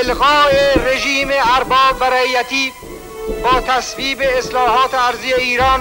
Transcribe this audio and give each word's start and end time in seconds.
الغاء 0.00 0.50
رژیم 0.86 1.28
ارباب 1.56 2.00
و 2.00 2.04
رعیتی 2.04 2.72
با 3.42 3.60
تصویب 3.60 4.22
اصلاحات 4.38 4.94
ارزی 4.94 5.34
ایران 5.34 5.80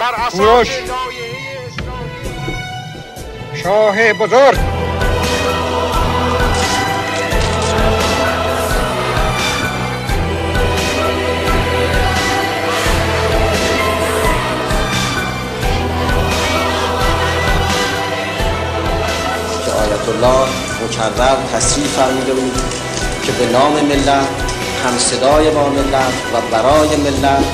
بر 0.00 0.14
اساس 0.26 0.38
لایحه 0.40 0.86
اسلامی 1.66 2.16
شاه 3.62 4.12
بزرگ. 4.12 4.58
که 19.64 19.72
آیت 19.72 20.08
الله 20.08 20.48
مکرر 20.84 21.36
تصریح 21.52 21.86
فرموده 21.86 22.34
بود. 22.34 22.75
که 23.26 23.32
به 23.32 23.52
نام 23.52 23.72
ملت 23.72 24.28
هم 24.84 24.98
صدای 24.98 25.50
با 25.50 25.68
ملت 25.68 26.12
و 26.34 26.52
برای 26.52 26.88
ملت 26.96 27.44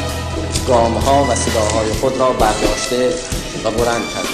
گامها 0.68 1.24
و 1.24 1.34
صداهای 1.34 1.92
خود 2.00 2.16
را 2.18 2.30
برداشته 2.30 3.08
و 3.64 3.70
بلند 3.70 4.02
کرده. 4.14 4.28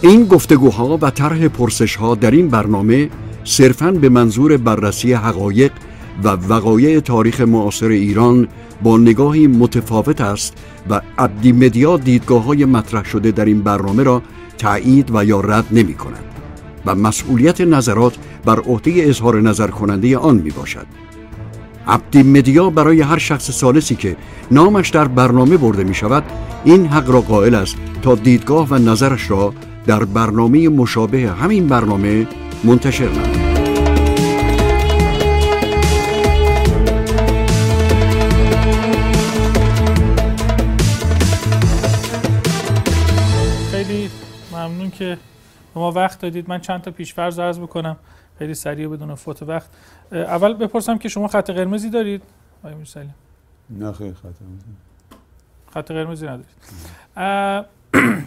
این 0.00 0.24
گفتگوها 0.24 0.98
و 1.02 1.10
طرح 1.10 1.48
پرسشها 1.48 2.14
در 2.14 2.30
این 2.30 2.48
برنامه 2.48 3.10
صرفاً 3.44 3.90
به 3.90 4.08
منظور 4.08 4.56
بررسی 4.56 5.12
حقایق 5.12 5.72
و 6.24 6.28
وقایع 6.28 7.00
تاریخ 7.00 7.40
معاصر 7.40 7.88
ایران 7.88 8.48
با 8.82 8.98
نگاهی 8.98 9.46
متفاوت 9.46 10.20
است 10.20 10.54
و 10.90 11.00
عبدی 11.18 11.52
مدیا 11.52 11.96
دیدگاه 11.96 12.44
های 12.44 12.64
مطرح 12.64 13.04
شده 13.04 13.30
در 13.30 13.44
این 13.44 13.62
برنامه 13.62 14.02
را 14.02 14.22
تایید 14.58 15.10
و 15.14 15.24
یا 15.24 15.40
رد 15.40 15.64
نمی 15.70 15.94
کند 15.94 16.24
و 16.86 16.94
مسئولیت 16.94 17.60
نظرات 17.60 18.16
بر 18.44 18.60
عهده 18.60 18.92
اظهار 18.96 19.40
نظر 19.40 19.66
کننده 19.66 20.18
آن 20.18 20.36
می 20.36 20.50
باشد. 20.50 20.86
عبدی 21.86 22.22
مدیا 22.22 22.70
برای 22.70 23.00
هر 23.00 23.18
شخص 23.18 23.50
سالسی 23.50 23.94
که 23.94 24.16
نامش 24.50 24.88
در 24.88 25.08
برنامه 25.08 25.56
برده 25.56 25.84
می 25.84 25.94
شود 25.94 26.24
این 26.64 26.86
حق 26.86 27.10
را 27.10 27.20
قائل 27.20 27.54
است 27.54 27.76
تا 28.02 28.14
دیدگاه 28.14 28.68
و 28.70 28.74
نظرش 28.74 29.30
را 29.30 29.54
در 29.86 30.04
برنامه 30.04 30.68
مشابه 30.68 31.30
همین 31.30 31.66
برنامه 31.66 32.26
منتشر 32.64 33.08
نماید. 33.08 33.53
که 44.94 45.18
ما 45.74 45.92
وقت 45.92 46.20
دادید 46.20 46.48
من 46.48 46.60
چند 46.60 46.82
تا 46.82 46.90
پیشفرض 46.90 47.38
عرض 47.38 47.58
بکنم. 47.58 47.96
خیلی 48.38 48.54
سریع 48.54 48.88
و 48.88 48.90
بدون 48.90 49.14
فوت 49.14 49.42
وقت. 49.42 49.70
اول 50.12 50.54
بپرسم 50.54 50.98
که 50.98 51.08
شما 51.08 51.28
خط 51.28 51.50
قرمزی 51.50 51.90
دارید؟ 51.90 52.22
آقای 52.62 52.74
میرسلی 52.74 53.10
نه 53.70 53.92
خیلی 53.92 54.14
خط 54.14 54.34
خط 55.74 55.90
قرمزی 55.90 56.26
ندارید. 56.26 56.46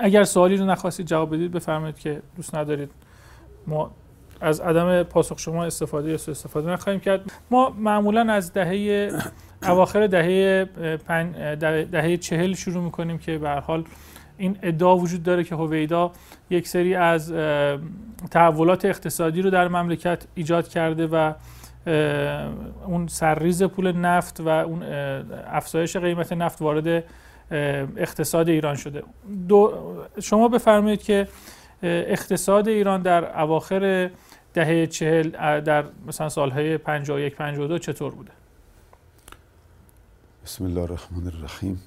اگر 0.00 0.24
سوالی 0.24 0.56
رو 0.56 0.64
نخواستید 0.64 1.06
جواب 1.06 1.34
بدید 1.34 1.52
بفرمایید 1.52 1.98
که 1.98 2.22
دوست 2.36 2.54
ندارید. 2.54 2.90
ما 3.66 3.90
از 4.40 4.60
عدم 4.60 5.02
پاسخ 5.02 5.38
شما 5.38 5.64
استفاده 5.64 6.10
یا 6.10 6.18
سوء 6.18 6.32
استفاده 6.32 6.70
نخواهیم 6.70 7.00
کرد. 7.00 7.32
ما 7.50 7.70
معمولا 7.70 8.32
از 8.32 8.52
دهه 8.52 9.12
اواخر 9.62 10.06
دهه 10.06 10.68
دهه 11.84 12.16
چهل 12.16 12.54
شروع 12.54 12.84
می‌کنیم 12.84 13.18
که 13.18 13.38
به 13.38 13.48
هر 13.48 13.60
حال 13.60 13.84
این 14.38 14.58
ادعا 14.62 14.96
وجود 14.96 15.22
داره 15.22 15.44
که 15.44 15.54
هویدا 15.54 16.12
یک 16.50 16.68
سری 16.68 16.94
از 16.94 17.32
تحولات 18.30 18.84
اقتصادی 18.84 19.42
رو 19.42 19.50
در 19.50 19.68
مملکت 19.68 20.26
ایجاد 20.34 20.68
کرده 20.68 21.06
و 21.06 21.32
اون 22.86 23.06
سرریز 23.06 23.62
پول 23.62 23.92
نفت 23.92 24.40
و 24.40 24.48
اون 24.48 24.82
افزایش 25.46 25.96
قیمت 25.96 26.32
نفت 26.32 26.62
وارد 26.62 27.04
اقتصاد 27.96 28.48
ایران 28.48 28.74
شده. 28.74 29.02
دو 29.48 29.74
شما 30.22 30.48
بفرمایید 30.48 31.02
که 31.02 31.28
اقتصاد 31.82 32.68
ایران 32.68 33.02
در 33.02 33.40
اواخر 33.40 34.10
دهه 34.54 34.86
چهل 34.86 35.30
در 35.60 35.84
مثلا 36.06 36.28
سالهای 36.28 36.78
51 36.78 37.36
52 37.36 37.78
چطور 37.78 38.14
بوده؟ 38.14 38.30
بسم 40.44 40.64
الله 40.64 40.80
الرحمن 40.80 41.26
الرحیم. 41.26 41.82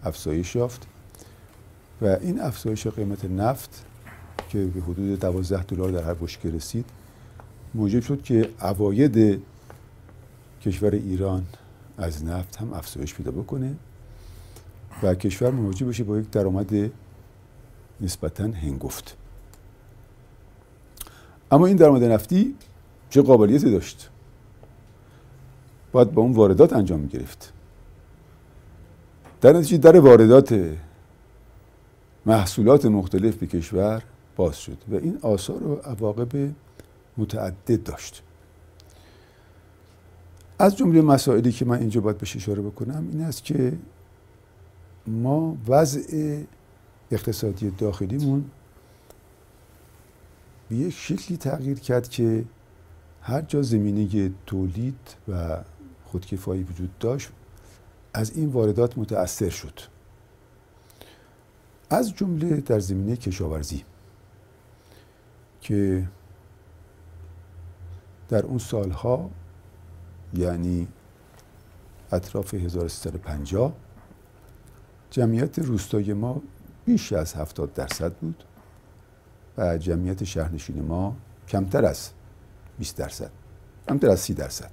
افزایش 0.04 0.56
یافت 0.56 0.88
و 2.02 2.06
این 2.06 2.42
افزایش 2.42 2.88
قیمت 2.88 3.26
نفت 3.26 3.86
که 4.50 4.66
به 4.66 4.82
حدود 4.82 5.20
12 5.20 5.64
دلار 5.64 5.92
در 5.92 6.04
هر 6.04 6.14
بشکه 6.14 6.52
رسید 6.52 6.86
موجب 7.74 8.02
شد 8.02 8.22
که 8.22 8.50
عواید 8.60 9.42
کشور 10.62 10.92
ایران 10.92 11.46
از 11.98 12.26
نفت 12.26 12.56
هم 12.56 12.74
افزایش 12.74 13.14
پیدا 13.14 13.32
بکنه 13.32 13.76
و 15.04 15.16
کشور 15.16 15.52
مواجه 15.52 15.86
بشه 15.86 16.04
با 16.04 16.18
یک 16.18 16.32
درآمد 16.32 16.92
نسبتا 18.02 18.44
هنگفت. 18.44 19.18
اما 21.52 21.66
این 21.66 21.76
درآمد 21.76 22.04
نفتی 22.04 22.56
چه 23.10 23.22
قابلیتی 23.22 23.72
داشت؟ 23.72 24.10
باید 25.92 26.12
با 26.12 26.22
اون 26.22 26.32
واردات 26.32 26.74
انجام 26.74 27.00
می 27.00 27.08
گرفت 27.08 27.54
در 29.42 29.54
نتیجه 29.54 29.78
در 29.78 30.00
واردات 30.00 30.76
محصولات 32.26 32.86
مختلف 32.86 33.36
به 33.36 33.48
کشور 33.48 34.04
باز 34.36 34.58
شد 34.58 34.78
و 34.90 34.96
این 34.96 35.18
آثار 35.22 35.64
و 35.64 35.76
عواقب 35.76 36.50
متعدد 37.18 37.84
داشت. 37.84 38.24
از 40.60 40.78
جمله 40.78 41.02
مسائلی 41.02 41.52
که 41.52 41.66
من 41.66 41.80
اینجا 41.80 42.02
باید 42.02 42.18
بهش 42.18 42.36
اشاره 42.36 42.62
بکنم 42.62 43.08
این 43.12 43.22
است 43.22 43.44
که 43.44 43.74
ما 45.08 45.58
وضع 45.68 46.42
اقتصادی 47.12 47.70
داخلیمون 47.70 48.46
به 50.70 50.76
یک 50.76 50.94
شکلی 50.94 51.38
تغییر 51.38 51.80
کرد 51.80 52.10
که 52.10 52.46
هر 53.22 53.42
جا 53.42 53.62
زمینه 53.62 54.32
تولید 54.46 55.16
و 55.28 55.58
خودکفایی 56.06 56.64
وجود 56.64 56.98
داشت 57.00 57.30
از 58.14 58.38
این 58.38 58.50
واردات 58.50 58.98
متأثر 58.98 59.50
شد. 59.50 59.80
از 61.90 62.16
جمله 62.16 62.62
در 62.62 62.80
زمینه 62.80 63.16
کشاورزی 63.16 63.84
که 65.62 66.08
در 68.30 68.46
اون 68.46 68.58
سالها 68.58 69.30
یعنی 70.34 70.88
اطراف 72.12 72.54
1350 72.54 73.74
جمعیت 75.12 75.60
روستای 75.60 76.14
ما 76.14 76.42
بیش 76.86 77.14
از 77.14 77.34
70 77.34 77.74
درصد 77.74 78.14
بود. 78.14 78.44
و 79.58 79.78
جمعیت 79.78 80.24
شهرنشین 80.24 80.82
ما 80.82 81.16
کمتر 81.48 81.86
از 81.86 82.10
20 82.80 82.98
درصد. 82.98 83.32
کمتر 83.90 84.10
از 84.10 84.20
سی 84.20 84.34
درصد. 84.34 84.72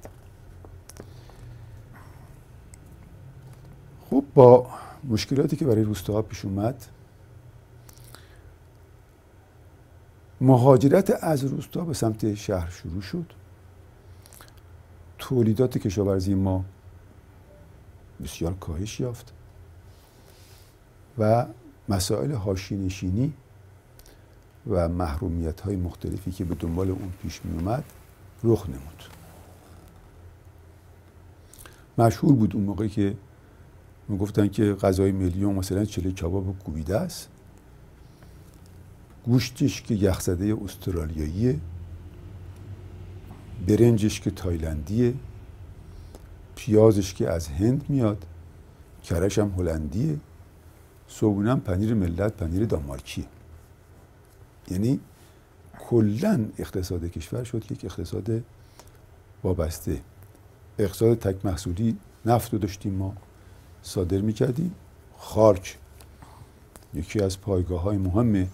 خب 4.10 4.24
با 4.34 4.66
مشکلاتی 5.04 5.56
که 5.56 5.64
برای 5.64 5.82
روستاها 5.82 6.22
پیش 6.22 6.44
اومد 6.44 6.86
مهاجرت 10.40 11.24
از 11.24 11.44
روستا 11.44 11.84
به 11.84 11.94
سمت 11.94 12.34
شهر 12.34 12.70
شروع 12.70 13.00
شد. 13.00 13.32
تولیدات 15.18 15.78
کشاورزی 15.78 16.34
ما 16.34 16.64
بسیار 18.24 18.54
کاهش 18.54 19.00
یافت 19.00 19.32
و 21.18 21.46
مسائل 21.88 22.32
هاشینشینی 22.32 23.32
و 24.70 24.88
محرومیت 24.88 25.60
های 25.60 25.76
مختلفی 25.76 26.30
که 26.30 26.44
به 26.44 26.54
دنبال 26.54 26.90
اون 26.90 27.12
پیش 27.22 27.40
می 27.44 27.58
اومد 27.58 27.84
رخ 28.44 28.68
نمود. 28.68 29.02
مشهور 31.98 32.34
بود 32.34 32.54
اون 32.54 32.64
موقع 32.64 32.86
که 32.86 33.16
گفتن 34.20 34.48
که 34.48 34.74
غذای 34.74 35.12
میلیون 35.12 35.54
مثلا 35.54 35.84
چله 35.84 36.12
کباب 36.12 36.58
کوبیده 36.58 36.96
است. 36.96 37.28
گوشتش 39.24 39.82
که 39.82 39.94
یخزده 39.94 40.56
استرالیاییه. 40.64 41.60
برنجش 43.66 44.20
که 44.20 44.30
تایلندیه. 44.30 45.14
پیازش 46.56 47.14
که 47.14 47.30
از 47.30 47.48
هند 47.48 47.84
میاد. 47.88 48.26
کرش 49.04 49.38
هم 49.38 49.54
هلندیه. 49.58 50.20
صبحونه 51.08 51.54
پنیر 51.54 51.94
ملت 51.94 52.32
پنیر 52.32 52.64
دانمارکیه. 52.64 53.24
یعنی 54.70 55.00
کلا 55.78 56.48
اقتصاد 56.58 57.04
کشور 57.04 57.44
شد 57.44 57.72
یک 57.72 57.84
اقتصاد 57.84 58.42
وابسته. 59.44 60.00
اقتصاد 60.78 61.18
تک 61.18 61.46
محصولی 61.46 61.96
نفت 62.26 62.52
رو 62.52 62.58
داشتیم 62.58 62.94
ما 62.94 63.14
صادر 63.82 64.20
می‌کردیم. 64.20 64.74
خارک 65.16 65.78
یکی 66.94 67.20
از 67.20 67.40
پایگاه 67.40 67.80
های 67.80 67.98
مهم 67.98 68.48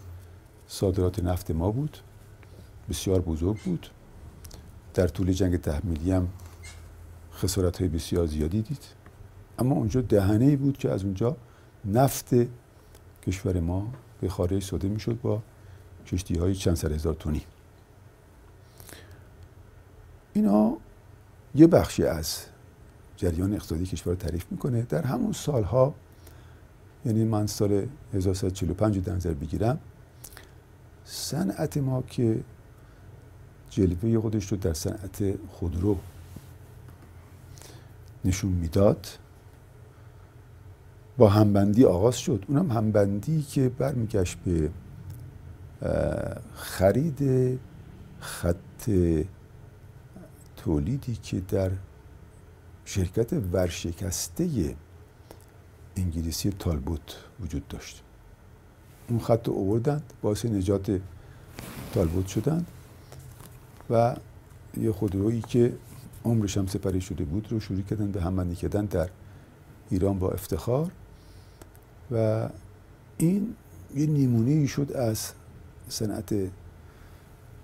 صادرات 0.67 1.25
نفت 1.25 1.51
ما 1.51 1.71
بود. 1.71 1.99
بسیار 2.89 3.21
بزرگ 3.21 3.59
بود. 3.59 3.87
در 4.95 5.09
طول 5.09 5.33
جنگ 5.33 5.57
تحمیلی 5.57 6.12
هم 6.12 6.29
خسارت 7.35 7.79
های 7.79 7.89
بسیار 7.89 8.27
زیادی 8.27 8.62
دید. 8.62 8.85
اما 9.59 9.75
اونجا 9.75 10.01
دهنه 10.01 10.57
بود 10.57 10.79
که 10.79 10.91
از 10.91 11.05
اونجا 11.05 11.37
نفت 11.85 12.31
کشور 13.23 13.61
ما 13.61 13.93
به 14.21 14.29
خارج 14.29 14.65
صادر 14.65 14.89
می‌شد 14.89 15.21
با 15.21 15.43
کشتی 16.12 16.39
های 16.39 16.55
چند 16.55 16.75
سر 16.75 16.93
هزار 16.93 17.15
تونی. 17.15 17.43
اینا 20.33 20.77
یه 21.55 21.67
بخشی 21.67 22.05
از 22.05 22.45
جریان 23.17 23.55
اقتصادی 23.55 23.87
کشور 23.87 24.15
تعریف 24.15 24.47
می‌کنه. 24.51 24.83
در 24.83 25.03
همون 25.03 25.33
سالها 25.33 25.95
یعنی 27.05 27.25
من 27.25 27.47
سال 27.47 27.87
1345 28.15 28.99
در 28.99 29.15
نظر 29.15 29.35
بگیرم 29.35 29.79
صنعت 31.05 31.77
ما 31.77 32.03
که 32.03 32.41
جلوه 33.71 34.21
خودش 34.21 34.53
رو 34.53 34.57
در 34.57 34.73
صنعت 34.73 35.35
خودرو 35.49 35.97
نشون 38.25 38.53
می‌داد 38.53 39.07
با 41.19 41.29
همبندی 41.29 41.85
آغاز 41.85 42.19
شد. 42.19 42.45
اونم 42.49 42.71
همبندی 42.71 43.43
که 43.43 43.69
برمیگشت 43.69 44.39
به 44.39 44.71
خرید 46.55 47.59
خط 48.21 48.91
تولیدی 50.56 51.15
که 51.15 51.41
در 51.41 51.71
شرکت 52.85 53.32
ورشکسته 53.32 54.77
انگلیسی 55.97 56.50
تالبوت 56.50 57.17
وجود 57.41 57.69
داشت. 57.69 58.03
اون 59.09 59.19
خط 59.19 59.49
رو 59.49 59.55
اووردن 59.55 60.03
باعث 60.23 60.44
نجات 60.44 61.00
تالبوت 61.93 62.26
شدن 62.26 62.67
و 63.91 64.17
یه 64.76 64.93
خودرویی 64.93 65.41
که 65.41 65.73
عمرش 66.25 66.59
هم 66.59 66.67
سپری 66.67 67.00
شده 67.00 67.25
بود 67.25 67.53
رو 67.53 67.61
شروع 67.61 67.83
کردن 67.83 68.11
به 68.11 68.23
هم 68.23 68.55
کردن 68.55 68.85
در 68.85 69.09
ایران 69.91 70.19
با 70.19 70.31
افتخار. 70.31 70.91
و 72.11 72.49
این 73.19 73.55
یه 73.94 74.06
نمونه 74.06 74.67
شد 74.67 74.93
از 74.93 75.33
صنعت 75.91 76.35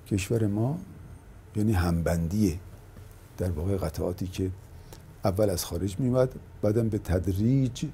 کشور 0.06 0.46
ما 0.46 0.78
یعنی 1.56 1.72
همبندیه 1.72 2.58
در 3.38 3.50
واقع 3.50 3.76
قطعاتی 3.76 4.26
که 4.26 4.50
اول 5.24 5.50
از 5.50 5.64
خارج 5.64 6.00
میمد 6.00 6.34
بعدم 6.62 6.88
به 6.88 6.98
تدریج 6.98 7.84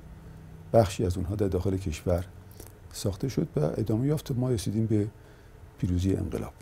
بخشی 0.72 1.04
از 1.06 1.16
اونها 1.16 1.34
در 1.34 1.48
داخل 1.48 1.76
کشور 1.76 2.24
ساخته 2.92 3.28
شد 3.28 3.48
و 3.56 3.60
ادامه 3.60 4.06
یافت 4.06 4.32
ما 4.32 4.50
رسیدیم 4.50 4.86
به 4.86 5.08
پیروزی 5.78 6.14
انقلاب. 6.14 6.52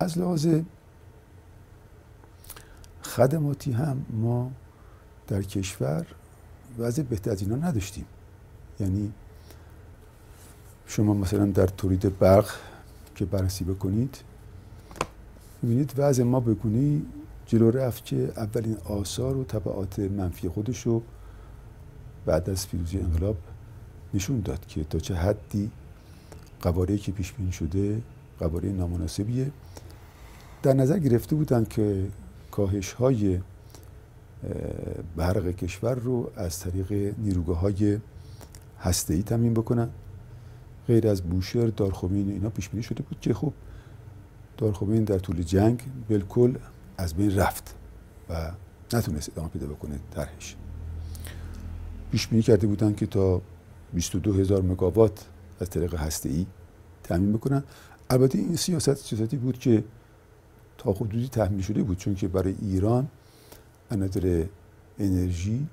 از 0.00 0.18
لحاظ 0.18 0.48
خدماتی 3.02 3.72
هم 3.72 4.06
ما 4.10 4.52
در 5.26 5.42
کشور 5.42 6.06
وضع 6.78 7.02
بهتر 7.02 7.30
از 7.30 7.42
اینا 7.42 7.56
نداشتیم. 7.56 8.04
یعنی 8.80 9.12
شما 10.86 11.14
مثلا 11.14 11.46
در 11.46 11.66
تولید 11.66 12.18
برق 12.18 12.50
که 13.14 13.24
بررسی 13.24 13.64
بکنید 13.64 14.16
می‌بینید 15.62 15.92
وضع 15.96 16.22
ما 16.22 16.40
بکنی 16.40 17.06
جلو 17.46 17.70
رفت 17.70 18.04
که 18.04 18.32
اولین 18.36 18.76
آثار 18.84 19.36
و 19.36 19.44
طبعات 19.44 19.98
منفی 19.98 20.48
خودش 20.48 20.82
رو 20.82 21.02
بعد 22.26 22.50
از 22.50 22.68
پیروزی 22.68 22.98
انقلاب 22.98 23.36
نشون 24.14 24.40
داد 24.40 24.66
که 24.66 24.84
تا 24.84 24.98
چه 24.98 25.14
حدی 25.14 25.70
قواره 26.62 26.98
که 26.98 27.12
پیش 27.12 27.32
بینی 27.32 27.52
شده 27.52 28.02
قواره 28.38 28.68
نامناسبیه. 28.68 29.50
در 30.62 30.72
نظر 30.72 30.98
گرفته 30.98 31.36
بودن 31.36 31.64
که 31.64 32.06
کاهش 32.50 32.92
های 32.92 33.40
برق 35.16 35.50
کشور 35.50 35.94
رو 35.94 36.30
از 36.36 36.60
طریق 36.60 37.14
نیروگاه 37.18 37.60
های 37.60 37.98
هسته 38.80 39.14
ای 39.14 39.22
تمین 39.22 39.54
بکنن. 39.54 39.88
غیر 40.86 41.08
از 41.08 41.22
بوشهر 41.22 41.66
دارخوبین 41.66 42.30
اینا 42.30 42.50
پیش 42.50 42.68
بینی 42.68 42.82
شده 42.82 43.02
بود 43.02 43.20
که 43.20 43.34
خب 43.34 43.52
دارخوبین 44.58 45.04
در 45.04 45.18
طول 45.18 45.42
جنگ 45.42 45.82
بالکل 46.08 46.54
از 46.98 47.14
بین 47.14 47.36
رفت 47.36 47.74
و 48.30 48.52
نتونست 48.92 49.30
ادامه 49.30 49.48
پیدا 49.48 49.66
بکنه 49.66 49.98
طرحش. 50.10 50.56
پیش 52.12 52.26
بینی 52.26 52.42
کرده 52.42 52.66
بودن 52.66 52.94
که 52.94 53.06
تا 53.06 53.42
22 53.92 54.32
هزار 54.32 54.62
مگاوات 54.62 55.26
از 55.60 55.70
طریق 55.70 55.94
هسته 55.94 56.28
ای 56.28 56.46
تامین 57.02 57.32
بکنن. 57.32 57.62
البته 58.10 58.38
این 58.38 58.56
سیاست 58.56 58.94
سیاستی 58.94 59.36
بود 59.36 59.58
که 59.58 59.84
تا 60.78 60.92
حدودی 60.92 61.28
تحمیل 61.28 61.62
شده 61.62 61.82
بود 61.82 61.98
چون 61.98 62.14
که 62.14 62.28
برای 62.28 62.54
ایران 62.62 63.08
نظر 63.90 64.44
انرژی 64.98 65.66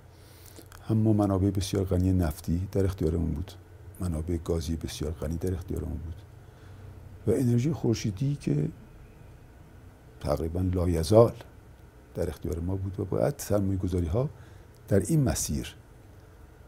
هم 0.87 0.97
منابع 0.97 1.49
بسیار 1.49 1.83
غنی 1.83 2.11
نفتی 2.11 2.67
در 2.71 2.85
اختیارمون 2.85 3.31
بود. 3.31 3.51
منابع 3.99 4.37
گازی 4.37 4.75
بسیار 4.75 5.11
غنی 5.11 5.37
در 5.37 5.53
اختیارمون 5.53 5.97
بود. 5.97 6.15
و 7.27 7.31
انرژی 7.31 7.73
خورشیدی 7.73 8.35
که 8.35 8.69
تقریبا 10.19 10.61
لایزال 10.61 11.33
در 12.15 12.29
اختیار 12.29 12.59
ما 12.59 12.75
بود 12.75 12.99
و 12.99 13.05
باید 13.05 13.33
سرمایه 13.37 13.77
گذاری 13.77 14.07
ها 14.07 14.29
در 14.87 14.99
این 14.99 15.23
مسیر 15.23 15.75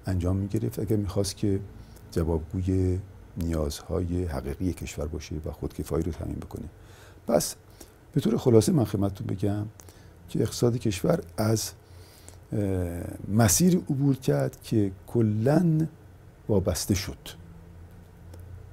انجام 0.06 0.38
می 0.38 0.48
گرفت 0.48 0.80
اگر 0.80 0.96
می‌خواست 0.96 1.38
که 1.38 1.60
جوابگوی 2.12 3.00
نیازهای 3.38 4.26
حقیقی 4.26 4.74
کشور 4.74 5.08
باشه 5.08 5.36
و 5.46 5.52
خودکفایی 5.52 6.04
رو 6.04 6.12
تامین 6.12 6.36
بکنه. 6.36 6.70
پس 7.28 7.56
به 8.14 8.22
طور 8.22 8.38
خلاصه 8.38 8.72
من 8.72 8.86
خدمتتون 8.86 9.28
بگم 9.28 9.66
که 10.30 10.42
اقتصاد 10.42 10.78
کشور 10.78 11.20
از 11.38 11.72
مسیر 13.28 13.78
عبور 13.78 14.16
کرد 14.16 14.62
که 14.62 14.92
کلا 15.08 15.88
وابسته 16.50 16.96
شد. 16.96 17.18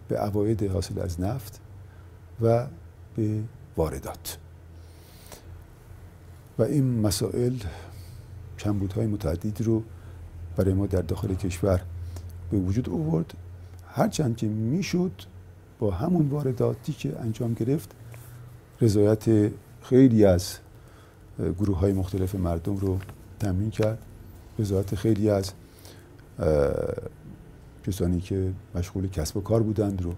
به 0.08 0.18
عواید 0.18 0.62
حاصل 0.62 0.98
از 0.98 1.20
نفت 1.20 1.60
و 2.40 2.66
به 3.16 3.40
واردات. 3.76 4.38
و 6.58 6.62
این 6.62 7.00
مسائل 7.00 7.56
کمبودهای 8.58 9.06
متعددی 9.06 9.64
رو 9.64 9.82
برای 10.56 10.74
ما 10.74 10.86
در 10.86 11.02
داخل 11.02 11.34
کشور 11.34 11.80
به 12.50 12.58
وجود 12.58 12.88
آورد. 12.88 13.34
هرچند 13.88 14.36
که 14.36 14.46
می‌شد 14.46 15.12
با 15.78 15.90
همون 15.90 16.28
وارداتی 16.28 16.92
که 16.92 17.18
انجام 17.20 17.54
گرفت 17.54 17.90
رضایت 18.80 19.52
خیلی 19.82 20.24
از 20.24 20.58
گروه 21.38 21.78
های 21.78 21.92
مختلف 21.92 22.34
مردم 22.34 22.76
رو 22.76 22.98
تمرین 23.40 23.70
کرد. 23.70 23.98
رضایت 24.58 24.94
خیلی 24.94 25.30
از 25.30 25.52
کسانی 27.86 28.20
که 28.20 28.52
مشغول 28.74 29.08
کسب 29.08 29.36
و 29.36 29.40
کار 29.40 29.62
بودند 29.62 30.02
رو 30.02 30.14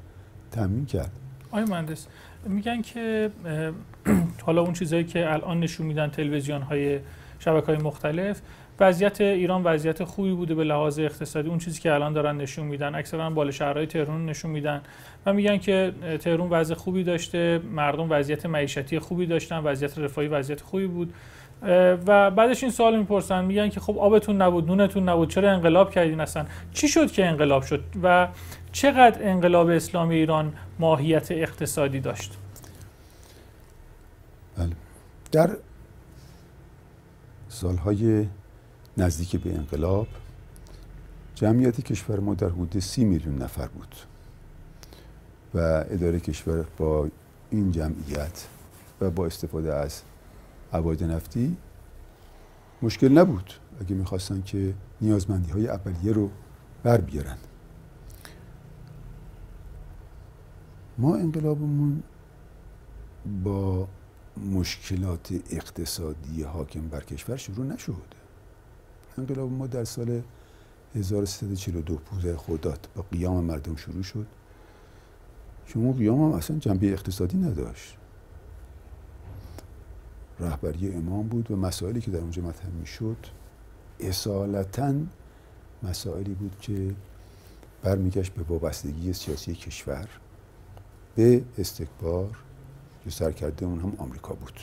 تمرین 0.52 0.86
کرد. 0.86 1.10
آقای 1.50 1.64
مهندس 1.64 2.06
میگن 2.46 2.82
که 2.82 3.30
حالا 4.46 4.62
اون 4.62 4.72
چیزهایی 4.72 5.04
که 5.04 5.32
الان 5.32 5.60
نشون 5.60 5.86
میدن 5.86 6.10
تلویزیون 6.10 6.62
های 6.62 7.00
شبکه 7.38 7.66
های 7.66 7.76
مختلف 7.76 8.40
وضعیت 8.80 9.20
ایران 9.20 9.62
وضعیت 9.64 10.04
خوبی 10.04 10.32
بوده 10.32 10.54
به 10.54 10.64
لحاظ 10.64 10.98
اقتصادی. 10.98 11.48
اون 11.48 11.58
چیزی 11.58 11.80
که 11.80 11.92
الان 11.92 12.12
دارن 12.12 12.36
نشون 12.36 12.66
میدن 12.66 12.94
اکثرا 12.94 13.30
بالا 13.30 13.50
شهرهای 13.50 13.86
تهران 13.86 14.26
نشون 14.26 14.50
میدن 14.50 14.80
و 15.26 15.32
میگن 15.32 15.58
که 15.58 15.92
تهران 16.20 16.50
وضع 16.50 16.74
خوبی 16.74 17.04
داشته 17.04 17.60
مردم 17.72 18.06
وضعیت 18.10 18.46
معیشتی 18.46 18.98
خوبی 18.98 19.26
داشتن 19.26 19.58
وضعیت 19.58 19.98
رفاهی 19.98 20.28
وضعیت 20.28 20.60
خوبی 20.60 20.86
بود. 20.86 21.14
و 22.06 22.30
بعدش 22.30 22.62
این 22.62 22.72
سوال 22.72 22.98
می‌پرسن 22.98 23.44
میگن 23.44 23.68
که 23.68 23.80
خب 23.80 23.98
آبتون 23.98 24.42
نبود 24.42 24.66
نونتون 24.66 25.08
نبود 25.08 25.30
چرا 25.30 25.50
انقلاب 25.50 25.90
کردین 25.90 26.20
اصلا؟ 26.20 26.46
چی 26.72 26.88
شد 26.88 27.12
که 27.12 27.26
انقلاب 27.26 27.62
شد 27.62 27.84
و 28.02 28.28
چقدر 28.72 29.28
انقلاب 29.28 29.68
اسلامی 29.68 30.14
ایران 30.14 30.52
ماهیت 30.78 31.30
اقتصادی 31.30 32.00
داشت؟ 32.00 32.36
بله. 34.58 34.70
در 35.32 35.56
سالهای 37.48 38.26
نزدیک 38.96 39.36
به 39.36 39.54
انقلاب 39.54 40.06
جمعیت 41.34 41.80
کشور 41.80 42.20
ما 42.20 42.34
در 42.34 42.48
حدود 42.48 42.78
سی 42.78 43.04
میلیون 43.04 43.42
نفر 43.42 43.66
بود 43.66 43.94
و 45.54 45.84
اداره 45.90 46.20
کشور 46.20 46.64
با 46.76 47.08
این 47.50 47.72
جمعیت 47.72 48.46
و 49.00 49.10
با 49.10 49.26
استفاده 49.26 49.74
از 49.74 50.02
عواید 50.74 51.04
نفتی 51.04 51.56
مشکل 52.82 53.18
نبود 53.18 53.52
اگه 53.80 53.94
می‌خواستن 53.94 54.42
که 54.42 54.74
نیازمندی 55.00 55.50
های 55.50 55.68
اولیه 55.68 56.12
رو 56.12 56.30
بر 56.82 57.00
بیارن. 57.00 57.36
ما 60.98 61.16
انقلابمون 61.16 62.02
با 63.44 63.88
مشکلات 64.52 65.32
اقتصادی 65.50 66.42
حاکم 66.42 66.88
بر 66.88 67.00
کشور 67.00 67.36
شروع 67.36 67.66
نشد. 67.66 68.14
انقلاب 69.18 69.52
ما 69.52 69.66
در 69.66 69.84
سال 69.84 70.22
1342 70.94 71.96
پوزه 71.96 72.36
خودات 72.36 72.88
با 72.94 73.02
قیام 73.02 73.44
مردم 73.44 73.76
شروع 73.76 74.02
شد. 74.02 74.26
شما 75.66 75.92
قیام 75.92 76.22
هم 76.22 76.32
اصلا 76.32 76.58
جنبه 76.58 76.92
اقتصادی 76.92 77.38
نداشت. 77.38 77.96
رهبری 80.40 80.92
امام 80.92 81.28
بود 81.28 81.50
و 81.50 81.56
مسائلی 81.56 82.00
که 82.00 82.10
در 82.10 82.18
اونجا 82.18 82.42
مطرح 82.42 82.70
می‌شد 82.70 83.16
اصالتا 84.00 84.94
مسائلی 85.82 86.34
بود 86.34 86.56
که 86.60 86.94
برمیگشت 87.82 88.32
به 88.32 88.42
وابستگی 88.42 89.12
سیاسی 89.12 89.54
کشور 89.54 90.08
به 91.16 91.44
استکبار 91.58 92.38
که 93.04 93.10
سرکرده 93.10 93.66
اون 93.66 93.80
هم 93.80 93.92
آمریکا 93.98 94.34
بود. 94.34 94.60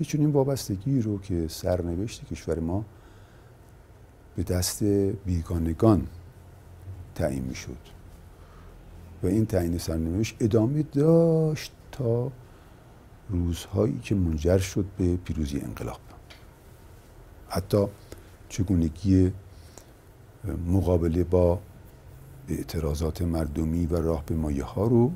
یه 0.00 0.06
چنین 0.06 0.30
وابستگی 0.30 1.00
رو 1.00 1.20
که 1.20 1.48
سرنوشت 1.48 2.24
کشور 2.24 2.58
ما 2.58 2.84
به 4.36 4.42
دست 4.42 4.82
بیگانگان 5.26 6.06
تعیین 7.14 7.44
می‌شد. 7.44 7.78
و 9.22 9.26
این 9.26 9.46
تعیین 9.46 9.78
سرنوشت 9.78 10.36
ادامه 10.40 10.82
داشت 10.82 11.72
تا 11.92 12.32
روزهایی 13.30 13.98
که 13.98 14.14
منجر 14.14 14.58
شد 14.58 14.84
به 14.98 15.16
پیروزی 15.16 15.60
انقلاب. 15.60 16.00
حتی 17.48 17.86
چگونگی 18.48 19.32
مقابله 20.66 21.24
با 21.24 21.60
اعتراضات 22.48 23.22
مردمی 23.22 23.86
و 23.86 23.96
راه 23.96 24.24
به 24.26 24.34
مایه 24.34 24.64
ها 24.64 24.86
رو 24.86 25.12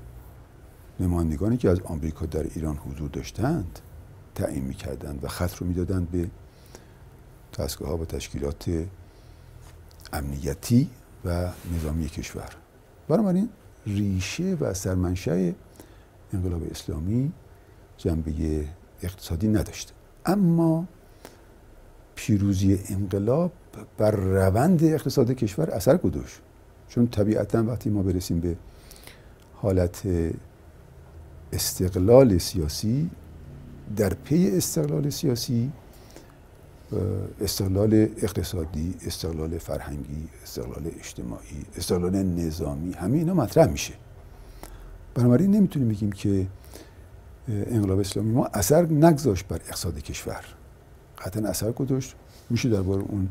نمایندگانی 1.00 1.56
که 1.56 1.70
از 1.70 1.80
آمریکا 1.80 2.26
در 2.26 2.42
ایران 2.42 2.76
حضور 2.76 3.10
داشتند 3.10 3.78
تعیین 4.34 4.64
می‌کردند 4.64 5.24
و 5.24 5.28
خط 5.28 5.54
رو 5.56 5.66
می‌دادند 5.66 6.10
به 6.10 6.30
دستگاه 7.58 7.88
ها 7.88 7.96
و 7.96 8.04
تشکیلات 8.04 8.86
امنیتی 10.12 10.90
و 11.24 11.50
نظامی 11.76 12.08
کشور. 12.08 12.50
بنابراین 13.08 13.48
ریشه 13.86 14.56
و 14.60 14.74
سرمنشه 14.74 15.54
انقلاب 16.32 16.62
اسلامی 16.70 17.32
جنبه 18.04 18.64
اقتصادی 19.02 19.48
نداشته. 19.48 19.92
اما 20.26 20.86
پیروزی 22.14 22.78
انقلاب 22.88 23.52
بر 23.98 24.10
روند 24.10 24.84
اقتصاد 24.84 25.30
کشور 25.30 25.70
اثر 25.70 25.96
گذاشت. 25.96 26.40
چون 26.88 27.06
طبیعتا 27.06 27.64
وقتی 27.64 27.90
ما 27.90 28.02
برسیم 28.02 28.40
به 28.40 28.56
حالت 29.54 30.02
استقلال 31.52 32.38
سیاسی 32.38 33.10
در 33.96 34.14
پی 34.14 34.50
استقلال 34.56 35.10
سیاسی 35.10 35.72
استقلال 37.40 37.94
اقتصادی 37.94 38.94
استقلال 39.06 39.58
فرهنگی 39.58 40.28
استقلال 40.42 40.90
اجتماعی 41.00 41.64
استقلال 41.76 42.16
نظامی 42.22 42.92
همه 42.92 43.18
اینا 43.18 43.34
مطرح 43.34 43.66
میشه. 43.66 43.94
بنابراین 45.14 45.50
نمی‌تونیم 45.50 45.88
بگیم 45.88 46.12
که 46.12 46.46
انقلاب 47.48 47.98
اسلامی 47.98 48.32
ما 48.32 48.46
اثر 48.54 48.82
نگذاشت 48.82 49.48
بر 49.48 49.56
اقتصاد 49.56 49.98
کشور. 49.98 50.44
قطعا 51.18 51.48
اثر 51.48 51.72
گذاشت. 51.72 52.14
میشه 52.50 52.68
درباره 52.68 53.02
اون 53.02 53.28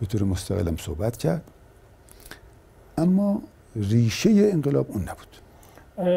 به 0.00 0.06
طور 0.06 0.22
مستقلم 0.22 0.76
صحبت 0.76 1.16
کرد. 1.16 1.42
اما 2.98 3.42
ریشه 3.76 4.30
انقلاب 4.30 4.86
اون 4.90 5.02
نبود. 5.02 5.36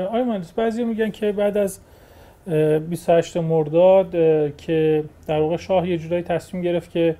آقای 0.07 0.23
مهندس 0.23 0.51
بعضی 0.51 0.83
میگن 0.83 1.11
که 1.11 1.31
بعد 1.31 1.57
از 1.57 1.79
28 2.45 3.37
مرداد 3.37 4.11
که 4.57 5.03
در 5.27 5.39
واقع 5.39 5.57
شاه 5.57 5.89
یه 5.89 5.97
جورایی 5.97 6.23
تصمیم 6.23 6.63
گرفت 6.63 6.89
که 6.91 7.15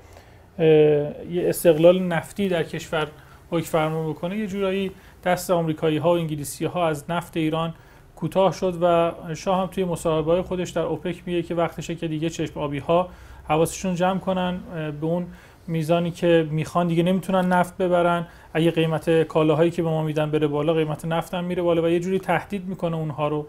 یه 0.60 1.50
استقلال 1.50 2.04
نفتی 2.04 2.50
در 2.50 2.64
کشور 2.64 3.08
حکم 3.52 3.66
فرما 3.66 4.10
بکنه 4.10 4.38
یه 4.38 4.48
جورایی 4.48 4.92
دست 5.24 5.52
آمریکایی 5.52 5.98
ها 5.98 6.10
و 6.10 6.18
انگلیسی 6.18 6.66
ها 6.66 6.88
از 6.88 7.06
نفت 7.10 7.38
ایران 7.38 7.74
کوتاه 8.18 8.54
شد 8.54 8.78
و 8.82 9.12
شاه 9.36 9.62
هم 9.62 9.68
توی 9.68 9.86
مصاحبه 9.86 10.32
های 10.32 10.42
خودش 10.42 10.70
در 10.70 10.82
اوپک 10.82 11.24
میگه 11.26 11.42
که 11.42 11.56
وقتشه 11.56 11.96
که 11.96 12.08
دیگه 12.08 12.30
چشم 12.30 12.60
آبی 12.60 12.80
ها 12.80 13.10
حواسشون 13.48 13.96
جمع 13.96 14.20
کنن 14.20 14.60
به 15.02 15.06
اون 15.06 15.26
میزانی 15.68 16.12
که 16.12 16.48
می‌خوان 16.52 16.88
دیگه 16.88 17.04
نمی‌تونن 17.04 17.54
نفت 17.54 17.78
ببرن. 17.78 18.28
اگه 18.54 18.72
قیمت 18.72 19.24
کالاهایی 19.24 19.72
که 19.72 19.84
به 19.84 19.90
ما 19.90 20.04
میدن 20.04 20.32
بره 20.32 20.48
بالا 20.48 20.74
قیمت 20.74 21.06
نفت 21.06 21.34
هم 21.34 21.44
میره 21.44 21.62
بالا 21.64 21.82
و 21.82 21.90
یه 21.90 22.00
جوری 22.00 22.20
تهدید 22.20 22.66
می‌کنه 22.66 22.98
اونها 22.98 23.28
رو. 23.28 23.48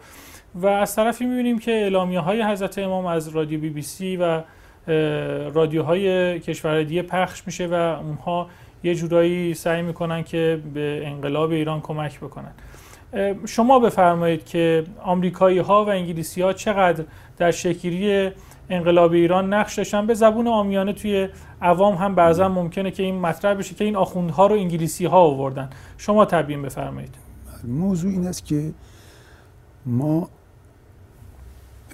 و 0.54 0.66
از 0.66 0.96
طرفی 0.96 1.24
می‌بینیم 1.24 1.58
که 1.58 1.70
اعلامیه 1.70 2.20
های 2.20 2.42
حضرت 2.42 2.78
امام 2.78 3.06
از 3.06 3.28
رادیو 3.28 3.60
بی 3.60 3.68
بی 3.68 3.82
سی 3.82 4.16
و 4.16 4.42
رادیوهای 5.54 6.40
کشور 6.40 6.82
دیگه 6.82 7.02
پخش 7.02 7.42
میشه 7.46 7.66
و 7.66 7.72
اونها 7.74 8.46
یه 8.82 8.94
جورایی 8.94 9.54
سعی 9.54 9.82
می‌کنن 9.82 10.22
که 10.22 10.60
به 10.74 11.02
انقلاب 11.04 11.50
ایران 11.50 11.80
کمک 11.80 12.20
بکنن. 12.20 12.52
شما 13.46 13.78
بفرمایید 13.78 14.44
که 14.44 14.84
آمریکایی 15.02 15.58
ها 15.58 15.84
و 15.84 15.88
انگلیسی 15.88 16.42
ها 16.42 16.52
چقدر 16.52 17.04
در 17.36 17.50
شکلی 17.50 18.30
انقلاب 18.70 19.12
ایران 19.12 19.54
نقش 19.54 19.78
داشتن. 19.78 20.06
به 20.06 20.14
زبون 20.14 20.46
آمیانه 20.46 20.92
توی 20.92 21.28
عوام 21.62 21.94
هم 21.94 22.14
بعضا 22.14 22.48
ممکنه 22.48 22.90
که 22.90 23.02
این 23.02 23.20
مطرح 23.20 23.54
بشه 23.54 23.74
که 23.74 23.84
این 23.84 23.96
آخوندها 23.96 24.46
رو 24.46 24.54
انگلیسی 24.54 25.06
ها 25.06 25.18
آوردن. 25.18 25.70
شما 25.98 26.24
تبیین 26.24 26.62
بفرمایید. 26.62 27.14
موضوع 27.64 28.10
این 28.10 28.26
است 28.26 28.44
که 28.44 28.72
ما 29.86 30.28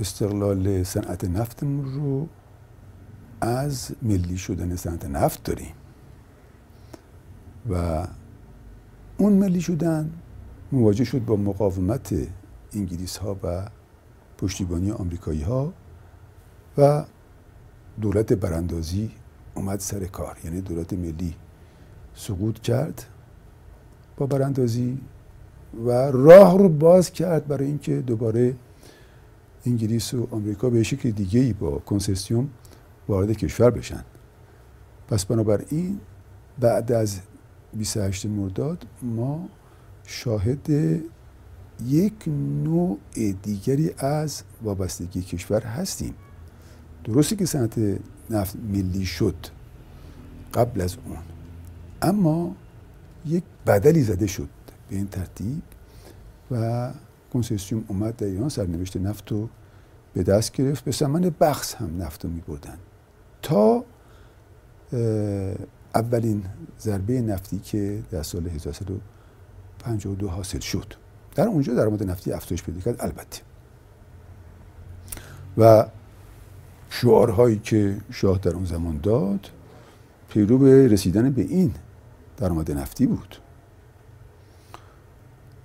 استقلال 0.01 0.83
صنعت 0.83 1.25
نفتمون 1.25 1.85
رو 1.85 2.29
از 3.41 3.97
ملی 4.03 4.37
شدن 4.37 4.77
صنعت 4.77 5.05
نفت 5.05 5.45
داریم 5.45 5.75
و 7.71 8.07
اون 9.19 9.33
ملی 9.33 9.61
شدن 9.61 10.11
مواجه 10.75 11.05
شد 11.05 11.25
با 11.25 11.37
مقاومت 11.37 12.15
انگلیس 12.73 13.17
ها 13.17 13.37
و 13.43 13.69
پشتیبانی 14.39 14.91
آمریکایی 14.91 15.43
ها 15.43 15.73
و 16.79 17.05
دولت 18.01 18.33
براندازی 18.33 19.11
اومد 19.55 19.81
سر 19.81 20.05
کار. 20.05 20.37
یعنی 20.45 20.61
دولت 20.61 20.93
ملی 20.93 21.35
سقوط 22.15 22.59
کرد 22.59 23.07
با 24.17 24.27
براندازی 24.27 24.99
و 25.85 25.91
راه 26.11 26.59
رو 26.59 26.69
باز 26.69 27.11
کرد 27.13 27.47
برای 27.47 27.67
اینکه 27.67 28.01
دوباره 28.01 28.57
انگلیس 29.67 30.15
و 30.15 30.29
آمریکا 30.31 30.71
به 30.71 30.83
شکل 30.83 31.11
دیگه 31.11 31.41
ای 31.41 31.53
با 31.53 31.79
کنسسیوم 31.79 32.49
وارد 33.09 33.33
کشور 33.33 33.71
بشن. 33.71 34.05
پس 35.09 35.25
بنابراین 35.25 36.01
بعد 36.61 36.93
از 36.93 37.21
28 37.73 38.27
مرداد 38.27 38.87
ما 39.03 39.49
شاهد 40.07 40.71
یک 41.87 42.29
نوع 42.65 42.99
دیگری 43.43 43.91
از 43.99 44.43
وابستگی 44.63 45.23
کشور 45.23 45.63
هستیم. 45.63 46.15
درسته 47.05 47.37
که 47.37 47.47
صنعت 47.47 47.75
نفت 48.31 48.57
ملی 48.57 49.07
شد 49.07 49.37
قبل 50.55 50.81
از 50.81 50.97
اون 51.07 51.17
اما 52.03 52.57
یک 53.27 53.45
بدلی 53.67 54.03
زده 54.03 54.27
شد 54.27 54.49
به 54.91 54.97
این 54.97 55.09
ترتیب 55.09 55.63
و 56.51 56.91
کنسرسیوم 57.33 57.85
اومد 57.89 58.17
در 58.17 58.27
ایران 58.27 58.49
سرنوشت 58.49 58.97
نفت 58.97 59.33
رو 59.33 59.49
به 60.15 60.23
دست 60.23 60.53
گرفت. 60.53 60.85
به 60.85 60.93
ثمن 60.93 61.35
بخص 61.41 61.75
هم 61.75 62.03
نفت 62.03 62.25
رو 62.25 62.31
می 62.31 62.41
بردن 62.41 62.79
تا 63.43 63.85
اولین 65.95 66.45
ضربه 66.81 67.21
نفتی 67.21 67.59
که 67.59 68.03
در 68.11 68.23
سال 68.23 68.49
1352 69.85 70.29
حاصل 70.29 70.59
شد. 70.59 70.95
در 71.35 71.47
اونجا 71.47 71.75
درآمد 71.75 72.03
نفتی 72.03 72.33
افزایش 72.33 72.63
پیدا 72.63 72.81
کرد 72.81 73.01
البته. 73.01 73.43
و 75.59 75.87
شعارهایی 76.91 77.59
که 77.59 77.97
شاه 78.11 78.39
در 78.39 78.51
اون 78.51 78.65
زمان 78.65 79.01
داد 79.03 79.51
پیرو 80.29 80.59
به 80.59 80.89
رسیدن 80.89 81.31
به 81.31 81.43
این 81.43 81.75
درآمد 82.37 82.71
نفتی 82.71 83.07
بود. 83.07 83.37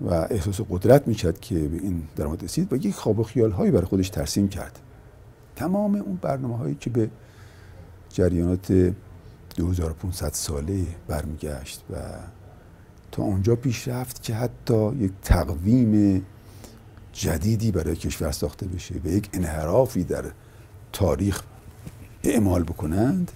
و 0.02 0.14
احساس 0.14 0.62
قدرت 0.70 1.08
می‌کرد 1.08 1.40
که 1.40 1.56
به 1.56 1.78
این 1.78 2.04
درآمد 2.16 2.44
رسید 2.44 2.74
و 2.74 2.76
یک 2.76 2.96
خواب 2.96 3.20
و 3.20 3.24
خیال 3.24 3.52
هایی 3.52 3.72
برای 3.72 3.86
خودش 3.86 4.10
ترسیم 4.10 4.48
کرد. 4.48 4.80
تمام 5.56 5.96
اون 5.96 6.20
برنامه 6.22 6.58
هایی 6.58 6.76
که 6.76 6.90
به 6.90 7.10
جریانات 8.10 8.94
2500 9.56 10.34
ساله 10.34 10.86
برمیگشت 11.08 11.84
و 11.90 11.96
اونجا 13.22 13.56
پیش 13.56 13.88
رفت 13.88 14.24
که 14.24 14.36
حتی 14.36 14.96
یک 14.96 15.12
تقویم 15.22 16.26
جدیدی 17.14 17.72
برای 17.72 17.96
کشور 17.96 18.32
ساخته 18.32 18.68
بشه 18.68 18.96
و 19.06 19.08
یک 19.08 19.30
انحرافی 19.34 20.04
در 20.04 20.26
تاریخ 20.94 21.44
اعمال 22.24 22.64
بکنند 22.64 23.32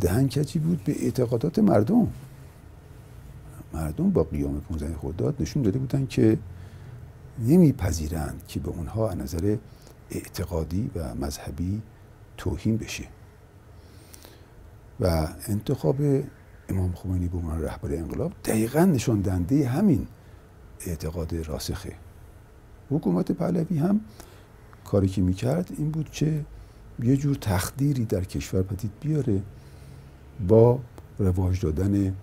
دهنکجی 0.00 0.58
بود 0.58 0.84
به 0.84 1.04
اعتقادات 1.04 1.58
مردم. 1.58 2.08
مردم 3.72 4.10
با 4.10 4.24
قیام 4.24 4.60
15 4.60 4.96
خرداد 4.96 5.36
نشون 5.40 5.62
داده 5.62 5.78
بودند 5.78 6.08
که 6.08 6.38
نمیپذیرند 7.38 8.42
که 8.48 8.60
به 8.60 8.68
اونها 8.68 9.10
از 9.10 9.16
نظر 9.16 9.56
اعتقادی 10.10 10.90
و 10.94 11.14
مذهبی 11.14 11.82
توهین 12.36 12.76
بشه. 12.76 13.04
و 15.00 15.28
انتخاب 15.48 15.96
امام 16.72 16.92
خمینی 16.94 17.28
به 17.28 17.38
عنوان 17.38 17.62
رهبر 17.62 17.94
انقلاب 17.94 18.32
دقیقا 18.44 18.84
نشان 18.84 19.20
دهنده 19.20 19.68
همین 19.68 20.06
اعتقاد 20.86 21.34
راسخه. 21.34 21.92
حکومت 22.90 23.32
پهلوی 23.32 23.78
هم 23.78 24.00
کاری 24.84 25.08
که 25.08 25.22
می‌کرد 25.22 25.68
این 25.78 25.90
بود 25.90 26.10
که 26.10 26.44
یه 27.02 27.16
جور 27.16 27.36
تخدیری 27.36 28.04
در 28.04 28.24
کشور 28.24 28.62
پدید 28.62 28.90
بیاره 29.00 29.42
با 30.48 30.78
رواج 31.18 31.60
دادن 31.60 32.14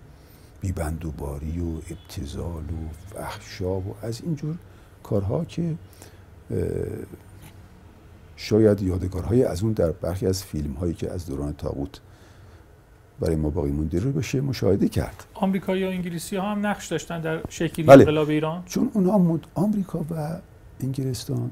بیبندوباری 0.60 1.60
و 1.60 1.80
ابتزال 1.90 2.62
و 2.62 3.14
فحشا 3.14 3.80
و 3.80 3.94
از 4.02 4.20
اینجور 4.24 4.56
کارها 5.02 5.44
که 5.44 5.74
شاید 8.36 8.82
یادگارهای 8.82 9.44
از 9.44 9.62
اون 9.62 9.72
در 9.72 9.90
برخی 9.90 10.26
از 10.26 10.44
فیلم 10.44 10.72
هایی 10.72 10.94
که 10.94 11.10
از 11.10 11.26
دوران 11.26 11.52
تاغوت 11.52 12.00
برای 13.20 13.36
ما 13.36 13.50
باقی 13.50 13.70
مونده 13.70 14.00
رو 14.00 14.12
بشه 14.12 14.40
مشاهده 14.40 14.88
کرد. 14.88 15.24
آمریکایی 15.34 15.84
و 15.84 15.88
انگلیسی 15.88 16.36
ها 16.36 16.52
هم 16.52 16.66
نقش 16.66 16.86
داشتن 16.86 17.20
در 17.20 17.40
شکلی 17.48 17.84
بله. 17.84 17.98
انقلاب 17.98 18.28
ایران؟ 18.28 18.62
چون 18.66 18.90
اونها 18.94 19.18
مد... 19.18 19.46
آمریکا 19.54 20.04
و 20.10 20.40
انگلستان 20.80 21.50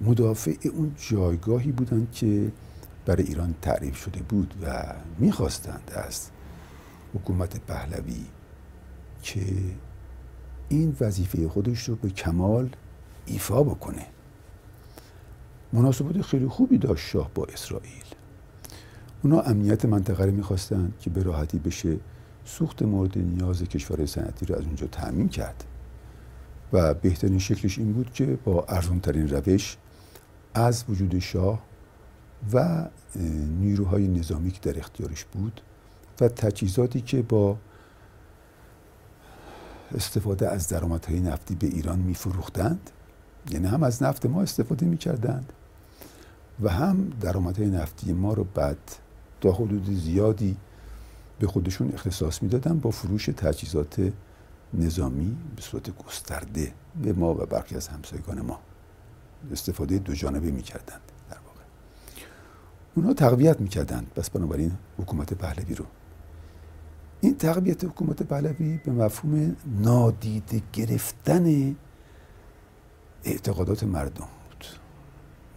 مدافع 0.00 0.54
اون 0.74 0.94
جایگاهی 1.10 1.72
بودند 1.72 2.12
که 2.12 2.52
برای 3.06 3.24
ایران 3.24 3.54
تعریف 3.62 3.96
شده 3.96 4.20
بود 4.22 4.54
و 4.62 4.94
می‌خواستند 5.18 5.92
از 5.94 6.30
حکومت 7.14 7.60
پهلوی 7.60 8.24
که 9.22 9.40
این 10.68 10.96
وظیفه 11.00 11.48
خودش 11.48 11.88
رو 11.88 11.96
به 11.96 12.10
کمال 12.10 12.70
ایفا 13.26 13.62
بکنه. 13.62 14.06
مناسبات 15.72 16.22
خیلی 16.22 16.48
خوبی 16.48 16.78
داشت 16.78 17.06
شاه 17.08 17.30
با 17.34 17.44
اسرائیل. 17.44 18.04
اونا 19.22 19.40
امنیت 19.40 19.84
منطقه 19.84 20.24
رو 20.24 20.32
می‌خواستند 20.32 20.94
که 21.00 21.10
به 21.10 21.22
راحتی 21.22 21.58
بشه 21.58 21.96
سوخت 22.44 22.82
مورد 22.82 23.18
نیاز 23.18 23.62
کشور 23.62 24.06
صنعتی 24.06 24.46
رو 24.46 24.54
از 24.56 24.64
اونجا 24.64 24.86
تأمین 24.86 25.28
کرد. 25.28 25.64
و 26.72 26.94
بهترین 26.94 27.38
شکلش 27.38 27.78
این 27.78 27.92
بود 27.92 28.12
که 28.12 28.38
با 28.44 28.64
ارزانترین 28.68 29.28
روش 29.28 29.76
از 30.54 30.84
وجود 30.88 31.18
شاه 31.18 31.62
و 32.52 32.86
نیروهای 33.60 34.08
نظامی 34.08 34.50
که 34.50 34.72
در 34.72 34.78
اختیارش 34.78 35.24
بود 35.24 35.60
و 36.20 36.28
تجهیزاتی 36.28 37.00
که 37.00 37.22
با 37.22 37.56
استفاده 39.94 40.48
از 40.48 40.68
درآمدهای 40.68 41.20
نفتی 41.20 41.54
به 41.54 41.66
ایران 41.66 41.98
میفروختند 41.98 42.90
یعنی 43.50 43.66
هم 43.66 43.82
از 43.82 44.02
نفت 44.02 44.26
ما 44.26 44.42
استفاده 44.42 44.86
می‌کردند 44.86 45.52
و 46.62 46.68
هم 46.68 47.12
درآمدهای 47.20 47.68
نفتی 47.68 48.12
ما 48.12 48.32
رو 48.32 48.44
بعد 48.44 48.78
حدود 49.52 49.90
زیادی 49.90 50.56
به 51.38 51.46
خودشون 51.46 51.92
اختصاص 51.94 52.42
می‌دادن 52.42 52.78
با 52.78 52.90
فروش 52.90 53.26
تجهیزات 53.26 54.12
نظامی 54.74 55.36
به 55.56 55.62
صورت 55.62 55.96
گسترده 55.96 56.72
به 57.02 57.12
ما 57.12 57.34
و 57.34 57.46
برخی 57.46 57.76
از 57.76 57.88
همسایگان 57.88 58.40
ما. 58.40 58.60
استفاده 59.52 59.98
دو 59.98 60.14
جانبه 60.14 60.50
می‌کردند 60.50 61.00
در 61.30 61.36
واقع. 61.46 61.60
اونها 62.94 63.14
تقویت 63.14 63.60
می‌کردند. 63.60 64.14
بس 64.16 64.30
بنابراین 64.30 64.72
حکومت 64.98 65.34
پهلوی 65.34 65.74
رو. 65.74 65.84
این 67.20 67.36
تقویت 67.36 67.84
حکومت 67.84 68.22
پهلوی 68.22 68.80
به 68.84 68.92
مفهوم 68.92 69.56
نادیده 69.82 70.62
گرفتن 70.72 71.76
اعتقادات 73.24 73.84
مردم 73.84 74.28
بود. 74.48 74.64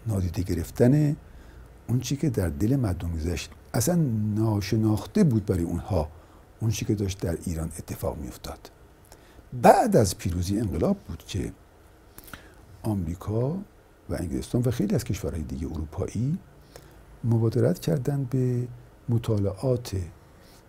نادیده 0.07 0.41
گرفتن 0.41 1.15
اون 1.87 1.99
چی 1.99 2.15
که 2.15 2.29
در 2.29 2.49
دل 2.49 2.75
مردم 2.75 3.11
گذشت 3.11 3.51
اصلا 3.73 3.95
ناشناخته 4.35 5.23
بود 5.23 5.45
برای 5.45 5.63
اونها 5.63 6.09
اون 6.59 6.71
که 6.71 6.95
داشت 6.95 7.19
در 7.19 7.37
ایران 7.45 7.71
اتفاق 7.77 8.17
میافتاد. 8.17 8.71
بعد 9.61 9.95
از 9.95 10.17
پیروزی 10.17 10.59
انقلاب 10.59 10.97
بود 10.97 11.23
که 11.27 11.53
آمریکا 12.83 13.49
و 14.09 14.13
انگلستان 14.13 14.61
و 14.61 14.71
خیلی 14.71 14.95
از 14.95 15.03
کشورهای 15.03 15.43
دیگه 15.43 15.67
اروپایی 15.67 16.37
مبادرت 17.23 17.79
کردند 17.79 18.29
به 18.29 18.67
مطالعات 19.09 19.95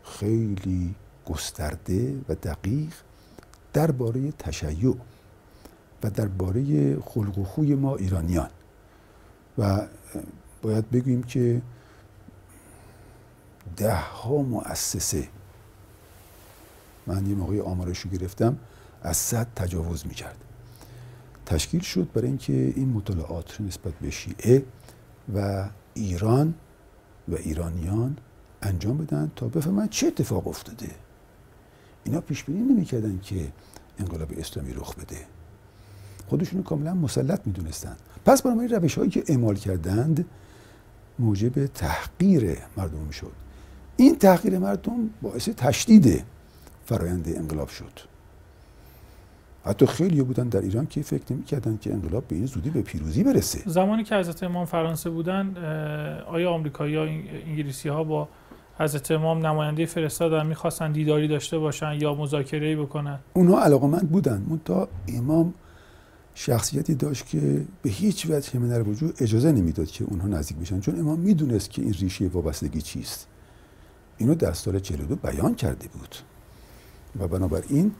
خیلی 0.04 0.94
گسترده 1.26 2.20
و 2.28 2.34
دقیق 2.34 2.92
درباره 3.72 4.32
تشیع 4.32 4.96
و 6.02 6.10
درباره 6.10 6.96
خلق 7.00 7.38
و 7.38 7.44
خوی 7.44 7.74
ما 7.74 7.96
ایرانیان. 7.96 8.50
و 9.58 9.86
باید 10.62 10.90
بگوییم 10.90 11.22
که 11.22 11.62
ده 13.76 13.94
ها 13.94 14.42
مؤسسه. 14.42 15.28
من 17.06 17.26
یه 17.26 17.35
موقعی 17.35 17.61
آمارشو 17.61 18.09
گرفتم 18.09 18.56
از 19.02 19.16
صد 19.16 19.46
تجاوز 19.56 20.06
می‌کرد. 20.06 20.37
تشکیل 21.46 21.80
شد 21.80 22.12
برای 22.14 22.28
اینکه 22.28 22.52
این 22.52 22.88
مطالعات 22.88 23.61
نسبت 23.61 23.92
به 23.92 24.11
شیعه 24.11 24.64
و 25.35 25.68
ایران 25.94 26.54
و 27.28 27.35
ایرانیان 27.35 28.16
انجام 28.62 28.98
بدن 28.98 29.33
تا 29.37 29.48
بفهمن 29.48 29.88
چه 29.88 30.06
اتفاق 30.06 30.48
افتاده. 30.48 30.90
اینا 32.04 32.20
پیش 32.20 32.44
بینی 32.44 32.74
نمی‌کردن 32.74 33.20
که 33.22 33.52
انقلاب 33.98 34.33
اسلامی 34.37 34.72
رخ 34.72 34.94
بده. 34.94 35.26
خودشون 36.28 36.62
کاملا 36.62 36.94
مسلط 36.94 37.40
می‌دونستند 37.46 37.96
پس 38.24 38.42
برای 38.42 38.59
این 38.59 38.68
روش 38.68 38.98
هایی 38.98 39.11
که 39.11 39.24
اعمال 39.28 39.54
کردند 39.54 40.26
موجب 41.18 41.66
تحقیر 41.66 42.59
مردم 42.76 42.98
می‌شد. 42.98 43.33
این 44.00 44.16
تحقیر 44.16 44.58
مردم 44.58 45.10
باعث 45.22 45.48
تشدید 45.48 46.24
فرایند 46.84 47.28
انقلاب 47.36 47.68
شد. 47.68 47.92
حتی 49.64 49.86
خیلی 49.86 50.22
بودن 50.22 50.48
در 50.48 50.60
ایران 50.60 50.86
که 50.86 51.02
فکر 51.02 51.22
نمی‌کردن 51.30 51.78
که 51.80 51.92
انقلاب 51.92 52.24
به 52.28 52.36
این 52.36 52.46
زودی 52.46 52.70
به 52.70 52.82
پیروزی 52.82 53.24
برسه. 53.24 53.60
زمانی 53.66 54.04
که 54.04 54.16
حضرت 54.16 54.42
امام 54.42 54.64
فرانسه 54.64 55.10
بودن 55.10 55.56
آیا 56.26 56.50
آمریکایی 56.50 56.92
یا 56.92 57.02
انگلیسی 57.46 57.88
ها 57.88 58.04
با 58.04 58.28
حضرت 58.78 59.10
امام 59.10 59.46
نماینده 59.46 59.86
فرستادن 59.86 60.46
می‌خواستن 60.46 60.92
دیداری 60.92 61.28
داشته 61.28 61.58
باشن 61.58 61.92
یا 61.92 62.14
مذاکره 62.14 62.76
بکنن؟ 62.76 63.18
اونها 63.34 63.64
علاقمند 63.64 64.10
بودن. 64.10 64.60
تا 64.64 64.88
امام 65.08 65.54
شخصیتی 66.34 66.94
داشت 66.94 67.26
که 67.26 67.64
به 67.82 67.90
هیچ 67.90 68.26
وجه 68.30 68.58
من 68.58 68.80
وجود 68.80 69.14
اجازه 69.20 69.52
نمی‌داد 69.52 69.86
که 69.86 70.04
اونها 70.04 70.28
نزدیک 70.28 70.58
بشن 70.58 70.80
چون 70.80 71.00
امام 71.00 71.18
می‌دونست 71.18 71.70
که 71.70 71.82
این 71.82 71.92
ریشه 71.92 72.28
وابستگی 72.28 72.82
چیست. 72.82 73.26
اینو 74.20 74.35
در 74.35 74.52
سال 74.52 74.78
42 74.78 75.16
بیان 75.16 75.54
کرده 75.54 75.88
بود. 75.88 76.16
و 77.20 77.28
بنابراین 77.28 77.92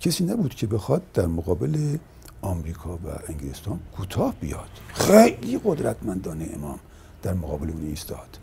کسی 0.00 0.24
نبود 0.24 0.54
که 0.54 0.66
بخواد 0.66 1.02
در 1.12 1.26
مقابل 1.26 1.96
آمریکا 2.42 2.96
و 2.96 3.00
انگلستان 3.28 3.80
کوتاه 3.96 4.34
بیاد. 4.40 4.68
خیلی 4.88 5.60
قدرتمندانه 5.64 6.48
امام 6.54 6.78
در 7.22 7.34
مقابل 7.34 7.70
اون 7.70 7.86
ایستاد. 7.86 8.38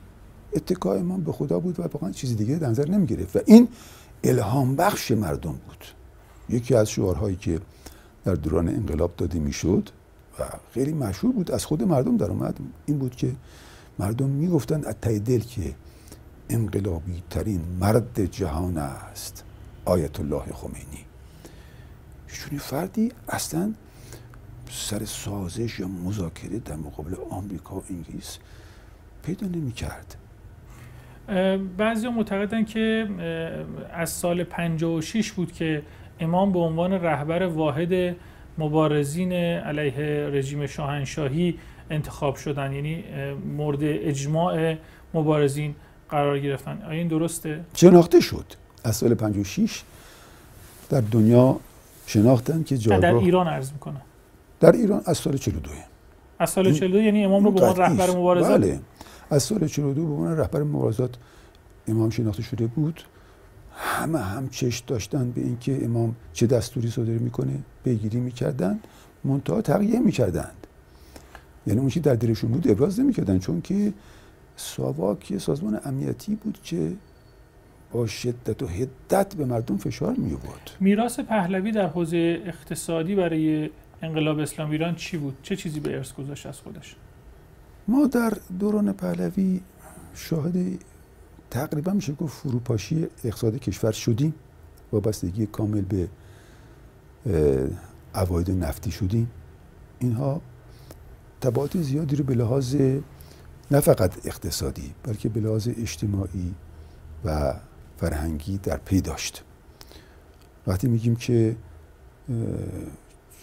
اتکای 0.54 1.00
امام 1.00 1.24
به 1.24 1.32
خدا 1.32 1.60
بود 1.60 1.80
و 1.80 1.84
واقعا 1.84 2.12
چیزی 2.12 2.36
دیگه 2.36 2.56
در 2.56 2.70
نظر 2.70 2.90
نمی 2.90 3.06
گرفت 3.06 3.36
و 3.36 3.40
این 3.46 3.68
الهام 4.24 4.76
بخش 4.76 5.12
مردم 5.12 5.60
بود. 5.68 5.86
یکی 6.50 6.76
از 6.76 6.90
شعارهایی 6.90 7.36
که 7.36 7.60
در 8.26 8.34
دوران 8.34 8.70
انقلاب 8.70 9.12
داده 9.18 9.40
می‌شد 9.40 9.90
و 10.40 10.44
خیلی 10.74 10.94
مشهور 10.94 11.34
بود 11.34 11.52
از 11.52 11.66
خود 11.66 11.84
مردم 11.84 12.18
در 12.18 12.30
اومد 12.32 12.60
این 12.86 12.98
بود 12.98 13.16
که 13.16 13.32
مردم 14.00 14.30
می‌گفتن 14.30 14.84
از 14.86 14.96
دل 15.02 15.40
که 15.40 15.76
انقلابی 16.50 17.24
ترین 17.30 17.62
مرد 17.80 18.26
جهان 18.26 18.78
است. 18.78 19.44
آیت 19.86 20.20
الله 20.20 20.44
خمینی. 20.54 21.06
چون 22.28 22.58
فردی 22.58 23.12
اصلا 23.30 23.74
سر 24.70 25.06
سازش 25.06 25.80
یا 25.80 25.88
مذاکره 25.88 26.60
در 26.60 26.76
مقابل 26.76 27.16
آمریکا 27.30 27.76
و 27.76 27.84
انگلیس 27.90 28.38
پیدا 29.24 29.48
نمی 29.48 29.72
کرد 29.72 30.16
بعضی 31.78 32.08
معتقدن 32.08 32.66
که 32.66 33.08
از 33.94 34.10
سال 34.10 34.44
56 34.44 35.32
بود 35.32 35.52
که 35.52 35.84
امام 36.20 36.52
به 36.52 36.60
عنوان 36.60 36.94
رهبر 36.94 37.44
واحد 37.44 38.16
مبارزین 38.58 39.34
علیه 39.34 40.30
رژیم 40.34 40.66
شاهنشاهی 40.66 41.60
انتخاب 41.90 42.36
شدن. 42.36 42.74
یعنی 42.74 43.04
مورد 43.58 43.80
اجماع 43.84 44.76
مبارزین. 45.14 45.76
قرار 46.10 46.40
گرفتن. 46.40 46.82
آیا 46.88 47.00
این 47.00 47.08
درسته؟ 47.08 47.66
شناخته 47.74 48.20
شد. 48.20 48.46
از 48.84 48.96
سال 48.96 49.14
56 49.14 49.82
در 50.90 51.02
دنیا 51.02 51.60
شناختن 52.08 52.64
که 52.64 52.78
جایگاه 52.78 53.12
در 53.12 53.18
ایران 53.18 53.48
عرض 53.48 53.72
می‌کنه 53.72 54.02
در 54.60 54.72
ایران 54.72 55.02
از 55.06 55.18
سال 55.18 55.38
42 55.38 55.72
از 56.40 56.50
سال 56.50 56.74
42 56.74 57.02
یعنی 57.02 57.26
امام 57.26 57.44
رو 57.44 57.52
به 57.52 57.62
عنوان 57.62 57.78
رهبر 57.78 58.10
مبارزات؟ 58.10 58.62
بله. 58.62 58.80
از 59.30 59.44
سال 59.44 59.68
42 59.68 60.06
به 60.06 60.14
عنوان 60.14 60.38
رهبر 60.38 60.64
مبارزات 60.64 61.16
امام 61.88 62.10
شناخته 62.10 62.44
شده 62.44 62.68
بود. 62.68 63.02
همه 63.78 64.20
هم 64.20 64.50
چش 64.50 64.80
داشتن 64.88 65.32
به 65.32 65.42
اینکه 65.42 65.86
امام 65.86 66.16
چه 66.34 66.48
دستوری 66.48 66.90
صادر 66.90 67.12
می‌کنه 67.12 67.60
پیگیری 67.84 68.20
می‌کردن 68.20 68.80
منتها 69.24 69.62
تغییر 69.62 70.00
می‌کردند. 70.00 70.68
یعنی 71.68 71.80
اون 71.80 71.90
چی 71.90 72.00
در 72.00 72.16
دلشون 72.16 72.52
بود 72.52 72.68
ابراز 72.68 73.00
نمی‌کردن. 73.00 73.40
چون 73.40 73.62
که 73.62 73.94
ساواک 74.56 75.38
سازمان 75.38 75.80
امنیتی 75.86 76.36
بود 76.36 76.60
که 76.64 76.94
با 77.92 78.08
شدت 78.08 78.64
و 78.64 78.68
حدت 78.68 79.36
به 79.36 79.46
مردم 79.46 79.78
فشار 79.78 80.16
می 80.16 80.34
آورد 80.34 80.72
میراث 80.80 81.20
پهلوی 81.20 81.72
در 81.72 81.88
حوزه 81.88 82.42
اقتصادی 82.46 83.16
برای 83.16 83.70
انقلاب 84.02 84.40
اسلام 84.40 84.72
ایران 84.72 84.96
چی 84.96 85.18
بود؟ 85.18 85.38
چه 85.44 85.56
چیزی 85.56 85.80
به 85.80 85.96
ارث 85.96 86.14
گذاشت 86.14 86.46
از 86.46 86.60
خودش؟ 86.60 86.96
ما 87.88 88.08
در 88.08 88.34
دوران 88.60 88.94
پهلوی 88.94 89.62
شاهد 90.16 90.56
تقریبا 91.52 91.92
میشه 91.92 92.14
گفت 92.14 92.38
فروپاشی 92.38 93.08
اقتصاد 93.24 93.60
کشور 93.60 93.92
شدیم. 93.92 94.34
وابستگی 94.92 95.46
کامل 95.46 95.82
به 95.82 96.08
عواید 98.16 98.52
نفتی 98.52 98.92
شدیم. 98.92 99.32
اینها 100.00 100.42
تبعات 101.42 101.82
زیادی 101.82 102.16
رو 102.16 102.24
به 102.24 102.36
لحاظ 102.36 102.76
نه 103.72 103.80
فقط 103.80 104.26
اقتصادی 104.26 104.94
بلکه 105.04 105.30
به 105.30 105.52
اجتماعی 105.52 106.56
و 107.26 107.54
فرهنگی 107.98 108.58
در 108.58 108.78
پی 108.78 109.02
داشت. 109.02 109.44
وقتی 110.68 110.88
میگیم 110.88 111.16
که 111.16 111.56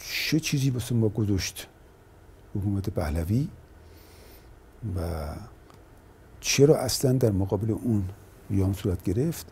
چه 0.04 0.40
چیزی 0.40 0.70
واسه 0.70 0.94
ما 0.94 1.08
گذاشت 1.08 1.68
حکومت 2.54 2.90
پهلوی 2.90 3.48
و 4.96 5.28
چرا 6.40 6.76
اصلا 6.76 7.12
در 7.12 7.30
مقابل 7.30 7.70
اون 7.70 8.04
قیام 8.48 8.72
صورت 8.72 9.02
گرفت 9.02 9.46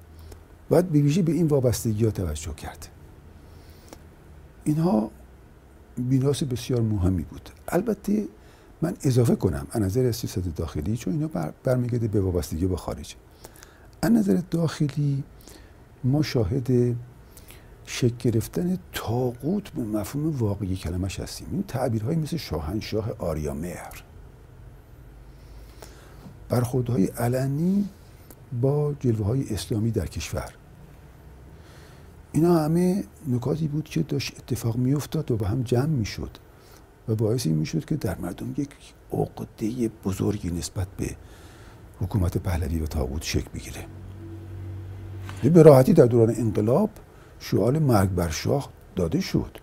باید 0.69 0.89
به 0.89 1.01
ویژه 1.01 1.23
به 1.23 1.33
این 1.33 1.47
وابستگی 1.47 2.05
ها 2.05 2.11
توجه 2.11 2.55
کرد. 2.55 2.89
اینها 4.65 5.11
بیناس 5.97 6.43
بسیار 6.43 6.81
مهمی 6.81 7.23
بود. 7.23 7.51
البته 7.69 8.29
من 8.83 8.97
اضافه 9.03 9.37
کنم 9.37 9.67
از 9.71 9.83
نظر 9.83 10.13
سیاست 10.13 10.57
داخلی 10.57 10.97
چون 10.97 11.13
اینا 11.13 11.29
بر 11.29 11.53
برمیگرده 11.65 12.09
به 12.09 12.21
وابستگی 12.21 12.67
با 12.67 12.77
خارج. 12.77 13.15
از 14.03 14.13
نظر 14.13 14.41
داخلی 14.51 15.25
ما 16.05 16.23
شاهد 16.23 16.97
شکل 17.87 18.17
گرفتن 18.19 18.79
تاقوت 18.93 19.71
به 19.71 19.83
مفهوم 19.83 20.31
واقعی 20.39 20.77
کلمش 20.77 21.21
هستیم. 21.21 21.49
این 21.53 21.63
تعبیرهایی 21.63 22.19
مثل 22.19 22.37
شاهنشاه 22.37 23.11
آریا 23.19 23.55
مهر 23.55 24.03
برخوردهای 26.49 27.07
علنی 27.07 27.89
با 28.61 28.95
جلوه 29.01 29.27
های 29.27 29.55
اسلامی 29.55 29.91
در 29.91 30.07
کشور. 30.07 30.53
اینا 32.33 32.59
همه 32.59 33.05
نکاتی 33.29 33.69
بود 33.69 33.85
که 33.85 34.03
داشت 34.03 34.33
اتفاق 34.39 34.77
میافتاد 34.77 35.31
و 35.31 35.37
به 35.37 35.49
هم 35.49 35.63
جمع 35.63 35.87
می‌شد. 35.87 36.31
و 37.09 37.15
باعث 37.15 37.47
این 37.47 37.57
می‌شد 37.57 37.85
که 37.85 37.97
در 37.97 38.19
مردم 38.19 38.55
یک 38.57 38.69
عقده 39.13 39.91
بزرگی 40.05 40.51
نسبت 40.51 40.87
به 40.97 41.17
حکومت 42.01 42.39
پهلوی 42.39 42.81
و 42.81 42.87
تاغوت 42.87 43.23
شکل 43.23 43.49
بگیره. 43.55 43.87
به 45.43 45.63
راحتی 45.63 45.93
در 45.93 46.07
دوران 46.07 46.35
انقلاب 46.37 46.91
شعال 47.39 47.79
مرگ 47.79 48.11
بر 48.11 48.29
شاه 48.29 48.69
داده 48.97 49.21
شد. 49.21 49.59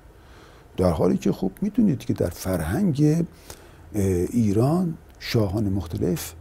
در 0.78 0.92
حالی 0.92 1.18
که 1.18 1.32
خوب 1.32 1.52
می‌دونید 1.62 2.00
که 2.00 2.14
در 2.14 2.30
فرهنگ 2.30 3.26
ایران 3.94 4.98
شاهان 5.20 5.70
مختلف 5.70 6.34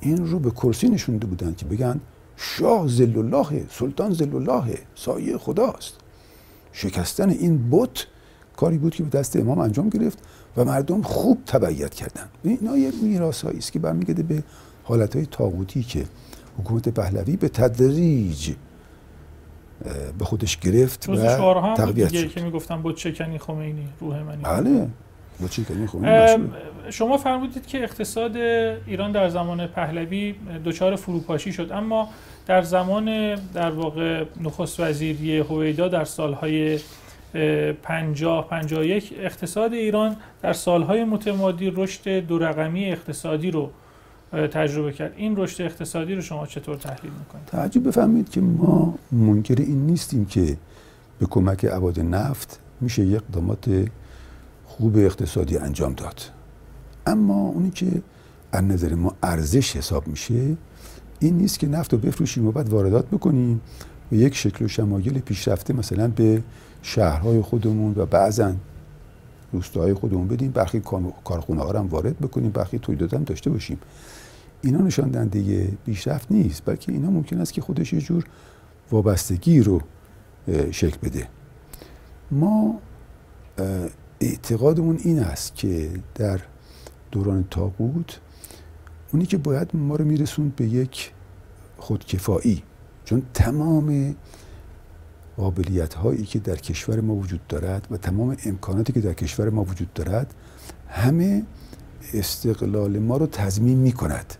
این 0.00 0.26
رو 0.26 0.38
به 0.38 0.50
کرسی 0.50 0.88
نشونده 0.88 1.26
بودن 1.26 1.54
که 1.54 1.66
بگن 1.66 2.00
شاه 2.36 2.88
زل 2.88 3.42
سلطان 3.70 4.12
زل 4.12 4.74
سایه 4.94 5.38
خداست. 5.38 5.94
شکستن 6.72 7.30
این 7.30 7.70
بت 7.70 8.06
کاری 8.56 8.78
بود 8.78 8.94
که 8.94 9.02
به 9.02 9.18
دست 9.18 9.36
امام 9.36 9.58
انجام 9.58 9.88
گرفت 9.88 10.18
و 10.56 10.64
مردم 10.64 11.02
خوب 11.02 11.38
تبعیت 11.46 11.94
کردن. 11.94 12.28
اینا 12.44 12.76
یه 12.76 12.92
میراث 13.02 13.44
است 13.44 13.72
که 13.72 13.78
برمیگرده 13.78 14.22
به 14.22 14.42
حالت 14.84 15.16
های 15.16 15.26
تاغوتی 15.26 15.82
که 15.82 16.04
حکومت 16.58 16.88
پهلوی 16.88 17.36
به 17.36 17.48
تدریج 17.48 18.50
به 20.18 20.24
خودش 20.24 20.56
گرفت 20.56 21.08
و 21.08 21.16
تقویت 21.74 22.14
شد. 22.14 22.28
که 22.28 22.42
می‌گفتن 22.42 22.82
با 22.82 22.92
چکنی 22.92 23.38
خمینی 23.38 23.88
روح 24.00 24.22
منی. 24.22 24.42
بله. 24.42 24.88
با 25.40 25.48
چکنی 25.48 25.86
خمینی 25.86 26.48
شما 26.90 27.16
فرمودید 27.16 27.66
که 27.66 27.82
اقتصاد 27.82 28.36
ایران 28.36 29.12
در 29.12 29.28
زمان 29.28 29.66
پهلوی 29.66 30.34
دچار 30.64 30.96
فروپاشی 30.96 31.52
شد. 31.52 31.72
اما 31.72 32.08
در 32.46 32.62
زمان 32.62 33.34
در 33.34 33.70
واقع 33.70 34.24
نخست 34.40 34.80
وزیری 34.80 35.38
هویدا 35.38 35.88
در 35.88 36.04
سالهای 36.04 36.78
50 37.82 38.48
51 38.48 39.14
اقتصاد 39.18 39.72
ایران 39.72 40.16
در 40.42 40.52
سالهای 40.52 41.04
متمادی 41.04 41.72
رشد 41.76 42.08
دو 42.08 42.38
رقمی 42.38 42.92
اقتصادی 42.92 43.50
رو 43.50 43.70
تجربه 44.32 44.92
کرد. 44.92 45.12
این 45.16 45.36
رشد 45.36 45.62
اقتصادی 45.62 46.14
رو 46.14 46.20
شما 46.20 46.46
چطور 46.46 46.76
تحلیل 46.76 47.12
می‌کنید؟ 47.18 47.46
تعجب 47.46 47.88
بفهمید 47.88 48.30
که 48.30 48.40
ما 48.40 48.94
منکر 49.12 49.54
این 49.58 49.86
نیستیم 49.86 50.24
که 50.24 50.56
به 51.18 51.26
کمک 51.26 51.64
عواد 51.64 52.00
نفت 52.00 52.60
میشه 52.80 53.04
یک 53.04 53.22
اقدامات 53.22 53.88
خوب 54.66 54.96
اقتصادی 54.96 55.56
انجام 55.56 55.92
داد. 55.92 56.20
اما 57.06 57.48
اونی 57.48 57.70
که 57.70 57.86
از 58.52 58.64
نظر 58.64 58.94
ما 58.94 59.14
ارزش 59.22 59.76
حساب 59.76 60.08
میشه 60.08 60.56
این 61.20 61.36
نیست 61.36 61.58
که 61.58 61.66
نفت 61.66 61.92
رو 61.92 61.98
بفروشیم 61.98 62.46
و 62.46 62.52
بعد 62.52 62.68
واردات 62.68 63.06
بکنیم 63.06 63.60
و 64.12 64.14
یک 64.14 64.34
شکل 64.34 64.64
و 64.64 64.68
شمایل 64.68 65.18
پیشرفته 65.18 65.74
مثلا 65.74 66.08
به 66.08 66.42
شهرهای 66.86 67.40
خودمون 67.40 67.94
و 67.96 68.06
بعضا 68.06 68.52
روستاهای 69.52 69.94
خودمون 69.94 70.28
بدیم 70.28 70.50
برخی 70.50 70.80
کارخونه 71.24 71.62
ها 71.62 71.78
هم 71.78 71.86
وارد 71.86 72.18
بکنیم 72.18 72.50
برخی 72.50 72.78
تولیدات 72.78 73.14
هم 73.14 73.24
داشته 73.24 73.50
باشیم. 73.50 73.78
اینا 74.62 74.78
نشان 74.78 75.10
دهنده 75.10 75.68
پیشرفت 75.86 76.32
نیست 76.32 76.62
بلکه 76.64 76.92
اینا 76.92 77.10
ممکن 77.10 77.40
است 77.40 77.52
که 77.52 77.60
خودش 77.60 77.92
یه 77.92 78.00
جور 78.00 78.24
وابستگی 78.92 79.60
رو 79.60 79.80
شکل 80.70 80.96
بده. 81.02 81.28
ما 82.30 82.78
اعتقادمون 84.20 84.98
این 85.04 85.18
است 85.18 85.54
که 85.54 85.90
در 86.14 86.40
دوران 87.12 87.44
تاقود 87.50 88.12
اونی 89.12 89.26
که 89.26 89.38
باید 89.38 89.70
ما 89.74 89.96
رو 89.96 90.04
میرسوند 90.04 90.56
به 90.56 90.64
یک 90.66 91.12
خودکفایی. 91.76 92.62
چون 93.04 93.22
تمام 93.34 94.14
قابلیت 95.36 95.94
هایی 95.94 96.24
که 96.24 96.38
در 96.38 96.56
کشور 96.56 97.00
ما 97.00 97.14
وجود 97.14 97.46
دارد 97.46 97.86
و 97.90 97.96
تمام 97.96 98.36
امکاناتی 98.44 98.92
که 98.92 99.00
در 99.00 99.12
کشور 99.12 99.50
ما 99.50 99.64
وجود 99.64 99.92
دارد 99.92 100.34
همه 100.88 101.42
استقلال 102.14 102.98
ما 102.98 103.16
رو 103.16 103.26
تضمین 103.26 103.78
می 103.78 103.92
کند 103.92 104.34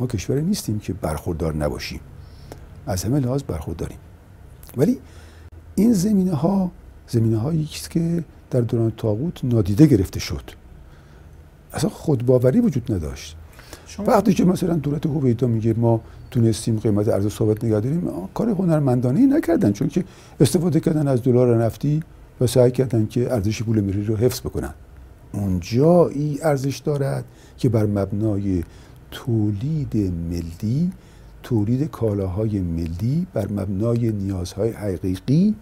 ما 0.00 0.06
کشوری 0.06 0.42
نیستیم 0.42 0.78
که 0.78 0.92
برخوردار 0.92 1.54
نباشیم. 1.54 2.00
از 2.86 3.04
همه 3.04 3.20
لحاظ 3.20 3.42
برخورداریم. 3.42 3.98
ولی 4.76 4.98
این 5.74 5.92
زمینه 5.92 6.34
ها 6.34 6.70
زمینه 7.08 7.36
هایی 7.36 7.64
که 7.64 8.24
در 8.50 8.60
دوران 8.60 8.92
تاغوت 8.96 9.44
نادیده 9.44 9.86
گرفته 9.86 10.20
شد. 10.20 10.50
اصلا 11.72 11.90
خودباوری 11.90 12.60
وجود 12.60 12.92
نداشت. 12.92 13.36
وقتی 14.06 14.34
که 14.34 14.44
مثلا 14.44 14.74
دولت 14.74 15.06
هویدا 15.06 15.46
میگه 15.46 15.74
ما 15.74 16.00
تونستیم 16.30 16.78
قیمت 16.78 17.08
ارز 17.08 17.28
ثابت 17.28 17.64
نگه 17.64 17.80
داریم 17.80 18.10
کار 18.34 18.48
هنرمندانه 18.48 19.26
نکردن 19.26 19.72
چون 19.72 19.88
که 19.88 20.04
استفاده 20.40 20.80
کردن 20.80 21.08
از 21.08 21.22
دلار 21.22 21.64
نفتی 21.64 22.02
و 22.40 22.46
سعی 22.46 22.70
کردن 22.70 23.06
که 23.06 23.32
ارزش 23.32 23.62
پول 23.62 23.80
ملی 23.80 24.04
رو 24.04 24.16
حفظ 24.16 24.40
بکنن. 24.40 24.74
اونجایی 25.32 26.38
ارزش 26.42 26.78
دارد 26.78 27.24
که 27.56 27.68
بر 27.68 27.86
مبنای 27.86 28.62
تولید 29.10 29.96
ملی 30.30 30.92
تولید 31.42 31.90
کالاهای 31.90 32.60
ملی 32.60 33.26
بر 33.32 33.48
مبنای 33.52 34.12
نیازهای 34.12 34.70
حقیقی 34.70 35.54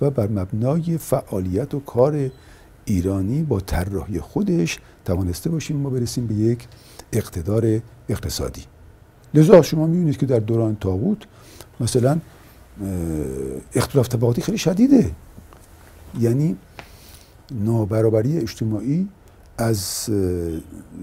و 0.00 0.10
بر 0.10 0.28
مبنای 0.28 0.98
فعالیت 0.98 1.74
و 1.74 1.80
کار 1.80 2.30
ایرانی 2.84 3.42
با 3.42 3.60
طراحی 3.60 4.20
خودش 4.20 4.78
توانسته 5.04 5.50
باشیم 5.50 5.76
ما 5.76 5.90
برسیم 5.90 6.26
به 6.26 6.34
یک 6.34 6.68
اقتدار 7.12 7.80
اقتصادی. 8.08 8.62
لذا 9.34 9.62
شما 9.62 9.86
می‌بینید 9.86 10.16
که 10.16 10.26
در 10.26 10.38
دوران 10.38 10.76
تاغوت 10.80 11.18
مثلا 11.80 12.18
اختلاف 13.74 14.08
طبقاتی 14.08 14.42
خیلی 14.42 14.58
شدیده. 14.58 15.10
یعنی 16.20 16.56
نابرابری 17.50 18.38
اجتماعی 18.38 19.08
از 19.58 20.10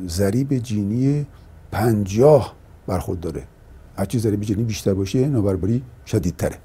ضریب 0.07 0.57
جینی 0.57 1.25
پنجاه 1.71 2.55
برخورد 2.87 3.47
هرچی 3.97 4.19
ضریب 4.19 4.41
جینی 4.41 4.63
بیشتر 4.63 4.93
باشه 4.93 5.27
نابرابری 5.27 5.81
شدیدتره. 6.05 6.57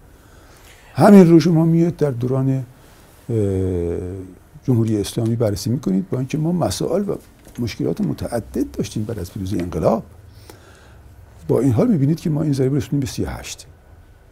همین 0.94 1.30
رو 1.30 1.40
شما 1.40 1.64
میاد 1.64 1.96
در 1.96 2.10
دوران 2.10 2.64
جمهوری 4.64 5.00
اسلامی 5.00 5.36
بررسی 5.36 5.70
می‌کنید 5.70 6.10
با 6.10 6.18
اینکه 6.18 6.38
ما 6.38 6.52
مسائل 6.52 7.08
و 7.08 7.14
مشکلات 7.58 8.00
متعدد 8.00 8.70
داشتیم 8.70 9.04
بعد 9.04 9.18
از 9.18 9.32
پیروزی 9.32 9.58
انقلاب. 9.60 10.02
با 11.48 11.60
این 11.60 11.72
حال 11.72 11.88
می‌بینید 11.88 12.20
که 12.20 12.30
ما 12.30 12.42
این 12.42 12.52
ضریب 12.52 12.74
رسونیم 12.74 13.00
به 13.00 13.06
38 13.06 13.66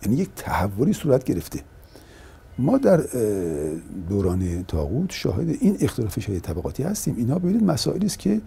یعنی 0.03 0.16
یک 0.16 0.29
تحولی 0.37 0.92
صورت 0.92 1.24
گرفته. 1.24 1.61
ما 2.59 2.79
در 2.79 3.05
دوران 4.09 4.64
تاغوت 4.64 5.12
شاهد 5.12 5.48
این 5.48 5.77
اختلاف 5.81 6.20
شدید 6.20 6.42
طبقاتی 6.42 6.83
هستیم. 6.83 7.14
اینا 7.16 7.38
ببینید 7.38 7.62
مسائلی 7.62 8.07
است 8.07 8.18
که 8.18 8.40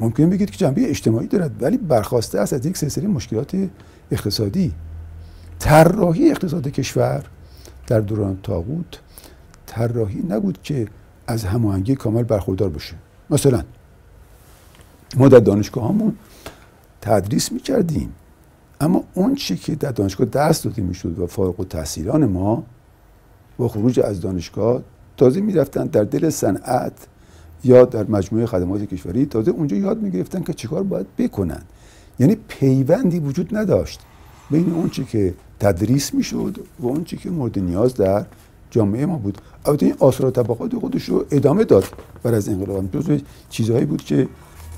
ممکن 0.00 0.30
بگید 0.30 0.50
که 0.50 0.56
جنبه 0.56 0.90
اجتماعی 0.90 1.26
دارد 1.26 1.62
ولی 1.62 1.76
برخواسته 1.76 2.40
است 2.40 2.52
از 2.52 2.66
یک 2.66 2.76
سلسله 2.76 3.08
مشکلات 3.08 3.68
اقتصادی. 4.10 4.72
طراحی 5.58 6.30
اقتصاد 6.30 6.68
کشور 6.68 7.24
در 7.86 8.00
دوران 8.00 8.38
تاغوت 8.42 9.00
طراحی 9.66 10.22
نبود 10.28 10.62
که 10.62 10.86
از 11.26 11.44
هماهنگی 11.44 11.94
کامل 11.94 12.22
برخوردار 12.22 12.68
باشه. 12.68 12.94
مثلا 13.30 13.62
ما 15.16 15.28
در 15.28 15.40
دانشگاه 15.40 15.88
همون 15.88 16.16
تدریس 17.02 17.52
می‌کردیم. 17.52 18.12
اما 18.80 19.04
اون 19.14 19.34
چی 19.34 19.56
که 19.56 19.74
در 19.74 19.92
دانشگاه 19.92 20.26
دست 20.26 20.64
داده 20.64 20.82
می‌شد 20.82 21.18
و 21.18 21.26
فارغ 21.26 21.60
و 21.60 21.64
تحصیلان 21.64 22.26
ما 22.26 22.64
با 23.58 23.68
خروج 23.68 24.00
از 24.00 24.20
دانشگاه 24.20 24.82
تازه 25.16 25.40
می‌رفتن 25.40 25.86
در 25.86 26.04
دل 26.04 26.30
صنعت 26.30 26.92
یا 27.64 27.84
در 27.84 28.04
مجموعه 28.04 28.46
خدمات 28.46 28.82
کشوری 28.82 29.26
تازه 29.26 29.50
اونجا 29.50 29.76
یاد 29.76 30.02
می‌گرفتن 30.02 30.42
که 30.42 30.52
چیکار 30.52 30.82
باید 30.82 31.06
بکنن. 31.16 31.62
یعنی 32.18 32.36
پیوندی 32.48 33.18
وجود 33.18 33.56
نداشت 33.56 34.00
بین 34.50 34.72
اون 34.72 34.88
چی 34.88 35.04
که 35.04 35.34
تدریس 35.60 36.14
می‌شد 36.14 36.58
و 36.80 36.86
اون 36.86 37.04
چی 37.04 37.16
که 37.16 37.30
مورد 37.30 37.58
نیاز 37.58 37.94
در 37.94 38.26
جامعه 38.70 39.06
ما 39.06 39.16
بود. 39.16 39.38
البته 39.64 39.86
این 39.86 39.94
آثار 39.98 40.30
طبقات 40.30 40.74
خودش 40.74 41.04
رو 41.04 41.24
ادامه 41.30 41.64
داد. 41.64 41.84
بر 42.22 42.34
از 42.34 42.48
انقلاب. 42.48 42.84
چیزهایی 43.50 43.84
بود 43.84 44.02
که 44.02 44.28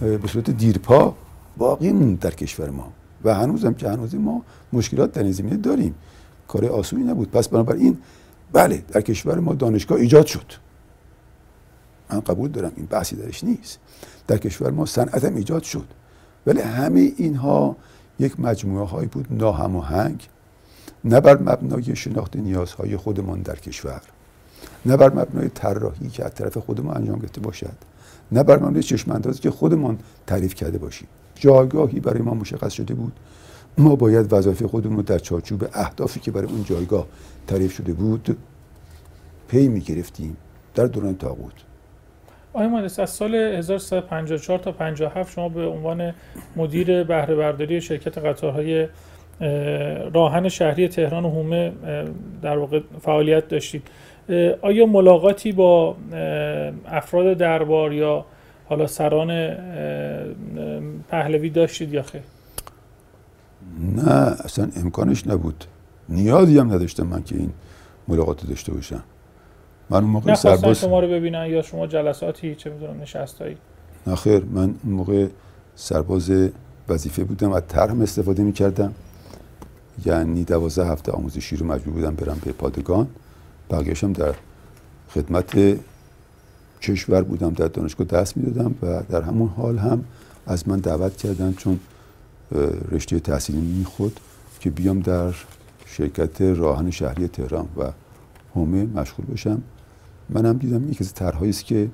به 0.01 0.29
صورت 0.29 0.51
دیرپا 0.51 1.15
باقی 1.57 1.93
موند 1.93 2.19
در 2.19 2.31
کشور 2.31 2.71
ما. 2.71 2.93
و 3.25 3.35
هنوزم 3.35 3.75
که 3.75 3.89
هنوز 3.89 4.15
ما 4.15 4.43
مشکلات 4.73 5.13
در 5.13 5.23
این 5.23 5.33
زمینه 5.33 5.57
داریم. 5.57 5.95
کار 6.49 6.65
آسونی 6.65 7.05
نبود. 7.05 7.31
پس 7.31 7.49
بنابراین 7.49 7.99
بله 8.53 8.83
در 8.89 9.01
کشور 9.01 9.41
ما 9.41 9.55
دانشگاه 9.55 9.99
ایجاد 9.99 10.27
شد. 10.27 10.53
من 12.11 12.21
قبول 12.21 12.51
دارم. 12.51 12.73
این 12.77 12.87
بحثی 12.87 13.17
درش 13.17 13.45
نیست. 13.45 13.79
در 14.27 14.39
کشور 14.39 14.71
ما 14.71 14.87
صنعت 14.87 15.25
هم 15.25 15.37
ایجاد 15.37 15.63
شد. 15.63 15.87
ولی 16.47 16.61
همه 16.61 17.13
اینها 17.17 17.77
یک 18.19 18.41
مجموعه 18.41 18.87
هایی 18.87 19.07
بود. 19.07 19.27
ناهماهنگ. 19.31 20.29
نه 21.05 21.21
بر 21.21 21.39
مبنای 21.39 21.97
شناخت 21.97 22.37
نیازهای 22.37 22.97
خودمان 22.97 23.43
در 23.43 23.57
کشور. 23.57 24.03
نه 24.87 24.97
بر 24.97 25.15
مبنای 25.15 25.49
طراحی 25.49 26.09
که 26.09 26.25
از 26.25 26.35
طرف 26.35 26.57
خودمان 26.59 26.97
انجام 26.97 27.19
گرفته 27.19 27.41
باشد. 27.41 27.77
نه 28.33 28.43
بر 28.43 28.59
مبنای 28.59 28.83
چشم 28.83 29.21
که 29.21 29.51
خودمان 29.51 29.99
تعریف 30.27 30.55
کرده 30.55 30.79
باشیم. 30.79 31.09
جایگاهی 31.45 32.01
برای 32.01 32.23
ما 32.23 32.35
مشخص 32.35 32.73
شده 32.73 32.95
بود. 32.95 33.13
ما 33.79 33.97
باید 33.97 34.33
وظایف 34.33 34.63
خودمون 34.63 34.97
رو 34.97 35.03
در 35.03 35.19
چارچوب 35.19 35.65
اهدافی 35.75 36.21
که 36.21 36.31
برای 36.31 36.49
اون 36.49 36.65
جایگاه 36.65 37.07
تعریف 37.47 37.73
شده 37.73 37.93
بود 37.93 38.37
پی 39.49 39.69
می 39.69 39.81
گرفتیم 39.81 40.37
در 40.75 40.87
دوران 40.87 41.17
تاغوت. 41.17 41.53
آقای 42.53 42.67
مهندس 42.67 42.99
از 42.99 43.11
سال 43.11 43.35
1354 43.35 44.59
تا 44.59 44.73
57 44.73 45.33
شما 45.33 45.49
به 45.49 45.67
عنوان 45.67 46.15
مدیر 46.57 47.05
بهره 47.05 47.35
برداری 47.35 47.81
شرکت 47.81 48.19
قطارهای 48.19 48.89
راهن 50.15 50.49
شهری 50.49 50.89
تهران 50.89 51.25
و 51.25 51.31
هومه 51.31 51.73
در 52.43 52.59
واقع 52.59 52.81
فعالیت 53.01 53.49
داشتید. 53.49 53.83
آیا 54.63 54.87
ملاقاتی 54.87 55.53
با 55.53 55.97
افراد 56.87 57.37
دربار 57.37 57.93
یا 57.93 58.25
حالا 58.69 58.87
سران 58.87 59.57
پهلوی 61.09 61.51
داشتید 61.51 61.95
یا 61.95 62.03
خیر؟ 62.03 62.23
نه 63.97 64.11
اصلا 64.45 64.69
امکانش 64.77 65.27
نبود. 65.27 65.65
نیازی 66.09 66.59
هم 66.59 66.73
نداشتم 66.73 67.07
من 67.07 67.23
که 67.23 67.37
این 67.37 67.51
ملاقات 68.09 68.47
داشته 68.47 68.73
باشم. 68.73 69.03
من 69.91 69.99
اون 69.99 70.11
موقع 70.11 70.35
سرباز 70.35 70.81
شما 70.81 71.01
رو 71.01 71.09
ببینن 71.09 71.47
یا 71.47 71.63
شما 71.63 71.87
جلساتی 71.87 72.55
چه 72.55 72.71
می‌دونم 72.71 73.01
نشستایی؟ 73.03 73.57
نه 74.07 74.15
خیر 74.15 74.45
من 74.45 74.75
اون 74.85 74.95
موقع 74.95 75.29
سرباز 75.75 76.33
وظیفه 76.89 77.25
بودم 77.25 77.53
از 77.53 77.63
طرح 77.69 78.01
استفاده 78.01 78.43
می‌کردم. 78.43 78.95
یعنی 80.07 80.45
دوازده 80.45 80.87
هفته 80.87 81.13
آموزشی 81.13 81.57
رو 81.57 81.67
مجبور 81.67 81.95
بودم 81.95 82.15
برم 82.15 82.41
به 82.45 82.53
پادگان. 82.53 83.09
بقیهشم 83.71 84.13
در 84.13 84.35
خدمت 85.11 85.79
کشور 86.83 87.23
بودم 87.23 87.51
در 87.51 87.69
دانشگاه 87.69 88.07
دست 88.07 88.37
می‌دادم 88.37 88.75
و 88.83 89.03
در 89.03 89.23
همون 89.23 89.49
حال 89.49 89.79
هم 89.79 90.05
از 90.47 90.69
من 90.69 90.79
دعوت 90.79 91.17
کردن 91.17 91.53
چون 91.53 91.81
رشته 92.91 93.21
تحصیلی 93.21 93.61
میخود 93.61 94.21
که 94.61 94.71
بیام 94.71 95.01
در 95.01 95.35
شرکت 95.87 96.41
راهن 96.41 96.91
شهری 96.91 97.29
تهران 97.29 97.69
و 97.77 97.91
هومه 98.55 98.85
مشغول 98.85 99.27
باشم 99.27 99.63
منم 100.31 100.59
دیدم 100.59 100.89
یکی 100.91 101.05
از 101.05 101.15
طرحهایی 101.15 101.51
است 101.51 101.65
که 101.65 101.91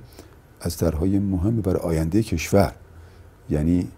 از 0.60 0.76
طرحهای 0.76 1.18
مهم 1.18 1.60
برای 1.60 1.80
آینده 1.80 2.22
کشور. 2.22 2.72
یعنی 3.50 3.88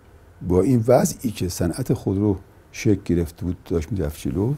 با 0.49 0.63
این 0.63 0.85
وضعی 0.87 1.31
که 1.31 1.49
صنعت 1.49 1.93
خودرو 1.93 2.39
شکل 2.73 3.01
گرفته 3.05 3.45
بود 3.45 3.57
داشت 3.65 3.93
می‌رفت 3.93 4.21
جلو. 4.21 4.55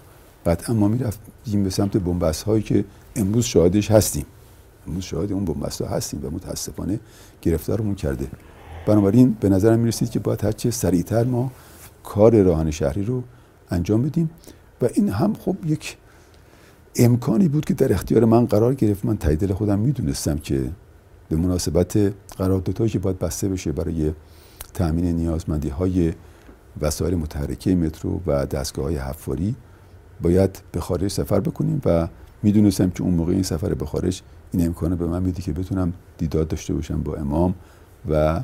قطعا 0.46 0.74
ما 0.74 0.88
می‌رفتیم 0.88 1.64
به 1.64 1.70
سمت 1.70 1.96
بنبست 1.96 2.42
هایی 2.42 2.62
که 2.62 2.84
امروز 3.16 3.44
شاهدش 3.44 3.90
هستیم. 3.90 4.26
امروز 4.88 5.04
شاهد 5.04 5.32
اون 5.32 5.44
بنبست 5.44 5.82
ها 5.82 5.88
هستیم 5.88 6.26
و 6.26 6.30
متاسفانه 6.30 7.00
گرفتارمون 7.42 7.94
کرده. 7.94 8.26
بنابراین 8.86 9.36
به 9.40 9.48
نظرم 9.48 9.78
می‌رسید 9.78 10.10
که 10.10 10.18
باید 10.18 10.44
هرچه 10.44 10.70
سریعتر 10.70 11.24
ما 11.24 11.52
کار 12.04 12.42
راهن 12.42 12.70
شهری 12.70 13.04
رو 13.04 13.22
انجام 13.70 14.02
بدیم. 14.02 14.30
و 14.82 14.88
این 14.94 15.08
هم 15.08 15.34
خب 15.34 15.56
یک 15.66 15.96
امکانی 16.96 17.48
بود 17.48 17.64
که 17.64 17.74
در 17.74 17.92
اختیار 17.92 18.24
من 18.24 18.46
قرار 18.46 18.74
گرفت. 18.74 19.04
من 19.04 19.16
تایید 19.16 19.52
خودم 19.52 19.78
می‌دونستم 19.78 20.38
که 20.38 20.70
به 21.28 21.36
مناسبت 21.36 21.96
قراردادهایی 22.36 22.90
که 22.90 22.98
باید 22.98 23.18
بسته 23.18 23.48
بشه 23.48 23.72
برای 23.72 24.12
تامین 24.74 25.04
نیازمندی 25.04 25.68
های 25.68 26.12
وسایل 26.80 27.14
متحرکه 27.14 27.74
مترو 27.74 28.20
و 28.26 28.46
دستگاه 28.46 28.84
های 28.84 28.96
حفاری 28.96 29.54
باید 30.22 30.62
به 30.72 30.80
خارج 30.80 31.10
سفر 31.10 31.40
بکنیم 31.40 31.82
و 31.84 32.08
می‌دونستم 32.42 32.90
که 32.90 33.02
اون 33.02 33.14
موقع 33.14 33.32
این 33.32 33.42
سفر 33.42 33.74
به 33.74 33.86
خارج 33.86 34.22
این 34.54 34.66
امکانه 34.66 34.96
به 34.96 35.06
من 35.06 35.22
میدی 35.22 35.42
که 35.42 35.52
بتونم 35.52 35.92
دیدار 36.18 36.44
داشته 36.44 36.74
باشم 36.74 37.02
با 37.02 37.14
امام 37.14 37.54
و 38.10 38.40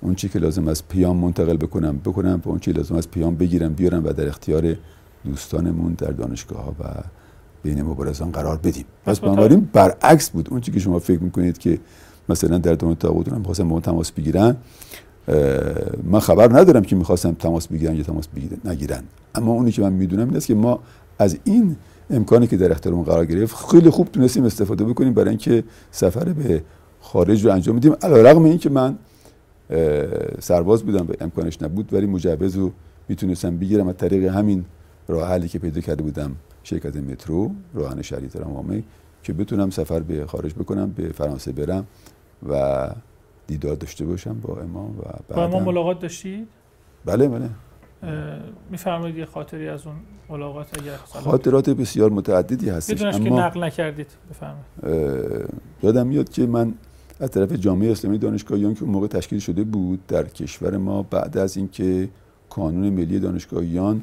اون 0.00 0.14
چی 0.14 0.28
که 0.28 0.38
لازم 0.38 0.68
از 0.68 0.88
پیام 0.88 1.16
منتقل 1.16 1.56
بکنم 1.56 1.98
بکنم 1.98 2.42
و 2.44 2.48
اون 2.48 2.58
چی 2.58 2.72
لازم 2.72 2.94
از 2.94 3.10
پیام 3.10 3.34
بگیرم 3.34 3.74
بیارم 3.74 4.04
و 4.04 4.12
در 4.12 4.28
اختیار 4.28 4.76
دوستانمون 5.24 5.92
در 5.92 6.10
دانشگاه 6.10 6.64
ها 6.64 6.74
و 6.80 6.84
بین 7.62 7.82
مبارزان 7.82 8.30
قرار 8.30 8.56
بدیم. 8.56 8.84
پس 9.06 9.20
بنابراین 9.20 9.68
برعکس 9.72 10.30
بود. 10.30 10.48
اون 10.50 10.60
چی 10.60 10.72
که 10.72 10.80
شما 10.80 10.98
فکر 10.98 11.20
می‌کنید 11.20 11.58
که 11.58 11.78
مثلا 12.28 12.58
در 12.58 12.74
دوران 12.74 12.94
تاغوت 12.94 13.28
هم 13.28 13.38
می‌خواستم 13.38 13.68
با 13.68 13.80
تماس 13.80 14.12
بگیرن 14.12 14.56
من 16.04 16.20
خبر 16.20 16.58
ندارم 16.58 16.82
که 16.82 16.96
می‌خواستم 16.96 17.32
تماس 17.32 17.68
بگیرن 17.68 17.96
یا 17.96 18.02
تماس 18.02 18.28
بگیرن 18.28 18.58
نگیرن. 18.64 19.02
اما 19.34 19.52
اونی 19.52 19.72
که 19.72 19.82
من 19.82 19.92
می‌دونم 19.92 20.28
این 20.28 20.36
است 20.36 20.46
که 20.46 20.54
ما 20.54 20.80
از 21.18 21.38
این 21.44 21.76
امکانی 22.10 22.46
که 22.46 22.56
در 22.56 22.72
اختیارمون 22.72 23.04
قرار 23.04 23.26
گرفت. 23.26 23.70
خیلی 23.70 23.90
خوب 23.90 24.08
تونستیم 24.08 24.44
استفاده 24.44 24.84
بکنیم 24.84 25.14
برای 25.14 25.28
اینکه 25.28 25.64
سفر 25.90 26.24
به 26.32 26.62
خارج 27.00 27.44
رو 27.44 27.52
انجام 27.52 27.76
بدیم. 27.76 27.92
علیرغم 28.02 28.44
اینکه 28.44 28.70
من 28.70 28.98
سرباز 30.40 30.82
بودم 30.82 31.06
و 31.06 31.12
امکانش 31.20 31.62
نبود 31.62 31.92
ولی 31.92 32.06
مجوز 32.06 32.56
رو 32.56 32.72
می‌تونستم 33.08 33.56
بگیرم 33.56 33.88
از 33.88 33.96
طریق 33.96 34.24
همین 34.24 34.64
راه 35.08 35.28
حلی 35.28 35.48
که 35.48 35.58
پیدا 35.58 35.80
کرده 35.80 36.02
بودم 36.02 36.36
شرکت 36.62 36.96
مترو 36.96 37.50
راهن 37.74 38.02
شهری 38.02 38.28
ترامامه 38.28 38.82
که 39.22 39.32
بتونم 39.32 39.70
سفر 39.70 40.00
به 40.00 40.26
خارج 40.26 40.54
بکنم 40.54 40.90
به 40.90 41.08
فرانسه 41.08 41.52
برم 41.52 41.86
و 42.48 42.88
دیدار 43.46 43.74
داشته 43.74 44.04
باشم 44.04 44.40
با 44.42 44.60
امام 44.60 44.98
و 44.98 45.02
با 45.34 45.44
امام 45.44 45.62
ملاقات 45.62 46.00
داشتید؟ 46.00 46.48
بله 47.04 47.28
بله. 47.28 47.50
میفرمایید 48.70 49.16
یه 49.16 49.24
خاطری 49.24 49.68
از 49.68 49.86
اون 49.86 49.94
ملاقات 50.30 50.66
اگر 50.82 50.96
خاطرات 50.96 51.70
بسیار 51.70 52.10
متعددی 52.10 52.70
هستش. 52.70 53.02
اما 53.02 53.18
که 53.18 53.30
نقل 53.30 53.64
نکردید. 53.64 54.06
بفرمایید. 54.30 55.48
یادم 55.82 56.06
میاد 56.06 56.28
که 56.28 56.46
من 56.46 56.74
از 57.20 57.30
طرف 57.30 57.52
جامعه 57.52 57.90
اسلامی 57.92 58.18
دانشگاهیان 58.18 58.74
که 58.74 58.82
اون 58.82 58.92
موقع 58.92 59.06
تشکیل 59.06 59.38
شده 59.38 59.64
بود 59.64 60.06
در 60.06 60.24
کشور 60.24 60.76
ما 60.76 61.02
بعد 61.02 61.38
از 61.38 61.56
اینکه 61.56 62.08
کانون 62.50 62.90
ملی 62.90 63.20
دانشگاهیان 63.20 64.02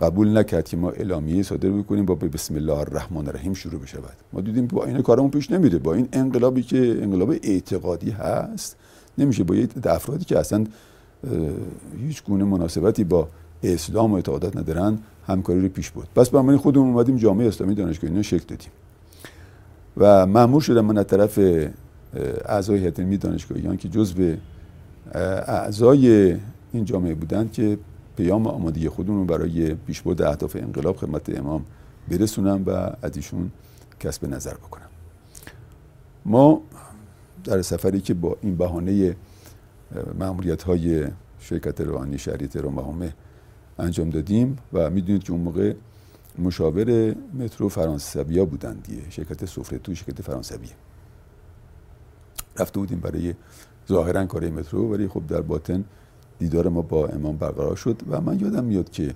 قبول 0.00 0.38
نکرد 0.38 0.68
که 0.68 0.76
ما 0.76 0.90
اعلامیه 0.90 1.42
صادر 1.42 1.70
بکنیم 1.70 2.04
با 2.04 2.14
بسم 2.14 2.54
الله 2.54 2.78
الرحمن 2.78 3.28
الرحیم 3.28 3.54
شروع 3.54 3.80
بشود. 3.80 4.16
ما 4.32 4.40
دیدیم 4.40 4.66
با 4.66 4.84
این 4.84 5.02
کارمون 5.02 5.30
پیش 5.30 5.50
نمیره. 5.50 5.78
با 5.78 5.94
این 5.94 6.08
انقلابی 6.12 6.62
که 6.62 6.98
انقلاب 7.02 7.30
اعتقادی 7.42 8.10
هست 8.10 8.76
نمیشه 9.18 9.44
با 9.44 9.54
یه 9.54 9.68
افرادی 9.84 10.24
که 10.24 10.38
اصلا 10.38 10.64
هیچ 11.98 12.24
گونه 12.24 12.44
مناسبتی 12.44 13.04
با 13.04 13.28
اسلام 13.62 14.12
و 14.12 14.14
اعتقادات 14.14 14.56
ندارن 14.56 14.98
همکاری 15.26 15.60
رو 15.60 15.68
پیش 15.68 15.90
بود 15.90 16.08
پس 16.14 16.34
من 16.34 16.56
خودمون 16.56 16.88
اومدیم 16.88 17.16
جامعه 17.16 17.48
اسلامی 17.48 17.74
دانشگاهی 17.74 18.24
شکل 18.24 18.44
دادیم. 18.48 18.70
و 19.96 20.26
مأمور 20.26 20.60
شدم 20.60 20.84
من 20.84 20.98
از 20.98 21.06
طرف 21.06 21.38
اعضای 22.44 22.78
هیئت 22.78 23.00
علمی 23.00 23.16
دانشگاهیان 23.16 23.76
که 23.76 23.88
جزء 23.88 24.34
اعضای 25.14 26.36
این 26.72 26.84
جامعه 26.84 27.14
بودند 27.14 27.52
که 27.52 27.78
پیام 28.16 28.46
آمادگی 28.46 28.88
خودمون 28.88 29.18
رو 29.18 29.24
برای 29.24 29.74
پیشبرد 29.74 30.22
اهداف 30.22 30.56
انقلاب 30.56 30.96
خدمت 30.96 31.38
امام 31.38 31.64
برسونم 32.08 32.62
و 32.66 32.70
از 33.02 33.16
ایشون 33.16 33.50
کسب 34.00 34.26
نظر 34.26 34.54
بکنم. 34.54 34.88
ما 36.24 36.60
در 37.44 37.62
سفری 37.62 38.00
که 38.00 38.14
با 38.14 38.36
این 38.42 38.56
بهانه 38.56 39.16
معمولیت 40.18 40.62
های 40.62 41.06
شرکت 41.38 41.80
روحانی 41.80 42.18
شهری 42.18 42.46
تهران 42.46 42.78
همه 42.78 43.12
انجام 43.78 44.10
دادیم 44.10 44.58
و 44.72 44.90
می‌دونید 44.90 45.22
که 45.22 45.32
اون 45.32 45.40
موقع 45.40 45.74
مشاور 46.38 47.14
مترو 47.34 47.68
فرانسویا 47.68 48.44
بودن 48.44 48.74
دیگه 48.74 49.10
شرکت 49.10 49.44
سفره 49.44 49.78
تو 49.78 49.94
شرکت 49.94 50.22
فرانسویه 50.22 50.70
رفته 52.58 52.80
بودیم 52.80 53.00
برای 53.00 53.34
ظاهرا 53.88 54.26
کار 54.26 54.50
مترو 54.50 54.92
ولی 54.92 55.08
خب 55.08 55.26
در 55.26 55.40
باطن 55.40 55.84
دیدار 56.38 56.68
ما 56.68 56.82
با 56.82 57.06
امام 57.06 57.36
برقرار 57.36 57.76
شد 57.76 58.02
و 58.10 58.20
من 58.20 58.40
یادم 58.40 58.64
میاد 58.64 58.90
که 58.90 59.14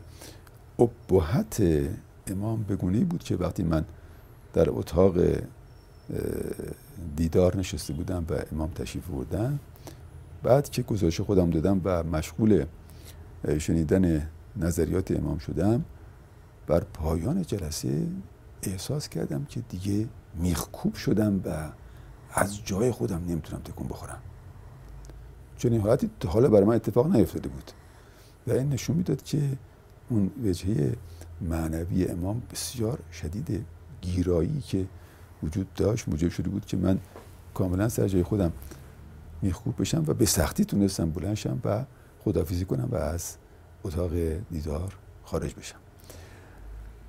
ابهت 0.78 1.62
امام 2.26 2.62
بگونه 2.62 3.04
بود 3.04 3.24
که 3.24 3.36
وقتی 3.36 3.62
من 3.62 3.84
در 4.52 4.70
اتاق 4.70 5.14
دیدار 7.16 7.56
نشسته 7.56 7.92
بودم 7.92 8.26
و 8.30 8.34
امام 8.52 8.70
تشریف 8.70 9.06
بردن 9.06 9.58
بعد 10.42 10.70
که 10.70 10.82
گزارش 10.82 11.20
خودم 11.20 11.50
دادم 11.50 11.80
و 11.84 12.02
مشغول 12.02 12.64
شنیدن 13.58 14.30
نظریات 14.56 15.10
امام 15.10 15.38
شدم 15.38 15.84
بر 16.66 16.80
پایان 16.80 17.42
جلسه 17.42 18.06
احساس 18.62 19.08
کردم 19.08 19.44
که 19.44 19.60
دیگه 19.60 20.08
میخکوب 20.34 20.94
شدم 20.94 21.40
و 21.44 21.70
از 22.34 22.64
جای 22.64 22.90
خودم 22.90 23.22
نمی‌تونم 23.28 23.62
تکون 23.62 23.88
بخورم. 23.88 24.18
چون 25.56 25.72
این 25.72 25.80
حالتی 25.80 26.10
حالا 26.26 26.48
برای 26.48 26.64
من 26.64 26.74
اتفاق 26.74 27.16
نیفتاده 27.16 27.48
بود 27.48 27.70
و 28.46 28.52
این 28.52 28.68
نشون 28.68 28.96
می‌داد 28.96 29.22
که 29.22 29.42
اون 30.08 30.30
وجهه 30.44 30.96
معنوی 31.40 32.04
امام 32.04 32.42
بسیار 32.52 32.98
شدید 33.12 33.64
گیرایی 34.00 34.60
که 34.60 34.86
وجود 35.42 35.74
داشت 35.74 36.08
موجب 36.08 36.28
شده 36.28 36.48
بود 36.48 36.66
که 36.66 36.76
من 36.76 36.98
کاملا 37.54 37.88
سر 37.88 38.08
جای 38.08 38.22
خودم 38.22 38.52
میخکوب 39.42 39.80
بشم 39.80 40.04
و 40.06 40.14
به 40.14 40.26
سختی 40.26 40.64
تونستم 40.64 41.10
بلنشم 41.10 41.60
و 41.64 41.84
خدافیزی 42.24 42.64
کنم 42.64 42.88
و 42.92 42.96
از 42.96 43.36
اتاق 43.84 44.10
دیدار 44.50 44.94
خارج 45.24 45.54
بشم. 45.54 45.76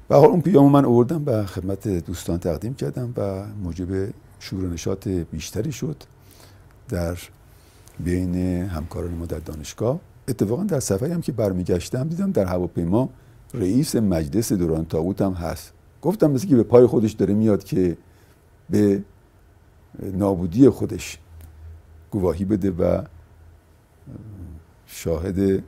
و 0.10 0.14
اون 0.14 0.42
پیام 0.42 0.72
من 0.72 0.86
آوردم 0.86 1.24
و 1.26 1.46
خدمت 1.46 1.88
دوستان 1.88 2.40
تقدیم 2.40 2.74
کردم 2.74 3.14
و 3.18 3.46
موجب 3.64 4.14
شور 4.40 4.64
و 4.64 4.70
نشاط 4.70 5.08
بیشتری 5.08 5.72
شد 5.72 6.04
در 6.90 7.18
بین 8.00 8.36
همکاران 8.66 9.14
ما 9.14 9.26
در 9.26 9.40
دانشگاه. 9.40 10.00
اتفاقا 10.28 10.64
در 10.64 10.80
سفری 10.80 11.12
هم 11.12 11.22
که 11.22 11.32
برمیگشتم 11.32 12.08
دیدم 12.08 12.32
در 12.32 12.46
هواپیما 12.46 13.10
رئیس 13.54 13.96
مجلس 13.96 14.54
دوران 14.54 14.86
تاغوت 14.86 15.22
هم 15.22 15.34
هست. 15.34 15.74
گفتم 16.02 16.32
مثل 16.32 16.48
که 16.48 16.56
به 16.56 16.64
پای 16.64 16.86
خودش 16.86 17.12
داره 17.12 17.34
میاد 17.34 17.64
که 17.64 17.98
به 18.70 19.04
نابودی 20.00 20.70
خودش 20.70 21.18
گواهی 22.12 22.46
بده 22.46 22.72
و 22.72 23.02
شاهد 24.86 25.64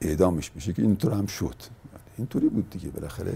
اعدامش 0.00 0.50
بشه 0.50 0.72
که 0.72 0.82
اینطور 0.82 1.12
هم 1.12 1.26
شد. 1.26 1.54
اینطوری 2.18 2.48
بود 2.48 2.70
دیگه 2.70 2.88
بالاخره. 2.88 3.32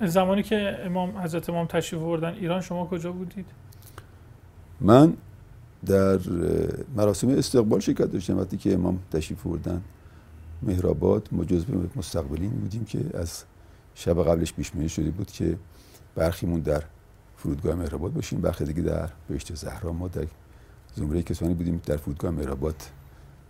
زمانی 0.00 0.42
که 0.42 0.76
امام 0.84 1.18
حضرت 1.18 1.50
امام 1.50 1.66
تشریف 1.66 2.02
آوردن 2.02 2.34
ایران 2.34 2.60
شما 2.60 2.86
کجا 2.86 3.12
بودید؟ 3.12 3.46
من 4.80 5.16
در 5.86 6.18
مراسم 6.96 7.28
استقبال 7.28 7.80
شرکت 7.80 8.12
داشتم. 8.12 8.38
وقتی 8.38 8.56
که 8.56 8.74
امام 8.74 8.98
تشریف 9.12 9.46
آوردن 9.46 9.82
مهرآباد 10.62 11.28
ما 11.32 11.44
جزو 11.44 11.88
مستقبلین 11.96 12.50
بودیم 12.50 12.84
که 12.84 13.00
از 13.14 13.44
شب 13.94 14.22
قبلش 14.22 14.52
پیش 14.52 14.92
شده 14.92 15.10
بود 15.10 15.30
که 15.30 15.56
برخیمون 16.14 16.60
در 16.60 16.82
فرودگاه 17.36 17.74
مهرآباد 17.74 18.12
باشیم. 18.12 18.40
برخی 18.40 18.64
دیگه 18.64 18.82
در 18.82 19.10
بهشت 19.28 19.54
زهرا 19.54 19.92
ما 19.92 20.08
در 20.08 20.26
زمره 20.94 21.22
کسانی 21.22 21.54
بودیم 21.54 21.82
در 21.86 21.96
فرودگاه 21.96 22.30
مهرآباد 22.30 22.76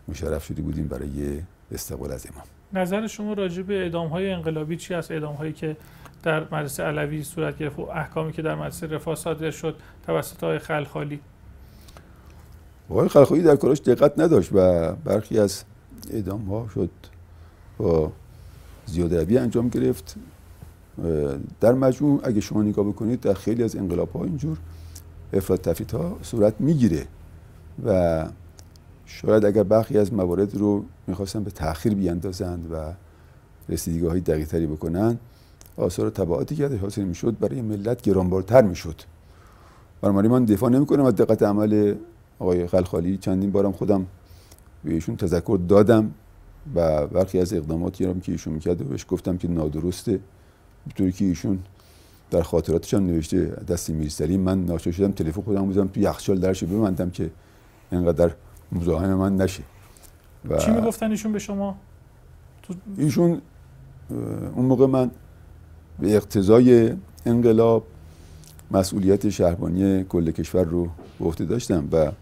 مشرف 0.09 0.45
شده 0.45 0.63
بودیم 0.63 0.89
برای 0.89 1.43
استقبال 1.73 2.13
از 2.13 2.27
امام. 2.27 2.45
نظر 2.73 3.07
شما 3.07 3.33
راجع 3.33 3.63
به 3.63 3.75
اعدام 3.75 4.09
های 4.09 4.31
انقلابی 4.31 4.77
چی 4.77 4.95
است؟ 4.95 5.11
اعدام 5.11 5.35
هایی 5.35 5.53
که 5.53 5.77
در 6.23 6.41
مدرسه 6.41 6.83
علوی 6.83 7.23
صورت 7.23 7.59
گرفت 7.59 7.79
و 7.79 7.83
احکامی 7.83 8.33
که 8.33 8.43
در 8.43 8.55
مدرسه 8.55 8.87
رفاه 8.87 9.15
صادر 9.15 9.51
شد 9.51 9.77
توسط 10.07 10.45
های 10.45 10.59
خلخالی؟ 10.59 11.21
آقای 12.91 13.09
خلخالی 13.09 13.43
در 13.43 13.57
کاراش 13.57 13.81
دقت 13.81 14.19
نداشت 14.19 14.51
و 14.53 14.93
برخی 14.93 15.39
از 15.39 15.65
اعدام 16.11 16.45
ها 16.45 16.69
شد 16.75 16.91
با 17.79 18.13
زیاد 18.87 19.33
انجام 19.39 19.69
گرفت. 19.69 20.17
در 21.61 21.73
مجموع 21.73 22.21
اگه 22.25 22.41
شما 22.41 22.63
نگاه 22.63 22.87
بکنید 22.87 23.21
در 23.21 23.35
خیلی 23.35 23.63
از 23.63 23.77
انقلاب 23.77 24.13
ها 24.13 24.25
اینجور 24.25 24.59
افراد 25.33 25.61
تفیت 25.61 25.95
ها 25.95 26.19
صورت 26.23 26.55
می‌گیره. 26.59 27.07
و 27.87 28.25
شاید 29.07 29.45
اگر 29.45 29.63
برخی 29.63 29.99
از 29.99 30.13
موارد 30.13 30.55
رو 30.55 30.85
می‌خواستن 31.07 31.45
به 31.45 31.51
تاخیر 31.51 31.95
بیاندازند 31.95 32.73
و 32.73 32.93
رسیدگاه 33.69 34.11
های 34.11 34.21
دقیق 34.21 34.49
تری 34.49 34.67
بکنن 34.67 35.19
آثار 35.77 36.11
تبعاتی 36.11 36.57
که 36.57 36.69
حاصل 36.69 37.03
می‌شد 37.03 37.39
برای 37.39 37.63
ملت 37.63 38.03
گرانبارتر 38.03 38.63
می‌شد. 38.63 39.03
بنابراین 40.03 40.31
من 40.31 40.45
دفاع 40.45 40.71
نمی‌کنم 40.71 41.05
از 41.05 41.15
دقت 41.15 41.43
عمل 41.43 41.95
آقای 42.39 42.67
خلخالی. 42.67 43.17
چندین 43.17 43.51
بارم 43.51 43.73
خودم 43.73 44.07
به 44.85 44.93
ایشون 44.93 45.17
تذکر 45.17 45.61
دادم 45.69 46.11
و 46.75 47.07
برخی 47.07 47.41
از 47.41 47.53
اقداماتی 47.53 48.05
رو 48.05 48.21
که 48.21 48.33
ایشون 48.33 48.53
می‌کرد 48.53 48.81
و 48.81 48.85
بهش 48.85 49.07
گفتم 49.09 49.37
که 49.37 49.49
نادرسته. 49.49 50.21
طوری 50.97 51.13
که 51.13 51.25
ایشون 51.25 51.59
در 52.31 52.43
خاطراتش 52.43 52.95
هم 52.95 53.07
نوشته 53.07 53.45
دست 53.69 53.91
میرسلی 53.91 54.37
من 54.37 54.65
ناچار 54.65 54.93
شدم 54.93 55.13
تلفن 55.13 55.41
خودم 55.41 55.69
بزنم 55.69 55.89
تو 55.89 56.01
یخچال 56.01 56.39
درش 56.39 56.65
ببندم 56.65 57.11
که 57.11 57.31
اینقدر 57.93 58.31
مزاحم 58.73 59.15
من 59.15 59.37
نشه 59.37 59.63
و 60.49 60.59
چی 60.59 60.71
می‌گفتن 60.71 61.11
ایشون 61.11 61.33
به 61.33 61.39
شما؟ 61.39 61.77
ایشون 62.97 63.41
اون 64.55 64.65
موقع 64.65 64.87
من 64.87 65.11
به 65.99 66.17
اقتضای 66.17 66.95
انقلاب 67.27 67.87
مسئولیت 68.71 69.29
شهربانی 69.29 70.05
کل 70.05 70.31
کشور 70.31 70.65
رو 70.65 70.89
به 71.19 71.25
عهده 71.25 71.45
داشتم 71.45 71.89
و 71.93 72.13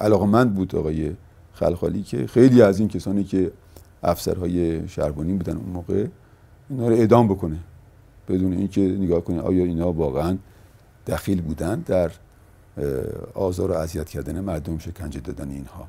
علاقمند 0.00 0.54
بود 0.54 0.76
آقای 0.76 1.12
خلخالی 1.54 2.02
که 2.02 2.26
خیلی 2.26 2.62
از 2.62 2.78
این 2.78 2.88
کسانی 2.88 3.24
که 3.24 3.52
افسرهای 4.02 4.88
شهربانی 4.88 5.32
بودن 5.32 5.56
اون 5.56 5.70
موقع 5.70 6.06
اینا 6.70 6.88
رو 6.88 6.94
اعدام 6.94 7.28
بکنه. 7.28 7.58
بدون 8.28 8.52
اینکه 8.52 8.80
نگاه 8.80 9.20
کنه 9.20 9.40
آیا 9.40 9.64
اینا 9.64 9.92
واقعا 9.92 10.38
دخیل 11.06 11.40
بودن 11.40 11.80
در 11.80 12.10
آزار 13.34 13.70
و 13.70 13.74
اذیت 13.74 14.08
کردن 14.08 14.40
مردم 14.40 14.78
شکنجه 14.78 15.20
دادن 15.20 15.50
اینها. 15.50 15.88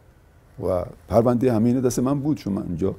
و 0.63 0.85
پرونده 1.07 1.53
همین 1.53 1.79
دست 1.79 1.99
من 1.99 2.19
بود 2.19 2.37
چون 2.37 2.53
من 2.53 2.61
اونجا 2.61 2.95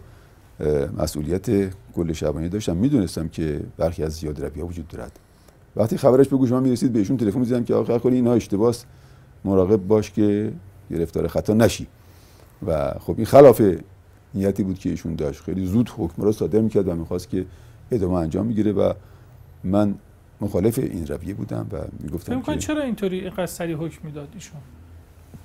مسئولیت 0.98 1.46
کل 1.94 2.12
شبانی 2.12 2.48
داشتم. 2.48 2.76
می‌دونستم 2.76 3.28
که 3.28 3.60
برخی 3.76 4.02
از 4.02 4.12
زیاد 4.12 4.44
روی 4.44 4.60
ها 4.60 4.66
وجود 4.66 4.88
دارد. 4.88 5.18
وقتی 5.76 5.96
خبرش 5.96 6.28
به 6.28 6.36
گوش 6.36 6.52
من 6.52 6.62
می‌رسید 6.62 6.92
بهشون 6.92 7.16
تلفن 7.16 7.38
می‌زدم 7.38 7.64
که 7.64 7.74
آخر 7.74 7.98
کنی 7.98 8.14
اینها 8.16 8.34
اشتباس. 8.34 8.84
مراقب 9.44 9.76
باش 9.76 10.10
که 10.10 10.52
گرفتار 10.90 11.28
خطا 11.28 11.54
نشی. 11.54 11.86
و 12.66 12.94
خب 13.00 13.14
این 13.16 13.26
خلاف 13.26 13.62
نیتی 14.34 14.62
بود 14.62 14.78
که 14.78 14.90
ایشون 14.90 15.14
داشت. 15.14 15.42
خیلی 15.42 15.66
زود 15.66 15.90
حکم 15.96 16.22
را 16.22 16.32
صادر 16.32 16.60
می‌کرد 16.60 16.88
و 16.88 16.94
می‌خواست 16.94 17.28
که 17.28 17.46
ادامه 17.90 18.14
انجام 18.14 18.46
می‌گیره. 18.46 18.72
و 18.72 18.92
من 19.64 19.94
مخالف 20.44 20.78
این 20.78 21.06
رویه 21.06 21.34
بودم 21.34 21.66
و 21.72 21.76
می‌گفتم 22.00 22.42
که 22.42 22.56
چرا 22.56 22.82
اینطوری 22.82 23.20
اینقدر 23.20 23.46
سریع 23.46 23.76
حکم 23.76 24.06
می‌داد 24.06 24.28
ایشون؟ 24.34 24.60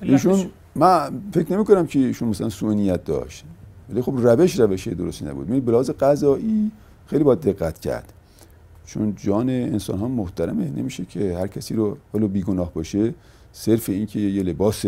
ایشون 0.01 0.49
من 0.75 1.21
فکر 1.33 1.53
نمی 1.53 1.65
کنم 1.65 1.87
که 1.87 1.99
ایشون 1.99 2.29
مثلا 2.29 2.49
سونیت 2.49 3.03
داشت. 3.03 3.45
ولی 3.89 4.01
خب 4.01 4.13
روش 4.17 4.59
روش 4.59 4.87
درستی 4.87 5.25
نبود. 5.25 5.49
می 5.49 5.59
بلاز 5.59 5.89
قضایی 5.89 6.71
خیلی 7.07 7.23
باید 7.23 7.39
دقت 7.39 7.79
کرد. 7.79 8.13
چون 8.85 9.15
جان 9.15 9.49
انسان 9.49 9.99
ها 9.99 10.07
محترمه. 10.07 10.69
نمیشه 10.69 11.05
که 11.05 11.37
هر 11.37 11.47
کسی 11.47 11.75
رو 11.75 11.97
ولو 12.13 12.27
بیگناه 12.27 12.73
باشه 12.73 13.13
صرف 13.51 13.89
این 13.89 14.05
که 14.05 14.19
یه 14.19 14.43
لباس 14.43 14.85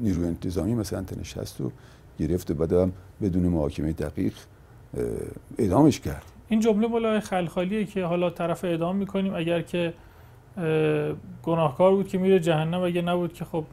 نیروی 0.00 0.26
انتظامی 0.26 0.74
مثلا 0.74 1.02
تنش 1.02 1.36
هست 1.38 1.60
و 1.60 1.72
گرفت 2.18 2.50
و 2.50 2.54
بعدم 2.54 2.92
بدون 3.22 3.42
محاکمه 3.42 3.92
دقیق 3.92 4.34
اعدامش 5.58 6.00
کرد. 6.00 6.24
این 6.48 6.60
جمله 6.60 6.86
مولای 6.86 7.20
خلخالیه 7.20 7.84
که 7.84 8.04
حالا 8.04 8.30
طرف 8.30 8.64
اعدام 8.64 8.96
می‌کنیم 8.96 9.34
اگر 9.34 9.62
که 9.62 9.92
گناهکار 11.42 11.94
بود 11.94 12.08
که 12.08 12.18
میره 12.18 12.40
جهنم 12.40 12.82
اگه 12.82 13.02
نبود 13.02 13.32
که 13.32 13.44
خب 13.44 13.64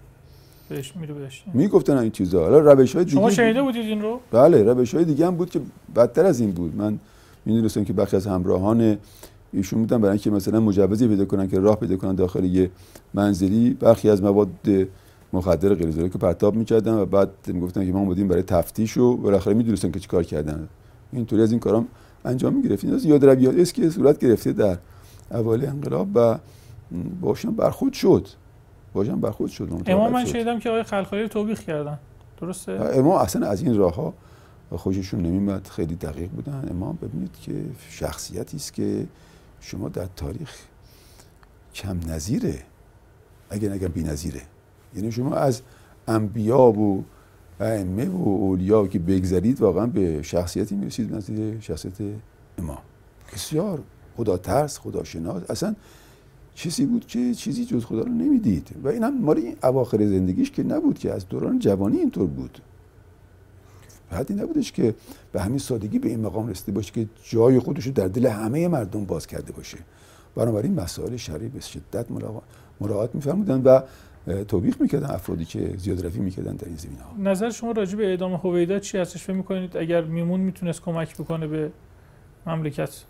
بهش 0.70 0.96
میره 0.96 1.14
بهش. 1.14 1.44
می‌گفتن 1.54 1.98
این 1.98 2.12
چیزا. 2.12 2.44
حالا 2.44 2.60
روش 2.60 2.96
های 2.96 3.06
دیگه 3.06 3.18
شما 3.18 3.30
شنیده 3.30 3.62
بودید 3.62 3.86
این 3.86 4.02
رو؟ 4.02 4.20
بله 4.32 4.64
روش 4.64 4.96
های 4.96 5.06
دیگه 5.06 5.28
هم 5.28 5.36
بود 5.36 5.50
که 5.50 5.62
بدتر 5.96 6.26
از 6.26 6.40
این 6.40 6.52
بود. 6.52 6.76
من 6.76 7.00
می‌دونستم 7.46 7.84
که 7.84 7.94
بخشی 7.94 8.16
از 8.16 8.28
همراهان 8.28 8.98
ایشون 9.54 9.80
بودن 9.80 9.98
برای 9.98 10.12
اینکه 10.12 10.32
مثلا 10.32 10.60
مجوزی 10.60 11.08
پیدا 11.08 11.26
کنن 11.26 11.48
که 11.48 11.60
راه 11.60 11.80
پیدا 11.80 11.98
کنن 11.98 12.16
داخل 12.16 12.44
یه 12.44 12.72
منزلی. 13.14 13.70
برخی 13.70 14.10
از 14.10 14.24
مواد 14.24 14.50
مخدر 15.34 15.74
غیر 15.74 16.08
که 16.08 16.18
پرتاب 16.18 16.56
می‌کردن 16.56 16.94
و 16.94 17.06
بعد 17.06 17.30
می‌گفتن 17.48 17.86
که 17.86 17.92
ما 17.92 18.06
بودیم 18.06 18.28
برای 18.28 18.44
تفتیش 18.44 18.98
و 18.98 19.18
بالاخره 19.18 19.54
می‌دونستن 19.54 19.92
که 19.92 20.00
چیکار 20.00 20.24
کردن. 20.24 20.68
اینطوری 21.14 21.42
از 21.42 21.52
این 21.52 21.60
کارام 21.60 21.88
انجام 22.26 22.54
می‌گرفتین. 22.54 22.94
از 22.94 23.06
یاد 23.06 23.26
رویات 23.26 23.58
است 23.58 23.74
که 23.74 23.90
صورت 23.90 24.20
گرفته 24.20 24.54
در 24.54 24.78
اول 25.32 25.66
انقلاب 25.66 26.08
و 26.16 26.38
باشم 27.22 27.52
برخود 27.52 27.94
شد. 27.94 28.28
باشم 28.94 29.22
برخود 29.22 29.50
شد. 29.50 29.84
امام 29.88 30.14
من 30.14 30.26
شنیدم 30.26 30.60
که 30.60 30.70
آقای 30.70 30.84
خلخالی 30.84 31.28
توبیخ 31.28 31.62
کردن. 31.62 32.00
درسته؟ 32.42 32.72
امام 32.72 33.18
اصلا 33.18 33.48
از 33.48 33.62
این 33.62 33.78
راه 33.78 33.96
ها 33.96 34.14
خوششون 34.72 35.22
نمیمد 35.22 35.68
خیلی 35.68 35.96
دقیق 35.96 36.30
بودن. 36.30 36.68
امام 36.72 36.98
ببینید 37.02 37.32
که 37.42 37.54
شخصیتی 37.90 38.58
است 38.58 38.74
که 38.74 39.08
شما 39.62 39.90
در 39.90 40.08
تاریخ 40.16 40.56
کم 41.76 42.00
نظیره. 42.08 42.64
اگر 43.50 43.70
نگم 43.70 43.88
بی 43.88 44.04
نظیره 44.04 44.42
یعنی 44.96 45.12
شما 45.12 45.36
از 45.36 45.62
انبیا 46.08 46.62
و 46.62 47.04
ائمه 47.60 48.10
و 48.10 48.16
اولیا 48.16 48.88
که 48.88 49.00
بگذرید 49.00 49.62
واقعا 49.62 49.86
به 49.86 50.22
شخصیتی 50.22 50.76
می‌رسید 50.76 51.16
نزدیک 51.16 51.64
شخصیت 51.64 51.94
امام. 52.58 52.78
بسیار 53.34 53.84
خدا 54.18 54.38
ترس 54.38 54.80
خدا 54.80 55.04
شناس. 55.04 55.44
اصلا 55.50 55.76
چیزی 56.56 56.86
بود 56.86 57.08
که 57.08 57.34
چیزی 57.34 57.66
جز 57.66 57.86
خدا 57.86 58.02
رو 58.02 58.12
نمی‌دید. 58.12 58.70
و 58.84 58.88
این 58.88 59.04
هم 59.04 59.22
مال 59.22 59.38
این 59.38 59.56
اواخر 59.64 59.98
زندگیش 59.98 60.52
که 60.52 60.64
نبود 60.64 61.00
که 61.00 61.14
از 61.14 61.28
دوران 61.30 61.60
جوانی 61.60 61.98
اینطور 61.98 62.28
بود. 62.28 62.60
حدی 64.12 64.34
نبودش 64.34 64.72
که 64.72 64.96
به 65.32 65.42
همین 65.42 65.60
سادگی 65.60 66.00
به 66.00 66.10
این 66.10 66.20
مقام 66.20 66.48
رسیده 66.48 66.72
باشه 66.72 66.92
که 66.92 67.10
جای 67.24 67.60
خودش 67.60 67.86
رو 67.86 67.92
در 67.92 68.08
دل 68.08 68.26
همه 68.26 68.68
مردم 68.68 69.06
باز 69.06 69.28
کرده 69.28 69.52
باشه. 69.52 69.78
بنابراین 70.36 70.74
مسائل 70.74 71.16
شرعی 71.16 71.48
به 71.48 71.60
شدت 71.60 72.06
مراعات 72.80 73.16
میفرمودن 73.16 73.62
و 73.62 73.82
توبیخ 74.48 74.82
می‌کردن 74.82 75.10
افرادی 75.10 75.46
که 75.46 75.74
زیاد 75.78 76.06
روی 76.06 76.20
می‌کردن 76.20 76.56
در 76.56 76.68
این 76.68 76.78
زمین 76.78 76.98
ها. 77.00 77.32
نظر 77.32 77.50
شما 77.50 77.72
راجع 77.72 77.98
به 77.98 78.06
اعدام 78.06 78.34
هویدا 78.34 78.80
چی 78.80 78.98
هستش؟ 78.98 79.24
فکر 79.24 79.34
می‌کنید 79.34 79.78
اگر 79.78 80.02
میمون 80.02 80.40
می‌تونست 80.40 80.82
کمک 80.82 81.18
بکنه 81.18 81.48
به 81.48 81.72
مملکت؟ 82.46 83.04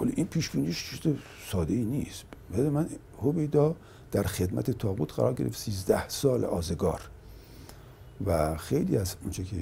ولی 0.00 0.12
این 0.16 0.26
پیش 0.26 0.50
بینیش 0.50 0.90
چیز 0.90 1.14
ساده 1.50 1.74
ای 1.74 1.84
نیست. 1.84 2.24
بده 2.52 2.70
من 2.70 2.86
هویدا 3.22 3.74
در 4.12 4.22
خدمت 4.22 4.70
تاغوت 4.70 5.14
قرار 5.14 5.34
گرفت 5.34 5.58
13 5.58 6.08
سال 6.08 6.44
آزگار. 6.44 7.00
و 8.26 8.56
خیلی 8.56 8.96
از 8.96 9.16
اونچه 9.22 9.44
که 9.44 9.56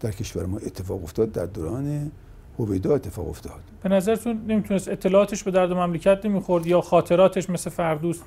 در 0.00 0.10
کشور 0.10 0.46
ما 0.46 0.58
اتفاق 0.58 1.02
افتاد 1.02 1.32
در 1.32 1.46
دوران 1.46 2.12
هویدا 2.58 2.94
اتفاق 2.94 3.28
افتاد. 3.28 3.60
به 3.82 3.88
نظرتون 3.88 4.44
نمی‌تونست 4.46 4.88
اطلاعاتش 4.88 5.42
به 5.42 5.50
درد 5.50 5.72
مملکت 5.72 6.26
نمی‌خورد 6.26 6.66
یا 6.66 6.80
خاطراتش 6.80 7.50
مثل 7.50 7.70
فردوس 7.70 8.20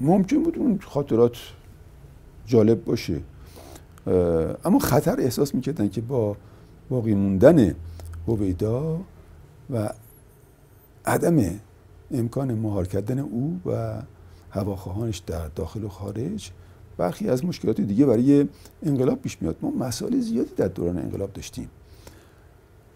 ممکن 0.00 0.42
بود 0.42 0.58
اون 0.58 0.78
خاطرات 0.78 1.36
جالب 2.46 2.84
باشه. 2.84 3.20
اما 4.64 4.78
خطر 4.78 5.20
احساس 5.20 5.54
می‌کردن 5.54 5.88
که 5.88 6.00
با 6.00 6.36
باقی 6.90 7.14
موندن 7.14 7.74
هویدا 8.28 9.00
و 9.70 9.88
عدم 11.06 11.60
امکان 12.10 12.54
مهار 12.54 12.86
کردن 12.86 13.18
او 13.18 13.60
و 13.66 14.02
هواخواهانش 14.50 15.18
در 15.18 15.48
داخل 15.48 15.84
و 15.84 15.88
خارج 15.88 16.50
برخی 16.96 17.28
از 17.28 17.44
مشکلات 17.44 17.80
دیگه 17.80 18.06
برای 18.06 18.48
انقلاب 18.82 19.22
پیش 19.22 19.42
میاد. 19.42 19.56
ما 19.62 19.70
مسائل 19.70 20.20
زیادی 20.20 20.50
در 20.56 20.68
دوران 20.68 20.98
انقلاب 20.98 21.32
داشتیم 21.32 21.68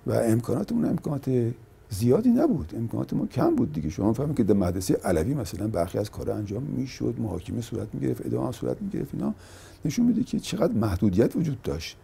و 0.06 0.12
امکاناتمون 0.12 0.84
امکانات 0.84 1.52
زیادی 1.92 2.28
نبود. 2.28 2.72
امکانات 2.76 3.12
ما 3.12 3.26
کم 3.26 3.56
بود 3.56 3.72
دیگه. 3.72 3.90
شما 3.90 4.12
فهمید 4.12 4.36
که 4.36 4.42
در 4.42 4.54
مدرسه 4.54 4.94
علوی 5.04 5.34
مثلا 5.34 5.66
برخی 5.68 5.98
از 5.98 6.10
کار 6.10 6.30
انجام 6.30 6.62
می‌شد 6.62 7.14
محاکمه 7.18 7.60
صورت 7.60 7.88
می‌گرفت 7.92 8.26
ادامه 8.26 8.52
صورت 8.52 8.82
می‌گرفت 8.82 9.14
اینا. 9.14 9.34
نشون 9.84 10.06
میده 10.06 10.24
که 10.24 10.40
چقدر 10.40 10.72
محدودیت 10.72 11.36
وجود 11.36 11.62
داشت. 11.62 11.96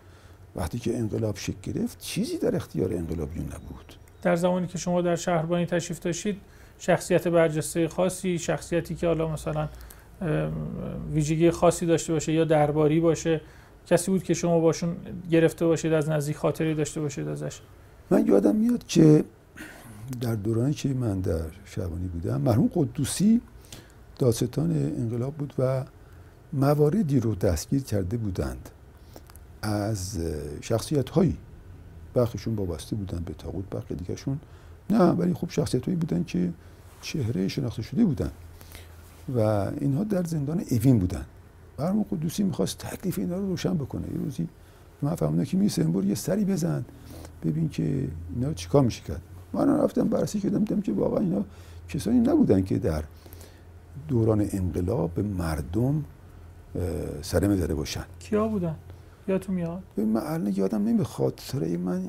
وقتی 0.56 0.78
که 0.78 0.98
انقلاب 0.98 1.36
شکل 1.36 1.72
گرفت 1.72 1.98
چیزی 2.00 2.38
در 2.38 2.56
اختیار 2.56 2.92
انقلابیون 2.92 3.44
نبود. 3.44 3.94
در 4.22 4.36
زمانی 4.36 4.66
که 4.66 4.78
شما 4.78 5.02
در 5.02 5.16
شهربانی 5.16 5.66
تشریف 5.66 6.00
داشتید 6.00 6.36
شخصیت 6.78 7.28
برجسته 7.28 7.88
خاصی 7.88 8.38
شخصیتی 8.38 8.94
که 8.94 9.06
حالا 9.06 9.28
مثلا 9.28 9.68
ویژگی 11.12 11.50
خاصی 11.50 11.86
داشته 11.86 12.12
باشه 12.12 12.32
یا 12.32 12.44
درباری 12.44 13.00
باشه 13.00 13.40
کسی 13.86 14.10
بود 14.10 14.22
که 14.22 14.34
شما 14.34 14.60
باشون 14.60 14.96
گرفته 15.30 15.66
باشید 15.66 15.92
از 15.92 16.08
نزدیک 16.08 16.36
خاطری 16.36 16.74
داشته 16.74 17.00
باشید 17.00 17.28
ازش؟ 17.28 17.60
من 18.10 18.26
یادم 18.26 18.56
میاد 18.56 18.86
که 18.86 19.24
در 20.20 20.34
دورانی 20.34 20.74
که 20.74 20.88
من 20.88 21.20
در 21.20 21.46
شبانی 21.64 22.08
بودم 22.08 22.40
مرحوم 22.40 22.70
قدوسی 22.74 23.40
داستان 24.18 24.70
انقلاب 24.72 25.34
بود 25.34 25.54
و 25.58 25.84
مواردی 26.52 27.20
رو 27.20 27.34
دستگیر 27.34 27.82
کرده 27.82 28.16
بودند. 28.16 28.70
از 29.62 30.20
شخصیت 30.60 31.10
هایی 31.10 31.36
برخیشون 32.14 32.54
وابسته 32.54 32.96
بودن 32.96 33.22
به 33.26 33.34
تاغوت 33.34 33.70
برخی 33.70 33.94
دیگرشون 33.94 34.38
نه 34.90 35.04
ولی 35.04 35.34
خب 35.34 35.50
شخصیت 35.50 35.84
هایی 35.84 35.96
بودن 35.96 36.24
که 36.24 36.52
چهره 37.02 37.48
شناخته 37.48 37.82
شده 37.82 38.04
بودن 38.04 38.30
و 39.36 39.40
اینها 39.80 40.04
در 40.04 40.24
زندان 40.24 40.64
اوین 40.70 40.98
بودن 40.98 41.24
مرحوم 41.78 42.02
قدوسی 42.10 42.42
می‌خواست 42.42 42.78
تکلیف 42.78 43.18
اینا 43.18 43.36
رو 43.36 43.48
روشن 43.48 43.74
بکنه. 43.74 44.06
یه 44.12 44.18
روزی 44.18 44.48
من 45.02 45.14
فهمیدم 45.14 45.44
که 45.44 45.56
میسه 45.56 46.04
یه 46.06 46.14
سری 46.14 46.44
بزن 46.44 46.84
ببین 47.44 47.68
که 47.68 48.08
اینا 48.34 48.52
چیکار 48.52 48.82
میشه 48.82 49.02
کرد. 49.02 49.22
من 49.52 49.68
رفتم 49.80 50.08
بررسی 50.08 50.40
کردم 50.40 50.64
دیدم 50.64 50.80
که 50.80 50.92
واقعا 50.92 51.20
اینا 51.20 51.44
کسانی 51.88 52.20
نبودن 52.20 52.62
که 52.64 52.78
در 52.78 53.04
دوران 54.08 54.48
انقلاب 54.52 55.14
به 55.14 55.22
مردم 55.22 56.04
سرمه 57.22 57.56
زده 57.56 57.74
باشن. 57.74 58.04
کیا 58.18 58.48
بودن؟ 58.48 58.76
یادتون 59.28 59.54
میاد؟ 59.54 59.82
من 59.96 60.16
الان 60.16 60.52
یادم 60.56 60.84
نمی‌خواد. 60.84 61.40
خاطره 61.40 61.76
من 61.76 62.08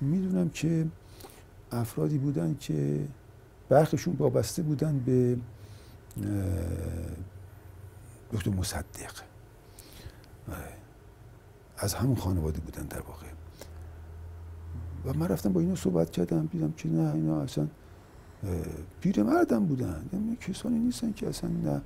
می‌دونم 0.00 0.48
که 0.48 0.86
افرادی 1.72 2.18
بودن 2.18 2.56
که 2.60 3.06
برخشون 3.68 4.16
وابسته 4.18 4.62
بودن 4.62 4.98
به 4.98 5.36
دکتر 8.32 8.50
مصدق. 8.50 9.12
از 11.78 11.94
همون 11.94 12.16
خانواده 12.16 12.60
بودن 12.60 12.82
در 12.82 13.00
واقع. 13.00 13.26
و 15.06 15.12
من 15.18 15.28
رفتم 15.28 15.52
با 15.52 15.60
اینا 15.60 15.74
صحبت 15.74 16.10
کردم 16.10 16.46
دیدم 16.52 16.72
که 16.76 16.88
نه 16.88 17.14
اینا 17.14 17.40
اصلا 17.40 17.66
پیر 19.00 19.22
مردم 19.22 19.66
بودن. 19.66 20.02
یعنی 20.12 20.36
کسانی 20.36 20.78
نیستن 20.78 21.12
که 21.12 21.28
اصلا 21.28 21.50
نه 21.64 21.80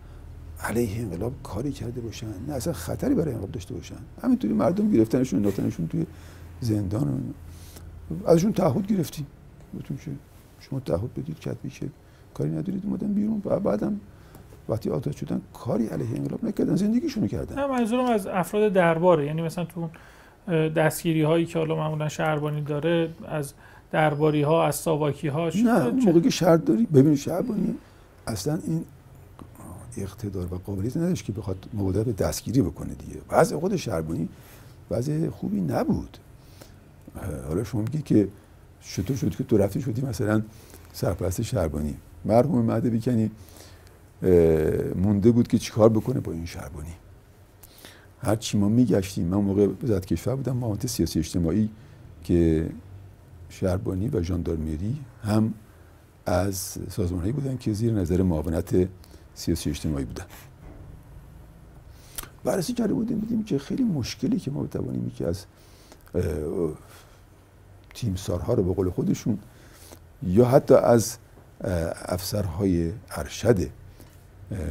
علیه 0.60 1.00
انقلاب 1.00 1.32
کاری 1.42 1.72
کرده 1.72 2.00
باشن 2.00 2.26
نه 2.48 2.52
اصلا 2.54 2.72
خطری 2.72 3.14
برای 3.14 3.32
انقلاب 3.32 3.52
داشته 3.52 3.74
باشن. 3.74 3.96
همینطوری 4.22 4.54
مردم 4.54 4.90
گرفتنشون 4.90 5.36
انداختنشون 5.38 5.88
توی 5.88 6.06
زندان 6.60 7.34
ازشون 8.26 8.52
تعهد 8.52 8.86
گرفتیم. 8.86 9.26
گفتیم 9.78 9.96
که 9.96 10.10
شما 10.60 10.80
تعهد 10.80 11.14
بدید 11.14 11.38
کتبی 11.40 11.70
که 11.70 11.88
کاری 12.34 12.50
ندارید 12.50 12.86
اومدن 12.86 13.12
بیرون. 13.12 13.42
و 13.44 13.60
بعدم 13.60 14.00
وقتی 14.68 14.90
آزاد 14.90 15.16
شدن 15.16 15.40
کاری 15.52 15.86
علیه 15.86 16.16
انقلاب 16.16 16.44
نکردن 16.44 16.76
زندگیشونو 16.76 17.26
کردن. 17.26 17.58
نه 17.58 17.66
منظورم 17.66 18.04
از 18.04 18.26
افراد 18.26 18.72
درباره. 18.72 19.26
یعنی 19.26 19.42
مثلا 19.42 19.64
تو 19.64 19.88
دستگیری 20.48 21.22
هایی 21.22 21.46
که 21.46 21.58
حالا 21.58 21.76
معمولا 21.76 22.08
شهربانی 22.08 22.60
داره 22.60 23.10
از 23.24 23.52
درباری 23.92 24.42
ها 24.42 24.66
از 24.66 24.74
ساواکی 24.74 25.28
ها 25.28 25.50
نه 25.64 25.90
موقعی 25.90 26.20
که 26.20 26.30
شهر 26.30 26.56
داری 26.56 26.86
ببین 26.86 27.16
شهربانی 27.16 27.74
اصلا 28.26 28.58
این 28.66 28.84
اقتدار 29.96 30.54
و 30.54 30.58
قابلیت 30.58 30.96
نداشت 30.96 31.24
که 31.24 31.32
بخواد 31.32 31.68
مبادله 31.74 32.04
به 32.04 32.12
دستگیری 32.12 32.62
بکنه 32.62 32.94
دیگه. 32.94 33.20
وضع 33.30 33.58
خود 33.58 33.76
شهربانی 33.76 34.28
وضع 34.90 35.28
خوبی 35.28 35.60
نبود. 35.60 36.18
حالا 37.48 37.64
شما 37.64 37.80
میگی 37.80 38.02
که 38.02 38.28
چطور 38.82 39.16
شد 39.16 39.36
که 39.36 39.44
تو 39.44 39.58
رفتی 39.58 39.80
شدی 39.80 40.02
مثلا 40.02 40.42
سرپرست 40.92 41.42
شهربانی. 41.42 41.96
مرحوم 42.24 42.64
مهد 42.64 42.86
بیکنی 42.86 43.30
مونده 44.94 45.30
بود 45.30 45.48
که 45.48 45.58
چیکار 45.58 45.88
بکنه 45.88 46.20
با 46.20 46.32
این 46.32 46.46
شهربانی؟ 46.46 46.94
هر 48.22 48.36
چی 48.36 48.58
ما 48.58 48.68
میگشتیم 48.68 49.26
من 49.26 49.36
موقع 49.36 49.68
وزارت 49.82 50.06
کشور 50.06 50.36
بودم 50.36 50.56
معاونت 50.56 50.86
سیاسی 50.86 51.18
اجتماعی 51.18 51.70
که 52.24 52.70
شهربانی 53.48 54.08
و 54.08 54.22
ژاندارمری 54.22 54.96
هم 55.22 55.54
از 56.26 56.78
سازمانهایی 56.90 57.32
بودن 57.32 57.56
که 57.56 57.72
زیر 57.72 57.92
نظر 57.92 58.22
معاونت 58.22 58.88
سیاسی 59.34 59.70
اجتماعی 59.70 60.04
بودن. 60.04 60.24
بررسی 62.44 62.72
کرده 62.72 62.94
بودیم 62.94 63.18
دیدیم 63.18 63.44
که 63.44 63.58
خیلی 63.58 63.84
مشکلی 63.84 64.38
که 64.38 64.50
ما 64.50 64.62
بتوانیم 64.62 65.10
که 65.10 65.26
از 65.26 65.44
تیمسارها 67.94 68.54
رو 68.54 68.62
به 68.62 68.72
قول 68.74 68.90
خودشون 68.90 69.38
یا 70.22 70.44
حتی 70.44 70.74
از 70.74 71.16
افسرهای 72.04 72.92
ارشد 73.10 73.81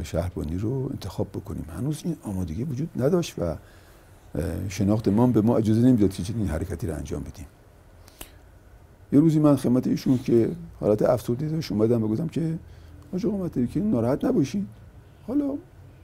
شهربانی 0.02 0.58
رو 0.58 0.88
انتخاب 0.90 1.28
بکنیم. 1.28 1.64
هنوز 1.78 2.02
این 2.04 2.16
آمادگی 2.22 2.64
وجود 2.64 2.90
نداشت 2.96 3.34
و 3.38 3.56
شناخت 4.68 5.08
ما 5.08 5.26
به 5.26 5.40
ما 5.40 5.56
اجازه 5.56 5.80
نمی‌داد 5.80 6.10
که 6.10 6.34
این 6.36 6.48
حرکتی 6.48 6.86
رو 6.86 6.94
انجام 6.94 7.22
بدیم. 7.22 7.46
یه 9.12 9.20
روزی 9.20 9.38
من 9.38 9.56
خدمت 9.56 9.86
ایشون 9.86 10.18
که 10.18 10.50
حالت 10.80 11.02
افسردگی 11.02 11.48
داشت 11.48 11.72
اومدم 11.72 12.08
بگم 12.08 12.28
که 12.28 12.58
آقا 13.12 13.28
قامت 13.28 13.72
که 13.72 13.80
ناراحت 13.80 14.24
نباشید 14.24 14.66
حالا 15.26 15.54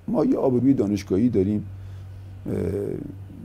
ما 0.08 0.24
یه 0.24 0.36
آبروی 0.36 0.74
دانشگاهی 0.74 1.28
داریم 1.28 1.66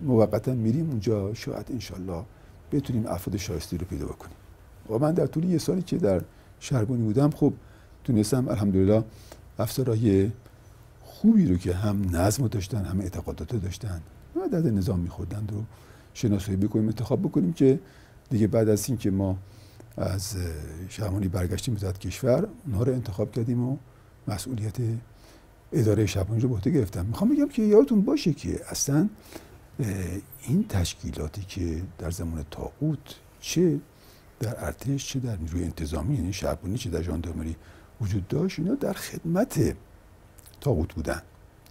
موقتا 0.04 0.54
میریم 0.54 0.90
اونجا 0.90 1.34
شاید 1.34 1.68
انشالله 1.72 2.24
بتونیم 2.72 3.08
افراد 3.08 3.38
شایسته 3.38 3.78
رو 3.78 3.86
پیدا 3.86 4.06
بکنیم. 4.06 4.36
و 4.90 4.98
من 4.98 5.14
در 5.14 5.26
طول 5.26 5.44
یه 5.44 5.58
سالی 5.58 5.82
که 5.82 5.98
در 5.98 6.22
شهربانی 6.60 7.04
بودم 7.04 7.30
خب 7.30 7.54
تونستم 8.04 8.48
الحمدلله 8.48 9.04
افسرهای 9.60 10.32
خوبی 11.04 11.46
رو 11.46 11.58
که 11.58 11.74
هم 11.74 12.16
نظم 12.16 12.48
داشتن 12.48 12.86
هم 12.86 13.00
اعتقادات 13.00 13.56
داشتن. 13.56 14.02
و 14.36 14.48
در 14.48 14.60
نظام 14.60 15.00
میخوردن 15.00 15.48
رو 15.48 15.64
شناسایی 16.14 16.58
بکنیم 16.58 16.88
انتخاب 16.88 17.22
بکنیم 17.22 17.54
که 17.54 17.80
دیگه 18.30 18.48
بعد 18.48 18.70
از 18.70 18.90
اینکه 18.90 19.12
ما 19.12 19.38
از 19.98 20.36
شهربانی 20.90 21.28
برگشتیم 21.28 21.76
وزارت 21.76 22.00
کشور 22.00 22.48
اونها 22.66 22.84
رو 22.84 22.94
انتخاب 22.94 23.32
کردیم 23.32 23.70
و 23.70 23.78
مسئولیت 24.28 24.76
اداره 25.72 26.06
شهربانی 26.06 26.42
رو 26.42 26.50
به 26.50 26.72
گرفتم 26.72 27.06
می‌خوام 27.06 27.30
بگم 27.30 27.50
که 27.50 27.62
یادتون 27.62 28.02
باشه 28.02 28.34
که 28.34 28.60
اصلا 28.70 29.10
این 30.48 30.68
تشکیلاتی 30.70 31.42
که 31.42 31.82
در 31.98 32.12
زمان 32.12 32.46
تاقوت 32.52 33.16
چه 33.40 33.80
در 34.40 34.66
ارتش 34.66 35.08
چه 35.08 35.20
در 35.20 35.38
نیروی 35.38 35.64
انتظامی 35.64 36.16
یعنی 36.16 36.34
شهربانی 36.34 36.78
چه 36.78 36.90
در 36.90 37.02
ژاندارمری 37.02 37.56
وجود 38.02 38.28
داشت 38.28 38.60
اینا 38.60 38.76
در 38.76 38.94
خدمت 38.94 39.76
تاقوت 40.62 40.94
بودن. 40.94 41.22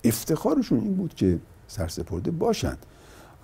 افتخارشون 0.05 0.81
این 0.81 0.95
بود 0.95 1.14
که 1.14 1.39
سرسپرده 1.68 2.31
باشند 2.31 2.79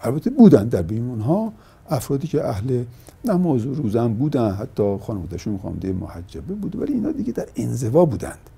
البته 0.03 0.31
بودن 0.31 0.69
در 0.69 0.83
بین 0.83 1.09
اونها 1.09 1.53
افرادی 1.91 2.29
که 2.29 2.45
اهل 2.45 2.85
نماز 3.25 3.67
و 3.67 3.75
روزن 3.75 4.15
بودن 4.15 4.51
حتی 4.51 4.99
خانوادهشون 5.03 5.59
خانواده 5.59 5.93
محجبه 5.93 6.55
بود 6.55 6.77
ولی 6.77 6.93
اینا 6.93 7.13
دیگه 7.13 7.33
در 7.33 7.49
انزوا 7.57 8.05
بودند 8.05 8.51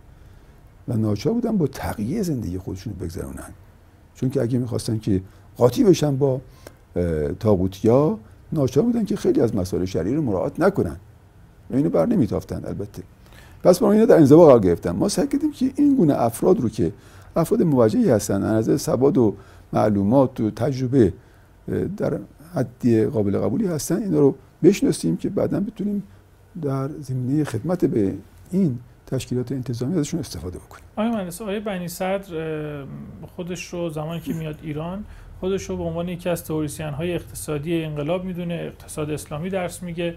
و 0.88 0.96
ناچار 0.96 1.32
بودن 1.32 1.56
با 1.56 1.66
تقیه 1.66 2.22
زندگی 2.22 2.58
خودشون 2.58 2.92
بگذرونن. 2.92 3.50
چون 4.14 4.30
که 4.30 4.42
اگه 4.42 4.58
می‌خواستن 4.58 4.98
که 4.98 5.22
قاطی 5.56 5.84
بشن 5.84 6.16
با 6.16 6.40
تاغوتیا 7.40 8.18
ناچار 8.52 8.84
بودن 8.84 9.04
که 9.04 9.16
خیلی 9.16 9.40
از 9.40 9.54
مسائل 9.54 9.84
شرعی 9.84 10.14
رو 10.14 10.22
مراعات 10.22 10.60
نکنن. 10.60 10.96
اینو 11.70 11.90
بر 11.90 12.06
نمیتافتن 12.06 12.64
البته. 12.64 13.02
پس 13.62 13.78
با 13.78 13.92
اینا 13.92 14.04
در 14.04 14.16
انزوا 14.16 14.46
قرار 14.46 14.60
گرفتن. 14.60 14.90
ما 14.90 15.08
سعی 15.08 15.26
کردیم 15.26 15.52
که 15.52 15.72
این 15.76 15.96
گونه 15.96 16.22
افراد 16.22 16.60
رو 16.60 16.68
که 16.68 16.92
افراد 17.36 17.62
موجهی 17.62 18.10
هستن 18.10 18.42
از 18.42 18.68
نظر 18.68 18.76
سواد 18.76 19.18
و 19.18 19.34
معلومات 19.72 20.40
و 20.40 20.50
تجربه 20.50 21.12
در 21.96 22.18
حدی 22.54 23.04
قابل 23.04 23.38
قبولی 23.38 23.66
هستن 23.66 24.02
اینا 24.02 24.18
رو 24.18 24.34
بشناسیم 24.62 25.16
که 25.16 25.28
بعدا 25.28 25.60
بتونیم 25.60 26.02
در 26.62 26.88
زمینه 26.88 27.44
خدمت 27.44 27.84
به 27.84 28.14
این 28.50 28.78
تشکیلات 29.06 29.52
انتظامی 29.52 29.98
ازشون 29.98 30.20
استفاده 30.20 30.58
بکنیم. 30.58 30.84
آقای 30.96 31.10
مهندس 31.10 31.42
آقای 31.42 31.60
بنی 31.60 31.88
صدر 31.88 32.84
خودش 33.36 33.66
رو 33.66 33.90
زمانی 33.90 34.20
که 34.20 34.32
میاد 34.32 34.58
ایران 34.62 35.04
خودش 35.40 35.62
رو 35.62 35.76
به 35.76 35.82
عنوان 35.82 36.08
یکی 36.08 36.28
از 36.28 36.44
تئوریسین 36.44 36.86
های 36.86 37.14
اقتصادی 37.14 37.84
انقلاب 37.84 38.24
می‌دونه 38.24 38.54
اقتصاد 38.54 39.10
اسلامی 39.10 39.50
درس 39.50 39.82
میگه. 39.82 40.16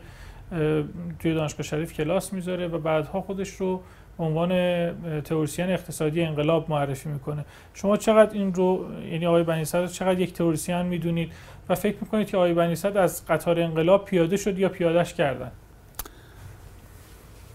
توی 1.20 1.34
دانشگاه 1.34 1.64
شریف 1.64 1.94
کلاس 1.94 2.34
می‌ذاره 2.34 2.68
و 2.68 2.78
بعدها 2.78 3.22
خودش 3.22 3.50
رو 3.50 3.82
عنوان 4.20 4.52
تئوریسین 5.22 5.70
اقتصادی 5.70 6.22
انقلاب 6.22 6.70
معرفی 6.70 7.10
می‌کنه. 7.10 7.46
شما 7.74 7.98
چقدر 7.98 8.34
این 8.34 8.54
رو 8.54 8.86
یعنی 9.12 9.26
آقای 9.26 9.44
بنی 9.44 9.66
صدر 9.66 9.88
چقدر 9.88 10.20
یک 10.20 10.34
تئوریسین 10.34 10.82
می‌دونید 10.82 11.32
و 11.70 11.76
فکر 11.76 11.98
می‌کنید 12.02 12.28
که 12.28 12.38
آقای 12.38 12.54
بنی 12.54 12.76
صدر 12.76 13.02
از 13.02 13.26
قطار 13.26 13.60
انقلاب 13.60 14.06
پیاده 14.06 14.38
شد 14.38 14.60
یا 14.60 14.70
پیادهش 14.70 15.14
کردن؟ 15.14 15.52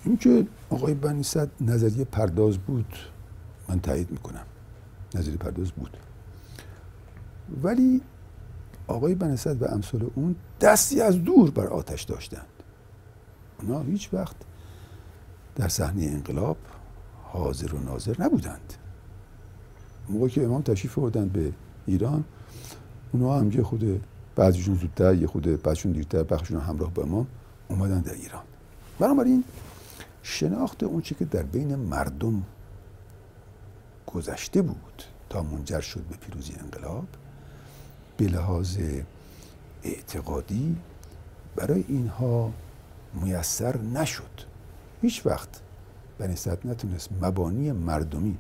این 0.05 0.17
که 0.17 0.47
آقای 0.71 0.95
بنی 0.95 1.23
صدر 1.23 1.51
نظریه 1.61 2.05
پرداز 2.05 2.59
بود 2.59 2.95
من 3.69 3.81
تایید 3.81 4.11
می‌کنم. 4.11 4.45
نظریه 5.15 5.37
پرداز 5.37 5.73
بود. 5.73 5.97
ولی 7.63 8.01
آقای 8.87 9.15
بنی 9.15 9.37
صدر 9.37 9.69
و 9.69 9.71
امثال 9.71 10.11
اون 10.15 10.37
دستی 10.61 11.01
از 11.01 11.25
دور 11.25 11.51
بر 11.51 11.67
آتش 11.67 12.03
داشتند 12.03 12.47
اونا 13.63 13.81
هیچ 13.83 14.15
وقت 14.15 14.37
در 15.57 15.69
صحنه 15.69 16.05
انقلاب 16.05 16.57
حاضر 17.25 17.75
و 17.75 17.79
ناظر 17.79 18.15
نبودند. 18.19 18.75
موقعی 20.09 20.31
که 20.31 20.45
امام 20.45 20.63
تشریف 20.63 20.99
آوردند 20.99 21.33
به 21.33 21.53
ایران 21.87 22.25
اونا 23.13 23.39
هم 23.39 23.53
یه 23.53 23.63
خود 23.63 24.05
بعضیشون 24.37 24.75
زودتر 24.75 25.15
یه 25.15 25.27
خود 25.27 25.63
بعضیشون 25.63 25.93
دیرتر 25.93 26.23
بخششون 26.23 26.61
همراه 26.61 26.91
با 26.95 27.03
امام 27.03 27.27
اومدن 27.69 28.01
در 28.01 28.15
ایران. 28.15 28.43
بنابراین 28.99 29.45
شناخت 30.23 30.83
اون 30.83 31.03
چی 31.03 31.15
که 31.15 31.25
در 31.25 31.43
بین 31.43 31.75
مردم 31.75 32.43
گذشته 34.07 34.63
بود 34.63 35.03
تا 35.31 35.43
منجر 35.43 35.81
شد 35.81 36.01
به 36.01 36.17
پیروزی 36.17 36.53
انقلاب 36.61 37.07
به 38.17 38.25
لحاظ 38.25 38.79
اعتقادی 39.83 40.77
برای 41.57 41.85
اینها 41.89 42.53
میسر 43.15 43.77
نشد. 43.77 44.31
هیچ 45.03 45.27
وقت. 45.27 45.49
بنی 46.19 46.35
نتونست 46.65 47.09
مبانی 47.23 47.73
مردمی 47.73 48.39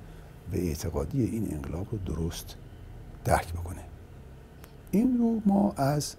و 0.52 0.56
اعتقادی 0.56 1.24
این 1.24 1.54
انقلاب 1.54 1.86
رو 1.92 1.98
درست 1.98 2.56
درک 3.24 3.52
بکنه. 3.52 3.84
این 4.90 5.18
رو 5.18 5.42
ما 5.46 5.72
از 5.72 6.14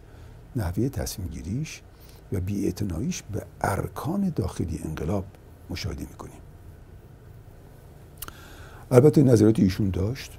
نحوه 0.55 0.89
تصمیم 0.89 1.27
گیریش 1.27 1.81
و 2.31 2.39
بیاعتناییش 2.39 3.23
به 3.31 3.45
ارکان 3.61 4.29
داخلی 4.35 4.79
انقلاب 4.85 5.25
مشاهده 5.69 6.01
می‌کنیم. 6.01 6.39
البته 8.91 9.23
نظرات 9.23 9.59
ایشون 9.59 9.89
داشت 9.89 10.37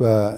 و 0.00 0.32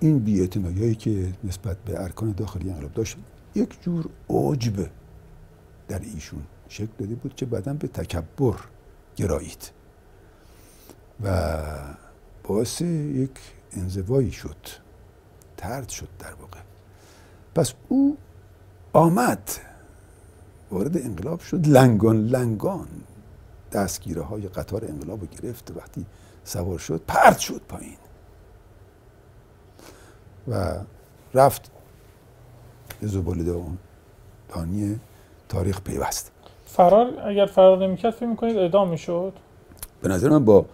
این 0.00 0.18
بیاعتنایی 0.18 0.94
که 0.94 1.32
نسبت 1.44 1.76
به 1.84 2.02
ارکان 2.02 2.32
داخلی 2.32 2.70
انقلاب 2.70 2.92
داشت 2.92 3.16
یک 3.54 3.82
جور 3.82 4.08
عجب 4.30 4.90
در 5.90 6.00
ایشون 6.00 6.42
شکل 6.68 6.92
داده 6.98 7.14
بود 7.14 7.34
که 7.34 7.46
بعدا 7.46 7.74
به 7.74 7.88
تکبر 7.88 8.56
گرایید. 9.16 9.70
و 11.24 11.58
باعث 12.44 12.80
یک 12.80 13.30
انزوایی 13.72 14.32
شد 14.32 14.56
ترد 15.56 15.88
شد 15.88 16.08
در 16.18 16.34
واقع. 16.34 16.58
پس 17.54 17.74
او 17.88 18.16
آمد 18.92 19.50
وارد 20.70 20.96
انقلاب 20.96 21.40
شد 21.40 21.66
لنگان 21.66 22.26
لنگان. 22.26 22.88
دستگیره 23.72 24.22
های 24.22 24.48
قطار 24.48 24.84
انقلاب 24.84 25.30
گرفت 25.30 25.70
وقتی 25.76 26.06
سوار 26.44 26.78
شد 26.78 27.02
پرد 27.06 27.38
شد 27.38 27.62
پایین. 27.68 27.96
و 30.48 30.78
رفت 31.34 31.70
به 33.00 33.06
زباله 33.06 33.64
دانی 34.48 35.00
تاریخ 35.50 35.80
پیوست. 35.80 36.32
فرار 36.66 37.06
اگر 37.24 37.46
فرار 37.46 37.86
نمی‌کرد 37.86 38.12
فکر 38.12 38.26
می‌کنید 38.26 38.56
اعدام 38.56 38.88
می‌شد؟ 38.88 39.32
به 40.02 40.08
نظر 40.08 40.28
من 40.28 40.44
با 40.44 40.64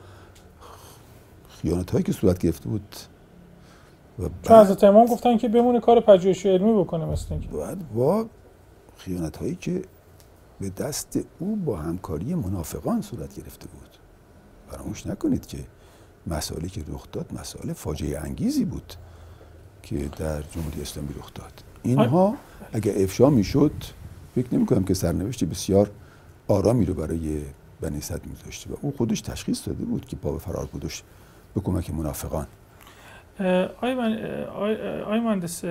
خیانت 1.48 1.90
هایی 1.90 2.04
که 2.04 2.12
صورت 2.12 2.38
گرفته 2.38 2.68
بود 2.68 2.96
و 4.18 4.22
چون 4.42 4.56
از 4.56 4.84
امام 4.84 5.06
گفتن 5.06 5.36
که 5.36 5.48
بمونه 5.48 5.80
کار 5.80 6.00
پژوهشی 6.00 6.48
علمی 6.48 6.72
بکنه 6.80 7.04
مثل 7.04 7.26
اینکه. 7.30 7.48
باید 7.48 7.92
با 7.94 8.26
خیانت 8.96 9.36
هایی 9.36 9.54
که 9.54 9.82
به 10.60 10.70
دست 10.70 11.18
او 11.38 11.56
با 11.56 11.76
همکاری 11.76 12.34
منافقان 12.34 13.02
صورت 13.02 13.34
گرفته 13.34 13.66
بود. 13.66 13.88
فراموش 14.70 15.06
نکنید 15.06 15.46
که 15.46 15.58
مسائلی 16.26 16.68
که 16.68 16.84
رخ 16.88 17.06
داد 17.12 17.26
مسائل 17.40 17.72
فاجعه 17.72 18.20
انگیزی 18.20 18.64
بود 18.64 18.94
که 19.82 19.96
در 19.96 20.42
جمهوری 20.42 20.82
اسلامی 20.82 21.14
رخ 21.18 21.34
داد. 21.34 21.52
اینها 21.82 22.34
اگر 22.72 23.02
افشا 23.02 23.30
می‌شد 23.30 23.72
فکر 24.36 24.54
نمی 24.54 24.66
کنم 24.66 24.84
که 24.84 24.94
سرنوشت 24.94 25.44
بسیار 25.44 25.90
آرامی 26.48 26.84
رو 26.84 26.94
برای 26.94 27.40
بنی 27.80 28.00
صد 28.00 28.20
میذاشته 28.26 28.70
و 28.70 28.76
او 28.80 28.94
خودش 28.96 29.20
تشخیص 29.20 29.68
داده 29.68 29.84
بود 29.84 30.06
که 30.06 30.16
پا 30.16 30.32
به 30.32 30.38
فرار 30.38 30.66
بودش 30.72 31.02
به 31.54 31.60
کمک 31.60 31.90
منافقان. 31.90 32.46
آی, 33.80 35.20
مهندس 35.20 35.64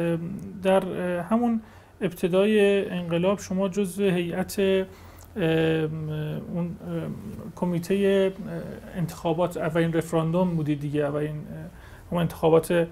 در 0.64 0.86
همون 1.20 1.62
ابتدای 2.02 2.86
انقلاب 2.90 3.40
شما 3.40 3.70
جزو 3.70 4.04
هیئت 4.04 4.60
اون 6.54 6.76
کمیته 7.56 8.34
انتخابات 8.96 9.58
اولین 9.58 9.94
رفراندوم 9.94 10.56
بودید 10.56 10.80
دیگه 10.80 11.02
اولین 11.02 11.44
اون 12.10 12.22
انتخابات 12.22 12.88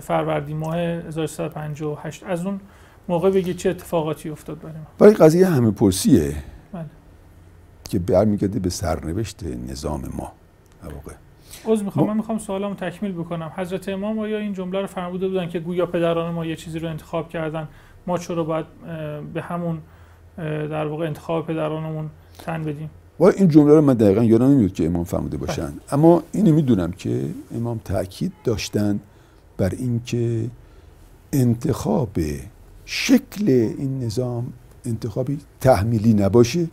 فروردین 0.00 0.56
ماه 0.56 0.76
1358 0.76 2.24
از 2.24 2.46
اون 2.46 2.60
موقع 3.08 3.30
بگید 3.30 3.56
چه 3.56 3.70
اتفاقاتی 3.70 4.28
افتاد 4.30 4.60
برای 4.60 4.74
ما. 4.74 4.86
برای 4.98 5.14
قضیه 5.14 5.46
همه 5.46 5.70
پرسیه. 5.70 6.34
بله. 6.72 6.84
که 7.90 7.98
برمیگرده 7.98 8.58
به 8.58 8.70
سرنوشت 8.70 9.44
نظام 9.70 10.02
ما. 10.16 10.32
واقع. 10.82 11.12
عذر 11.64 11.84
می‌خوام 11.84 12.06
من 12.06 12.16
می‌خوام 12.16 12.38
سوالمو 12.38 12.74
تکمیل 12.74 13.12
بکنم. 13.12 13.52
حضرت 13.56 13.88
امام 13.88 14.18
آیا 14.18 14.38
این 14.38 14.52
جمله 14.52 14.80
رو 14.80 14.86
فرموده 14.86 15.28
بودن 15.28 15.48
که 15.48 15.58
گویا 15.58 15.86
پدران 15.86 16.34
ما 16.34 16.46
یه 16.46 16.56
چیزی 16.56 16.78
رو 16.78 16.88
انتخاب 16.88 17.28
کردن 17.28 17.68
ما 18.06 18.18
چرا 18.18 18.44
باید 18.44 18.66
به 19.34 19.42
همون 19.42 19.78
در 20.36 20.86
واقع 20.86 21.06
انتخاب 21.06 21.46
پدرانمون 21.46 22.10
تن 22.38 22.64
بدیم؟ 22.64 22.90
و 23.20 23.24
این 23.24 23.48
جمله 23.48 23.74
رو 23.74 23.80
من 23.80 23.94
دقیقا 23.94 24.24
یادم 24.24 24.46
نمیاد 24.46 24.72
که 24.72 24.86
امام 24.86 25.04
فرموده 25.04 25.36
باشن. 25.36 25.66
بله. 25.66 25.72
اما 25.92 26.22
اینو 26.32 26.54
می‌دونم 26.54 26.92
که 26.92 27.24
امام 27.56 27.80
تاکید 27.84 28.32
داشتن 28.44 29.00
بر 29.56 29.70
اینکه 29.78 30.44
انتخاب 31.32 32.10
شکل 32.88 33.48
این 33.50 34.04
نظام 34.04 34.52
انتخابی 34.84 35.38
تحمیلی 35.60 36.14
نباشه 36.14 36.68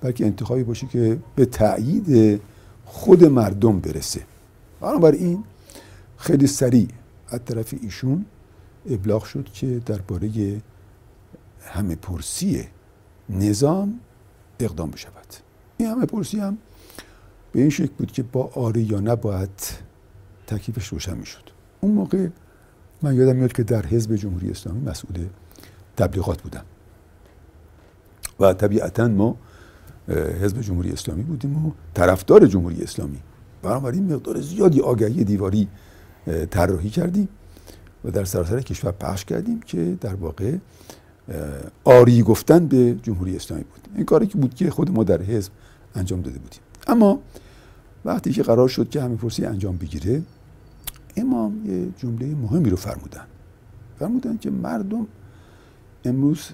بلکه 0.00 0.26
انتخابی 0.26 0.62
باشه 0.62 0.86
که 0.86 1.18
به 1.36 1.46
تأیید 1.46 2.40
خود 2.84 3.24
مردم 3.24 3.80
برسه. 3.80 4.20
بنابراین 4.80 5.44
خیلی 6.16 6.46
سریع 6.46 6.88
از 7.28 7.40
طرف 7.44 7.74
ایشون 7.82 8.24
ابلاغ 8.90 9.24
شد 9.24 9.44
که 9.44 9.66
درباره 9.86 10.60
همه 11.64 11.94
پرسی 11.94 12.64
نظام 13.28 14.00
اقدام 14.60 14.90
بشود. 14.90 15.26
این 15.76 15.88
همه 15.88 16.06
پرسی 16.06 16.38
هم 16.38 16.58
به 17.52 17.60
این 17.60 17.70
شکل 17.70 17.92
بود 17.98 18.12
که 18.12 18.22
با 18.22 18.50
آری 18.54 18.82
یا 18.82 19.00
نباید 19.00 19.60
تکلیفش 20.46 20.86
روشن 20.86 21.16
می‌شد. 21.16 21.50
اون 21.80 21.92
موقع 21.92 22.28
من 23.02 23.14
یادم 23.14 23.36
میاد 23.36 23.52
که 23.52 23.62
در 23.62 23.86
حزب 23.86 24.16
جمهوری 24.16 24.50
اسلامی 24.50 24.80
مسئول 24.80 25.26
تبلیغات 25.96 26.42
بودم. 26.42 26.64
و 28.40 28.52
طبیعتا 28.52 29.08
ما 29.08 29.36
حزب 30.42 30.60
جمهوری 30.60 30.92
اسلامی 30.92 31.22
بودیم 31.22 31.66
و 31.66 31.70
طرفدار 31.94 32.46
جمهوری 32.46 32.82
اسلامی. 32.82 33.18
بنابراین 33.62 34.14
مقدار 34.14 34.40
زیادی 34.40 34.80
آگهی 34.80 35.24
دیواری 35.24 35.68
طراحی 36.50 36.90
کردیم 36.90 37.28
و 38.04 38.10
در 38.10 38.24
سراسر 38.24 38.60
کشور 38.60 38.92
پخش 38.92 39.24
کردیم 39.24 39.60
که 39.60 39.96
در 40.00 40.14
واقع 40.14 40.56
آری 41.84 42.22
گفتن 42.22 42.66
به 42.66 42.94
جمهوری 43.02 43.36
اسلامی 43.36 43.62
بود. 43.64 43.88
این 43.96 44.04
کاری 44.04 44.26
که 44.26 44.38
بود 44.38 44.54
که 44.54 44.70
خود 44.70 44.90
ما 44.90 45.04
در 45.04 45.22
حزب 45.22 45.52
انجام 45.94 46.20
داده 46.20 46.38
بودیم. 46.38 46.60
اما 46.86 47.20
وقتی 48.04 48.32
که 48.32 48.42
قرار 48.42 48.68
شد 48.68 48.90
که 48.90 49.02
همین 49.02 49.16
پرسی 49.16 49.44
انجام 49.44 49.76
بگیره 49.76 50.22
امام 51.20 51.66
یه 51.66 51.88
جمله 51.96 52.34
مهمی 52.34 52.70
رو 52.70 52.76
فرمودن. 52.76 53.26
فرمودن 53.98 54.36
که 54.36 54.50
مردم 54.50 55.06
امروز 56.04 56.48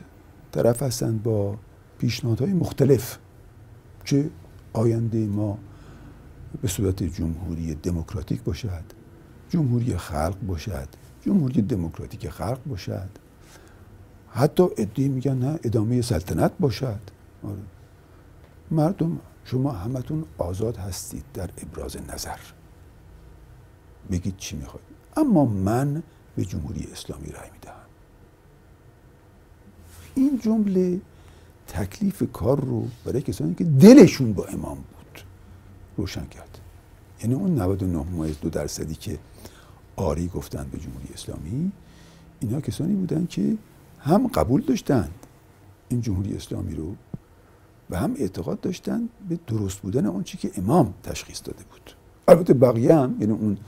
طرف 0.53 0.83
هستند 0.83 1.23
با 1.23 1.57
پیشنهادهای 1.99 2.53
مختلف 2.53 3.19
چه 4.05 4.31
آینده 4.73 5.27
ما 5.27 5.59
به 6.63 6.69
صورت 6.69 7.03
جمهوری 7.03 7.75
دموکراتیک 7.75 8.43
باشد 8.43 8.85
جمهوری 9.51 9.97
خلق 9.97 10.37
باشد 10.47 10.89
جمهوری 11.23 11.63
دموکراتیک 11.63 12.29
خلق 12.29 12.59
باشد. 12.67 13.09
حتی 14.31 14.63
ادعی 14.79 15.09
میگن 15.09 15.39
نه 15.39 15.59
ادامه 15.65 16.03
سلطنت 16.03 16.53
باشد. 16.61 17.01
آره. 17.43 17.63
مردم 18.71 19.19
شما 19.45 19.73
همتون 19.73 20.25
آزاد 20.39 20.77
هستید 20.77 21.25
در 21.35 21.51
ابراز 21.59 21.97
نظر. 22.15 22.39
بگید 24.11 24.37
چی 24.37 24.57
می‌خواید 24.57 24.87
اما 25.17 25.45
من 25.45 26.03
به 26.37 26.45
جمهوری 26.45 26.89
اسلامی 26.93 27.27
رای 27.27 27.51
می‌دهم. 27.53 27.75
این 30.15 30.39
جمله 30.39 31.01
تکلیف 31.69 32.23
کار 32.33 32.61
رو 32.61 32.89
برای 33.05 33.23
کسانی 33.23 33.55
که 33.55 33.65
دلشون 33.65 34.33
با 34.33 34.45
امام 34.45 34.77
بود 34.77 35.21
روشن 35.97 36.27
کرد. 36.27 36.59
یعنی 37.21 37.35
اون 37.35 37.55
99 37.55 37.99
ممیز 37.99 38.41
دو 38.41 38.51
درصدی 38.51 38.95
که 38.95 39.19
آری 39.97 40.29
گفتن 40.29 40.69
به 40.73 40.79
جمهوری 40.79 41.09
اسلامی 41.15 41.73
اینا 42.41 42.61
کسانی 42.61 42.95
بودن 42.95 43.27
که 43.27 43.57
هم 43.99 44.27
قبول 44.27 44.61
داشتند 44.61 45.15
این 45.89 46.01
جمهوری 46.01 46.37
اسلامی 46.37 46.75
رو 46.75 46.95
و 47.91 47.99
هم 47.99 48.15
اعتقاد 48.19 48.61
داشتن 48.61 49.09
به 49.29 49.39
درست 49.47 49.79
بودن 49.79 50.23
چی 50.23 50.39
که 50.39 50.51
امام 50.57 50.95
تشخیص 51.03 51.41
داده 51.45 51.65
بود. 51.71 51.93
البته 52.29 52.55
بقیه 52.55 52.95
هم 52.95 53.17
یعنی 53.21 53.33
اون 53.33 53.59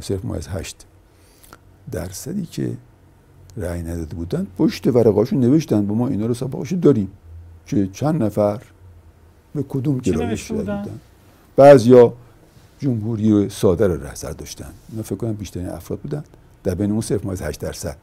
صرف 0.00 0.24
ما 0.24 0.34
از 0.34 0.48
هشت 0.48 0.86
درصدی 1.90 2.46
که 2.46 2.72
رأی 3.56 3.82
نداده 3.82 4.14
بودن. 4.14 4.46
پشت 4.58 4.86
ورقاشو 4.86 5.36
نوشتن 5.36 5.86
با 5.86 5.94
ما 5.94 6.08
اینا 6.08 6.26
رو 6.26 6.34
سابقاشو 6.34 6.76
داریم. 6.76 7.10
که 7.66 7.86
چند 7.86 8.22
نفر 8.22 8.62
به 9.54 9.64
کدوم 9.68 9.98
گرایش 9.98 10.52
بودن؟ 10.52 11.00
بعضیا 11.56 12.12
جمهوری 12.78 13.48
ساده 13.48 13.86
رو 13.86 14.02
رهزر 14.02 14.30
داشتن 14.30 14.70
اینا 14.90 15.02
فکر 15.02 15.16
کنم 15.16 15.32
بیشترین 15.32 15.68
افراد 15.68 15.98
بودن. 16.00 16.24
در 16.64 16.74
بین 16.74 16.90
اون 16.90 17.00
صرف 17.00 17.24
ما 17.24 17.32
از 17.32 17.42
8 17.42 17.60
درصد. 17.60 17.96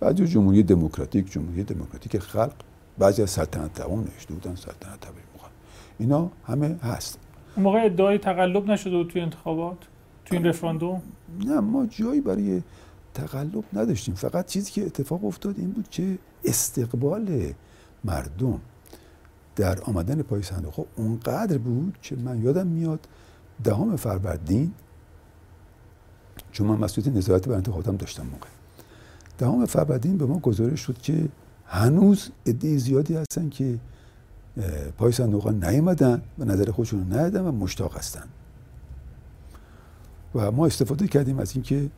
بعضی 0.00 0.26
جمهوری 0.26 0.62
دموکراتیک 0.62 1.32
جمهوری 1.32 1.64
دموکراتیک 1.64 2.18
خلق 2.18 2.52
بعضی 2.98 3.22
از 3.22 3.30
سلطنت 3.30 3.78
دوام 3.78 4.00
نوشته 4.00 4.34
بودن 4.34 4.54
سلطنت 4.54 5.00
تبریک 5.00 5.24
اینا 5.98 6.30
همه 6.46 6.76
هست. 6.82 7.18
اون 7.56 7.64
موقع 7.64 7.84
ادعای 7.84 8.18
تقلب 8.18 8.70
نشده 8.70 8.96
بود 8.96 9.08
توی 9.08 9.20
انتخابات؟ 9.20 9.76
توی 10.30 10.38
این 10.38 10.46
رفراندوم 10.46 11.02
نه 11.46 11.60
ما 11.60 11.86
جایی 11.86 12.20
برای 12.20 12.62
تقلب 13.14 13.64
نداشتیم. 13.72 14.14
فقط 14.14 14.46
چیزی 14.46 14.72
که 14.72 14.86
اتفاق 14.86 15.24
افتاد 15.24 15.58
این 15.58 15.70
بود 15.70 15.88
که 15.88 16.18
استقبال 16.44 17.52
مردم 18.04 18.60
در 19.56 19.80
آمدن 19.80 20.22
پای 20.22 20.42
صندوق 20.42 20.86
اونقدر 20.96 21.58
بود 21.58 21.98
که 22.02 22.16
من 22.16 22.42
یادم 22.42 22.66
میاد 22.66 23.08
دهم 23.64 23.96
فروردین 23.96 24.72
چون 26.52 26.66
من 26.66 26.76
مسئولیت 26.76 27.16
نظارت 27.16 27.48
بر 27.48 27.54
انتخاباتم 27.54 27.96
داشتم 27.96 28.26
موقع. 28.26 28.48
دهم 29.38 29.66
فروردین 29.66 30.18
به 30.18 30.26
ما 30.26 30.38
گزارش 30.38 30.80
شد 30.80 30.98
که 30.98 31.28
هنوز 31.66 32.30
عده 32.46 32.76
زیادی 32.76 33.14
هستن 33.14 33.48
که 33.48 33.78
پای 34.98 35.12
صندوق 35.12 35.48
نیومدن 35.48 36.22
و 36.38 36.44
نظر 36.44 36.70
خودشون 36.70 37.12
ندادن 37.12 37.40
و 37.40 37.52
مشتاق 37.52 37.96
هستن. 37.96 38.24
و 40.34 40.50
ما 40.50 40.66
استفاده 40.66 41.06
کردیم 41.08 41.38
از 41.38 41.52
اینکه 41.54 41.88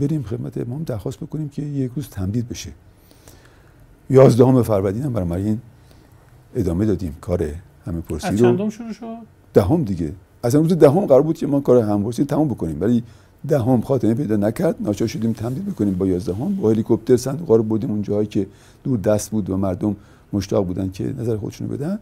بریم 0.00 0.22
خدمت 0.22 0.58
امام 0.58 0.82
درخواست 0.82 1.20
بکنیم 1.20 1.48
که 1.48 1.62
یک 1.62 1.92
روز 1.96 2.08
تمدید 2.08 2.48
بشه. 2.48 2.70
یازدهم 4.10 4.62
فروردین 4.62 5.02
هم 5.02 5.12
برای 5.12 5.44
این 5.44 5.60
ادامه 6.54 6.86
دادیم 6.86 7.16
کار 7.20 7.50
همه 7.86 8.00
پرسی 8.00 8.28
رو. 8.28 8.36
چندم 8.36 8.70
شروع 8.70 8.92
شد؟ 8.92 9.16
دهم 9.54 9.84
دیگه. 9.84 10.12
از 10.42 10.54
روز 10.54 10.72
دهم 10.72 11.06
قرار 11.06 11.22
بود 11.22 11.36
که 11.38 11.46
ما 11.46 11.60
کار 11.60 11.82
همه 11.82 12.04
پرسی 12.04 12.24
تموم 12.24 12.48
بکنیم 12.48 12.80
ولی 12.80 13.02
دهم 13.48 13.80
خاتمه 13.80 14.14
پیدا 14.14 14.36
نکرد. 14.36 14.76
ناچار 14.80 15.08
شدیم 15.08 15.32
تمدید 15.32 15.66
بکنیم 15.66 15.94
با 15.94 16.06
یازدهم. 16.06 16.56
با 16.56 16.70
هلیکوپتر 16.70 17.16
صندوق 17.16 17.50
رو 17.50 17.62
بردیم 17.62 17.90
اون 17.90 18.02
جایی 18.02 18.26
که 18.26 18.46
دور 18.84 18.98
دست 18.98 19.30
بود 19.30 19.50
و 19.50 19.56
مردم 19.56 19.96
مشتاق 20.32 20.66
بودن 20.66 20.90
که 20.90 21.14
نظر 21.18 21.36
خودشونو 21.36 21.70
بدن. 21.70 21.98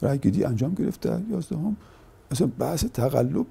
رای 0.00 0.18
گیری 0.18 0.44
انجام 0.44 0.74
گرفته. 0.74 1.18
یازدهم. 1.30 1.76
اصلا 2.34 2.50
بحث 2.58 2.84
تقلب 2.84 3.46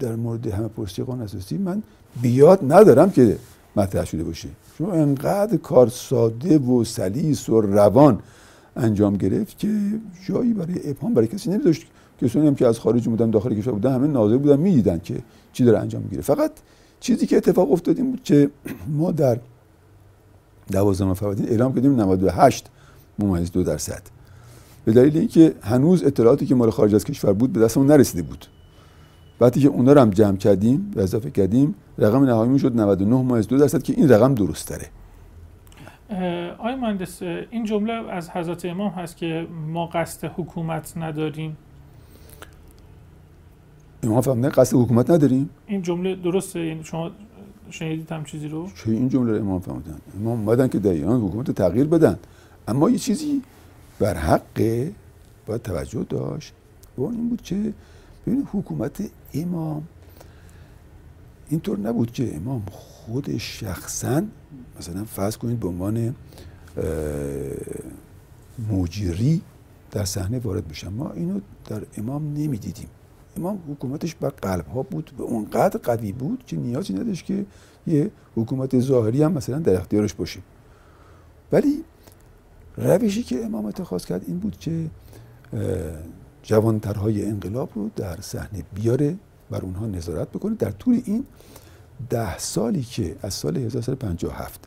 در 0.00 0.16
مورد 0.16 0.46
همه 0.46 0.68
پرسی 0.68 1.02
قانون 1.02 1.24
اساسی 1.24 1.58
من 1.58 1.82
بیاد 2.22 2.60
ندارم 2.72 3.10
که 3.10 3.38
مطرح 3.76 4.04
شده 4.04 4.24
باشه. 4.24 4.48
شما 4.78 4.92
انقدر 4.92 5.56
کار 5.56 5.88
ساده 5.88 6.58
و 6.58 6.84
سلیس 6.84 7.48
و 7.48 7.60
روان 7.60 8.18
انجام 8.76 9.16
گرفت 9.16 9.58
که 9.58 9.68
جایی 10.28 10.52
برای 10.54 10.90
ابهام 10.90 11.14
برای 11.14 11.28
کسی 11.28 11.50
نمیداشت 11.50 11.86
کسانی 12.22 12.46
هم 12.46 12.54
که 12.54 12.66
از 12.66 12.78
خارج 12.78 13.08
بودن 13.08 13.30
داخل 13.30 13.54
کشور 13.54 13.72
بودن 13.72 13.92
همه 13.94 14.06
ناظر 14.06 14.36
بودن 14.36 14.56
می‌دیدن 14.56 14.98
که 14.98 15.16
چی 15.52 15.64
داره 15.64 15.78
انجام 15.78 16.02
می‌گیره. 16.02 16.22
فقط 16.22 16.50
چیزی 17.00 17.26
که 17.26 17.36
اتفاق 17.36 17.72
افتاد 17.72 17.96
این 17.96 18.10
بود 18.10 18.22
که 18.22 18.50
ما 18.98 19.12
در 19.12 19.38
دوازدهم 20.72 21.14
فروردین 21.14 21.48
اعلام 21.48 21.74
کردیم 21.74 22.00
98 22.00 22.66
ممیز 23.18 23.52
دو 23.52 23.62
درصد. 23.62 24.02
به 24.84 24.92
دلیل 24.92 25.18
اینکه 25.18 25.54
هنوز 25.62 26.04
اطلاعاتی 26.04 26.46
که 26.46 26.54
مال 26.54 26.70
خارج 26.70 26.94
از 26.94 27.04
کشور 27.04 27.32
بود 27.32 27.52
به 27.52 27.60
دستمون 27.60 27.86
نرسیده 27.86 28.22
بود. 28.22 28.46
وقتی 29.40 29.60
که 29.60 29.68
اونا 29.68 29.92
رو 29.92 30.00
هم 30.00 30.10
جمع 30.10 30.36
کردیم 30.36 30.92
و 30.96 31.00
اضافه 31.00 31.30
کردیم 31.30 31.74
رقم 31.98 32.24
نهایی 32.24 32.58
شد 32.58 32.80
99 32.80 33.16
ممیز 33.16 33.46
دو 33.46 33.58
درصد 33.58 33.82
که 33.82 33.92
این 33.96 34.08
رقم 34.08 34.34
درست 34.34 34.68
تره. 34.68 34.88
آی 36.58 36.74
مهندس 36.74 37.22
این 37.22 37.64
جمله 37.64 37.92
از 37.92 38.30
حضرت 38.30 38.64
امام 38.64 38.90
هست 38.90 39.16
که 39.16 39.46
ما 39.72 39.86
قصد 39.86 40.30
حکومت 40.36 40.92
نداریم. 40.96 41.56
امام 44.02 44.20
فهمیدن 44.20 44.48
قصد 44.48 44.76
حکومت 44.76 45.10
نداریم. 45.10 45.50
این 45.66 45.82
جمله 45.82 46.14
درسته؟ 46.14 46.60
یعنی 46.60 46.84
شما 46.84 47.10
شنیدید 47.70 48.12
هم 48.12 48.24
چیزی 48.24 48.48
رو؟ 48.48 48.68
چه 48.84 48.90
این 48.90 49.08
جمله 49.08 49.32
رو 49.32 49.38
امام 49.38 49.60
فهمیدن 49.60 49.96
امام 50.20 50.38
اومدن 50.38 50.68
که 50.68 50.78
در 50.78 50.90
ایران 50.90 51.20
حکومت 51.20 51.50
تغییر 51.50 51.86
بدن. 51.86 52.18
اما 52.68 52.90
یه 52.90 52.98
چیزی 52.98 53.42
بر 53.98 54.16
حق 54.16 54.88
باید 55.46 55.62
توجه 55.62 56.06
داشت. 56.08 56.54
و 56.96 57.02
اون 57.02 57.14
این 57.14 57.28
بود 57.28 57.42
که 57.42 57.72
ببینید 58.26 58.48
حکومت 58.52 59.10
امام 59.34 59.88
اینطور 61.48 61.78
نبود 61.78 62.12
که 62.12 62.36
امام 62.36 62.62
خود 62.70 63.38
شخصا 63.38 64.22
مثلا 64.78 65.04
فرض 65.04 65.36
کنید 65.36 65.60
به 65.60 65.68
عنوان 65.68 66.14
مجری 68.72 69.42
در 69.90 70.04
صحنه 70.04 70.38
وارد 70.38 70.68
بشن. 70.68 70.88
ما 70.88 71.12
اینو 71.12 71.40
در 71.66 71.82
امام 71.96 72.32
نمی‌دیدیم. 72.32 72.88
امام 73.36 73.58
حکومتش 73.68 74.14
بر 74.14 74.28
قلب 74.28 74.66
ها 74.66 74.82
بود. 74.82 75.10
به 75.18 75.22
اونقدر 75.22 75.80
قوی 75.82 76.12
بود 76.12 76.44
که 76.46 76.56
نیازی 76.56 76.92
نداشت 76.92 77.24
که 77.24 77.46
یه 77.86 78.10
حکومت 78.36 78.80
ظاهری 78.80 79.22
هم 79.22 79.32
مثلا 79.32 79.58
در 79.58 79.74
اختیارش 79.74 80.14
باشه. 80.14 80.40
ولی 81.52 81.84
روشی 82.76 83.22
که 83.22 83.44
امام 83.44 83.66
اتخاذ 83.66 84.04
کرد 84.04 84.22
این 84.26 84.38
بود 84.38 84.58
که 84.58 84.90
جوانترهای 86.42 87.26
انقلاب 87.26 87.70
رو 87.74 87.90
در 87.96 88.20
صحنه 88.20 88.64
بیاره 88.74 89.16
بر 89.50 89.60
اونها 89.60 89.86
نظارت 89.86 90.28
بکنه. 90.28 90.54
در 90.54 90.70
طول 90.70 91.02
این 91.04 91.24
ده 92.10 92.38
سالی 92.38 92.82
که 92.82 93.16
از 93.22 93.34
سال 93.34 93.56
1357 93.56 94.60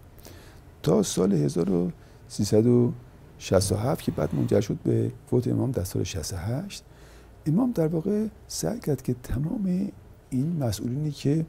تا 0.84 1.04
سال 1.04 1.34
1367 1.34 4.04
که 4.04 4.12
بعد 4.12 4.36
منجر 4.36 4.62
شد 4.62 4.78
به 4.84 5.12
فوت 5.30 5.48
امام 5.48 5.72
در 5.72 5.84
سال 5.84 6.04
68 6.04 6.84
امام 7.46 7.72
در 7.72 7.88
واقع 7.88 8.28
سعی 8.48 8.80
کرد 8.80 9.02
که 9.02 9.16
تمام 9.24 9.92
این 10.30 10.64
مسئولینی 10.64 11.12
که 11.12 11.46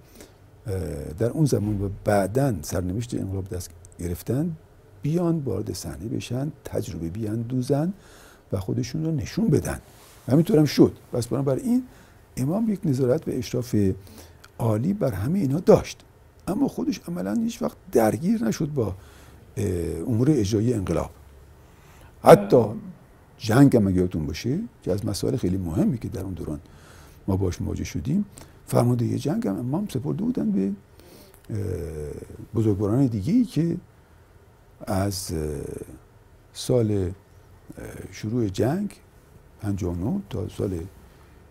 در 1.18 1.30
اون 1.30 1.44
زمان 1.44 1.82
و 1.82 1.88
بعدا 2.04 2.54
سرنوشت 2.62 3.14
انقلاب 3.14 3.48
دست 3.48 3.70
گرفتن 3.98 4.56
بیان 5.03 5.38
وارد 5.38 5.72
صحنه 5.72 6.09
بشن 6.09 6.53
تجربه 6.64 7.09
بیاندوزن 7.09 7.92
و 8.53 8.61
خودشون 8.61 9.05
رو 9.05 9.11
نشون 9.12 9.49
بدن. 9.49 9.80
همینطور 10.28 10.59
هم 10.59 10.64
شد. 10.64 10.92
پس 11.12 11.26
بنابراین 11.26 11.66
این 11.66 11.84
امام 12.36 12.72
یک 12.72 12.80
نظارت 12.84 13.28
و 13.28 13.30
اشراف 13.34 13.76
عالی 14.59 14.92
بر 14.92 15.12
همه 15.12 15.38
اینا 15.38 15.61
داشت. 15.61 16.05
اما 16.49 16.68
خودش 16.68 17.01
عملا 17.09 17.34
هیچ 17.34 17.62
وقت 17.62 17.76
درگیر 17.92 18.44
نشد 18.44 18.68
با 18.74 18.94
امور 20.07 20.30
اجرایی 20.30 20.74
انقلاب. 20.74 21.11
حتی 22.22 22.64
جنگ 23.38 23.76
هم 23.76 23.86
اگه 23.86 24.03
باشه 24.03 24.59
که 24.82 24.92
از 24.92 25.07
مسائل 25.07 25.36
خیلی 25.36 25.57
مهمی 25.57 25.99
که 25.99 26.09
در 26.09 26.20
اون 26.20 26.34
دوران 26.34 26.61
ما 27.28 27.36
باش 27.36 27.61
مواجه 27.61 27.84
شدیم 27.84 28.24
فرمانده 28.66 29.18
جنگ 29.18 29.49
هم 29.49 29.59
امام 29.59 29.88
سپرده 29.88 30.22
بودن 30.22 30.51
به 30.51 30.72
بزرگواران 32.55 33.07
دیگه 33.07 33.32
ای 33.32 33.44
که 33.44 33.76
از 34.87 35.35
سال 36.53 37.12
شروع 38.12 38.49
جنگ 38.49 38.95
59 39.61 40.20
تا 40.31 40.49
سال 40.49 40.81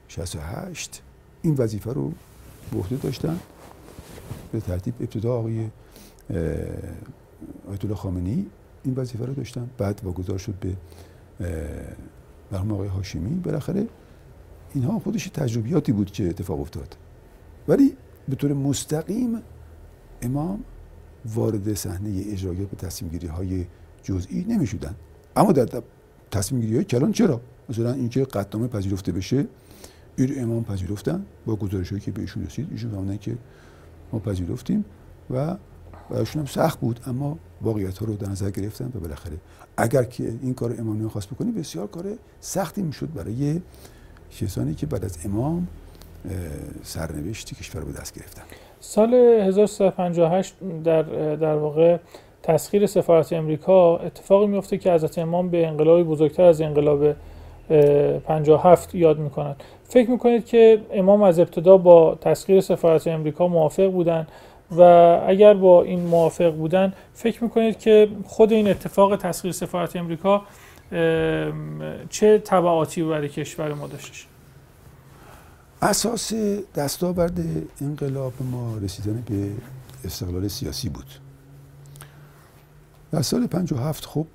68 0.08 1.02
این 1.42 1.56
وظیفه 1.56 1.94
رو 1.94 2.12
به 2.72 2.78
عهده 2.78 2.96
داشتن 2.96 3.40
به 4.52 4.60
ترتیب 4.60 4.94
ابتدا 5.00 5.34
آقای 5.34 5.70
آیت 7.70 7.86
الله 7.86 7.96
خامنه‌ای 7.96 8.46
این 8.84 8.96
وظیفه 8.96 9.26
رو 9.26 9.34
داشتن. 9.34 9.70
بعد 9.78 10.02
واگذار 10.04 10.38
شد 10.38 10.54
به 10.54 10.76
مرحوم 12.52 12.72
آقای 12.72 12.88
هاشمی. 12.88 13.36
بالاخره 13.36 13.88
اینها 14.74 15.00
خودش 15.00 15.28
تجربیاتی 15.28 15.92
بود 15.92 16.12
که 16.12 16.30
اتفاق 16.30 16.60
افتاد. 16.60 16.98
ولی 17.68 17.98
به 18.30 18.36
طور 18.36 18.54
مستقیم 18.54 19.42
امام 20.22 20.64
وارد 21.36 21.74
صحنه 21.74 22.24
اجرایی 22.28 22.66
به 22.66 22.78
تصمیم 22.78 23.12
گیری 23.12 23.28
های 23.28 23.66
جزئی 24.04 24.46
نمی 24.50 24.68
شدن. 24.68 24.96
اما 25.36 25.52
در 25.52 25.82
تصمیم 26.32 26.62
گیری 26.62 26.76
های 26.76 26.84
کلان 26.84 27.12
چرا؟ 27.12 27.42
مثلا 27.70 27.94
اینکه 27.94 28.24
قطنامه 28.26 28.68
پذیرفته 28.68 29.12
بشه 29.12 29.48
این 30.18 30.44
امام 30.44 30.64
پذیرفتن 30.64 31.26
با 31.46 31.56
گزارش 31.56 31.94
که 31.94 32.12
به 32.12 32.22
ایشون 32.22 32.46
رسید. 32.46 32.68
ایشون 32.72 32.92
فهمیدن 32.92 33.18
که 33.18 33.38
ما 34.14 34.20
پذیرفتیم 34.20 34.86
و 35.30 35.58
برایشون 36.10 36.40
هم 36.40 36.46
سخت 36.46 36.80
بود 36.80 37.00
اما 37.06 37.40
واقعیت 37.62 37.98
ها 37.98 38.06
رو 38.06 38.16
در 38.16 38.30
نظر 38.30 38.50
گرفتن 38.50 38.86
و 38.86 39.00
بالاخره 39.00 39.38
اگر 39.78 40.04
که 40.04 40.38
این 40.42 40.54
کار 40.54 40.76
امام 40.80 41.00
نمی‌خواست 41.00 41.30
بکنی 41.30 41.52
بسیار 41.52 41.88
کار 41.88 42.06
سختی 42.42 42.82
می‌شد 42.82 43.14
برای 43.14 43.62
کسانی 44.32 44.76
که 44.76 44.86
بعد 44.86 45.06
از 45.06 45.18
امام 45.26 45.68
سرنوشتی 46.84 47.56
کشور 47.56 47.84
به 47.84 47.92
دست 47.92 48.14
گرفتن. 48.14 48.44
سال 48.88 49.14
1358 49.14 50.54
در 50.84 51.02
در 51.36 51.56
واقع 51.56 51.98
تسخیر 52.44 52.86
سفارت 52.86 53.34
امریکا 53.34 53.98
اتفاقی 53.98 54.48
میفته 54.48 54.78
که 54.78 54.92
حضرت 54.92 55.18
امام 55.18 55.50
به 55.50 55.68
انقلابی 55.68 56.04
بزرگتر 56.04 56.44
از 56.44 56.62
انقلاب 56.62 57.14
57 58.28 58.96
یاد 58.96 59.20
می‌کنند 59.20 59.64
فکر 59.84 60.10
می‌کنید 60.10 60.46
که 60.46 60.82
امام 60.94 61.22
از 61.22 61.40
ابتدا 61.40 61.78
با 61.78 62.16
تسخیر 62.22 62.62
سفارت 62.62 63.08
امریکا 63.08 63.48
موافق 63.48 63.92
بودند 63.92 64.28
و 64.78 64.82
اگر 65.28 65.54
با 65.54 65.84
این 65.84 66.00
موافق 66.00 66.54
بودن 66.54 66.94
فکر 67.14 67.44
می‌کنید 67.44 67.80
که 67.80 68.08
خود 68.26 68.52
این 68.54 68.68
اتفاق 68.68 69.16
تسخیر 69.16 69.52
سفارت 69.52 69.96
امریکا 69.96 70.42
چه 72.10 72.40
تبعاتی 72.46 73.04
برای 73.04 73.30
کشور 73.30 73.74
ما 73.74 73.88
داشتش 73.88 74.28
اساس 75.82 76.34
دستاورد 76.76 77.40
انقلاب 77.82 78.34
ما 78.52 78.78
رسیدن 78.78 79.22
به 79.22 79.52
استقلال 80.06 80.48
سیاسی 80.48 80.90
بود. 80.90 81.20
در 83.12 83.22
سال 83.22 83.48
57 83.48 84.06
خب 84.06 84.28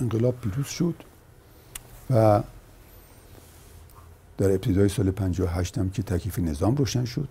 انقلاب 0.00 0.40
پیروز 0.40 0.66
شد 0.66 0.94
و 2.10 2.42
در 4.38 4.50
ابتدای 4.50 4.88
سال 4.88 5.10
58 5.10 5.78
هم 5.78 5.90
که 5.90 6.02
تکیف 6.02 6.38
نظام 6.38 6.76
روشن 6.76 7.04
شد. 7.04 7.28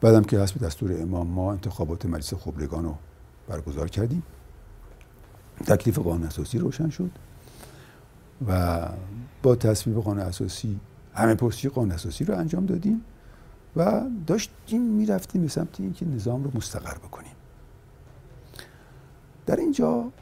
بعدم 0.00 0.24
که 0.24 0.40
حسب 0.40 0.64
دستور 0.66 1.02
امام 1.02 1.26
ما 1.26 1.52
انتخابات 1.52 2.06
مجلس 2.06 2.34
خبرگان 2.34 2.84
رو 2.84 2.94
برگزار 3.48 3.88
کردیم 3.88 4.22
تکلیف 5.66 5.98
قانون 5.98 6.26
اساسی 6.26 6.58
روشن 6.58 6.90
شد 6.90 7.10
و 8.48 8.80
با 9.42 9.56
تصویب 9.56 10.00
قانون 10.00 10.22
اساسی 10.26 10.80
همه 11.18 11.34
پرسی 11.34 11.68
قانون 11.68 11.92
اساسی 11.92 12.24
رو 12.24 12.38
انجام 12.38 12.66
دادیم 12.66 13.04
و 13.76 14.02
داشتیم 14.26 14.82
می‌رفتیم 14.82 15.42
به 15.42 15.48
سمت 15.48 15.80
اینکه 15.80 16.06
نظام 16.06 16.44
رو 16.44 16.50
مستقر 16.54 16.98
بکنیم. 16.98 17.32
در 19.46 19.56
اینجا 19.56 20.12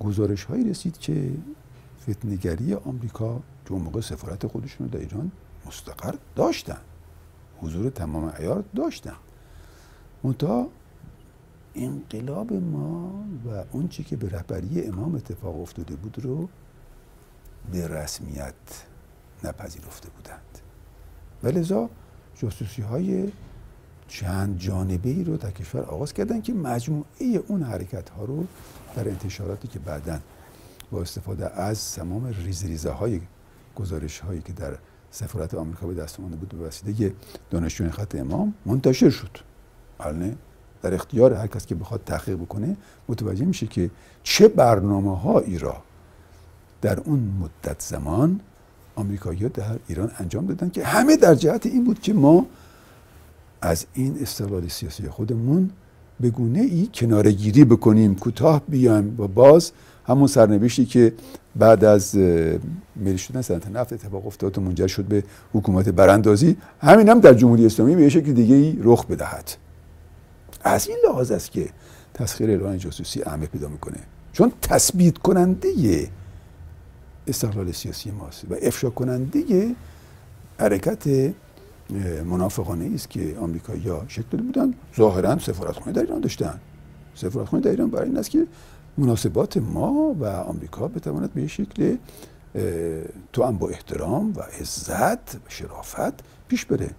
گزارش 0.00 0.44
هایی 0.44 0.70
رسید 0.70 0.98
که 0.98 1.30
فتنگری 2.00 2.74
آمریکا 2.74 3.40
که 3.66 3.72
اون 3.72 3.82
موقع 3.82 4.00
سفارت 4.00 4.46
خودشون 4.46 4.86
رو 4.86 4.92
در 4.92 5.00
ایران 5.00 5.30
مستقر 5.66 6.14
داشتن. 6.36 6.80
حضور 7.60 7.90
تمام 7.90 8.32
ایار 8.38 8.64
داشتن. 8.74 9.16
منتها 10.24 10.68
انقلاب 11.74 12.52
ما 12.52 13.24
و 13.46 13.64
اون 13.72 13.88
چی 13.88 14.04
که 14.04 14.16
به 14.16 14.28
رهبری 14.28 14.86
امام 14.86 15.14
اتفاق 15.14 15.60
افتاده 15.60 15.96
بود 15.96 16.18
رو 16.24 16.48
به 17.72 17.88
رسمیت 17.88 18.54
نپذیرفته 19.44 20.08
بودند. 20.08 20.58
ولذا 21.42 21.90
جاسوسی 22.34 22.82
های 22.82 23.32
چند 24.08 24.58
جانبه 24.58 25.08
ای 25.08 25.24
رو 25.24 25.36
در 25.36 25.50
کشور 25.50 25.82
آغاز 25.82 26.12
کردن 26.12 26.40
که 26.40 26.52
مجموعه 26.52 27.42
اون 27.46 27.62
حرکت 27.62 28.08
ها 28.08 28.24
رو 28.24 28.46
در 28.96 29.08
انتشاراتی 29.08 29.68
که 29.68 29.78
بعدا 29.78 30.18
با 30.90 31.00
استفاده 31.00 31.60
از 31.60 31.94
تمام 31.94 32.26
ریز 32.26 32.64
ریزه 32.64 32.90
های 32.90 33.20
گزارش 33.76 34.18
هایی 34.18 34.40
که 34.40 34.52
در 34.52 34.78
سفارت 35.10 35.54
آمریکا 35.54 35.86
به 35.86 35.94
دست 35.94 36.20
آمده 36.20 36.36
بود 36.36 36.48
به 36.48 36.66
وسیله 36.66 37.14
دانشجویان 37.50 37.92
خط 37.92 38.14
امام 38.14 38.54
منتشر 38.66 39.10
شد. 39.10 39.38
بله 39.98 40.36
در 40.82 40.94
اختیار 40.94 41.34
هر 41.34 41.46
کس 41.46 41.66
که 41.66 41.74
بخواد 41.74 42.04
تحقیق 42.06 42.36
بکنه 42.36 42.76
متوجه 43.08 43.44
میشه 43.44 43.66
که 43.66 43.90
چه 44.22 44.48
برنامه 44.48 45.18
هایی 45.20 45.58
را 45.58 45.82
در 46.82 47.00
اون 47.00 47.18
مدت 47.40 47.82
زمان 47.82 48.40
آمریکایی‌ها 48.98 49.48
در 49.48 49.76
ایران 49.88 50.10
انجام 50.18 50.46
دادن 50.46 50.70
که 50.70 50.84
همه 50.84 51.16
در 51.16 51.34
جهت 51.34 51.66
این 51.66 51.84
بود 51.84 52.00
که 52.00 52.12
ما 52.12 52.46
از 53.62 53.86
این 53.94 54.18
استقلال 54.22 54.68
سیاسی 54.68 55.08
خودمون 55.08 55.70
به 56.20 56.30
گونه 56.30 56.60
ای 56.60 56.88
کنارگیری 56.94 57.64
بکنیم 57.64 58.14
کوتاه 58.14 58.62
بیایم 58.68 59.20
و 59.20 59.28
باز 59.28 59.72
همون 60.06 60.26
سرنوشتی 60.26 60.84
که 60.84 61.12
بعد 61.56 61.84
از 61.84 62.16
ملی 62.96 63.18
شدن 63.18 63.42
صنعت 63.42 63.68
نفت 63.68 63.92
اتفاق 63.92 64.26
افتاد 64.26 64.58
و 64.58 64.60
منجر 64.60 64.86
شد 64.86 65.04
به 65.04 65.24
حکومت 65.52 65.88
براندازی 65.88 66.56
همین 66.80 67.08
هم 67.08 67.20
در 67.20 67.34
جمهوری 67.34 67.66
اسلامی 67.66 67.96
به 67.96 68.08
شکل 68.08 68.32
دیگه 68.32 68.54
ای 68.54 68.78
رخ 68.82 69.06
بدهد. 69.06 69.50
از 70.64 70.88
این 70.88 70.98
لحاظ 71.08 71.30
است 71.30 71.50
که 71.50 71.68
تسخیر 72.14 72.50
اعلان 72.50 72.78
جاسوسی 72.78 73.22
اهمیت 73.22 73.50
پیدا 73.50 73.68
می‌کنه. 73.68 73.98
چون 74.32 74.52
تثبیت 74.62 75.18
کننده 75.18 75.68
استقلال 77.28 77.72
سیاسی 77.72 78.10
ماست. 78.10 78.44
و 78.50 78.54
افشا 78.62 78.90
کننده 78.90 79.74
حرکت 80.60 81.32
منافقانه 82.24 82.90
است 82.94 83.10
که 83.10 83.36
آمریکایی‌ها 83.40 84.04
شکل 84.08 84.26
داده 84.30 84.42
بودن. 84.42 84.74
ظاهرا 84.96 85.38
سفارتخانه 85.38 85.92
در 85.92 86.02
ایران 86.02 86.20
داشتن. 86.20 86.60
سفارتخانه 87.14 87.62
در 87.62 87.70
ایران 87.70 87.90
برای 87.90 88.08
این 88.08 88.18
است 88.18 88.30
که 88.30 88.46
مناسبات 88.98 89.56
ما 89.56 90.16
و 90.20 90.24
آمریکا 90.26 90.88
بتواند 90.88 91.34
به 91.34 91.46
شکل 91.46 91.96
تو 93.32 93.44
هم 93.44 93.58
با 93.58 93.68
احترام 93.68 94.32
و 94.36 94.40
عزت 94.60 95.34
و 95.34 95.38
شرافت 95.48 96.12
پیش 96.48 96.64
بره. 96.64 96.90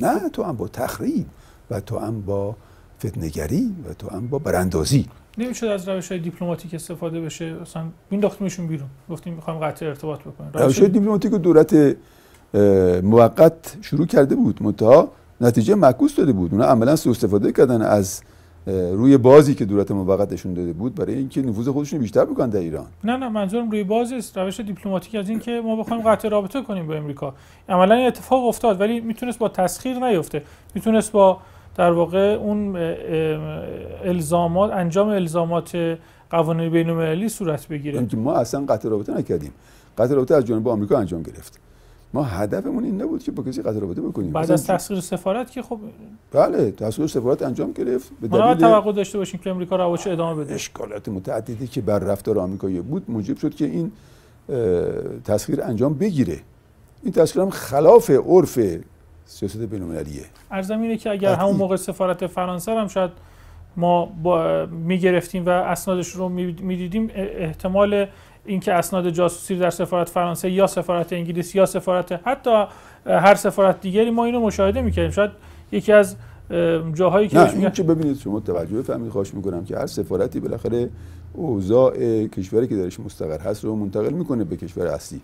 نه 0.00 0.28
تو 0.28 0.42
هم 0.42 0.56
با 0.56 0.68
تخریب 0.68 1.26
و 1.70 1.80
تو 1.80 1.98
هم 1.98 2.20
با 2.20 2.56
فتنگری 2.98 3.76
و 3.88 3.94
تو 3.94 4.10
هم 4.10 4.26
با 4.26 4.38
براندازی. 4.38 5.06
نمی‌شد 5.38 5.66
از 5.66 5.88
روش 5.88 6.12
های 6.12 6.20
دیپلماتیک 6.20 6.74
استفاده 6.74 7.20
بشه 7.20 7.56
اصلا 7.62 7.82
مینداختیمشون 8.10 8.66
بیرون. 8.66 8.88
گفتیم 9.10 9.34
می‌خوایم 9.34 9.60
قطع 9.60 9.86
ارتباط 9.86 10.20
بکنیم. 10.20 10.50
روش 10.54 10.78
های 10.78 10.88
دیپلماتیک 10.88 11.32
دولت 11.32 11.96
موقت 13.02 13.76
شروع 13.82 14.06
کرده 14.06 14.34
بود. 14.34 14.62
منتها 14.62 15.08
نتیجه 15.40 15.74
معکوس 15.74 16.16
داده 16.16 16.32
بود. 16.32 16.52
اونا 16.52 16.64
عملا 16.64 16.96
سوء 16.96 17.12
استفاده 17.12 17.52
کردن 17.52 17.82
از 17.82 18.22
روی 18.66 19.16
بازی 19.16 19.54
که 19.54 19.64
دولت 19.64 19.90
موقتشون 19.90 20.54
داده 20.54 20.72
بود 20.72 20.94
برای 20.94 21.14
اینکه 21.14 21.42
نفوذ 21.42 21.68
خودشون 21.68 21.98
بیشتر 21.98 22.24
بکنن 22.24 22.50
در 22.50 22.58
ایران. 22.58 22.86
نه 23.04 23.16
نه 23.16 23.28
منظورم 23.28 23.70
روی 23.70 23.84
بازی 23.84 24.16
است. 24.16 24.38
روش 24.38 24.60
دیپلماتیک 24.60 25.14
از 25.14 25.28
این 25.28 25.38
که 25.38 25.60
ما 25.64 25.76
بخوایم 25.76 26.02
قطع 26.02 26.28
رابطه 26.28 26.62
کنیم 26.62 26.86
با 26.86 26.94
امریکا. 26.94 27.34
عملا 27.68 27.94
اتفاق 27.94 28.44
افتاد 28.44 28.80
ولی 28.80 29.00
می‌تونست 29.00 29.38
با 29.38 29.48
تسخیر 29.48 29.98
نیفته. 29.98 30.42
می‌تونست 30.74 31.12
با 31.12 31.38
در 31.76 31.92
واقع 31.92 32.18
اون 32.18 32.76
الزامات 34.04 34.72
انجام 34.72 35.08
الزامات 35.08 35.98
قوانین 36.30 36.72
بین 36.72 36.90
المللی 36.90 37.28
صورت 37.28 37.68
بگیره. 37.68 38.06
ما 38.16 38.32
اصلا 38.32 38.64
قطع 38.68 38.88
رابطه 38.88 39.14
نکردیم. 39.14 39.52
قطع 39.98 40.14
رابطه 40.14 40.34
از 40.34 40.44
جانب 40.44 40.68
آمریکا 40.68 40.98
انجام 40.98 41.22
گرفت. 41.22 41.60
ما 42.14 42.22
هدفمون 42.22 42.84
این 42.84 43.02
نبود 43.02 43.22
که 43.22 43.32
با 43.32 43.42
کسی 43.42 43.62
قطع 43.62 43.78
رابطه 43.78 44.00
بکنیم. 44.00 44.32
بعد 44.32 44.50
از 44.50 44.66
تسخیر 44.66 45.00
سفارت 45.00 45.50
که 45.50 45.62
خب 45.62 45.78
بله 46.32 46.70
تسخیر 46.70 47.06
سفارت 47.06 47.42
انجام 47.42 47.72
گرفت. 47.72 48.10
به 48.20 48.28
دلیل 48.28 48.54
توقع 48.54 48.92
داشته 48.92 49.18
باشیم 49.18 49.40
که 49.40 49.50
امریکا 49.50 49.76
روش 49.76 50.06
ادامه 50.06 50.44
بده. 50.44 50.54
اشکالات 50.54 51.08
متعددی 51.08 51.66
که 51.66 51.80
بر 51.80 51.98
رفتار 51.98 52.38
آمریکایی 52.38 52.80
بود 52.80 53.04
موجب 53.08 53.36
شد 53.36 53.54
که 53.54 53.64
این 53.64 53.92
تسخیر 55.24 55.62
انجام 55.62 55.94
بگیره. 55.94 56.38
این 57.02 57.12
تسخیر 57.12 57.42
هم 57.42 57.50
خلاف 57.50 58.10
عرف 58.10 58.58
سیاست 59.26 59.56
بین‌المللیه. 59.56 60.24
ارزم 60.50 60.80
اینه 60.80 60.96
که 60.96 61.10
اگر 61.10 61.34
همون 61.34 61.56
موقع 61.56 61.76
سفارت 61.76 62.26
فرانسه 62.26 62.72
هم 62.72 62.88
شاید 62.88 63.10
ما 63.76 64.06
با 64.06 64.66
می‌گرفتیم 64.66 65.46
و 65.46 65.48
اسنادش 65.48 66.08
رو 66.08 66.28
می‌دیدیم 66.28 67.10
احتمال 67.14 68.06
اینکه 68.44 68.72
اسناد 68.72 69.10
جاسوسی 69.10 69.56
در 69.56 69.70
سفارت 69.70 70.08
فرانسه 70.08 70.50
یا 70.50 70.66
سفارت 70.66 71.12
انگلیس 71.12 71.54
یا 71.54 71.66
سفارت 71.66 72.20
حتی 72.24 72.64
هر 73.06 73.34
سفارت 73.34 73.80
دیگری 73.80 74.10
ما 74.10 74.24
اینو 74.24 74.40
مشاهده 74.40 74.82
می‌کردیم. 74.82 75.10
شاید 75.10 75.30
یکی 75.72 75.92
از 75.92 76.16
جاهایی 76.94 77.28
که 77.28 77.38
نه 77.38 77.52
این 77.54 77.70
که 77.70 77.82
ببینید 77.82 78.18
شما 78.18 78.40
توجه 78.40 78.82
فهمید 78.82 79.12
خواهش 79.12 79.34
می‌کنم 79.34 79.64
که 79.64 79.76
هر 79.76 79.86
سفارتی 79.86 80.40
بالاخره 80.40 80.88
اوضاع 81.32 82.26
کشوری 82.26 82.66
که 82.66 82.76
درش 82.76 83.00
مستقر 83.00 83.38
هست 83.38 83.64
رو 83.64 83.76
منتقل 83.76 84.12
می‌کنه 84.12 84.44
به 84.44 84.56
کشور 84.56 84.86
اصلی. 84.86 85.20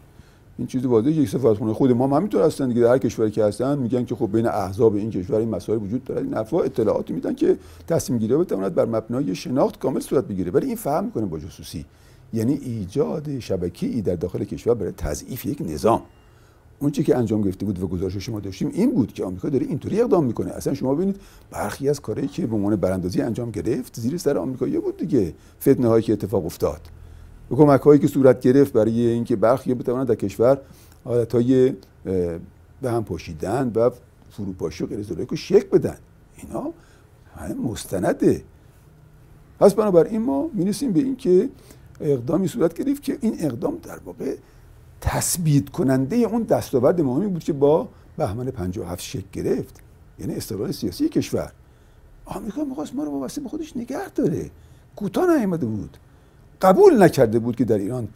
این 0.58 0.66
چیز 0.66 0.86
واضحه 0.86 1.12
یک 1.12 1.28
سفارتخونه 1.28 1.72
خود 1.72 1.92
ما 1.92 2.06
هم 2.06 2.12
همینطور 2.12 2.42
هستن 2.42 2.68
دیگه. 2.68 2.80
در 2.80 2.88
هر 2.88 2.98
کشوری 2.98 3.30
که 3.30 3.44
هستن 3.44 3.78
میگن 3.78 4.04
که 4.04 4.14
خب 4.14 4.32
بین 4.32 4.46
احزاب 4.46 4.94
این 4.94 5.10
کشور 5.10 5.36
این 5.36 5.48
مسائل 5.48 5.82
وجود 5.82 6.04
داره. 6.04 6.22
این 6.22 6.34
افوا 6.34 6.62
اطلاعاتی 6.62 7.12
میدن 7.12 7.34
که 7.34 7.58
تصمیم 7.88 8.18
گیری 8.18 8.36
بتواند 8.36 8.74
بر 8.74 8.84
مبنای 8.84 9.34
شناخت 9.34 9.78
کامل 9.78 10.00
صورت 10.00 10.24
بگیره. 10.24 10.50
ولی 10.50 10.66
این 10.66 10.76
فهم 10.76 11.04
می‌کنه 11.04 11.26
با 11.26 11.38
جاسوسی. 11.38 11.84
یعنی 12.32 12.52
ایجاد 12.52 13.38
شبکه‌ای 13.38 14.02
در 14.02 14.14
داخل 14.14 14.44
کشور 14.44 14.74
برای 14.74 14.92
تضعیف 14.92 15.46
یک 15.46 15.62
نظام. 15.66 16.02
اون 16.78 16.90
چی 16.90 17.02
که 17.02 17.16
انجام 17.16 17.42
گرفته 17.42 17.66
بود 17.66 17.82
و 17.82 17.86
گزارش 17.86 18.16
شما 18.16 18.40
داشتیم 18.40 18.70
این 18.72 18.90
بود 18.90 19.12
که 19.12 19.24
آمریکا 19.24 19.48
داره 19.48 19.66
اینطوری 19.66 20.00
اقدام 20.00 20.24
می‌کنه. 20.24 20.50
اصلا 20.50 20.74
شما 20.74 20.94
ببینید 20.94 21.16
برخی 21.50 21.88
از 21.88 22.00
کارهایی 22.00 22.28
که 22.28 22.46
به 22.46 22.56
عنوان 22.56 22.76
براندازی 22.76 23.22
انجام 23.22 23.50
گرفت 23.50 24.00
زیر 24.00 24.16
سر 24.16 24.38
آمریکایی 24.38 24.78
بود 24.78 24.96
دیگه. 24.96 25.34
فتنه 25.60 25.88
هایی 25.88 26.02
که 26.02 26.12
اتفاق 26.12 26.46
افتاد. 26.46 26.80
کمک 27.50 27.80
هایی 27.80 28.00
که 28.00 28.06
صورت 28.06 28.40
گرفت 28.40 28.72
برای 28.72 29.06
اینکه 29.06 29.36
برخی 29.36 29.74
بتوانند 29.74 30.06
در 30.06 30.14
کشور 30.14 30.58
حالت 31.04 31.34
های 31.34 31.74
به 32.82 32.90
هم 32.90 33.04
پاشیدن 33.04 33.72
و 33.74 33.90
فروپاشی 34.30 34.84
و 34.84 34.86
غیر 34.86 35.06
رو 35.28 35.36
شک 35.36 35.70
بدن. 35.70 35.96
اینا 36.36 36.72
مستنده. 37.62 38.44
پس 39.60 39.74
بنابراین 39.74 40.22
ما 40.22 40.50
می‌رسیم 40.54 40.92
به 40.92 41.00
اینکه 41.00 41.48
اقدامی 42.00 42.48
صورت 42.48 42.74
گرفت 42.74 43.02
که 43.02 43.18
این 43.20 43.36
اقدام 43.38 43.76
در 43.82 43.98
واقع 43.98 44.36
تثبیت 45.00 45.68
کننده 45.68 46.16
اون 46.16 46.42
دستاورد 46.42 47.00
مهمی 47.00 47.26
بود 47.26 47.44
که 47.44 47.52
با 47.52 47.88
بهمن 48.16 48.50
57 48.50 49.02
شکل 49.02 49.26
گرفت. 49.32 49.80
یعنی 50.18 50.34
استقلال 50.34 50.72
سیاسی 50.72 51.08
کشور. 51.08 51.52
آمریکا 52.24 52.64
می‌خواست 52.64 52.94
ما 52.94 53.04
رو 53.04 53.10
وابسته 53.10 53.40
به 53.40 53.48
خودش 53.48 53.76
نگه 53.76 54.08
داره. 54.08 54.50
کوتاه 54.96 55.36
نیامده 55.36 55.66
بود. 55.66 55.96
قبول 56.62 57.02
نکرده 57.02 57.38
بود 57.38 57.56
که 57.56 57.64
در 57.64 57.78
ایران 57.78 58.08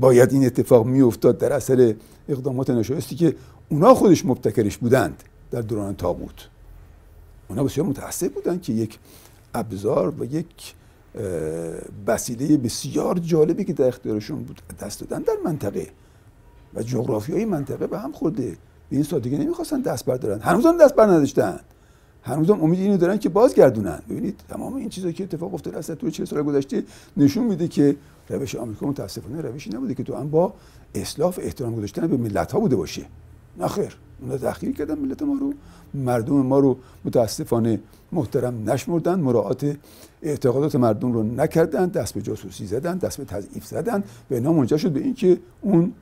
باید 0.00 0.32
این 0.32 0.46
اتفاق 0.46 0.86
میافتاد 0.86 1.38
در 1.38 1.52
اثر 1.52 1.94
اقدامات 2.28 2.70
ناشایستی 2.70 3.16
که 3.16 3.36
اونا 3.68 3.94
خودش 3.94 4.26
مبتکرش 4.26 4.76
بودند 4.78 5.22
در 5.50 5.60
دوران 5.60 5.96
تاغوت 5.96 6.48
اونا 7.48 7.64
بسیار 7.64 7.86
متاسف 7.86 8.28
بودند 8.28 8.62
که 8.62 8.72
یک 8.72 8.98
ابزار 9.54 10.14
و 10.20 10.24
یک 10.24 10.74
وسیله 12.06 12.56
بسیار 12.56 13.18
جالبی 13.18 13.64
که 13.64 13.72
در 13.72 13.88
اختیارشون 13.88 14.42
بود 14.42 14.62
دست 14.80 15.00
دادن 15.00 15.22
در 15.22 15.34
منطقه 15.44 15.86
و 16.74 16.82
جغرافی 16.82 17.32
های 17.32 17.44
منطقه 17.44 17.86
به 17.86 17.98
هم 17.98 18.12
خورده. 18.12 18.50
به 18.90 18.96
این 18.96 19.02
سادگی 19.02 19.38
نمی‌خواستن 19.38 19.80
دست 19.80 20.04
بردارن. 20.04 20.40
هنوز 20.40 20.66
هم 20.66 20.78
دست 20.78 20.94
بر 20.94 21.06
نداشتن. 21.06 21.60
هنوز 22.22 22.50
هم 22.50 22.62
امید 22.62 22.80
اینو 22.80 22.96
دارن 22.96 23.18
که 23.18 23.28
بازگردونن. 23.28 24.02
ببینید 24.10 24.40
تمام 24.48 24.74
این 24.74 24.88
چیزایی 24.88 25.14
که 25.14 25.24
اتفاق 25.24 25.54
افتاده 25.54 25.78
اصلا 25.78 25.96
تو 25.96 26.10
40 26.10 26.26
سال 26.26 26.42
گذشته 26.42 26.84
نشون 27.16 27.44
میده 27.44 27.68
که 27.68 27.96
روش 28.28 28.54
آمریکا 28.54 28.86
متاسفانه 28.86 29.40
روشی 29.40 29.70
نبوده 29.70 29.94
که 29.94 30.02
تو 30.02 30.16
هم 30.16 30.30
با 30.30 30.54
اصلاف 30.94 31.38
احترام 31.42 31.76
گذاشتن 31.76 32.06
به 32.06 32.16
ملت 32.16 32.52
ها 32.52 32.60
بوده 32.60 32.76
باشه. 32.76 33.06
نخیر 33.58 33.96
اونا 34.20 34.38
تحقیر 34.38 34.72
کردن 34.72 34.98
ملت 34.98 35.22
ما 35.22 35.34
رو. 35.40 35.54
مردم 35.94 36.34
ما 36.34 36.58
رو 36.58 36.76
متاسفانه 37.04 37.80
محترم 38.12 38.70
نشمردن 38.70 39.20
مراعات 39.20 39.76
اعتقادات 40.22 40.74
مردم 40.76 41.12
رو 41.12 41.22
نکردن 41.22 41.86
دست 41.86 42.14
به 42.14 42.22
جاسوسی 42.22 42.66
زدن 42.66 42.98
دست 42.98 43.18
به 43.18 43.24
تضعیف 43.24 43.66
زدن. 43.66 44.04
و 44.30 44.34
اینا 44.34 44.52
منجر 44.52 44.76
شد 44.76 44.92
به 44.92 45.00
اینکه 45.00 45.38
اون 45.60 45.92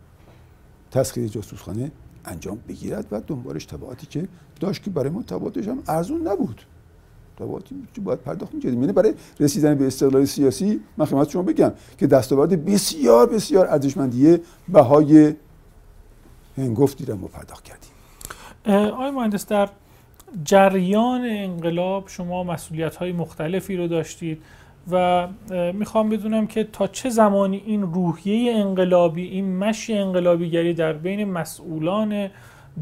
تسخیر 0.91 1.29
جاسوسخانه 1.29 1.93
انجام 2.25 2.59
بگیرد 2.69 3.07
و 3.11 3.21
دنبالش 3.27 3.65
تبعاتی 3.65 4.07
که 4.07 4.29
داشت 4.61 4.83
که 4.83 4.91
برای 4.91 5.11
ما 5.11 5.23
تبعاتش 5.23 5.69
هم 5.69 5.83
ارزون 5.87 6.29
نبود. 6.29 6.63
تبعاتی 7.39 7.75
که 7.95 8.01
باید 8.01 8.19
پرداخت 8.19 8.55
می‌کردیم. 8.55 8.81
یعنی 8.81 8.93
برای 8.93 9.15
رسیدن 9.41 9.75
به 9.75 9.87
استقلال 9.87 10.25
سیاسی 10.25 10.81
من 10.97 11.05
خدمت 11.05 11.31
شما 11.31 11.43
بگم 11.43 11.73
که 11.99 12.07
دستاورد 12.07 12.65
بسیار 12.65 13.27
بسیار 13.27 13.67
ارزشمندیه 13.67 14.41
بهای 14.69 15.35
هنگفتی 16.57 17.05
را 17.05 17.17
ما 17.17 17.27
پرداخت 17.27 17.65
کردیم. 17.65 17.91
آقای 18.93 19.11
مهندس 19.11 19.47
در 19.47 19.69
جریان 20.45 21.21
انقلاب 21.25 22.09
شما 22.09 22.45
مسئولیت 22.45 22.97
های 22.97 23.13
مختلفی 23.13 23.77
رو 23.77 23.89
داشتید. 23.89 24.43
و 24.91 25.29
می‌خوام 25.73 26.09
بدونم 26.09 26.47
که 26.47 26.65
تا 26.65 26.87
چه 26.87 27.11
زمانی 27.11 27.63
این 27.67 27.83
روحیه 27.83 28.53
انقلابی 28.53 29.23
این 29.23 29.59
مشی 29.59 29.95
انقلابیگری 29.95 30.75
در 30.75 30.93
بین 30.93 31.25
مسئولان 31.25 32.31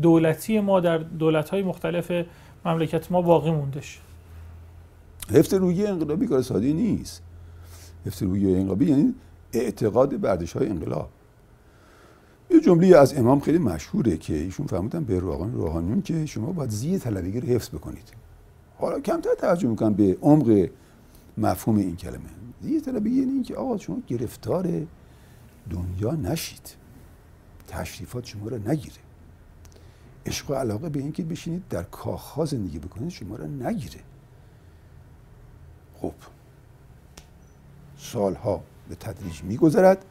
دولتی 0.02 0.60
ما 0.60 0.80
در 0.80 0.98
دولت 0.98 1.48
های 1.48 1.62
مختلف 1.62 2.12
مملکت 2.64 3.12
ما 3.12 3.22
باقی 3.22 3.50
موندش 3.50 4.00
حفظ 5.32 5.54
روحیه 5.54 5.88
انقلابی 5.88 6.26
کار 6.26 6.42
ساده 6.42 6.72
نیست. 6.72 7.22
حفظ 8.06 8.22
روحیه 8.22 8.58
انقلابی 8.58 8.86
یعنی 8.86 9.14
اعتقاد 9.52 10.20
بردش 10.20 10.52
های 10.52 10.68
انقلاب. 10.68 11.08
یه 12.50 12.60
جمله 12.60 12.96
از 12.96 13.18
امام 13.18 13.40
خیلی 13.40 13.58
مشهوره 13.58 14.16
که 14.16 14.34
ایشون 14.34 14.66
فرمودن 14.66 15.04
به 15.04 15.18
روحان 15.18 15.52
روحانیون 15.52 16.02
که 16.02 16.26
شما 16.26 16.52
باید 16.52 16.70
زی 16.70 16.98
طلبگی 16.98 17.40
رو 17.40 17.48
حفظ 17.48 17.68
بکنید. 17.68 18.12
حالا 18.78 19.00
کمتر 19.00 19.34
توجه 19.38 19.68
می‌کنم 19.68 19.94
به 19.94 20.16
عمق 20.22 20.68
مفهوم 21.38 21.76
این 21.76 21.96
کلمه. 21.96 22.30
زی 22.60 22.80
طلبگی 22.80 23.18
یعنی 23.18 23.32
اینکه 23.32 23.54
آقا 23.54 23.78
شما 23.78 24.02
گرفتار 24.06 24.86
دنیا 25.70 26.12
نشید. 26.12 26.74
تشریفات 27.68 28.24
شما 28.24 28.48
رو 28.48 28.68
نگیره. 28.68 28.96
عشق 30.26 30.50
و 30.50 30.54
علاقه 30.54 30.88
به 30.88 31.00
اینکه 31.00 31.22
بشینید 31.22 31.68
در 31.68 31.82
کاخها 31.82 32.44
زندگی 32.44 32.78
بکنید 32.78 33.08
شما 33.08 33.36
رو 33.36 33.46
نگیره. 33.46 34.00
خب. 35.94 36.12
سالها 37.98 38.62
به 38.88 38.94
تدریج 38.94 39.42
میگذرد 39.42 40.04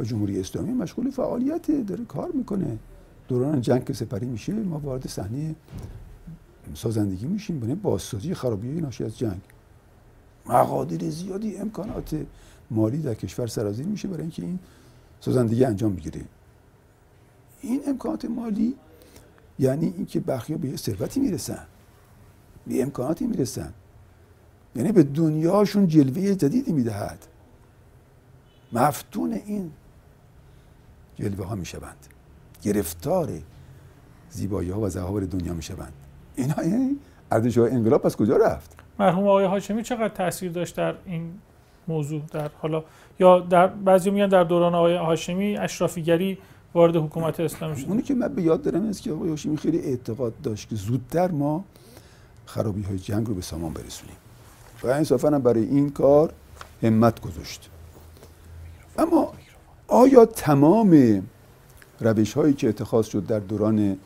و 0.00 0.04
جمهوری 0.04 0.40
اسلامی 0.40 0.72
مشغول 0.72 1.10
فعالیت 1.10 1.86
داره 1.86 2.04
کار 2.04 2.30
می‌کنه. 2.34 2.78
دوران 3.28 3.60
جنگ 3.60 3.84
که 3.84 3.92
سپری 3.92 4.26
میشه 4.26 4.52
ما 4.52 4.78
وارد 4.78 5.06
صحنه 5.06 5.54
سازندگی 6.74 7.26
میشیم. 7.26 7.60
برای 7.60 7.74
بازسازی 7.74 8.34
خرابی 8.34 8.80
ناشی 8.80 9.04
از 9.04 9.18
جنگ. 9.18 9.40
مقادیر 10.46 11.10
زیادی 11.10 11.56
امکانات 11.56 12.26
مالی 12.70 13.02
در 13.02 13.14
کشور 13.14 13.46
سرازیر 13.46 13.86
میشه 13.86 14.08
برای 14.08 14.22
اینکه 14.22 14.42
این 14.42 14.58
سازندگی 15.20 15.64
انجام 15.64 15.96
بگیره. 15.96 16.20
این 17.60 17.82
امکانات 17.86 18.24
مالی 18.24 18.74
یعنی 19.58 19.86
اینکه 19.96 20.20
برخی 20.20 20.54
به 20.54 20.68
یه 20.68 20.76
ثروتی 20.76 21.20
می‌رسن. 21.20 21.66
به 22.66 22.82
امکاناتی 22.82 23.26
می‌رسن. 23.26 23.72
یعنی 24.76 24.92
به 24.92 25.02
دنیاشون 25.02 25.86
جلوه 25.86 26.34
جدیدی 26.34 26.72
می‌دهد. 26.72 27.26
مفتون 28.72 29.32
این 29.32 29.70
جلوه 31.16 31.46
ها 31.46 31.54
می‌شوند. 31.54 32.06
گرفتار 32.62 33.30
زیبایی 34.30 34.70
ها 34.70 34.80
و 34.80 34.88
زهاور 34.88 35.24
دنیا 35.24 35.54
می‌شوند. 35.54 35.92
اینا 36.36 36.64
یعنی 36.64 36.98
ارزش 37.30 37.58
انقلاب 37.58 38.02
پس 38.02 38.16
کجا 38.16 38.36
رفت؟ 38.36 38.79
مرحوم 39.00 39.28
آقای 39.28 39.44
هاشمی 39.44 39.82
چقدر 39.82 40.08
تاثیر 40.08 40.52
داشت 40.52 40.76
در 40.76 40.94
این 41.06 41.32
موضوع؟ 41.88 42.22
در 42.32 42.50
حالا 42.58 42.84
یا 43.20 43.40
در 43.40 43.66
بعضی 43.66 44.10
میگن 44.10 44.28
در 44.28 44.44
دوران 44.44 44.74
آقای 44.74 44.96
هاشمی 44.96 45.56
اشرافیگری 45.56 46.38
وارد 46.74 46.96
حکومت 46.96 47.40
اسلامی 47.40 47.76
شد. 47.76 47.88
اونی 47.88 48.02
که 48.02 48.14
من 48.14 48.28
به 48.34 48.42
یاد 48.42 48.62
دارم 48.62 48.88
است 48.88 49.02
که 49.02 49.12
آقای 49.12 49.28
هاشمی 49.30 49.56
خیلی 49.56 49.78
اعتقاد 49.78 50.40
داشت 50.42 50.68
که 50.68 50.74
زودتر 50.74 51.30
ما 51.30 51.64
خرابی 52.46 52.82
های 52.82 52.98
جنگ 52.98 53.26
رو 53.26 53.34
به 53.34 53.42
سامان 53.42 53.72
برسونیم. 53.72 54.16
و 54.82 54.86
انصافا 54.86 55.30
برای 55.30 55.64
این 55.64 55.90
کار 55.90 56.32
همت 56.82 57.20
گذاشت. 57.20 57.70
اما 58.98 59.32
آیا 59.88 60.26
تمام 60.26 61.22
روش 62.00 62.32
هایی 62.32 62.54
که 62.54 62.68
اتخاذ 62.68 63.06
شد 63.06 63.26
در 63.26 63.38
دوران 63.38 63.96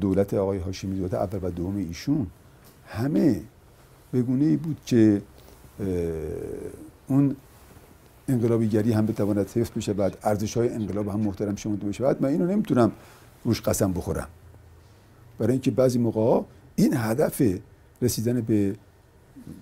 دولت 0.00 0.34
آقای 0.34 0.58
هاشمی 0.58 0.96
دولت 0.98 1.14
اول 1.14 1.38
و 1.42 1.50
دوم 1.50 1.76
ایشون 1.76 2.26
همه 2.86 3.42
به 4.12 4.22
گونه 4.22 4.44
ای 4.44 4.56
بود 4.56 4.80
که 4.86 5.22
اون 7.08 7.36
انقلابیگری 8.28 8.92
هم 8.92 9.06
بتواند 9.06 9.48
حفظ 9.48 9.70
بشه 9.70 9.92
بعد 9.92 10.18
ارزش 10.22 10.56
های 10.56 10.68
انقلاب 10.68 11.08
هم 11.08 11.20
محترم 11.20 11.56
شمرده 11.56 11.86
بشه. 11.86 12.04
بعد 12.04 12.22
من 12.22 12.28
اینو 12.28 12.46
نمی‌تونم 12.46 12.92
روش 13.44 13.60
قسم 13.60 13.92
بخورم. 13.92 14.28
برای 15.38 15.52
اینکه 15.52 15.70
بعضی 15.70 15.98
موقع 15.98 16.42
این 16.76 16.94
هدف 16.96 17.42
رسیدن 18.02 18.40
به 18.40 18.74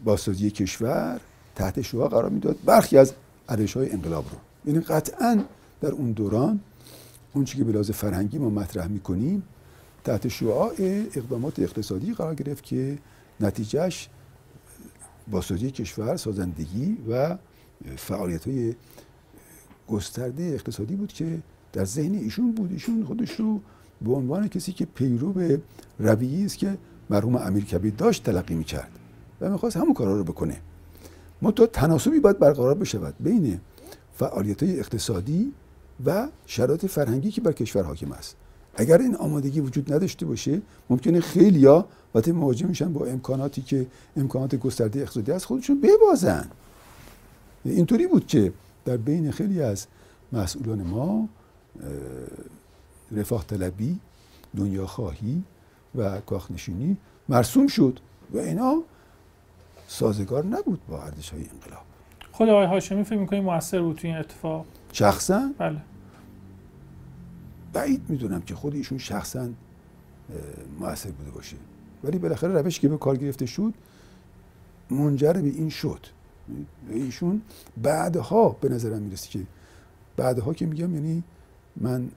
بازسازی 0.05 0.51
کشور 0.51 1.21
تحت 1.55 1.81
شعاع 1.81 2.09
قرار 2.09 2.29
می‌داد 2.29 2.57
برخی 2.65 2.99
از 2.99 3.13
ارزش 3.49 3.77
های 3.77 3.93
انقلاب 3.93 4.25
رو. 4.31 4.39
یعنی 4.65 4.81
قطعا 4.85 5.45
در 5.81 5.91
اون 5.91 6.13
دوران 6.13 6.61
اون 7.33 7.45
چی 7.45 7.59
که 7.59 7.65
به 7.65 7.83
فرهنگی 7.83 8.39
ما 8.39 8.51
مطرح 8.51 8.87
می‌کنیم 8.87 9.43
تحت 10.05 10.29
شعاع 10.29 10.73
اقدامات 11.15 11.59
اقتصادی 11.59 12.15
قرار 12.15 12.35
گرفت 12.35 12.65
که 12.65 12.99
نتیجهش 13.41 14.09
بازسازی 15.31 15.71
کشور 15.71 16.17
سازندگی 16.17 16.97
و 17.11 17.37
فعالیت 17.97 18.49
های 18.49 18.75
گسترده 19.89 20.43
اقتصادی 20.43 20.97
بود 20.97 21.13
که 21.13 21.39
در 21.73 21.85
ذهن 21.85 22.15
ایشون 22.15 22.53
بود. 22.53 22.73
ایشون 22.73 23.05
خودش 23.05 23.31
رو 23.31 23.61
به 24.01 24.13
عنوان 24.13 24.49
کسی 24.49 24.73
که 24.73 24.85
پیرو 24.85 25.33
به 25.33 25.61
رویی 25.99 26.45
است 26.45 26.59
که 26.59 26.79
مرحوم 27.11 27.37
امیر 27.37 27.65
کبیر 27.65 27.95
داشت 27.95 28.25
تلقی 28.25 28.55
می‌کرد 28.55 28.91
و 29.41 29.51
می‌خواست 29.51 29.77
همون 29.77 29.95
کارا 29.95 30.17
رو 30.17 30.25
بکنه. 30.25 30.61
منتها 31.43 31.67
تناسبی 31.67 32.21
باید 32.21 32.39
برقرار 32.39 32.75
بشود 32.75 33.15
بین 33.21 33.61
فعالیت 34.15 34.63
های 34.63 34.79
اقتصادی 34.79 35.53
و 36.05 36.29
شرایط 36.47 36.87
فرهنگی 36.87 37.31
که 37.31 37.41
بر 37.41 37.53
کشور 37.53 37.83
حاکم 37.83 38.13
است. 38.13 38.37
اگر 38.75 38.99
این 38.99 39.17
آمادگی 39.17 39.61
وجود 39.61 39.93
نداشته 39.93 40.27
باشه 40.27 40.63
ممکنه 40.91 41.21
خیلیا 41.21 41.87
وقتی 42.15 42.33
مواجه 42.33 42.67
میشن 42.67 42.93
با 42.93 43.07
امکاناتی 43.07 43.63
که 43.63 43.87
امکانات 44.17 44.55
گسترده 44.55 45.01
اقتصادی 45.01 45.33
است 45.33 45.45
خودشون 45.45 45.81
ببازن. 45.81 46.49
اینطوری 47.65 48.07
بود 48.07 48.27
که 48.27 48.53
در 48.85 48.97
بین 48.97 49.31
خیلی 49.31 49.63
از 49.63 49.87
مسئولان 50.33 50.83
ما 50.83 51.29
رفاه 53.13 53.47
طلبی 53.47 53.99
دنیا 54.57 54.87
خواهی 54.87 55.43
و 55.95 56.21
کاخنشینی 56.21 56.97
مرسوم 57.29 57.67
شد 57.67 58.01
و 58.33 58.39
اینا 58.39 58.83
سازگار 59.89 60.45
نبود 60.45 60.81
با 60.89 61.03
ارزش 61.03 61.31
های 61.31 61.41
انقلاب. 61.41 61.83
خود 62.33 62.49
آقای 62.49 62.67
هاشمی 62.67 63.05
فکر 63.05 63.19
می‌کنی 63.19 63.41
موثر 63.41 63.83
بود 63.83 63.97
تو 63.97 64.09
این 64.09 64.17
اتفاق؟ 64.17 64.67
شخصا؟ 64.93 65.51
بله. 65.59 65.77
بعید 67.73 68.03
می‌دونم 68.09 68.41
که 68.41 68.55
خود 68.55 68.75
ایشون 68.75 68.99
شخصا 68.99 69.49
موثر 70.81 71.11
بوده 71.11 71.31
باشه. 71.31 71.57
ولی 72.05 72.19
بالاخره 72.19 72.53
روش 72.53 72.81
که 72.81 72.89
به 72.89 72.99
کار 72.99 73.17
گرفته 73.17 73.47
شد 73.47 73.75
منجر 74.91 75.33
به 75.33 75.49
این 75.49 75.69
شد. 75.69 76.07
ایشون 76.91 77.43
بعدها 77.83 78.49
به 78.49 78.69
نظرم 78.69 79.03
می‌رسه 79.03 79.29
که 79.29 79.41
بعدها 80.17 80.55
که 80.55 80.67
میگم 80.67 80.95
یعنی 80.95 81.23
من 81.77 82.09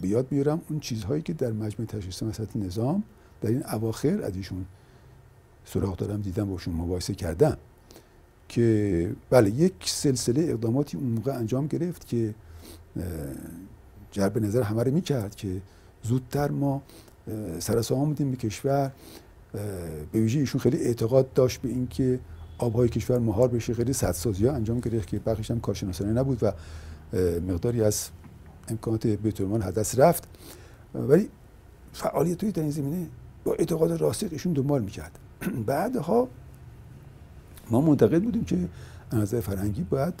به 0.00 0.08
یاد 0.08 0.26
میارم 0.30 0.60
اون 0.68 0.80
چیزهایی 0.80 1.22
که 1.22 1.32
در 1.32 1.52
مجمع 1.52 1.86
تشخیص 1.86 2.22
مسئله 2.22 2.48
نظام 2.54 3.02
در 3.40 3.50
این 3.50 3.62
اواخر 3.72 4.22
از 4.22 4.36
ایشون 4.36 4.66
سراغ 5.64 5.96
دارم 5.96 6.20
دیدم 6.20 6.50
باشون 6.50 6.74
مباحثه 6.74 7.14
کردم 7.14 7.56
که 8.48 9.14
بله 9.30 9.50
یک 9.50 9.74
سلسله 9.84 10.42
اقداماتی 10.42 10.96
اون 10.96 11.06
موقع 11.06 11.32
انجام 11.38 11.66
گرفت 11.66 12.06
که 12.06 12.34
جرب 14.12 14.38
نظر 14.38 14.62
همه 14.62 14.82
رو 14.82 14.92
می‌کرد 14.92 15.34
که 15.34 15.62
زودتر 16.02 16.50
ما 16.50 16.82
سرسام 17.58 18.08
بودیم 18.08 18.30
به 18.30 18.36
کشور. 18.36 18.92
به 20.12 20.20
ویژه 20.20 20.38
ایشون 20.40 20.60
خیلی 20.60 20.76
اعتقاد 20.76 21.32
داشت 21.32 21.60
به 21.60 21.68
اینکه 21.68 22.20
آبهای 22.58 22.88
کشور 22.88 23.18
مهار 23.18 23.48
بشه 23.48 23.74
خیلی 23.74 23.92
سدسازی 23.92 24.46
ها 24.46 24.54
انجام 24.54 24.80
گرفت 24.80 25.08
که 25.08 25.18
بخشش 25.18 25.50
هم 25.50 25.60
کارشناسانه 25.60 26.12
نبود 26.12 26.42
و 26.42 26.52
مقداری 27.48 27.82
از 27.82 28.08
امکانات 28.68 29.06
بیت 29.06 29.40
المال 29.40 29.62
حدث 29.62 29.98
رفت. 29.98 30.28
ولی 30.94 31.28
فعالیت 31.92 32.44
در 32.44 32.62
این 32.62 32.70
زمینه 32.70 33.06
با 33.44 33.54
اعتقاد 33.54 34.00
راسخ 34.00 34.26
ایشون 34.30 34.52
دنبال 34.52 34.82
می‌کرد. 34.82 35.18
بعدها 35.66 36.28
ما 37.70 37.80
معتقد 37.80 38.22
بودیم 38.22 38.44
که 38.44 38.68
نظر 39.12 39.40
فرهنگی 39.40 39.82
باید 39.82 40.14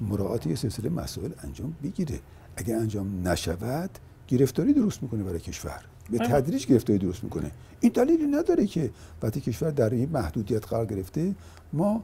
مراعات 0.00 0.46
یه 0.46 0.54
سلسله 0.54 0.90
مسائل 0.90 1.30
انجام 1.42 1.74
بگیره. 1.82 2.20
اگر 2.60 2.76
انجام 2.76 3.28
نشود 3.28 3.90
گرفتاری 4.28 4.72
درست 4.72 5.02
می‌کنه 5.02 5.22
برای 5.22 5.40
کشور. 5.40 5.80
به 6.10 6.18
تدریج 6.18 6.66
گرفتاری 6.66 6.98
درست 6.98 7.24
می‌کنه. 7.24 7.50
این 7.80 7.92
دلیلی 7.92 8.26
نداره 8.26 8.66
که 8.66 8.90
وقتی 9.22 9.40
کشور 9.40 9.70
در 9.70 9.90
این 9.90 10.08
محدودیت 10.12 10.66
قرار 10.66 10.86
گرفته 10.86 11.34
ما 11.72 12.02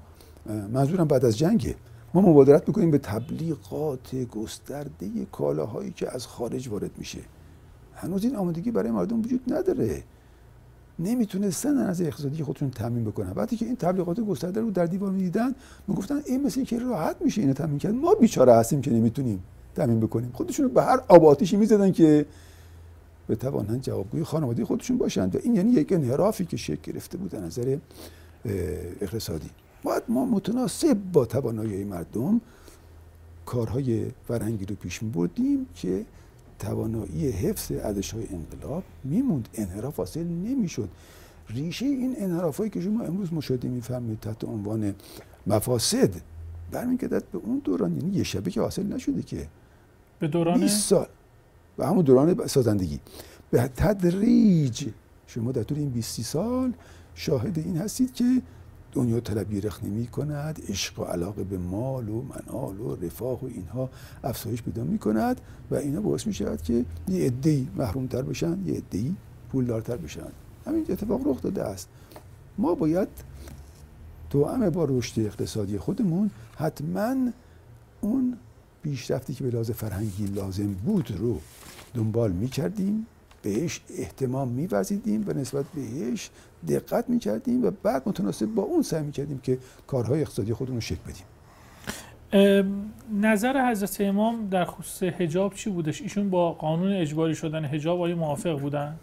منظورم 0.73 1.09
بعد 1.09 1.25
از 1.25 1.39
جنگه. 1.39 1.75
ما 2.15 2.21
مبادرت 2.21 2.69
می‌کنیم 2.69 2.91
به 2.91 2.99
تبلیغات 2.99 4.15
گسترده 4.15 5.09
کالاهایی 5.33 5.91
که 5.91 6.15
از 6.15 6.27
خارج 6.27 6.69
وارد 6.69 6.91
میشه. 6.99 7.19
هنوز 7.95 8.25
این 8.25 8.37
آمادگی 8.37 8.71
برای 8.71 8.91
مردم 8.91 9.21
وجود 9.21 9.41
نداره. 9.55 10.03
نمی‌تونستن 10.99 11.77
از 11.77 12.03
اقتصادی 12.03 12.43
خودشون 12.43 12.71
تامین 12.71 13.05
بکنن. 13.05 13.33
وقتی 13.37 13.57
که 13.57 13.67
این 13.67 13.77
تبلیغات 13.77 14.21
گسترده 14.21 14.61
رو 14.61 14.71
در 14.71 14.87
دیوار 14.87 15.11
می‌دیدن 15.11 15.55
می‌گفتن 15.89 16.21
این 16.27 16.47
مثل 16.47 16.65
که 16.65 16.79
راحت 16.79 17.17
میشه 17.21 17.41
اینو 17.41 17.53
تامین 17.53 17.79
کرد. 17.79 17.95
ما 17.95 18.15
بیچاره 18.15 18.55
هستیم 18.55 18.81
که 18.81 18.91
نمی‌تونیم. 18.91 19.43
تامین 19.77 20.01
بکنیم. 20.01 20.31
خودشون 20.33 20.69
به 20.69 20.83
هر 20.83 21.01
آب 21.09 21.25
آتیشی 21.25 21.57
می‌زدن 21.57 21.93
که 21.93 22.27
بتوانند 23.29 23.83
جوابگوی 23.83 24.25
خانواده 24.25 24.65
خودشون 24.65 24.99
باشند 24.99 25.37
و 25.37 25.39
این 25.43 25.57
یعنی 25.57 25.73
یک 25.73 25.93
انحرافی 25.93 26.45
که 26.45 26.57
شکل 26.57 26.93
گرفته 26.93 27.19
بود 27.19 27.37
نظر 27.37 27.79
اقتصادی. 29.01 29.51
باید 29.83 30.03
ما 30.09 30.25
متناسب 30.25 30.99
با 31.13 31.25
توانایی 31.25 31.85
مردم 31.85 32.41
کارهای 33.47 34.07
فرهنگی 34.29 34.65
رو 34.67 34.75
پیش 34.75 35.01
بردیم 35.15 35.67
که 35.75 36.05
توانایی 36.59 37.31
حفظ 37.31 37.73
ارزش 37.73 38.15
های 38.15 38.27
انقلاب 38.31 38.85
میموند. 39.05 39.49
انحراف 39.55 39.97
حاصل 39.97 40.25
نمی‌شد. 40.25 40.89
ریشه 41.49 41.87
این 41.87 42.15
انحراف 42.19 42.59
هایی 42.59 42.71
که 42.71 42.81
شما 42.81 43.05
امروز 43.05 43.33
مشاهده 43.33 43.69
می‌فهمید 43.69 44.21
تحت 44.21 44.45
عنوان 44.45 44.95
مفاسد 45.47 46.11
برمیگردد 46.73 47.25
به 47.25 47.39
اون 47.39 47.59
دوران. 47.65 47.97
یعنی 47.97 48.17
یه 48.17 48.23
شبه 48.25 48.51
که 48.51 48.61
حاصل 48.61 48.87
نشده 48.87 49.23
که 49.23 49.49
به 50.19 50.29
دوران 50.29 50.61
20 50.61 50.89
سال. 50.89 51.07
و 51.79 51.87
همون 51.87 52.05
دوران 52.05 52.47
سازندگی. 52.47 53.01
به 53.51 53.71
تدریج 53.77 54.89
شما 55.27 55.53
در 55.53 55.63
طول 55.63 55.79
این 55.79 55.91
20 55.91 56.21
سال 56.21 56.73
شاهد 57.15 57.59
این 57.59 57.77
هستید 57.77 58.15
که 58.15 58.43
دنیا 58.93 59.21
طلبی 59.21 59.61
رخ 59.61 59.85
نمی 59.85 60.07
کند 60.07 60.63
عشق 60.69 61.01
و 61.01 61.05
علاقه 61.05 61.45
به 61.45 61.59
مال 61.59 62.09
و 62.09 62.23
منال 62.23 62.81
و 62.81 62.97
رفاه 62.97 63.45
و 63.45 63.47
اینها 63.47 63.91
افزایش 64.25 64.63
پیدا 64.63 64.85
می 64.85 64.99
کند 64.99 65.41
و 65.71 65.75
اینا 65.75 66.01
باعث 66.01 66.27
می 66.27 66.35
شود 66.35 66.63
که 66.63 66.85
یه 67.09 67.27
عده‌ای 67.27 67.67
محروم 67.77 68.07
تر 68.07 68.23
بشن 68.23 68.59
یه 68.67 68.75
عده‌ای 68.75 69.15
پولدارتر 69.53 69.97
بشن. 69.97 70.29
همین 70.67 70.87
اتفاق 70.89 71.27
رخ 71.27 71.43
داده 71.43 71.63
است. 71.63 71.89
ما 72.59 72.75
باید 72.75 73.09
توأم 74.31 74.71
با 74.71 74.85
رشد 74.85 75.21
اقتصادی 75.21 75.79
خودمون 75.79 76.31
حتما 76.57 77.17
اون 78.01 78.37
پیشرفتی 78.87 79.35
که 79.35 79.45
به 79.45 79.51
لحاظ 79.51 79.71
فرهنگی 79.71 80.27
لازم 80.27 80.73
بود 80.73 81.11
رو 81.19 81.41
دنبال 81.95 82.33
می 82.33 82.49
کردیم 82.49 83.07
بهش 83.43 83.81
احتمام 83.99 84.49
میوزیدیم 84.49 85.25
و 85.27 85.33
نسبت 85.33 85.65
بهش 85.75 86.31
دقت 86.69 87.11
می‌کردیم 87.11 87.65
و 87.65 87.71
بعد 87.83 88.03
متناسب 88.07 88.47
با 88.47 88.63
اون 88.63 88.83
سعی 88.83 89.03
می‌کردیم 89.03 89.39
که 89.39 89.59
کارهای 89.87 90.21
اقتصادی 90.21 90.53
خودمون 90.53 90.77
رو 90.77 90.81
شکل 90.81 91.01
بدیم 91.07 91.27
نظر 93.21 93.71
حضرت 93.71 94.01
امام 94.01 94.49
در 94.49 94.65
خصوص 94.65 95.03
حجاب 95.03 95.55
چی 95.55 95.71
بودش؟ 95.71 96.03
ایشون 96.03 96.31
با 96.31 96.53
قانون 96.53 96.93
اجباری 96.93 97.35
شدن 97.35 97.65
حجاب 97.65 98.01
آیا 98.01 98.17
موافق 98.17 98.61
بودن؟ 98.61 98.97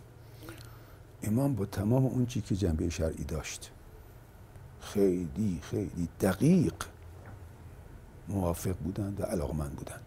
امام 1.24 1.56
با 1.56 1.66
تمام 1.66 2.06
اون 2.06 2.26
چی 2.26 2.42
که 2.42 2.56
جنبه 2.56 2.90
شرعی 2.90 3.24
داشت 3.24 3.72
خیلی 4.80 5.60
خیلی 5.62 6.08
دقیق 6.22 6.74
موافق 8.30 8.76
بودند 8.84 9.22
و 9.22 9.24
علاقمند 9.24 9.76
بودند. 9.76 10.02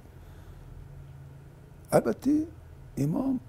البته 1.92 2.42
امام 2.96 3.40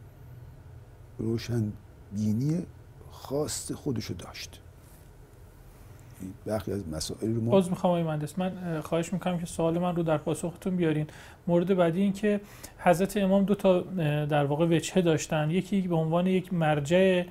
روشن 1.18 1.72
بینی 2.16 2.66
خاص 3.12 3.72
خودشو 3.72 4.14
داشت. 4.14 4.62
برخی 6.46 6.72
از 6.72 6.88
مسائل 6.88 7.36
رو 7.36 7.42
ما 7.42 7.52
باز 7.52 7.70
می‌خوام 7.70 7.92
آقای 7.92 8.04
مهندس. 8.04 8.40
من 8.40 8.82
خواهش 8.82 9.14
می‌کنم 9.14 9.40
که 9.40 9.46
سوال 9.46 9.80
من 9.80 9.96
رو 9.96 10.04
در 10.04 10.18
پاسختون 10.18 10.76
بیارین. 10.76 11.08
مورد 11.48 11.76
بعدی 11.76 12.02
این 12.02 12.14
که 12.14 12.42
حضرت 12.78 13.18
امام 13.18 13.44
دو 13.44 13.56
تا 13.56 13.80
در 14.26 14.46
واقع 14.46 14.66
وجهه 14.66 15.02
داشتن. 15.02 15.52
یکی 15.52 15.82
به 15.82 15.96
عنوان 15.96 16.28
یک 16.28 16.54
مرجع 16.54 17.24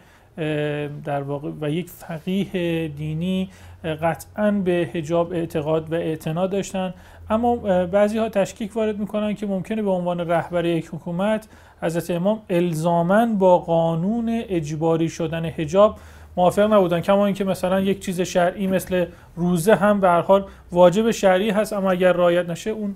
در 1.04 1.22
واقع 1.22 1.52
و 1.60 1.70
یک 1.70 1.90
فقیه 1.90 2.88
دینی 2.88 3.50
قطعا 3.84 4.50
به 4.50 4.90
حجاب 4.94 5.32
اعتقاد 5.32 5.92
و 5.92 5.94
اعتنا 5.94 6.46
داشتن. 6.46 6.94
اما 7.30 7.56
بعضی 7.86 8.18
ها 8.18 8.28
تشکیک 8.28 8.76
وارد 8.76 8.98
می‌کنن 8.98 9.34
که 9.34 9.46
ممکنه 9.46 9.82
به 9.82 9.90
عنوان 9.90 10.20
رهبر 10.20 10.64
یک 10.64 10.86
حکومت 10.86 11.48
حضرت 11.82 12.10
امام 12.10 12.42
الزامن 12.50 13.38
با 13.38 13.58
قانون 13.58 14.42
اجباری 14.48 15.08
شدن 15.08 15.44
حجاب 15.44 15.98
موافق 16.36 16.72
نبودن. 16.72 17.00
کما 17.00 17.26
اینکه 17.26 17.44
مثلا 17.44 17.80
یک 17.80 18.00
چیز 18.00 18.20
شرعی 18.20 18.66
مثل 18.66 19.06
روزه 19.36 19.74
هم 19.74 20.00
به 20.00 20.08
هر 20.08 20.20
حال 20.20 20.44
واجب 20.72 21.10
شرعی 21.10 21.50
هست 21.50 21.72
اما 21.72 21.90
اگر 21.90 22.12
رعایت 22.12 22.50
نشه 22.50 22.70
اون 22.70 22.94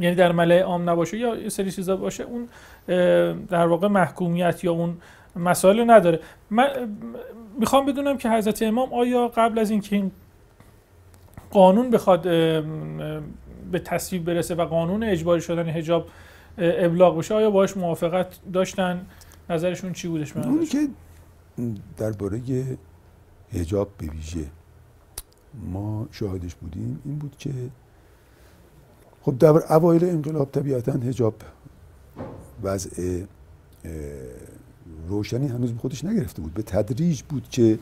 یعنی 0.00 0.14
در 0.14 0.32
ملع 0.32 0.60
عام 0.60 0.90
نباشه 0.90 1.18
یا 1.18 1.36
یه 1.36 1.48
سری 1.48 1.70
چیزا 1.70 1.96
باشه 1.96 2.24
اون 2.24 2.48
در 3.46 3.66
واقع 3.66 3.88
محکومیت 3.88 4.64
یا 4.64 4.72
اون 4.72 4.96
مسائل 5.36 5.90
نداره. 5.90 6.20
من 6.50 6.68
می‌خوام 7.58 7.86
بدونم 7.86 8.18
که 8.18 8.30
حضرت 8.30 8.62
امام 8.62 8.92
آیا 8.92 9.28
قبل 9.28 9.58
از 9.58 9.70
اینکه 9.70 9.96
این 9.96 10.10
قانون 11.52 11.90
بخواد 11.90 12.22
به 13.72 13.78
تصویب 13.84 14.24
برسه 14.24 14.54
و 14.54 14.64
قانون 14.64 15.04
اجباری 15.04 15.40
شدن 15.40 15.68
حجاب 15.68 16.08
ابلاغ 16.58 17.18
بشه 17.18 17.34
آیا 17.34 17.50
باش 17.50 17.76
موافقت 17.76 18.38
داشتن؟ 18.52 19.06
نظرشون 19.50 19.92
چی 19.92 20.08
بودش؟ 20.08 20.36
اونی 20.36 20.66
که 20.66 20.88
درباره 21.96 22.40
حجاب 23.52 23.88
به 23.98 24.06
ویژه 24.06 24.44
ما 25.70 26.08
شاهدش 26.12 26.54
بودیم 26.54 27.00
این 27.04 27.18
بود 27.18 27.36
که 27.38 27.50
خب 29.22 29.38
در 29.38 29.48
اوایل 29.48 30.04
انقلاب 30.04 30.50
طبیعتا 30.50 30.92
حجاب 30.92 31.34
وضع 32.62 33.22
روشنی 35.08 35.48
هنوز 35.48 35.72
به 35.72 35.78
خودش 35.78 36.04
نگرفته 36.04 36.42
بود. 36.42 36.54
به 36.54 36.62
تدریج 36.62 37.22
بود 37.22 37.48
که 37.50 37.78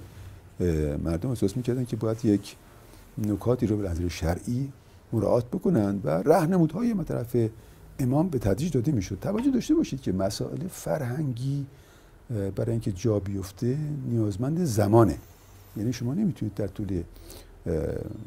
مردم 1.04 1.28
احساس 1.28 1.56
می‌کردن 1.56 1.84
که 1.84 1.96
باید 1.96 2.24
یک 2.24 2.56
نکاتی 3.20 3.66
رو 3.66 3.76
به 3.76 3.88
نظر 3.88 4.08
شرعی 4.08 4.72
مراعات 5.12 5.46
بکنند 5.46 6.00
و 6.06 6.08
رهنمودهای 6.08 6.94
طرف 7.04 7.36
امام 7.98 8.28
به 8.28 8.38
تدریج 8.38 8.72
داده 8.72 8.92
می‌شد. 8.92 9.18
توجه 9.20 9.50
داشته 9.50 9.74
باشید 9.74 10.00
که 10.00 10.12
مسائل 10.12 10.66
فرهنگی 10.68 11.66
برای 12.56 12.70
اینکه 12.70 12.92
جا 12.92 13.18
بیفته 13.18 13.78
نیازمند 14.08 14.64
زمانه. 14.64 15.18
یعنی 15.76 15.92
شما 15.92 16.14
نمی‌تونید 16.14 16.54
در 16.54 16.66
طول 16.66 17.02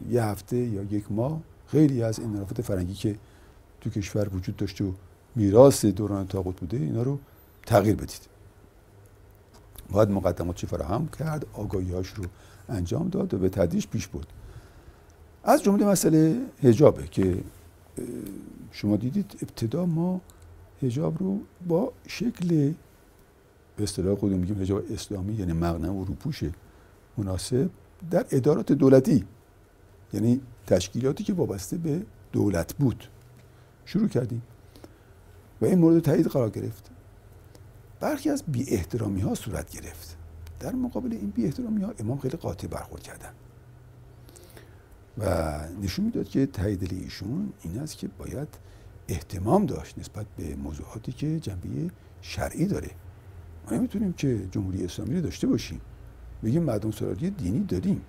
یه 0.10 0.24
هفته 0.24 0.58
یا 0.58 0.84
یک 0.84 1.12
ماه 1.12 1.42
خیلی 1.68 2.04
از 2.04 2.20
انحرافات 2.20 2.62
فرهنگی 2.62 2.94
که 2.94 3.16
تو 3.82 3.90
کشور 3.90 4.36
وجود 4.36 4.56
داشته 4.58 4.84
و 4.84 4.92
میراث 5.36 5.86
دوران 5.86 6.28
تاقوت 6.28 6.60
بوده 6.60 6.78
اینا 6.78 7.04
رو 7.04 7.20
تغییر 7.66 7.96
بدید. 7.96 8.22
باید 9.92 10.10
مقدمات 10.10 10.56
چی 10.56 10.68
فراهم 10.68 11.08
کرد 11.08 11.46
آگاهیهاش 11.54 12.08
رو 12.08 12.24
انجام 12.70 13.10
داد 13.10 13.34
و 13.34 13.38
به 13.38 13.50
تدریج 13.50 13.88
پیش 13.88 14.08
برد. 14.08 14.28
از 15.44 15.64
جمله 15.64 15.86
مسئله 15.86 16.38
هجابه 16.64 17.08
که 17.08 17.38
شما 18.72 18.96
دیدید 18.98 19.36
ابتدا 19.42 19.86
ما 19.86 20.22
هجاب 20.82 21.20
رو 21.20 21.40
با 21.68 21.94
شکل 22.08 22.74
به 23.78 23.84
اصطلاح 23.84 24.16
خودمون 24.16 24.40
میگیم 24.40 24.62
حجاب 24.62 24.84
اسلامی 24.94 25.34
یعنی 25.34 25.54
مغنم 25.54 25.96
و 25.96 26.06
روپوش 26.06 26.44
مناسب 27.18 27.70
در 28.12 28.26
ادارات 28.32 28.72
دولتی 28.72 29.26
یعنی 30.14 30.42
تشکیلاتی 30.68 31.24
که 31.24 31.34
وابسته 31.34 31.78
به 31.78 32.02
دولت 32.32 32.74
بود. 32.74 33.04
شروع 33.86 34.08
کردیم. 34.08 34.42
و 35.62 35.66
این 35.66 35.80
مورد 35.80 36.00
تایید 36.00 36.28
قرار 36.28 36.50
گرفت. 36.50 36.90
برخی 38.00 38.30
از 38.30 38.44
بی 38.48 38.70
احترامی 38.70 39.22
ها 39.22 39.36
صورت 39.36 39.72
گرفت. 39.72 40.18
در 40.60 40.76
مقابل 40.76 41.12
این 41.12 41.30
بی 41.30 41.46
احترامی 41.46 41.82
ها 41.82 41.94
امام 42.00 42.20
خیلی 42.20 42.38
قاطع 42.38 42.68
برخورد 42.68 43.04
کردن. 43.04 43.34
و 45.18 45.60
نشون 45.82 46.06
می‌داد 46.06 46.28
که 46.28 46.46
تایید 46.46 46.94
ایشون 46.94 47.54
این 47.64 47.80
است 47.80 47.98
که 47.98 48.08
باید 48.08 48.48
احتمام 49.08 49.66
داشت 49.66 49.98
نسبت 49.98 50.26
به 50.38 50.56
موضوعاتی 50.56 51.12
که 51.12 51.40
جنبه 51.40 51.68
شرعی 52.22 52.66
داره. 52.66 52.90
ما 53.66 53.78
نمی‌تونیم 53.78 54.14
که 54.14 54.48
جمهوری 54.52 54.86
اسلامی 54.86 55.16
رو 55.16 55.22
داشته 55.22 55.48
باشیم. 55.48 55.82
بگیم 56.44 56.64
مردم 56.64 56.92
سرالی 56.92 57.30
دینی 57.30 57.64
داریم. 57.64 58.02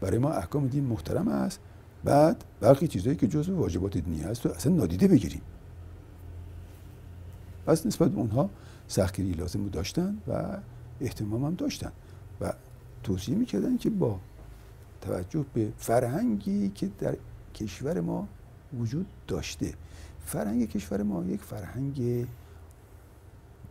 برای 0.00 0.18
ما 0.18 0.30
احکام 0.30 0.66
دین 0.66 0.84
محترم 0.84 1.28
است. 1.28 1.60
بعد 2.04 2.44
برخی 2.60 2.88
چیزهایی 2.88 3.16
که 3.16 3.26
جزو 3.26 3.56
واجبات 3.56 3.98
دینی 3.98 4.20
هست 4.20 4.46
رو 4.46 4.52
اصلا 4.52 4.72
نادیده 4.72 5.08
بگیریم. 5.08 5.42
پس 7.66 7.86
نسبت 7.86 8.10
به 8.10 8.18
اونها 8.18 8.50
سختگیری 8.88 9.32
لازم 9.32 9.62
رو 9.62 9.68
داشتن 9.68 10.18
و 10.28 10.58
احتمام 11.00 11.44
هم 11.44 11.54
داشتن 11.54 11.92
و 12.40 12.52
توصیه 13.02 13.34
می‌کردن 13.34 13.76
که 13.76 13.90
با 13.90 14.20
توجه 15.06 15.44
به 15.54 15.72
فرهنگی 15.76 16.68
که 16.68 16.90
در 16.98 17.16
کشور 17.54 18.00
ما 18.00 18.28
وجود 18.78 19.06
داشته. 19.28 19.74
فرهنگ 20.20 20.70
کشور 20.70 21.02
ما 21.02 21.24
یک 21.24 21.40
فرهنگ 21.40 22.26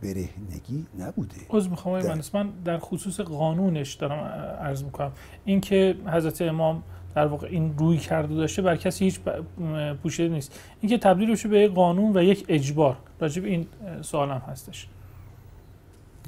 برهنگی 0.02 0.86
نبوده. 0.98 1.56
از 1.56 1.70
می‌خوام 1.70 2.00
در... 2.00 2.20
من 2.34 2.50
در 2.64 2.78
خصوص 2.78 3.20
قانونش 3.20 3.94
دارم 3.94 4.18
عرض 4.60 4.84
می‌کنم. 4.84 5.12
اینکه 5.44 5.96
حضرت 6.06 6.42
امام 6.42 6.82
در 7.14 7.26
واقع 7.26 7.48
این 7.50 7.74
روی 7.78 7.98
کرده 7.98 8.34
داشته 8.34 8.62
بر 8.62 8.76
کسی 8.76 9.04
هیچ 9.04 9.20
پوشیده 10.02 10.34
نیست. 10.34 10.60
اینکه 10.80 10.98
تبدیل 10.98 11.32
بشه 11.32 11.48
به 11.48 11.60
یک 11.60 11.72
قانون 11.72 12.16
و 12.16 12.22
یک 12.22 12.44
اجبار. 12.48 12.96
راجب 13.20 13.44
این 13.44 13.66
سوالم 14.02 14.42
هستش. 14.46 14.88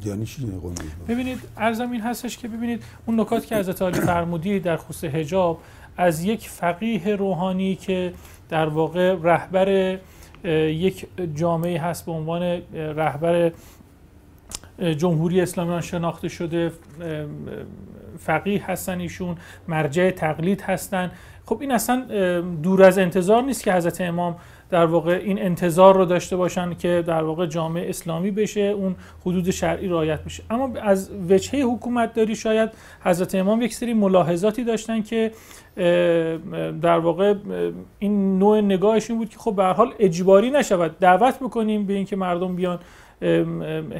یعنی 0.04 0.26
چی 0.26 0.46
ببینید 1.08 1.38
ارزم 1.56 1.90
این 1.90 2.00
هستش 2.00 2.38
که 2.38 2.48
ببینید 2.48 2.82
اون 3.06 3.20
نکات 3.20 3.46
که 3.46 3.56
حضرت 3.56 3.82
علی 3.82 4.00
فرمودی 4.00 4.60
در 4.60 4.76
خصوص 4.76 5.04
حجاب 5.04 5.60
از 5.96 6.24
یک 6.24 6.48
فقیه 6.48 7.16
روحانی 7.16 7.76
که 7.76 8.12
در 8.48 8.66
واقع 8.66 9.16
رهبر 9.22 9.98
یک 10.44 11.06
جامعه 11.34 11.80
هست 11.80 12.06
به 12.06 12.12
عنوان 12.12 12.42
رهبر 12.74 13.52
جمهوری 14.96 15.40
اسلامی 15.40 15.82
شناخته 15.82 16.28
شده 16.28 16.72
فقیه 18.18 18.70
هستن 18.70 19.00
ایشون 19.00 19.36
مرجع 19.68 20.10
تقلید 20.10 20.60
هستن. 20.60 21.10
خب 21.46 21.58
این 21.60 21.72
اصلا 21.72 22.04
دور 22.62 22.82
از 22.82 22.98
انتظار 22.98 23.42
نیست 23.42 23.62
که 23.62 23.72
حضرت 23.72 24.00
امام 24.00 24.36
در 24.70 24.86
واقع 24.86 25.20
این 25.24 25.42
انتظار 25.42 25.96
رو 25.96 26.04
داشته 26.04 26.36
باشن 26.36 26.74
که 26.74 27.04
در 27.06 27.22
واقع 27.22 27.46
جامعه 27.46 27.88
اسلامی 27.88 28.30
بشه 28.30 28.60
اون 28.60 28.96
حدود 29.20 29.50
شرعی 29.50 29.88
رعایت 29.88 30.24
بشه 30.24 30.42
اما 30.50 30.72
از 30.82 31.10
وجهه 31.30 31.60
حکومت 31.60 32.14
داری 32.14 32.36
شاید 32.36 32.70
حضرت 33.04 33.34
امام 33.34 33.62
یک 33.62 33.74
سری 33.74 33.94
ملاحظاتی 33.94 34.64
داشتن 34.64 35.02
که 35.02 35.32
در 36.82 36.98
واقع 36.98 37.34
این 37.98 38.38
نوع 38.38 38.60
نگاهش 38.60 39.10
این 39.10 39.18
بود 39.18 39.28
که 39.28 39.38
خب 39.38 39.54
به 39.56 39.64
حال 39.64 39.94
اجباری 39.98 40.50
نشود 40.50 40.98
دعوت 40.98 41.38
بکنیم 41.38 41.86
به 41.86 41.92
اینکه 41.92 42.16
مردم 42.16 42.56
بیان 42.56 42.78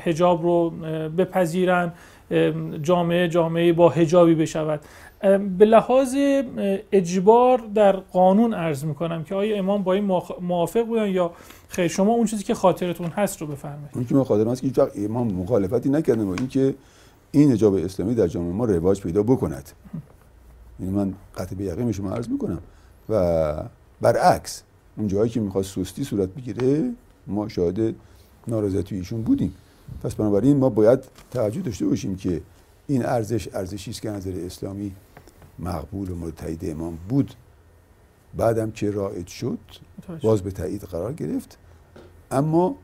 حجاب 0.05 0.43
رو 0.43 0.70
بپذیرن 1.19 1.93
جامعه 2.82 3.28
جامعه 3.28 3.73
با 3.73 3.89
حجابی 3.89 4.35
بشود. 4.35 4.81
به 5.59 5.65
لحاظ 5.65 6.16
اجبار 6.93 7.62
در 7.74 7.97
قانون 7.97 8.55
عرض 8.55 8.85
می‌کنم 8.85 9.24
که 9.24 9.35
آیا 9.35 9.57
امام 9.57 9.82
با 9.82 9.93
این 9.93 10.05
موافق 10.40 10.82
بودن 10.82 11.09
یا 11.09 11.32
خیر؟ 11.69 11.89
شما 11.89 12.12
اون 12.12 12.27
چیزی 12.27 12.45
که 12.45 12.55
خاطرتون 12.55 13.07
هست 13.07 13.40
رو 13.40 13.47
بفرمایید. 13.47 13.90
اون 13.95 14.05
که 14.05 14.15
من 14.15 14.24
خاطرم 14.24 14.51
هست 14.51 14.61
که 14.61 14.66
هیچ 14.66 14.81
امام 14.97 15.32
مخالفتی 15.32 15.89
نکرده 15.89 16.24
با 16.24 16.35
اینکه 16.35 16.74
این 17.31 17.53
حجاب 17.53 17.74
اسلامی 17.74 18.15
در 18.15 18.27
جامعه 18.27 18.53
ما 18.53 18.65
رواج 18.65 19.01
پیدا 19.01 19.23
بکند. 19.23 19.70
یعنی 20.81 20.93
من 20.93 21.15
قطع 21.36 21.55
به 21.55 21.65
یقین 21.65 21.93
شما 21.93 22.11
عرض 22.11 22.28
می‌کنم. 22.28 22.61
و 23.09 23.55
برعکس 24.01 24.62
اون 24.97 25.09
جایی 25.09 25.31
که 25.31 25.40
می‌خواست 25.40 25.85
سستی 25.85 26.05
صورت 26.05 26.28
بگیره 26.28 26.90
ما 27.27 27.49
شاهد 27.49 27.95
نارضایتی 28.49 28.97
ایشون 28.97 29.23
بودیم. 29.23 29.55
پس 30.03 30.15
بنابراین 30.15 30.57
ما 30.57 30.69
باید 30.69 30.99
توجه 31.31 31.61
داشته 31.61 31.86
باشیم 31.86 32.16
که 32.16 32.40
این 32.86 33.07
ارزش 33.07 33.49
ارزشی 33.55 33.90
است 33.90 34.03
که 34.03 34.11
نظر 34.11 34.32
اسلامی 34.47 34.93
مقبول 35.59 36.10
و 36.10 36.30
تایید 36.30 36.60
امام 36.70 36.98
بود. 37.09 37.35
بعدم 38.36 38.70
که 38.70 38.90
رائج 38.90 39.26
شد 39.26 39.59
باز 40.22 40.43
به 40.43 40.51
تایید 40.51 40.82
قرار 40.82 41.12
گرفت. 41.12 41.59
اما 42.30 42.76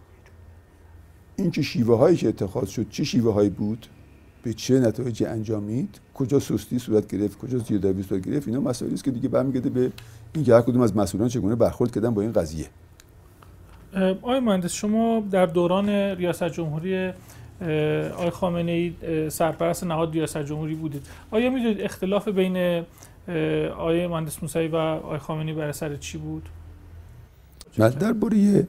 اینکه 1.36 1.62
شیوه 1.62 1.98
هایی 1.98 2.16
که 2.16 2.28
اتخاذ 2.28 2.68
شد 2.68 2.88
چه 2.88 3.04
شیوه 3.04 3.32
هایی 3.32 3.50
بود؟ 3.50 3.86
به 4.42 4.52
چه 4.52 4.80
نتایجی 4.80 5.24
انجامید؟ 5.24 6.00
کجا 6.14 6.40
سستی 6.40 6.78
صورت 6.78 7.06
گرفت؟ 7.06 7.38
کجا 7.38 7.58
زیادی 7.58 8.02
صورت 8.02 8.22
گرفت؟ 8.22 8.48
اینا 8.48 8.60
مسائلی 8.60 8.94
است 8.94 9.04
که 9.04 9.10
دیگه 9.10 9.28
برمیگرده 9.28 9.70
به 9.70 9.92
اینکه 10.34 10.54
هر 10.54 10.60
کدوم 10.60 10.80
از 10.80 10.96
مسئولان 10.96 11.28
چگونه 11.28 11.54
برخورد 11.54 11.94
کردن 11.94 12.14
با 12.14 12.22
این 12.22 12.32
قضیه. 12.32 12.66
آقای 13.94 14.40
مهندس 14.40 14.72
شما 14.72 15.22
در 15.30 15.46
دوران 15.46 15.88
ریاست 15.88 16.48
جمهوری 16.48 17.12
آقای 18.12 18.30
خامنه 18.30 18.72
ای 18.72 19.30
سرپرست 19.30 19.84
نهاد 19.84 20.12
ریاست 20.12 20.38
جمهوری 20.38 20.74
بودید. 20.74 21.06
آیا 21.30 21.50
می‌دونید 21.50 21.80
اختلاف 21.80 22.28
بین 22.28 22.84
آقای 23.70 24.06
مهندس 24.06 24.42
موسوی 24.42 24.68
و 24.68 24.76
آقای 24.76 25.18
خامنه 25.18 25.50
ای 25.50 25.56
بر 25.56 25.72
سر 25.72 25.96
چی 25.96 26.18
بود؟ 26.18 26.48
من 27.78 27.88
درباره 27.88 28.66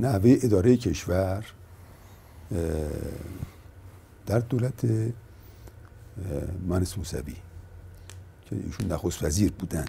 نحوه 0.00 0.36
اداره 0.42 0.76
کشور 0.76 1.44
در 4.26 4.38
دولت 4.38 4.84
مهندس 6.68 6.98
موسوی 6.98 7.36
که 8.44 8.56
ایشون 8.66 8.92
نخست 8.92 9.24
وزیر 9.24 9.52
بودن. 9.52 9.84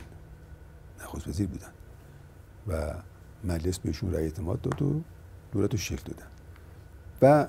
نخست 1.03 1.27
وزیر 1.27 1.47
بودن. 1.47 1.71
و 2.67 2.93
مجلس 3.43 3.79
بهشون 3.79 4.13
رأی 4.13 4.23
اعتماد 4.23 4.61
داد 4.61 4.81
و 4.81 5.01
دولت 5.51 5.71
رو 5.71 5.77
شکل 5.77 6.03
دادن. 6.05 6.27
و 7.21 7.47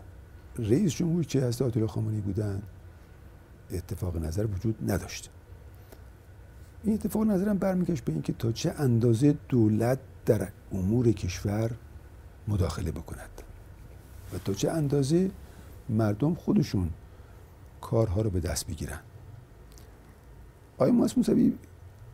رئیس 0.59 0.93
جمهور 0.95 1.25
که 1.25 1.43
از 1.43 1.63
آیت 1.63 1.87
خامنه‌ای 1.87 2.21
بودن 2.21 2.63
اتفاق 3.71 4.17
نظر 4.17 4.47
وجود 4.47 4.91
نداشت. 4.91 5.31
این 6.85 6.95
اتفاق 6.95 7.23
نظرم 7.23 7.59
برمیگشت 7.59 8.05
به 8.05 8.13
اینکه 8.13 8.33
تا 8.33 8.53
چه 8.53 8.75
اندازه 8.79 9.35
دولت 9.49 9.99
در 10.27 10.49
امور 10.73 11.13
کشور 11.13 11.71
مداخله 12.49 12.91
بکند 12.91 13.43
و 14.35 14.39
تا 14.45 14.55
چه 14.55 14.71
اندازه 14.71 15.31
مردم 15.89 16.35
خودشون 16.35 16.91
کارها 17.81 18.21
رو 18.23 18.31
به 18.31 18.41
دست 18.41 18.67
بگیرن. 18.67 19.01
آقای 20.77 20.91
ماس 20.91 21.19
موسوی 21.19 21.53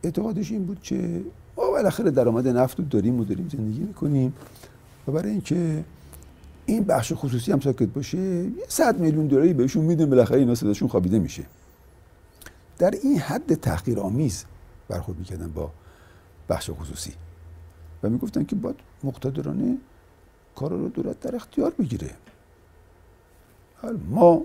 اعتقادش 0.03 0.51
این 0.51 0.65
بود 0.65 0.81
که 0.81 1.23
ما 1.57 1.69
بالاخره 1.71 2.11
درآمد 2.11 2.47
نفت 2.47 2.79
رو 2.79 2.85
داریم 2.85 3.19
و 3.19 3.25
داریم 3.25 3.49
زندگی 3.49 3.79
می‌کنیم 3.79 4.33
و 5.07 5.11
برای 5.11 5.31
اینکه 5.31 5.83
این 6.69 6.83
بخش 6.83 7.13
خصوصی 7.15 7.51
هم 7.51 7.59
ساکت 7.59 7.87
باشه 7.87 8.17
یه 8.17 8.65
صد 8.67 8.99
میلیون 8.99 9.27
دلاری 9.27 9.53
بهشون 9.53 9.85
میدیم 9.85 10.09
بالاخره 10.09 10.39
اینا 10.39 10.55
صداشون 10.55 10.87
خوابیده 10.87 11.19
میشه. 11.19 11.45
در 12.77 12.91
این 13.03 13.19
حد 13.19 13.53
تحقیر 13.53 13.99
آمیز 13.99 14.45
برخورد 14.87 15.19
می‌کردن 15.19 15.47
با 15.47 15.71
بخش 16.49 16.69
خصوصی. 16.69 17.13
و 18.03 18.09
می‌گفتن 18.09 18.43
که 18.43 18.55
باید 18.55 18.75
مقتدرانه 19.03 19.77
کار 20.55 20.69
رو 20.69 20.89
دولت 20.89 21.19
در 21.19 21.35
اختیار 21.35 21.73
بگیره. 21.79 22.09
ما 24.09 24.41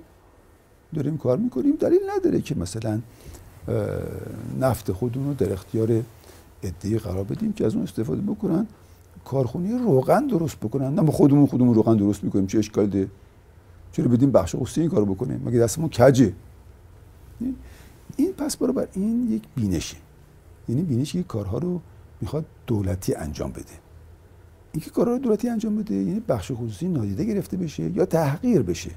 داریم 0.94 1.18
کار 1.18 1.36
می‌کنیم 1.36 1.76
دلیل 1.76 2.00
نداره 2.16 2.40
که 2.40 2.54
مثلا 2.54 3.00
نفت 4.60 4.92
خودمون 4.92 5.28
رو 5.28 5.34
در 5.34 5.52
اختیار 5.52 6.02
ادهی 6.62 6.98
قرار 6.98 7.24
بدیم 7.24 7.52
که 7.52 7.66
از 7.66 7.74
اون 7.74 7.82
استفاده 7.82 8.20
بکنن. 8.20 8.66
کارخونی 9.24 9.78
روغن 9.78 10.26
درست 10.26 10.56
بکنن. 10.56 10.94
نه 10.94 11.02
ما 11.02 11.12
خودمون 11.12 11.46
خودمون 11.46 11.74
روغن 11.74 11.96
درست 11.96 12.24
می‌کنیم 12.24 12.46
چه 12.46 12.58
اشکال 12.58 12.86
ده 12.86 13.08
چرا 13.92 14.08
بدیم 14.08 14.30
بخش 14.30 14.56
خصوصی 14.56 14.80
این 14.80 14.90
کارو 14.90 15.14
بکنیم؟ 15.14 15.42
مگه 15.46 15.58
دستمون 15.58 15.88
کجه؟ 15.88 16.32
این 18.16 18.32
پس 18.32 18.56
برابر 18.56 18.88
این 18.92 19.32
یک 19.32 19.42
بینشه. 19.56 19.96
یعنی 20.68 20.82
بینشی 20.82 21.18
که 21.18 21.24
کارها 21.24 21.58
رو 21.58 21.80
می‌خواد 22.20 22.44
دولتی 22.66 23.14
انجام 23.14 23.50
بده. 23.50 23.64
اینکه 24.72 24.90
کارها 24.90 25.12
رو 25.12 25.18
دولتی 25.18 25.48
انجام 25.48 25.76
بده 25.76 25.94
یعنی 25.94 26.20
بخش 26.20 26.52
خصوصی 26.52 26.88
نادیده 26.88 27.24
گرفته 27.24 27.56
بشه 27.56 27.90
یا 27.90 28.06
تحقیر 28.06 28.62
بشه. 28.62 28.90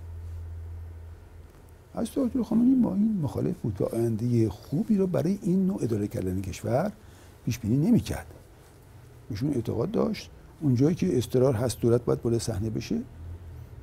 از 1.93 2.11
تو 2.11 2.43
خامنه‌ای 2.43 2.75
با 2.75 2.93
این 2.93 3.19
مخالف 3.21 3.55
بود 3.57 3.81
و 3.81 3.85
آینده 3.85 4.49
خوبی 4.49 4.97
رو 4.97 5.07
برای 5.07 5.39
این 5.41 5.67
نوع 5.67 5.83
اداره 5.83 6.07
کردن 6.07 6.41
کشور 6.41 6.91
پیش 7.45 7.59
بینی 7.59 7.87
نمی‌کرد. 7.87 8.25
ایشون 9.29 9.53
اعتقاد 9.53 9.91
داشت. 9.91 10.29
اونجایی 10.61 10.95
که 10.95 11.17
استرار 11.17 11.53
هست 11.53 11.81
دولت 11.81 12.05
باید 12.05 12.21
بالا 12.21 12.39
صحنه 12.39 12.69
بشه 12.69 12.99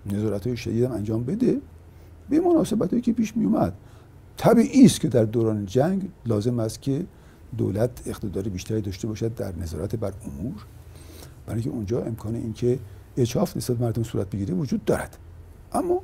نظارت 0.07 0.47
های 0.47 0.57
شدید 0.57 0.85
هم 0.85 0.93
انجام 0.93 1.25
بده. 1.25 1.61
به 2.29 2.41
مناسبت 2.41 2.91
هایی 2.91 3.03
که 3.03 3.13
پیش 3.13 3.37
می 3.37 3.45
اومد 3.45 3.75
طبیعی 4.37 4.85
است 4.85 5.01
که 5.01 5.09
در 5.09 5.25
دوران 5.25 5.67
جنگ 5.67 6.09
لازم 6.27 6.59
است 6.59 6.83
که 6.83 7.07
دولت 7.59 7.91
اقتدار 8.07 8.43
بیشتری 8.43 8.81
داشته 8.81 9.09
باشد 9.09 9.35
در 9.35 9.57
نظارت 9.57 9.97
بر 9.97 10.13
امور. 10.25 10.67
برای 11.47 11.63
که 11.63 11.71
اونجا 11.71 12.03
امکان 12.03 12.35
اینکه 12.35 12.79
اچاف 13.17 13.57
نسبت 13.57 13.81
مردم 13.81 14.03
صورت 14.03 14.31
بگیره 14.31 14.55
وجود 14.55 14.85
دارد. 14.85 15.19
اما 15.73 16.03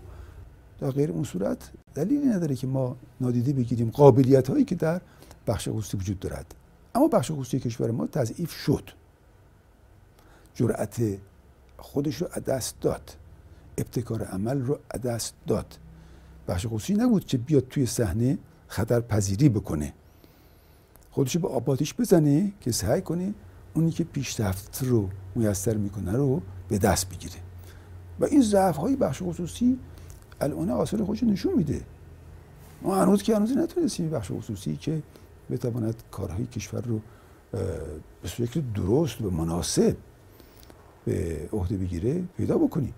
در 0.78 0.90
غیر 0.90 1.10
اون 1.10 1.24
صورت 1.24 1.70
دلیلی 1.94 2.26
نداره 2.26 2.54
که 2.54 2.66
ما 2.66 2.96
نادیده 3.20 3.52
بگیریم 3.52 3.90
قابلیت 3.90 4.50
هایی 4.50 4.64
که 4.64 4.74
در 4.74 5.00
بخش 5.46 5.68
خصوصی 5.68 5.96
وجود 5.96 6.18
دارد. 6.18 6.54
اما 6.94 7.08
بخش 7.08 7.30
خصوصی 7.30 7.60
کشور 7.60 7.90
ما 7.90 8.06
تضعیف 8.06 8.52
شد. 8.52 8.90
جرأت 10.60 11.02
خودش 11.76 12.16
رو 12.16 12.28
دست 12.46 12.80
داد. 12.80 13.16
ابتکار 13.78 14.24
عمل 14.24 14.60
رو 14.60 14.78
دست 15.04 15.34
داد. 15.46 15.78
بخش 16.48 16.66
خصوصی 16.66 16.94
نبود 16.94 17.24
که 17.24 17.38
بیاد 17.38 17.68
توی 17.68 17.86
صحنه 17.86 18.38
خطر 18.66 19.00
پذیری 19.00 19.48
بکنه. 19.48 19.92
خودش 21.10 21.36
به 21.36 21.48
آبادیش 21.48 21.94
بزنه 21.94 22.52
که 22.60 22.72
سعی 22.72 23.00
کنه 23.00 23.34
اونی 23.74 23.90
که 23.90 24.04
پیشرفت 24.04 24.82
رو 24.82 25.08
میسر 25.34 25.76
می‌کنه 25.76 26.12
رو 26.12 26.42
به 26.68 26.78
دست 26.78 27.08
بگیره. 27.08 27.36
و 28.20 28.24
این 28.24 28.42
ضعف 28.42 28.76
های 28.76 28.96
بخش 28.96 29.22
خصوصی 29.22 29.78
الان 30.40 30.70
آثار 30.70 31.04
خودش 31.04 31.22
نشون 31.22 31.54
میده. 31.54 31.80
ما 32.82 32.96
هنوز 32.96 33.22
که 33.22 33.36
هنوز 33.36 33.56
نتونستیم 33.56 34.10
بخش 34.10 34.30
خصوصی 34.32 34.76
که 34.76 35.02
بتواند 35.50 36.02
کارهای 36.10 36.46
کشور 36.46 36.80
رو 36.80 37.00
به 38.22 38.28
شکل 38.28 38.60
درست 38.74 39.20
و 39.22 39.30
مناسب 39.30 39.96
به 41.10 41.48
عهده 41.52 41.76
بگیره 41.76 42.22
پیدا 42.36 42.58
بکنیم 42.58 42.94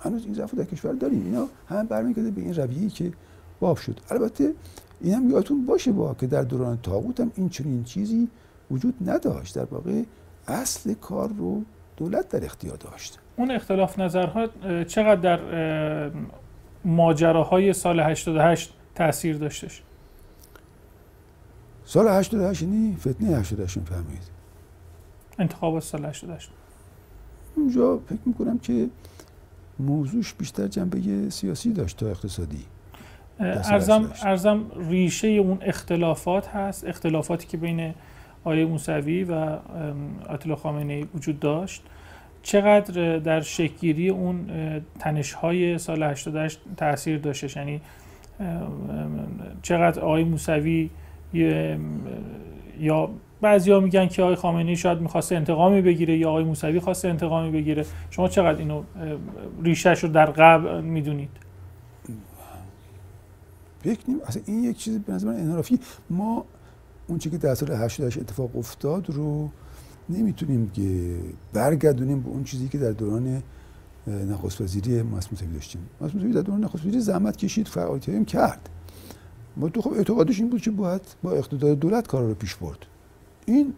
هنوز 0.00 0.24
این 0.24 0.34
ضعف 0.34 0.54
در 0.54 0.64
کشور 0.64 0.92
داریم. 0.92 1.24
اینا 1.24 1.48
هم 1.68 1.86
برمیگرده 1.86 2.30
به 2.30 2.40
این 2.40 2.54
رویه‌ای 2.54 2.88
که 2.88 3.12
باب 3.60 3.76
شد. 3.76 4.00
البته 4.10 4.54
این 5.00 5.14
هم 5.14 5.30
یادتون 5.30 5.66
باشه 5.66 5.92
با 5.92 6.14
که 6.14 6.26
در 6.26 6.42
دوران 6.42 6.78
تاغوت 6.82 7.20
هم 7.20 7.32
این 7.34 7.48
چنین 7.48 7.84
چیزی 7.84 8.28
وجود 8.70 8.94
نداشت. 9.10 9.54
در 9.54 9.64
واقع 9.64 10.02
اصل 10.48 10.94
کار 10.94 11.28
رو 11.38 11.62
دولت 11.96 12.28
در 12.28 12.44
اختیار 12.44 12.76
داشت. 12.76 13.18
اون 13.36 13.50
اختلاف 13.50 13.98
نظرها 13.98 14.46
چقدر 14.84 15.36
در 15.36 16.10
ماجراهای 16.84 17.72
سال 17.72 18.00
88 18.00 18.74
تاثیر 18.94 19.36
داشتش؟ 19.36 19.82
سال 21.84 22.08
88 22.08 22.62
یعنی 22.62 22.96
فتنه 23.00 23.36
88 23.36 23.78
فهمید 23.78 24.22
انتخابات 25.38 25.82
سال 25.82 26.04
88 26.04 26.50
اونجا 27.58 27.98
فکر 28.06 28.18
می‌کنم 28.26 28.58
که 28.58 28.88
موضوعش 29.78 30.34
بیشتر 30.34 30.66
جنبه 30.66 31.30
سیاسی 31.30 31.72
داشت 31.72 31.96
تا 31.96 32.06
اقتصادی. 32.06 32.64
ارزم, 33.40 34.10
ارزم 34.22 34.64
ریشه 34.90 35.28
اون 35.28 35.58
اختلافات 35.62 36.48
هست 36.48 36.88
اختلافاتی 36.88 37.46
که 37.46 37.56
بین 37.56 37.94
آیه 38.44 38.66
موسوی 38.66 39.24
و 39.24 39.58
آتلا 40.28 40.56
خامنه 40.56 41.04
وجود 41.14 41.40
داشت. 41.40 41.82
چقدر 42.42 43.18
در 43.18 43.40
شکگیری 43.40 44.08
اون 44.08 44.46
تنش 44.98 45.32
های 45.32 45.78
سال 45.78 46.02
88 46.02 46.60
تاثیر 46.76 47.18
داشتش؟ 47.18 47.56
یعنی 47.56 47.80
چقدر 49.62 50.00
آقای 50.00 50.24
موسوی 50.24 50.90
یا 52.80 53.10
بعضیا 53.40 53.80
میگن 53.80 54.06
که 54.06 54.22
آقای 54.22 54.34
خامنه‌ای 54.34 54.76
شاید 54.76 55.00
می‌خواسته 55.00 55.36
انتقامی 55.36 55.82
بگیره 55.82 56.18
یا 56.18 56.28
آقای 56.28 56.44
موسوی 56.44 56.80
خواسته 56.80 57.08
انتقامی 57.08 57.50
بگیره. 57.50 57.86
شما 58.10 58.28
چقدر 58.28 58.58
اینو 58.58 58.82
ریشهش 59.62 60.04
رو 60.04 60.08
در 60.08 60.26
قبل 60.26 60.80
می‌دونید؟ 60.80 61.28
فکر 63.82 64.00
نیم 64.08 64.18
اصلا 64.26 64.42
این 64.46 64.64
یک 64.64 64.76
چیز 64.76 64.98
به 64.98 65.12
نظر 65.12 65.28
انحرافی. 65.28 65.78
ما 66.10 66.44
اون 67.06 67.18
چیزی 67.18 67.36
که 67.36 67.42
در 67.42 67.54
سال 67.54 67.72
88 67.72 68.18
اتفاق 68.18 68.56
افتاد 68.56 69.10
رو 69.10 69.50
نمی‌تونیم 70.08 70.70
که 70.70 71.16
برگردونیم 71.52 72.20
به 72.20 72.28
اون 72.28 72.44
چیزی 72.44 72.68
که 72.68 72.78
در 72.78 72.90
دوران 72.90 73.42
نخست 74.06 74.60
وزیری 74.60 75.02
مسعود 75.02 75.52
داشتیم. 75.52 75.80
مسعود 76.00 76.32
در 76.32 76.40
دوران 76.40 76.64
نخست 76.64 76.84
وزیری 76.86 77.00
زحمت 77.00 77.36
کشید 77.36 77.68
فعالیت 77.68 78.26
کرد. 78.26 78.68
ما 79.56 79.68
تو 79.68 79.82
خب 79.82 79.92
اعتقادش 79.92 80.40
این 80.40 80.50
بود 80.50 80.60
که 80.60 80.70
باید 80.70 81.02
با 81.22 81.32
اقتدار 81.32 81.74
دولت 81.74 82.06
کار 82.06 82.22
رو 82.22 82.34
پیش 82.34 82.54
برد. 82.54 82.86
این 83.52 83.74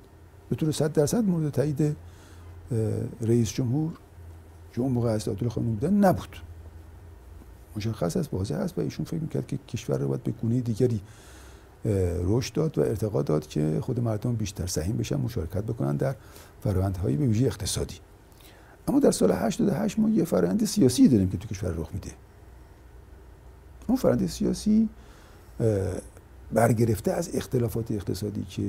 به 0.51 0.57
طور 0.57 0.73
صد 0.73 0.93
درصد 0.93 1.25
مورد 1.25 1.51
تایید 1.51 1.97
رئیس 3.21 3.53
جمهور 3.53 3.93
که 4.73 4.81
اون 4.81 4.93
موقع 4.93 5.11
از 5.11 5.29
عبدالله 5.29 5.55
خانم 5.55 5.75
بودن 5.75 5.95
نبود. 5.95 6.37
مشخص 7.77 8.17
است 8.17 8.35
واضح 8.35 8.55
است 8.55 8.79
و 8.79 8.81
ایشون 8.81 9.05
فکر 9.05 9.21
می‌کرد 9.21 9.47
که 9.47 9.59
کشور 9.69 9.99
رو 9.99 10.09
باید 10.09 10.23
به 10.23 10.31
گونه 10.31 10.61
دیگری 10.61 11.01
رشد 12.25 12.55
داد 12.55 12.79
و 12.79 12.81
ارتقا 12.81 13.23
داد 13.23 13.47
که 13.47 13.79
خود 13.83 14.01
مردم 14.01 14.35
بیشتر 14.35 14.67
سهیم 14.67 14.97
بشن 14.97 15.17
مشارکت 15.17 15.65
بکنن 15.65 15.97
در 15.97 16.15
فرآیندهای 16.61 17.17
به 17.17 17.27
ویژه 17.27 17.47
اقتصادی. 17.47 17.97
اما 18.89 19.01
در 19.01 19.11
سال 19.11 19.31
88 19.33 19.99
ما 19.99 20.09
یه 20.09 20.25
فرآیند 20.25 20.65
سیاسی 20.65 21.09
داریم 21.09 21.31
که 21.31 21.39
تو 21.39 21.49
کشور 21.49 21.71
رخ 21.71 21.89
میده. 21.95 22.11
اون 23.87 23.99
فرآیند 23.99 24.27
سیاسی 24.27 24.89
برگرفته 26.53 27.13
از 27.13 27.31
اختلافات 27.35 27.91
اقتصادی 27.91 28.43
که 28.43 28.63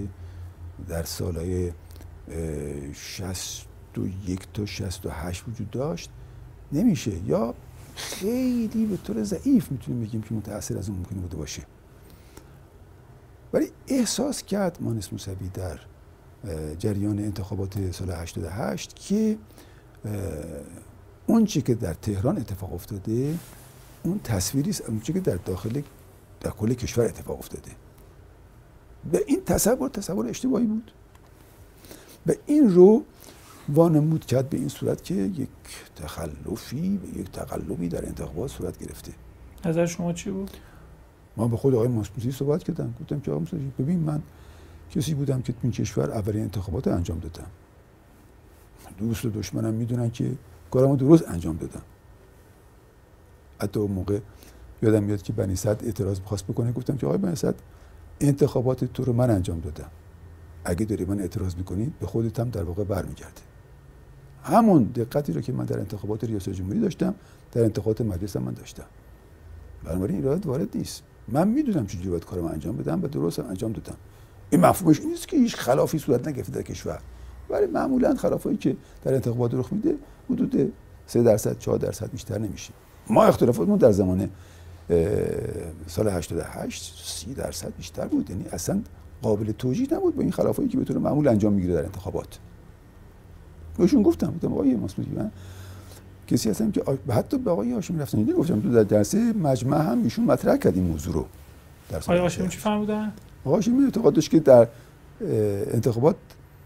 در 0.88 1.04
سالهای 1.04 1.72
61 2.94 4.48
تا 4.54 4.66
68 4.66 5.44
وجود 5.48 5.72
داشت 5.72 6.10
نمیشه. 6.72 7.12
یا 7.26 7.54
خیلی 7.96 8.86
به 8.86 8.98
طور 8.98 9.24
ضعیف 9.24 9.72
می‌تونیم 9.72 10.02
بگیم 10.02 10.22
که 10.22 10.34
متاثر 10.34 10.78
از 10.78 10.90
اون 10.90 10.98
ممکنه 10.98 11.20
بوده 11.20 11.38
باشه. 11.38 11.64
ولی 13.54 13.72
احساس 13.88 14.44
کرد 14.44 14.78
مانس 14.82 15.14
موسوی 15.14 15.50
در 15.54 15.80
جریان 16.80 17.20
انتخابات 17.20 17.92
سال 17.92 18.12
88 18.12 18.96
که 18.96 19.38
اون 21.28 21.46
چی 21.46 21.62
که 21.62 21.76
در 21.76 21.94
تهران 21.94 22.38
اتفاق 22.38 22.74
افتاده 22.74 23.38
اون 24.04 24.20
تصویری 24.24 24.70
است 24.70 24.90
اون 24.90 25.00
که 25.00 25.14
در 25.14 25.36
داخل 25.36 25.82
در 26.40 26.52
کل 26.52 26.74
کشور 26.74 27.06
اتفاق 27.06 27.40
افتاده. 27.40 27.72
به 29.12 29.24
این 29.28 29.44
تصور 29.46 29.90
تصور 29.90 30.28
اشتباهی 30.28 30.66
بود. 30.66 30.92
به 32.26 32.38
این 32.46 32.70
رو 32.70 33.04
وانمود 33.70 34.26
کرد 34.26 34.50
به 34.50 34.58
این 34.58 34.70
صورت 34.70 35.04
که 35.04 35.14
یک 35.14 35.50
تخلفی 35.96 36.98
و 36.98 37.20
یک 37.20 37.32
تقلبی 37.32 37.88
در 37.90 38.06
انتخابات 38.06 38.52
صورت 38.52 38.78
گرفته. 38.78 39.12
نظر 39.66 39.86
شما 39.86 40.14
چی 40.14 40.32
بود؟ 40.32 40.52
ما 41.38 41.48
به 41.48 41.58
خود 41.58 41.76
آقای 41.76 41.88
ماسپوسی 41.88 42.32
صحبت 42.32 42.64
کردم. 42.64 42.94
گفتم 43.02 43.20
که 43.20 43.32
آقای 43.32 43.40
ماسپوسی 43.40 43.72
ببین 43.80 44.00
من 44.00 44.22
کسی 44.96 45.14
بودم 45.14 45.42
که 45.42 45.54
این 45.64 45.72
کشور 45.72 46.12
اولین 46.12 46.42
انتخابات 46.42 46.88
انجام 46.88 47.20
دادم. 47.20 47.48
دوست 48.98 49.26
و 49.26 49.30
دشمنم 49.30 49.74
می‌دونن 49.74 50.12
که 50.12 50.32
کارمو 50.72 50.96
درست 50.96 51.28
انجام 51.28 51.58
دادم. 51.58 51.82
حتی 53.62 53.80
اون 53.80 53.92
موقع 53.92 54.20
یادم 54.82 55.04
میاد 55.04 55.22
که 55.22 55.34
بنی 55.34 55.56
صد 55.56 55.84
اعتراض 55.84 56.20
خواست 56.20 56.48
بکنه. 56.48 56.72
گفتم 56.72 56.98
که 56.98 57.06
آقای 57.06 57.18
بنی 57.18 57.36
صد 57.36 57.56
انتخابات 58.22 58.86
تو 58.86 59.04
رو 59.04 59.14
من 59.14 59.30
انجام 59.30 59.60
دادم. 59.60 59.90
اگه 60.66 60.86
داری 60.86 61.06
من 61.06 61.20
اعتراض 61.20 61.56
می‌کنی 61.56 61.94
به 62.00 62.08
خودت 62.08 62.40
هم 62.40 62.50
در 62.50 62.64
واقع 62.64 62.84
برمیگرده 62.84 63.42
همون 64.44 64.84
دقتی 64.84 65.34
رو 65.34 65.42
که 65.42 65.54
من 65.54 65.66
در 65.66 65.80
انتخابات 65.80 66.24
ریاست 66.24 66.50
جمهوری 66.50 66.80
داشتم 66.80 67.16
در 67.52 67.64
انتخابات 67.64 68.02
مجلس 68.02 68.36
من 68.36 68.54
داشتم. 68.54 68.86
بنابراین 69.84 70.16
ایراد 70.16 70.46
وارد 70.46 70.78
نیست. 70.78 71.04
من 71.28 71.48
می‌دونم 71.48 71.88
چجوری 71.88 72.10
باید 72.10 72.26
کارم 72.26 72.46
انجام 72.46 72.78
بدم 72.78 73.04
و 73.04 73.08
درست 73.08 73.40
هم 73.40 73.46
انجام 73.46 73.72
دادم. 73.72 73.98
این 74.50 74.62
مفهومش 74.62 75.00
این 75.00 75.10
نیست 75.10 75.28
که 75.28 75.38
هیچ 75.38 75.56
خلافی 75.56 76.00
صورت 76.00 76.28
نگرفته 76.28 76.52
در 76.52 76.62
کشور. 76.62 77.00
ولی 77.50 77.66
معمولا 77.66 78.16
خلافایی 78.16 78.58
که 78.58 78.78
در 79.04 79.14
انتخابات 79.14 79.54
رخ 79.54 79.74
میده 79.74 79.96
حدود 80.30 80.74
3 81.08 81.24
درصد 81.24 81.60
4 81.60 81.78
درصد 81.78 82.12
بیشتر 82.12 82.38
نمیشه. 82.38 82.74
ما 83.10 83.24
اختلافاتمون 83.24 83.78
در 83.78 83.92
زمان 83.92 84.30
سال 85.88 86.08
88 86.08 87.02
30 87.06 87.34
درصد 87.34 87.74
بیشتر 87.78 88.08
بود. 88.08 88.30
یعنی 88.30 88.46
اصلا 88.52 88.82
قابل 89.22 89.52
توجیه 89.52 89.88
نبود 89.92 90.16
با 90.16 90.22
این 90.22 90.32
خلافایی 90.32 90.70
که 90.70 90.78
به 90.78 90.84
طور 90.84 90.98
معمول 90.98 91.28
انجام 91.28 91.54
می‌گیره 91.54 91.74
در 91.74 91.86
انتخابات. 91.86 92.40
بهشون 93.78 94.04
گفتم 94.04 94.32
گفتم 94.32 94.54
آقای 94.54 94.76
مسعودی 94.76 95.12
من 95.12 95.32
کسی 96.28 96.50
هستم 96.50 96.72
که 96.72 96.84
حتی 97.10 97.38
به 97.38 97.52
آقای 97.52 97.72
هاشمی 97.72 98.00
رفتنی 98.00 98.34
گفتم 98.34 98.62
تو 98.62 98.72
در 98.72 98.84
درس 98.84 99.16
مجمع 99.16 99.78
هم 99.78 100.04
ایشون 100.04 100.26
مطرح 100.26 100.58
کرد 100.58 100.76
این 100.76 100.84
موضوع 100.84 101.14
رو 101.14 101.26
در 101.90 101.98
آقای 101.98 102.20
هاشمی 102.20 102.50
چی 102.50 102.58
فرمودن؟ 102.58 103.14
آقای 103.46 103.56
هاشمی 103.56 103.84
اعتقاد 103.84 104.14
داشت 104.14 104.30
که 104.32 104.40
در 104.40 104.68
انتخابات 105.22 106.16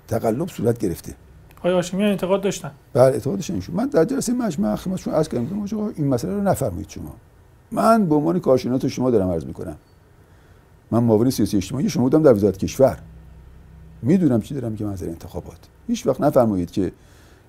تقلب 0.07 0.47
صورت 0.47 0.77
گرفته. 0.77 1.15
آقای 1.57 1.73
هاشمی 1.73 2.03
انتقاد 2.03 2.41
داشتن؟ 2.41 2.71
بله 2.93 3.03
اعتقاد 3.03 3.35
داشتن 3.35 3.61
من 3.73 3.87
در 3.87 4.05
جلسه 4.05 4.33
مجمع 4.33 4.75
خدمتشون 4.75 5.13
عرض 5.13 5.27
کردم 5.27 5.91
این 5.95 6.07
مسئله 6.07 6.33
رو 6.33 6.41
نفرمایید 6.41 6.89
شما. 6.89 7.15
من 7.71 8.05
به 8.05 8.15
عنوان 8.15 8.39
کارشناس 8.39 8.85
شما 8.85 9.11
دارم 9.11 9.29
عرض 9.29 9.45
می‌کنم. 9.45 9.75
من 10.91 11.03
معاون 11.03 11.29
سیاسی 11.29 11.57
اجتماعی 11.57 11.89
شما 11.89 12.03
بودم 12.03 12.23
در 12.23 12.33
وزارت 12.33 12.57
کشور. 12.57 12.99
می‌دونم 14.01 14.41
چی 14.41 14.53
دارم 14.53 14.75
که 14.75 14.85
منظر 14.85 15.05
انتخابات. 15.05 15.59
هیچ 15.87 16.07
وقت 16.07 16.21
نفرمایید 16.21 16.71
که 16.71 16.91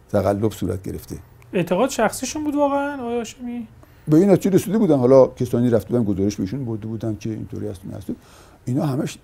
تقلب 0.09 0.53
صورت 0.53 0.83
گرفته. 0.83 1.17
اعتقاد 1.53 1.91
شخصیشون 1.91 2.45
بود 2.45 2.55
واقعا 2.55 3.03
آقای 3.03 3.17
هاشمی 3.17 3.69
به 4.09 4.17
این 4.17 4.31
نتیجه 4.31 4.57
رسیده 4.57 4.79
بودن. 4.79 4.99
حالا 4.99 5.27
کسانی 5.27 5.71
رفته 5.71 5.89
بودن 5.89 6.05
گزارش 6.05 6.37
بهشون 6.37 6.65
برده 6.65 6.87
بودن 6.87 7.17
که 7.21 7.31
اینطوری 7.31 7.69
هست 7.69 7.81
هست. 7.97 8.11
اینا 8.65 8.87
همش 8.87 9.19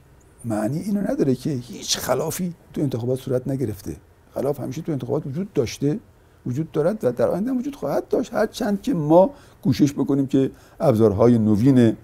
معنی 0.44 0.78
اینو 0.78 1.00
نداره 1.00 1.34
که 1.34 1.50
هیچ 1.50 1.98
خلافی 1.98 2.54
تو 2.72 2.80
انتخابات 2.80 3.18
صورت 3.18 3.48
نگرفته. 3.48 3.96
خلاف 4.34 4.60
همیشه 4.60 4.82
تو 4.82 4.92
انتخابات 4.92 5.26
وجود 5.26 5.52
داشته. 5.52 5.98
وجود 6.46 6.72
دارد 6.72 7.04
و 7.04 7.12
در 7.12 7.28
آینده 7.28 7.52
وجود 7.52 7.76
خواهد 7.76 8.08
داشت. 8.08 8.34
هر 8.34 8.46
چند 8.46 8.82
که 8.82 8.94
ما 8.94 9.30
کوشش 9.62 9.92
بکنیم 9.92 10.26
که 10.26 10.50
ابزارهای 10.80 11.38
نوین 11.38 11.96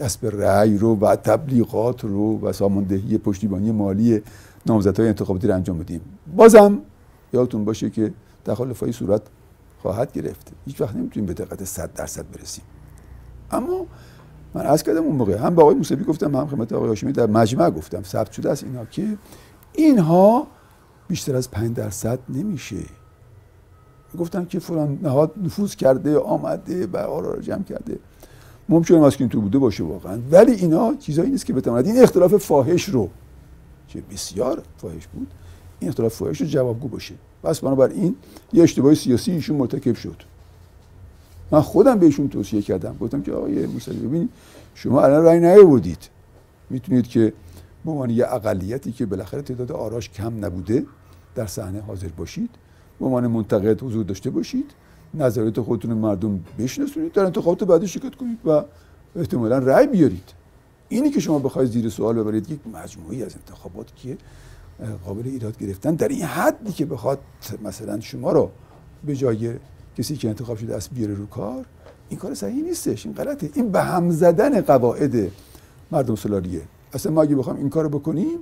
اسب 0.00 0.26
رأی 0.26 0.78
رو 0.78 0.96
و 0.96 1.16
تبلیغات 1.16 2.04
رو 2.04 2.40
و 2.40 2.52
ساماندهی 2.52 3.18
پشتیبانی 3.18 3.72
مالی 3.72 4.22
نامزدهای 4.66 5.08
انتخاباتی 5.08 5.46
رو 5.46 5.54
انجام 5.54 5.78
بدیم. 5.78 6.00
بازم 6.36 6.78
یادتون 7.32 7.64
باشه 7.64 7.90
که 7.90 8.12
تخلفایی 8.44 8.92
صورت 8.92 9.22
خواهد 9.82 10.12
گرفت. 10.12 10.52
هیچ 10.66 10.80
وقت 10.80 10.96
نمی‌تونیم 10.96 11.26
به 11.26 11.34
دقت 11.34 11.64
100 11.64 11.94
درصد 11.94 12.24
برسیم. 12.36 12.64
اما 13.50 13.86
من 14.54 14.66
از 14.66 14.82
کردم 14.82 15.02
اون 15.02 15.16
موقع 15.16 15.36
هم 15.36 15.54
به 15.54 15.62
آقای 15.62 15.74
موسوی 15.74 16.04
گفتم 16.04 16.36
هم 16.36 16.46
خدمت 16.46 16.72
آقای 16.72 16.88
هاشمی 16.88 17.12
در 17.12 17.26
مجمع 17.26 17.70
گفتم. 17.70 18.02
ثبت 18.02 18.32
شده 18.32 18.50
است 18.50 18.64
اینا 18.64 18.84
که 18.84 19.06
اینها 19.72 20.46
بیشتر 21.08 21.36
از 21.36 21.50
5 21.50 21.76
درصد 21.76 22.18
نمیشه. 22.28 22.76
گفتم 24.18 24.44
که 24.44 24.58
فلان 24.58 24.98
نهاد 25.02 25.32
نفوذ 25.44 25.74
کرده 25.74 26.18
آمده 26.18 26.86
و 26.86 26.96
آرا 26.96 27.34
را 27.34 27.40
جمع 27.40 27.62
کرده. 27.62 27.98
ممکنه 28.68 28.98
ماسکین 28.98 29.28
تو 29.28 29.40
بوده 29.40 29.58
باشه 29.58 29.84
واقعا. 29.84 30.18
ولی 30.30 30.52
اینا 30.52 30.94
چیزایی 30.94 31.30
نیست 31.30 31.46
که 31.46 31.52
بتواند 31.52 31.86
این 31.86 32.02
اختلاف 32.02 32.36
فاحش 32.36 32.84
رو 32.84 33.10
که 33.88 34.02
بسیار 34.10 34.62
فاحش 34.78 35.06
بود 35.06 35.26
این 35.80 35.88
اختلاف 35.88 36.14
فاحش 36.14 36.40
رو 36.40 36.46
جوابگو 36.46 36.88
باشه. 36.88 37.14
پس 37.42 37.60
بنابراین 37.60 38.16
یه 38.52 38.62
اشتباه 38.62 38.94
سیاسی 38.94 39.32
ایشون 39.32 39.56
مرتکب 39.56 39.94
شد. 39.94 40.22
من 41.50 41.60
خودم 41.60 41.98
بهشون 41.98 42.28
توصیه 42.28 42.62
کردم. 42.62 42.96
گفتم 43.00 43.22
که 43.22 43.32
آقای 43.32 43.66
موسوی 43.66 43.96
ببینید 43.96 44.30
شما 44.74 45.02
الان 45.02 45.24
رأی 45.24 45.40
نیاوردید. 45.40 46.08
می‌تونید 46.70 47.08
که 47.08 47.32
به 47.84 47.90
عنوان 47.90 48.10
یه 48.10 48.26
اقلیتی 48.34 48.92
که 48.92 49.06
بالاخره 49.06 49.42
تعداد 49.42 49.72
آراش 49.72 50.10
کم 50.10 50.44
نبوده 50.44 50.86
در 51.36 51.46
صحنه 51.46 51.80
حاضر 51.80 52.08
باشید. 52.08 52.50
به 53.00 53.06
عنوان 53.06 53.26
منتقد 53.26 53.82
حضور 53.82 54.04
داشته 54.04 54.30
باشید. 54.30 54.70
نظریات 55.14 55.60
خودتون 55.60 55.92
مردم 55.92 56.40
بشناسونید. 56.58 57.12
در 57.12 57.24
انتخابات 57.24 57.64
بعدی 57.64 57.88
شرکت 57.88 58.14
کنید 58.14 58.38
و 58.46 58.64
احتمالا 59.16 59.58
رأی 59.58 59.86
بیارید. 59.86 60.32
اینی 60.88 61.10
که 61.10 61.20
شما 61.20 61.38
بخواید 61.38 61.70
زیر 61.70 61.88
سوال 61.88 62.14
ببرید 62.16 62.50
یک 62.50 62.60
مجموعی 62.72 63.22
از 63.22 63.34
انتخابات 63.36 63.96
که 63.96 64.16
قابل 65.04 65.28
ایراد 65.28 65.58
گرفتن. 65.58 65.94
در 65.94 66.08
این 66.08 66.22
حدی 66.22 66.72
که 66.72 66.86
بخواد 66.86 67.18
مثلا 67.64 68.00
شما 68.00 68.32
رو 68.32 68.50
به 69.06 69.16
جای 69.16 69.54
کسی 69.98 70.16
که 70.16 70.28
انتخاب 70.28 70.56
شده 70.56 70.76
است 70.76 70.90
بیاره 70.94 71.14
رو 71.14 71.26
کار 71.26 71.66
این 72.08 72.18
کار 72.18 72.34
صحیح 72.34 72.62
نیستش. 72.64 73.06
این 73.06 73.14
غلطه. 73.14 73.50
این 73.54 73.70
به 73.70 73.82
هم 73.82 74.10
زدن 74.10 74.60
قواعد 74.60 75.30
مردم 75.90 76.14
سلاریه 76.14 76.62
اصلا 76.92 77.12
ما 77.12 77.22
اگه 77.22 77.36
بخوام 77.36 77.56
این 77.56 77.70
کارو 77.70 77.88
بکنیم 77.88 78.38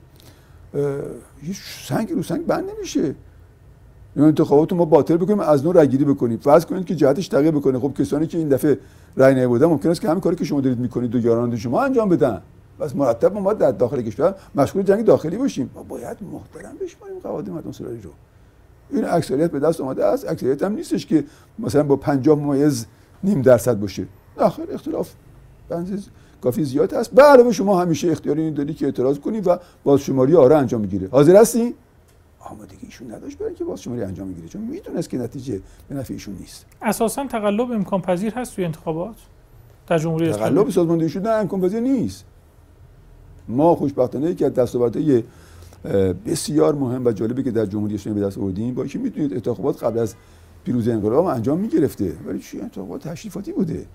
هیچ 1.41 1.57
سنگ 1.89 2.13
رو 2.13 2.23
سنگ 2.23 2.47
بند 2.47 2.65
نمیشه. 2.77 3.15
این 4.17 4.25
انتخابات 4.25 4.73
ما 4.73 4.85
باطل 4.85 5.17
بکنیم 5.17 5.41
از 5.41 5.65
نو 5.65 5.73
رای 5.73 5.89
گیری 5.89 6.05
بکنیم. 6.05 6.39
فرض 6.39 6.67
کنید 6.67 6.85
که 6.85 6.95
جهتش 6.95 7.29
تغییر 7.29 7.51
بکنه. 7.51 7.79
خب 7.79 7.93
کسانی 7.99 8.27
که 8.27 8.39
این 8.39 8.49
دفعه 8.49 8.79
رای 9.17 9.35
نیاوردن 9.35 9.67
ممکن 9.67 9.91
است 9.91 10.01
که 10.01 10.09
همین 10.09 10.21
کاری 10.21 10.37
که 10.37 10.45
شما 10.45 10.61
دارید 10.61 10.79
می‌کنید 10.79 11.15
و 11.15 11.19
یاران 11.19 11.57
شما 11.57 11.83
انجام 11.83 12.09
بدن. 12.09 12.43
بس 12.81 12.97
مرتب 12.97 13.35
ما 13.35 13.53
در 13.53 13.71
داخل 13.71 14.03
کشور 14.03 14.35
مشغول 14.55 14.83
جنگ 14.83 15.05
داخلی 15.05 15.37
باشیم. 15.37 15.71
ما 15.75 15.83
باید 15.83 16.17
محترم 16.33 16.77
بشماریم 16.81 17.19
قواعد 17.23 17.51
مردم 17.51 17.73
سرایی 17.73 18.01
رو. 18.01 18.11
این 18.91 19.05
اکثریت 19.05 19.51
به 19.51 19.61
دست 19.61 19.81
اومده 19.81 20.05
است. 20.05 20.29
اکثریت 20.29 20.63
هم 20.63 20.73
نیستش 20.73 21.07
که 21.07 21.25
مثلا 21.59 21.83
با 21.83 21.97
50 21.97 22.39
ممیز 22.39 22.87
نیم 23.25 23.43
درصد 23.43 23.81
باشه. 23.81 24.07
داخل 24.37 24.63
اختلاف. 24.73 25.13
بنز 25.69 26.09
کافی 26.45 26.65
زیاد 26.65 26.93
هست. 26.93 27.11
به 27.11 27.23
علاوه 27.23 27.53
شما 27.53 27.81
همیشه 27.81 28.11
اختیاری 28.11 28.43
این 28.43 28.55
داری 28.55 28.75
که 28.75 28.87
اعتراض 28.87 29.19
کنی 29.19 29.41
و 29.41 29.59
بازشماری 29.85 30.37
آره 30.37 30.57
انجام 30.57 30.81
می‌گیره 30.81 31.09
حاضر 31.09 31.37
هستی؟ 31.37 31.75
آمادگی 32.41 32.87
ایشون 32.87 33.13
نداشت 33.13 33.39
برای 33.39 33.49
اینکه 33.49 33.65
بازشماری 33.65 34.03
انجام 34.03 34.29
می‌گیره. 34.29 34.49
چون 34.49 34.63
می‌دونست 34.63 35.11
که 35.11 35.19
نتیجه 35.19 35.61
به 35.89 35.95
نفع 35.95 36.15
ایشون 36.15 36.35
نیست. 36.41 36.67
اساسا 36.83 37.27
تقلب 37.27 37.73
امکان 37.73 38.01
پذیر 38.01 38.35
هست 38.35 38.55
توی 38.55 38.65
انتخابات 38.65 39.15
در 39.87 39.99
جمهوری 39.99 40.29
اسلامی. 40.29 40.55
تقلب 40.55 40.71
سازماندهی 40.71 41.09
شده 41.09 41.31
امکان 41.31 41.61
پذیر 41.61 41.81
نیست. 41.81 42.25
ما 43.49 43.75
خوشبختانه 43.75 44.35
که 44.35 44.47
از 44.47 44.55
دستاوردهای 44.55 45.23
بسیار 46.27 46.75
مهم 46.75 47.07
و 47.07 47.13
جالبی 47.13 47.43
که 47.43 47.51
در 47.51 47.67
جمهوری 47.67 47.95
اسلامی 47.95 48.21
به 48.21 48.27
دست 48.27 48.39
آوردیم 48.39 48.75
با 48.75 48.83
اینکه 48.83 48.99
می‌دونید 48.99 49.33
انتخابات 49.33 49.85
قبل 49.85 49.99
از 49.99 50.15
پیروز 50.65 50.89
انقلاب 50.89 51.25
انجام 51.25 51.59
می‌گرفته. 51.59 52.13
ولی 52.27 52.39
چی؟ 52.39 52.61
انتخابات 52.61 53.09
تشریفاتی 53.09 53.53
بوده. 53.53 53.87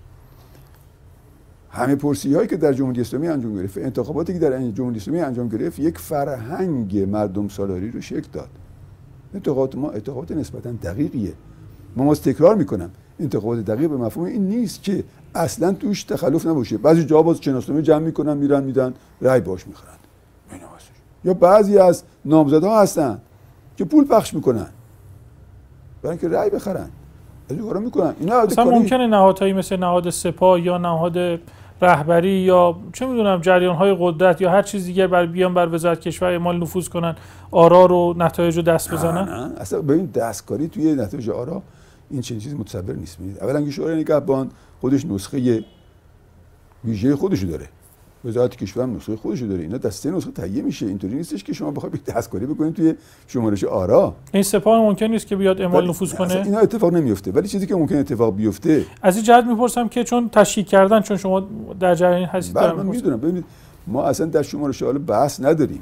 همه 1.70 1.94
پرسی 1.94 2.34
هایی 2.34 2.48
که 2.48 2.56
در 2.56 2.72
جمهوری 2.72 3.00
اسلامی 3.00 3.28
انجام 3.28 3.54
گرفت 3.54 3.78
انتخاباتی 3.78 4.32
که 4.32 4.38
در 4.38 4.70
جمهوری 4.70 4.96
اسلامی 4.96 5.20
انجام 5.20 5.48
گرفت 5.48 5.78
یک 5.78 5.98
فرهنگ 5.98 6.98
مردم 6.98 7.48
سالاری 7.48 7.90
رو 7.90 8.00
شکل 8.00 8.28
داد. 8.32 8.48
انتخابات 9.34 9.74
ما 9.74 9.90
انتخابات 9.90 10.32
نسبتا 10.32 10.72
دقیقیه. 10.72 11.32
ما 11.96 12.04
باز 12.04 12.22
تکرار 12.22 12.54
می‌کنم 12.54 12.90
انتخابات 13.20 13.58
دقیق 13.58 13.90
به 13.90 13.96
مفهوم 13.96 14.26
این 14.26 14.48
نیست 14.48 14.82
که 14.82 15.04
اصلا 15.34 15.72
توش 15.72 16.04
تخلف 16.04 16.46
نباشه. 16.46 16.78
بعضی 16.78 17.04
جا 17.04 17.22
باز 17.22 17.40
شناسنامه 17.40 17.82
جمع 17.82 17.98
می‌کنن 17.98 18.36
میرن 18.36 18.62
میدن 18.62 18.94
رای 19.20 19.40
باش 19.40 19.66
می‌خورن 19.66 19.94
یا 21.24 21.34
بعضی 21.34 21.78
از 21.78 22.02
نامزدها 22.24 22.82
هستن 22.82 23.20
که 23.76 23.84
پول 23.84 24.04
پخش 24.04 24.34
می‌کنن. 24.34 24.66
برای 26.02 26.18
اینکه 26.18 26.28
رای 26.28 26.50
بخرن. 26.50 26.88
از 27.50 27.56
کارا 27.56 27.80
می‌کنن. 27.80 28.14
اینا 28.20 28.34
اصلا 28.34 28.64
ممکنه 28.64 29.06
نهادهایی 29.06 29.52
مثل 29.52 29.76
نهاد 29.76 30.10
سپاه 30.10 30.60
یا 30.60 30.78
نهاد 30.78 31.40
رهبری 31.82 32.30
یا 32.30 32.76
چه 32.92 33.06
می‌دونم 33.06 33.40
جریان 33.40 33.76
های 33.76 33.96
قدرت 34.00 34.40
یا 34.40 34.50
هر 34.50 34.62
چیز 34.62 34.84
دیگر 34.84 35.06
بر 35.06 35.26
بیان 35.26 35.54
بر 35.54 35.74
وزارت 35.74 36.00
کشور 36.00 36.30
اعمال 36.30 36.58
نفوذ 36.58 36.88
کنن 36.88 37.16
آرا 37.50 37.86
رو 37.86 38.14
نتایج 38.18 38.56
رو 38.56 38.62
دست 38.62 38.92
بزنن؟ 38.92 39.28
نه 39.28 39.48
نه. 39.48 39.60
اصلا 39.60 39.82
ببین 39.82 40.06
دستکاری 40.06 40.68
توی 40.68 40.94
نتایج 40.94 41.30
آرا 41.30 41.62
این 42.10 42.20
چنین 42.20 42.40
چیزی 42.40 42.56
متصور 42.56 42.94
نیست. 42.94 43.18
اولا 43.40 43.62
که 43.62 43.70
شورای 43.70 44.00
نگهبان 44.00 44.50
خودش 44.80 45.04
نسخه 45.04 45.64
ویژه 46.84 47.16
خودشو 47.16 47.46
داره. 47.46 47.68
وزارت 48.24 48.56
کشور 48.56 48.86
نسخه 48.86 49.16
خودشو 49.16 49.46
داره. 49.46 49.62
اینا 49.62 49.78
دسته 49.78 50.10
نسخه 50.10 50.30
تهیه 50.30 50.62
میشه. 50.62 50.86
اینطوری 50.86 51.14
نیستش 51.14 51.44
که 51.44 51.52
شما 51.52 51.70
بخواید 51.70 52.04
دستکاری 52.04 52.46
بکنید 52.46 52.74
توی 52.74 52.94
شمارش 53.26 53.64
آرا. 53.64 54.14
این 54.32 54.42
سپاه 54.42 54.80
ممکن 54.80 55.06
نیست 55.06 55.26
که 55.26 55.36
بیاد 55.36 55.60
اعمال 55.60 55.88
نفوذ 55.88 56.14
کنه؟ 56.14 56.34
اینا 56.34 56.58
اتفاق 56.58 56.92
نمیفته. 56.94 57.32
ولی 57.32 57.48
چیزی 57.48 57.66
که 57.66 57.74
ممکن 57.74 57.96
اتفاق 57.96 58.36
بیفته 58.36 58.84
از 59.02 59.16
این 59.16 59.24
جهت 59.24 59.44
می‌پرسم 59.44 59.88
که 59.88 60.04
چون 60.04 60.28
تشکیک 60.28 60.68
کردن 60.68 61.00
چون 61.00 61.16
شما 61.16 61.48
در 61.80 61.94
جریان 61.94 62.24
هستید 62.28 62.54
بله 62.54 62.72
من 62.72 62.86
می‌دونم. 62.86 63.20
ببینید 63.20 63.44
ما 63.86 64.04
اصلا 64.04 64.26
در 64.26 64.42
شمارش 64.42 64.82
آرا 64.82 64.98
بحث 64.98 65.40
نداریم. 65.40 65.80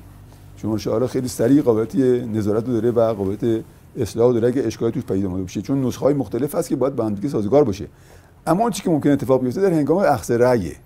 شمارش 0.56 0.86
آرا 0.86 1.06
خیلی 1.06 1.28
سریع 1.28 1.62
قابلیت 1.62 1.94
نظارت 2.34 2.66
داره 2.66 2.90
و 2.90 3.14
قابلیت 3.14 3.64
اصلاح 3.98 4.32
داره. 4.32 4.48
اگه 4.48 4.62
اشکالی 4.66 4.92
توش 4.92 5.02
پیدا 5.04 5.28
بشه. 5.28 5.62
چون 5.62 5.84
نسخه 5.84 6.04
های 6.04 6.14
مختلف 6.14 6.54
هست 6.54 6.68
که 6.68 6.76
باید 6.76 6.96
با 6.96 7.06
هم 7.06 7.14
دیگه 7.14 7.28
سازگار 7.28 7.64
باشه. 7.64 7.86
اما 8.46 8.62
اون 8.62 8.70
چیزی 8.70 8.84
که 8.84 8.90
ممکن 8.90 9.10
اتفاق 9.10 9.42
بیفته 9.42 9.60
در 9.60 9.72
هنگام 9.72 9.98
اخذ 9.98 10.30
رأیه. 10.30 10.76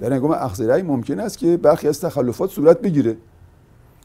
در 0.00 0.12
هنگام 0.12 0.30
اخذ 0.30 0.60
رأی 0.60 0.82
ممکن 0.82 1.20
است 1.20 1.38
که 1.38 1.56
برخی 1.56 1.88
از 1.88 2.00
تخلفات 2.00 2.50
صورت 2.50 2.80
بگیره. 2.80 3.16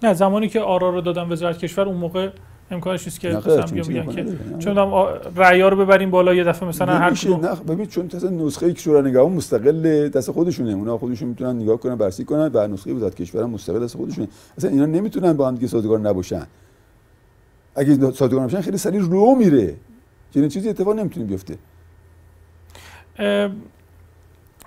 نه 0.03 0.14
زمانی 0.14 0.49
که 0.49 0.60
آرا 0.60 0.90
رو 0.90 1.02
دادن 1.02 1.32
وزارت 1.32 1.57
کشور 1.57 1.88
اون 1.88 1.98
موقع 1.98 2.30
امکانش 2.72 3.06
نیست 3.06 3.20
که 3.20 3.30
مثلا 3.30 3.84
بیان 3.84 4.15
که 4.15 4.26
چون 4.60 4.78
رأی 5.36 5.61
رو 5.61 5.76
ببریم 5.76 6.11
بالا 6.11 6.34
یه 6.34 6.44
دفعه 6.44 6.70
مثلا 6.70 6.94
هر 6.94 7.14
کدوم. 7.14 7.45
نه 7.45 7.56
ببین 7.56 7.86
چون 7.86 8.10
مثلا 8.14 8.30
نسخه 8.30 8.70
یک 8.70 8.80
شورای 8.80 9.11
نگهبان 9.11 9.32
مستقل 9.32 10.10
دست 10.10 10.32
خودشونه. 10.32 10.72
اونا 10.72 10.98
خودشون 10.98 11.30
می‌تونن 11.30 11.56
نگاه 11.61 11.78
کنن 11.78 11.95
بررسی 11.95 12.26
کنن 12.26 12.52
و 12.53 12.68
نسخه 12.68 12.94
وزارت 12.94 13.15
کشور 13.15 13.44
هم 13.44 13.49
مستقل 13.49 13.84
دست 13.84 13.98
خودشونه. 13.98 14.28
اصلا 14.57 14.70
اینا 14.70 14.86
نمی‌تونن 14.86 15.34
با 15.34 15.48
هم 15.48 15.56
دیگه 15.56 15.68
سازگار 15.68 15.99
نباشن. 15.99 16.48
اگه 17.76 18.11
سازگار 18.11 18.40
نباشن 18.40 18.61
خیلی 18.61 18.78
سریع 18.78 19.02
رو 19.02 19.36
میره. 19.36 19.76
چنین 20.34 20.49
چیزی 20.49 20.70
اتفاق 20.70 20.95
نمی‌تونه 20.95 21.26
بیفته. 21.26 21.57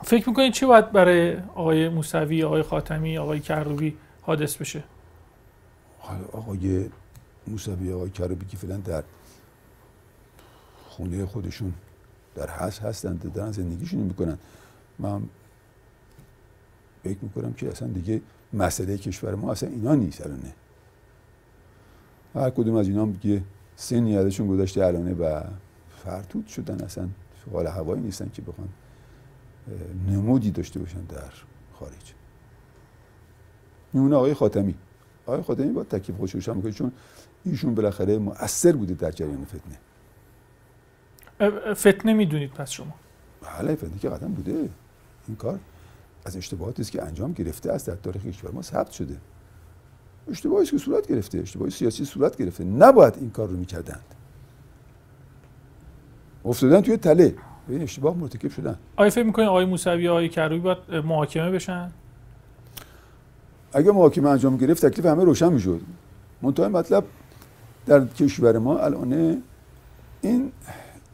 فکر 0.03 0.29
می‌کنید 0.29 0.53
چی 0.53 0.67
باید 0.67 0.93
برای 0.93 1.37
آقای 1.55 1.89
موسوی 1.89 2.43
آقای 2.43 2.63
خاتمی 2.63 3.19
آقای 3.19 3.41
کروبی 3.41 3.97
حادث 4.23 4.57
بشه؟ 4.57 4.85
آقای 6.33 6.91
موسوی 7.47 7.93
آقای 7.93 8.11
کروبی 8.11 8.47
که 8.47 8.57
فعلا 8.57 8.77
در 8.77 9.03
خونه 10.89 11.27
خودشون 11.27 11.75
در 12.35 12.51
حس 12.51 12.79
هستند 12.79 13.33
دارن 13.33 13.53
زندگیشون 13.53 14.01
می‌کنن. 14.01 14.39
من 14.99 15.23
فکر 17.05 17.19
می‌کنم 17.23 17.53
که 17.53 17.69
اصلا 17.69 17.89
دیگه 17.89 18.21
مسئله 18.53 18.99
کشور 18.99 19.35
ما 19.35 19.53
اصلا 19.53 19.69
اینا 19.69 19.95
نیست 19.95 20.27
الانه 20.27 20.53
هر 22.35 22.51
کدوم 22.51 22.75
از 22.75 22.89
اینا 22.89 23.07
دیگه 23.07 23.43
سنی 23.77 24.17
ازشون 24.17 24.47
گذاشته 24.47 24.87
الانه 24.87 25.15
و 25.15 25.43
فرتود 26.05 26.47
شدن 26.47 26.85
اصلا. 26.85 27.09
حال 27.53 27.67
هوایی 27.67 28.03
نیستن 28.03 28.31
که 28.35 28.43
بخوان 28.43 28.69
نمودی 30.09 30.51
داشته 30.51 30.81
باشن 30.81 31.01
در 31.01 31.33
خارج. 31.73 32.15
میمونه 33.93 34.17
آقای 34.17 34.35
خاتمی. 34.35 34.75
آقای 35.27 35.43
خاتمی 35.43 35.73
با 35.73 35.85
تکلیف 35.85 36.19
خودش 36.19 36.35
روشن 36.35 36.57
می‌کنه 36.57 36.73
چون 36.73 36.93
ایشون 37.45 37.75
بالاخره 37.75 38.19
مؤثر 38.19 38.73
بوده 38.73 38.95
در 38.95 39.11
جریان 39.11 39.45
فتنه. 39.45 39.79
فتنه 41.75 42.13
می‌دونید 42.13 42.51
پس 42.51 42.71
شما. 42.71 42.95
بله 43.43 43.75
فتنه 43.75 43.99
که 43.99 44.09
قدم 44.09 44.33
بوده. 44.33 44.71
این 45.29 45.37
کار 45.37 45.59
از 46.25 46.37
اشتباهاتی 46.37 46.83
است 46.83 46.93
که 46.93 47.03
انجام 47.03 47.33
گرفته 47.33 47.73
است 47.73 47.87
در 47.87 47.95
تاریخ 47.95 48.27
کشور. 48.27 48.51
ما 48.51 48.63
ثبت 48.63 48.91
شده. 48.91 49.17
اشتباهی 50.29 50.67
که 50.67 50.79
صورت 50.79 51.07
گرفته. 51.07 51.39
اشتباهی 51.39 51.71
سیاسی 51.71 52.05
صورت 52.05 52.37
گرفته. 52.37 52.65
نباید 52.65 53.15
این 53.17 53.31
کار 53.31 53.49
رو 53.49 53.57
می‌کردند. 53.57 54.15
افتادن 56.45 56.81
توی 56.81 56.97
تله. 56.97 57.35
به 57.67 57.73
این 57.75 57.83
اشتباه 57.83 58.17
مرتکب 58.17 58.51
شدن. 58.51 58.77
آیا 58.97 59.11
فکر 59.11 59.25
می‌کنید 59.25 59.49
آقای 59.49 59.65
موسوی 59.65 60.09
آقای 60.09 60.29
کروبی 60.29 60.59
باید 60.59 60.79
محاکمه 61.05 61.51
بشن؟ 61.51 61.91
اگه 63.73 63.93
محاکمه 63.93 64.29
انجام 64.29 64.57
گرفت 64.57 64.87
تکلیف 64.87 65.07
همه 65.07 65.25
روشن 65.25 65.53
می‌شد. 65.53 65.81
منتها 66.43 66.69
مطلب 66.69 67.05
در 67.87 68.07
کشور 68.07 68.59
ما 68.59 68.79
الان 68.79 69.43
این 70.23 70.53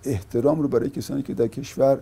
احترام 0.05 0.63
رو 0.63 0.69
برای 0.69 0.91
کسانی 0.91 1.23
که 1.23 1.35
در 1.35 1.47
کشور 1.47 1.99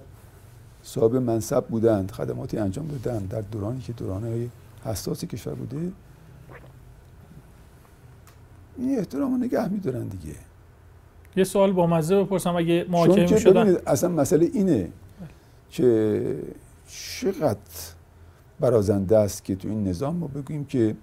صاحب 0.83 1.17
منصب 1.17 1.67
بودند 1.67 2.11
خدماتی 2.11 2.59
انجام 2.59 2.89
دادن 2.89 3.19
در 3.19 3.41
دورانی 3.41 3.81
که 3.81 3.93
دوران 3.93 4.25
های 4.25 4.49
حساس 4.85 5.25
کشور 5.25 5.55
بوده 5.55 5.93
این 8.79 8.99
احترام 8.99 9.33
رو 9.33 9.39
نگه 9.39 9.69
میدارن 9.69 10.09
دیگه. 10.09 10.35
یه 11.37 11.45
سوال 11.45 11.73
با 11.73 11.87
مزه 11.87 12.23
بپرسم 12.23 12.57
اگه 12.57 12.87
محاکمه 12.89 13.39
شدن 13.39 13.77
اصلا 13.87 14.11
مسئله 14.11 14.51
اینه 14.53 14.89
که 15.71 16.37
چقدر 16.89 17.59
برازنده 18.61 19.19
است 19.19 19.45
که 19.45 19.57
تو 19.57 19.69
این 19.69 19.89
نظام 19.89 20.17
ما 20.17 20.27
بگوییم 20.27 20.65
که 20.65 20.97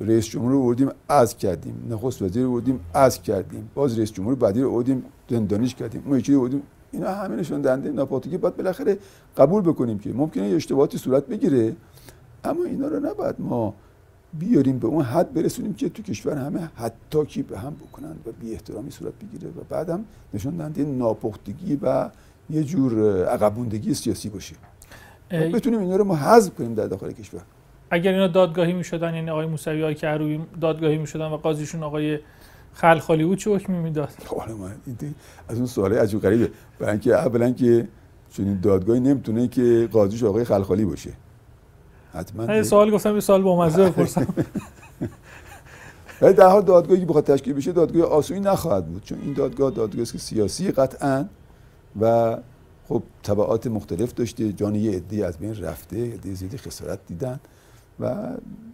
رئیس 0.00 0.26
جمهور 0.26 0.52
رو 0.52 0.62
بردیم 0.62 0.90
از 1.08 1.36
کردیم 1.36 1.88
نخست 1.90 2.22
وزیر 2.22 2.42
رو 2.42 2.52
بردیم 2.52 2.80
از 2.94 3.22
کردیم 3.22 3.70
باز 3.74 3.98
رئیس 3.98 4.12
جمهور 4.12 4.34
بعدی 4.34 4.60
رو 4.60 4.72
بردیم 4.72 5.04
زندانیش 5.30 5.74
کردیم 5.74 6.02
ما 6.06 6.18
یکی 6.18 6.32
رو 6.32 6.40
بردیم 6.40 6.62
اینا 6.92 7.14
همه 7.14 7.36
نشون 7.36 7.60
دهنده 7.60 7.92
ناپاکتی 7.92 8.36
باید 8.36 8.56
بالاخره 8.56 8.98
قبول 9.36 9.62
بکنیم 9.62 9.98
که 9.98 10.12
ممکنه 10.12 10.48
یه 10.48 10.56
اشتباهاتی 10.56 10.98
صورت 10.98 11.26
بگیره 11.26 11.76
اما 12.44 12.64
اینا 12.64 12.88
رو 12.88 13.00
نباید 13.00 13.34
ما 13.38 13.74
بیاریم 14.38 14.78
به 14.78 14.86
اون 14.86 15.04
حد 15.04 15.34
برسونیم 15.34 15.74
که 15.74 15.88
تو 15.88 16.02
کشور 16.02 16.38
همه 16.38 16.70
حتی 16.76 17.24
کی 17.24 17.42
به 17.42 17.58
هم 17.58 17.74
بکنن 17.74 18.16
و 18.26 18.32
بی 18.40 18.52
احترامی 18.52 18.90
صورت 18.90 19.12
بگیره 19.14 19.48
و 19.48 19.60
بعدم 19.68 20.04
نشون 20.34 20.56
دهنده 20.56 20.84
ناپختگی 20.84 21.78
و 21.82 22.10
یه 22.50 22.64
جور 22.64 23.24
عقبوندگی 23.24 23.94
سیاسی 23.94 24.28
باشه. 24.28 24.56
بتونیم 25.30 25.80
اینا 25.80 25.96
رو 25.96 26.04
ما 26.04 26.16
حذف 26.16 26.54
کنیم 26.54 26.74
در 26.74 26.86
داخل 26.86 27.12
کشور. 27.12 27.40
اگر 27.90 28.12
اینا 28.12 28.26
دادگاهی 28.26 28.72
می‌شدن 28.72 29.14
یعنی 29.14 29.30
آقای 29.30 29.46
موسوی 29.46 29.82
های 29.82 29.94
کروبی 29.94 30.40
دادگاهی 30.60 30.98
می‌شدن 30.98 31.26
و 31.26 31.36
قاضیشون 31.36 31.82
آقای 31.82 32.18
خلخالی 32.72 33.24
بود 33.24 33.38
چه 33.38 33.50
حکمی 33.50 33.78
می‌داد؟ 33.78 34.08
از 35.48 35.56
اون 35.56 35.66
سوال 35.66 35.92
عجیب 35.92 36.20
غریبه. 36.20 36.50
برای 36.78 36.90
اینکه 36.90 37.14
اولا 37.14 37.50
که 37.50 37.88
چنین 38.30 38.60
دادگاهی 38.60 39.00
نمی‌تونه 39.00 39.48
که 39.48 39.88
قاضیش 39.92 40.24
آقای 40.24 40.44
خلخالی 40.44 40.84
باشه. 40.84 41.10
حتما 42.16 42.62
سوال 42.62 42.90
گفتم 42.90 43.14
یه 43.14 43.20
سوال 43.20 43.42
با 43.42 43.64
مزه 43.64 43.84
بپرسم. 43.90 44.26
ولی 46.20 46.32
در 46.32 46.48
حال 46.48 46.62
دادگاهی 46.62 47.00
که 47.00 47.06
بخواد 47.06 47.24
تشکیل 47.24 47.54
بشه 47.54 47.72
دادگاه 47.72 48.06
آسونی 48.06 48.40
نخواهد 48.40 48.86
بود 48.86 49.04
چون 49.04 49.18
این 49.22 49.32
دادگاه 49.32 49.70
دادگاهی 49.70 50.02
است 50.02 50.12
که 50.12 50.18
سیاسی 50.18 50.72
قطعا 50.72 51.24
و 52.00 52.36
خب 52.88 53.02
تبعات 53.22 53.66
مختلف 53.66 54.14
داشته 54.14 54.52
جان 54.52 54.74
یه 54.74 54.90
عده 54.90 55.26
از 55.26 55.38
بین 55.38 55.56
رفته 55.56 56.12
عده 56.12 56.34
زیادی 56.34 56.58
خسارت 56.58 56.98
دیدن 57.06 57.40
و 58.00 58.14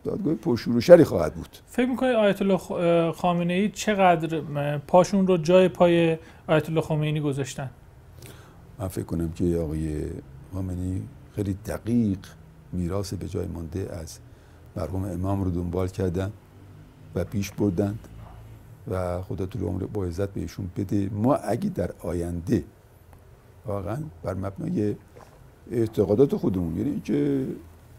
دادگاه 0.05 0.35
پرشور 0.35 1.05
خواهد 1.05 1.35
بود. 1.35 1.49
فکر 1.67 1.87
می‌کنید 1.87 2.15
آیت 2.15 2.43
الله 2.43 3.13
خامنه 3.13 3.53
ای 3.53 3.69
چقدر 3.69 4.43
پاشون 4.79 5.27
رو 5.27 5.37
جای 5.37 5.69
پای 5.69 6.19
آیت 6.49 6.69
الله 6.69 6.81
خمینی 6.81 7.21
گذاشتن؟ 7.21 7.71
من 8.79 8.89
فکر 8.89 9.05
کنم 9.05 9.33
که 9.33 9.57
آقای 9.57 10.05
خامنه 10.53 11.01
خیلی 11.37 11.57
دقیق 11.67 12.19
میراث 12.73 13.15
به 13.15 13.29
جای 13.29 13.47
مانده 13.47 13.89
از 13.93 14.19
مرحوم 14.77 15.05
امام 15.05 15.45
رو 15.45 15.51
دنبال 15.51 15.89
کردن 15.89 16.33
و 17.15 17.25
پیش 17.25 17.53
بردند 17.53 18.09
و 18.91 19.23
خدا 19.23 19.47
طول 19.47 19.63
عمر 19.63 19.85
با 19.85 20.05
عزت 20.05 20.29
بهشون 20.29 20.71
بده. 20.77 21.11
ما 21.13 21.35
اگه 21.35 21.69
در 21.69 21.91
آینده 22.01 22.65
واقعا 23.67 23.99
بر 24.23 24.35
مبنای 24.35 24.97
اعتقادات 25.71 26.37
خودمون 26.37 26.77
یعنی 26.77 27.01
که 27.01 27.47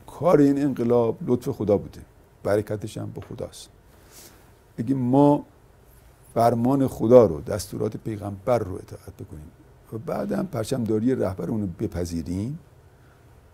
کار 0.07 0.39
این 0.39 0.63
انقلاب 0.63 1.17
لطف 1.21 1.49
خدا 1.49 1.77
بوده 1.77 2.01
برکتش 2.43 2.97
هم 2.97 3.11
به 3.15 3.21
خداست. 3.21 3.69
اگه 4.77 4.95
ما 4.95 5.45
فرمان 6.33 6.87
خدا 6.87 7.25
رو 7.25 7.41
دستورات 7.41 7.97
پیغمبر 7.97 8.59
رو 8.59 8.75
اطاعت 8.75 9.13
بکنیم 9.13 9.51
و 9.93 9.97
بعدم 9.97 10.45
پرچمداری 10.51 11.15
رهبر 11.15 11.45
رو 11.45 11.67
بپذیریم 11.67 12.59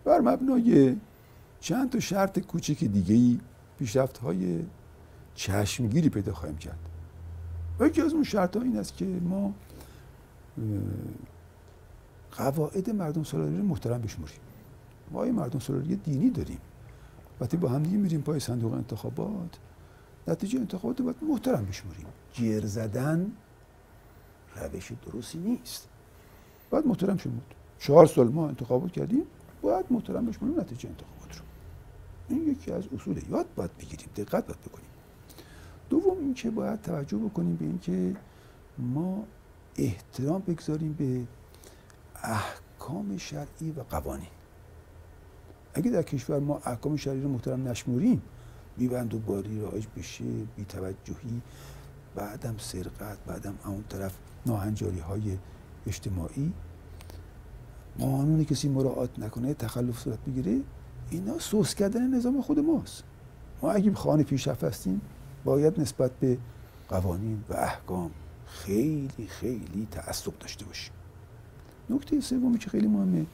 بر 0.04 0.20
مبنای 0.20 0.96
چند 1.60 1.90
تا 1.90 2.00
شرط 2.00 2.38
کوچک 2.38 2.84
دیگه 2.84 3.14
ای 3.14 3.40
پیشرفت 3.78 4.18
های 4.18 4.64
چشمگیری 5.34 6.08
پیدا 6.08 6.34
خواهیم 6.34 6.58
کرد. 6.58 6.78
و 7.80 7.86
یکی 7.86 8.02
از 8.02 8.12
اون 8.12 8.24
شرط 8.24 8.56
ها 8.56 8.62
این 8.62 8.76
است 8.76 8.96
که 8.96 9.04
ما 9.04 9.54
قواعد 12.32 12.90
مردم 12.90 13.22
سالاری 13.22 13.56
رو 13.56 13.64
محترم 13.64 14.00
بشموریم 14.00 14.40
ما 15.10 15.26
یه 15.26 15.32
مردم 15.32 15.58
سالاری 15.58 15.96
دینی 15.96 16.30
داریم. 16.30 16.58
وقتی 17.40 17.56
با 17.56 17.68
هم 17.68 17.82
دیگه 17.82 17.96
میریم 17.96 18.20
پای 18.20 18.40
صندوق 18.40 18.74
انتخابات 18.74 19.58
نتیجه 20.28 20.58
انتخابات 20.58 20.98
رو 20.98 21.04
باید 21.04 21.16
محترم 21.22 21.64
بشموریم 21.64 22.06
جیر 22.32 22.66
زدن 22.66 23.32
روش 24.56 24.92
درستی 25.06 25.38
نیست. 25.38 25.88
باید 26.70 26.86
محترم 26.86 27.16
شمود 27.16 27.54
چهار 27.78 28.06
سال 28.06 28.28
ما 28.28 28.48
انتخابات 28.48 28.92
کردیم 28.92 29.22
باید 29.62 29.86
محترم 29.90 30.26
بشموریم 30.26 30.60
نتیجه 30.60 30.88
انتخابات 30.88 31.38
رو. 31.38 31.44
این 32.30 32.48
یکی 32.48 32.72
از 32.72 32.84
اصول 32.94 33.20
یاد 33.30 33.46
باید 33.56 33.76
بگیریم 33.78 34.08
دقت 34.16 34.46
باید 34.46 34.60
بکنیم. 34.60 34.90
دوم 35.90 36.18
اینکه 36.18 36.50
باید 36.50 36.82
توجه 36.82 37.16
بکنیم 37.16 37.56
به 37.56 37.64
اینکه 37.64 38.16
ما 38.78 39.24
احترام 39.76 40.42
بگذاریم 40.42 40.92
به 40.92 41.26
احکام 42.22 43.18
شرعی 43.18 43.70
و 43.70 43.82
قوانین. 43.82 44.28
اگه 45.74 45.90
در 45.90 46.02
کشور 46.02 46.38
ما 46.38 46.60
احکام 46.64 46.96
شرعی 46.96 47.20
رو 47.20 47.28
محترم 47.28 47.68
نشموریم 47.68 48.22
بیبند 48.78 49.14
و 49.14 49.18
باری 49.18 49.60
رایج 49.60 49.86
بشه 49.96 50.24
بیتوجهی 50.56 51.40
بعدم 52.14 52.54
سرقت 52.58 53.18
بعدم 53.26 53.54
اون 53.64 53.84
طرف 53.88 54.16
ناهنجاری 54.46 54.98
های 54.98 55.38
اجتماعی 55.86 56.52
قانون 57.98 58.44
کسی 58.44 58.68
مراعات 58.68 59.18
نکنه 59.18 59.54
تخلف 59.54 59.98
صورت 59.98 60.18
بگیره 60.18 60.60
اینا 61.10 61.38
سوس 61.38 61.74
کردن 61.74 62.14
نظام 62.14 62.42
خود 62.42 62.58
ماست. 62.58 63.02
ما 63.62 63.72
اگه 63.72 63.94
خانه 63.94 64.22
پیشرفت 64.22 64.64
هستیم 64.64 65.00
باید 65.44 65.80
نسبت 65.80 66.10
به 66.20 66.38
قوانین 66.88 67.44
و 67.48 67.54
احکام 67.54 68.10
خیلی 68.46 69.26
خیلی 69.28 69.88
تعصب 69.90 70.38
داشته 70.38 70.64
باشیم. 70.64 70.92
نکته 71.90 72.20
سومی 72.20 72.58
که 72.58 72.70
خیلی 72.70 72.86
مهمه 72.86 73.26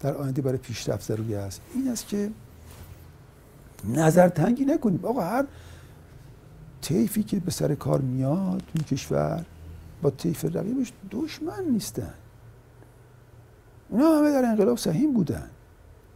در 0.00 0.14
آینده 0.14 0.42
برای 0.42 0.58
پیشرفت 0.58 1.06
ضروری 1.06 1.34
است 1.34 1.60
این 1.74 1.88
است 1.88 2.08
که 2.08 2.30
نظر 3.84 4.28
تنگی 4.28 4.64
نکنیم. 4.64 5.04
آقا 5.04 5.20
هر 5.20 5.46
طیفی 6.80 7.22
که 7.22 7.40
به 7.40 7.50
سر 7.50 7.74
کار 7.74 8.00
میاد 8.00 8.62
این 8.74 8.84
کشور 8.84 9.44
با 10.02 10.10
طیف 10.10 10.44
رقیبش 10.44 10.92
دشمن 11.10 11.64
نیستن. 11.70 12.14
اونا 13.88 14.18
همه 14.18 14.32
در 14.32 14.44
انقلاب 14.44 14.78
سهیم 14.78 15.12
بودن. 15.12 15.50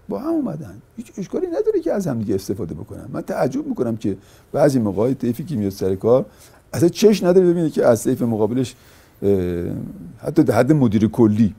با 0.09 0.18
هم 0.18 0.28
اومدن. 0.28 0.82
هیچ 0.97 1.12
اشکالی 1.16 1.47
نداره 1.47 1.81
که 1.81 1.93
از 1.93 2.06
هم 2.06 2.18
دیگه 2.18 2.35
استفاده 2.35 2.74
بکنن. 2.74 3.09
من 3.12 3.22
تعجب 3.22 3.66
می‌کنم 3.66 3.97
که 3.97 4.16
بعضی 4.52 4.78
موقع 4.78 5.14
طیفی 5.14 5.44
که 5.44 5.56
میاد 5.56 5.72
سر 5.72 5.94
کار 5.94 6.26
اصلا 6.72 6.89
چش 6.89 7.22
نداره 7.22 7.47
ببینه 7.47 7.70
که 7.70 7.86
از 7.86 8.05
طیف 8.05 8.22
مقابلش 8.22 8.74
حتی 10.18 10.43
در 10.43 10.55
حد 10.55 10.72
مدیر 10.72 11.09
کلی. 11.09 11.55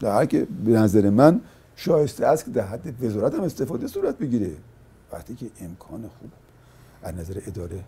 در 0.00 0.26
که 0.26 0.46
به 0.64 0.72
نظر 0.72 1.10
من 1.10 1.40
شایسته 1.76 2.26
است 2.26 2.44
که 2.44 2.50
در 2.50 2.66
حد 2.66 3.04
وزارت 3.04 3.34
هم 3.34 3.42
استفاده 3.42 3.86
صورت 3.86 4.18
بگیره. 4.18 4.50
وقتی 5.12 5.34
که 5.34 5.46
امکان 5.60 6.00
خوب 6.00 6.30
از 7.02 7.14
نظر 7.14 7.40
اداره 7.46 7.80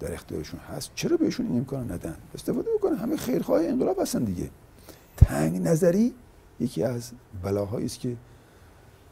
در 0.00 0.12
اختیارشون 0.12 0.60
هست 0.60 0.90
چرا 0.94 1.16
بهشون 1.16 1.46
این 1.46 1.56
امکان 1.56 1.92
ندن؟ 1.92 2.14
استفاده 2.34 2.68
بکنن. 2.78 2.96
همه 2.96 3.16
خیرخواه 3.16 3.64
انقلاب 3.64 4.00
هستن 4.00 4.24
دیگه. 4.24 4.50
تنگ 5.16 5.62
نظری 5.62 6.14
یکی 6.60 6.82
از 6.82 7.10
بلاهایی 7.42 7.86
است 7.86 8.00
که 8.00 8.16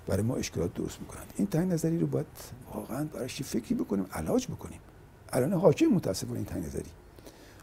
برای 0.07 0.23
ما 0.23 0.37
اشکالات 0.37 0.75
درست 0.75 1.01
می‌کنند. 1.01 1.33
این 1.37 1.47
تنگ 1.47 1.73
نظری 1.73 1.99
رو 1.99 2.07
باید 2.07 2.27
واقعا 2.75 3.05
برایش 3.05 3.43
فکری 3.43 3.75
بکنیم 3.75 4.07
علاج 4.13 4.47
بکنیم. 4.47 4.81
الان 5.33 5.53
حاکم 5.53 5.87
متاسفانه 5.87 6.37
این 6.37 6.45
تنگ 6.45 6.65
نظری. 6.65 6.91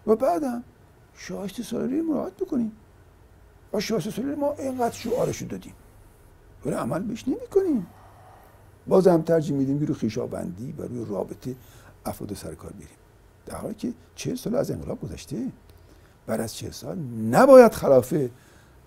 و 0.07 0.16
بعدم 0.16 0.64
شایسته 1.16 1.64
سالاری 1.64 2.02
مراعات 2.02 2.34
بکنیم. 2.34 2.72
و 3.74 3.80
شایسته 3.80 4.11
سالاری 4.11 4.36
ما 4.36 4.53
اینقدر 4.53 4.95
شعارشو 4.95 5.45
دادیم. 5.45 5.74
ولی 6.66 6.76
عمل 6.76 6.99
بهش 6.99 7.28
نمی‌کنیم. 7.28 7.88
باز 8.88 9.07
هم 9.07 9.22
ترجیح 9.22 9.56
میدیم 9.56 9.80
که 9.80 9.86
رو 9.86 9.94
خیشابندی 9.94 10.72
و 10.78 10.82
روی 10.82 11.06
رابطه 11.06 11.56
افراد 12.06 12.34
سرکار 12.34 12.72
بریم. 12.72 12.88
در 13.45 13.56
حالی 13.56 13.74
که 13.74 13.94
چه 14.16 14.36
سال 14.36 14.56
از 14.56 14.72
انقلاب 14.72 15.02
گذشته. 15.02 15.52
بعد 16.28 16.41
از 16.41 16.56
چه 16.56 16.72
سال 16.72 16.98
نباید 17.32 17.74
خلاف 17.74 18.14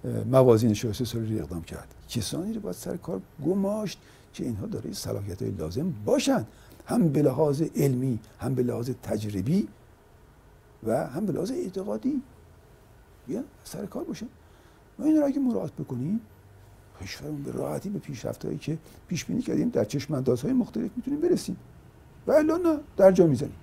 موازین 0.05 0.74
شایسته 0.74 1.05
سالاری 1.05 1.41
اقدام 1.41 1.62
کرد. 1.62 1.95
کسانی 2.09 2.53
رو 2.53 2.61
باید 2.61 2.77
سر 2.77 2.97
کار 2.97 3.20
گماشت 3.47 3.99
که 4.35 4.45
اینها 4.45 4.66
داره 4.66 4.93
صلاحیت 4.93 5.43
های 5.43 5.51
لازم 5.51 5.95
باشند 6.05 6.47
هم 6.87 7.09
به 7.09 7.23
لحاظ 7.23 7.62
علمی 7.77 8.19
هم 8.41 8.55
به 8.55 8.62
لحاظ 8.62 8.91
تجربی 9.03 9.69
و 10.87 11.07
هم 11.07 11.27
به 11.27 11.33
لحاظ 11.33 11.51
اعتقادی. 11.51 12.23
بیان 13.27 13.45
سر 13.65 13.87
کار 13.87 14.05
باشه 14.05 14.27
و 14.99 15.03
این 15.03 15.20
را 15.20 15.27
اگه 15.27 15.39
مراعات 15.39 15.73
بکنیم 15.73 16.20
کشورمون 17.03 17.43
به 17.43 17.53
راحتی 17.53 17.89
به 17.89 17.99
پیشرفتهایی 17.99 18.59
که 18.59 18.79
پیش 19.09 19.24
بینی 19.24 19.43
کردیم 19.43 19.69
در 19.69 19.85
چشم 19.85 20.24
های 20.43 20.53
مختلف 20.53 20.91
می‌تونیم 20.97 21.20
برسیم. 21.20 21.57
و 22.27 22.33
الا 22.33 22.57
نه 22.57 22.79
در 22.97 23.12
جا 23.12 23.27
می‌زنیم 23.27 23.55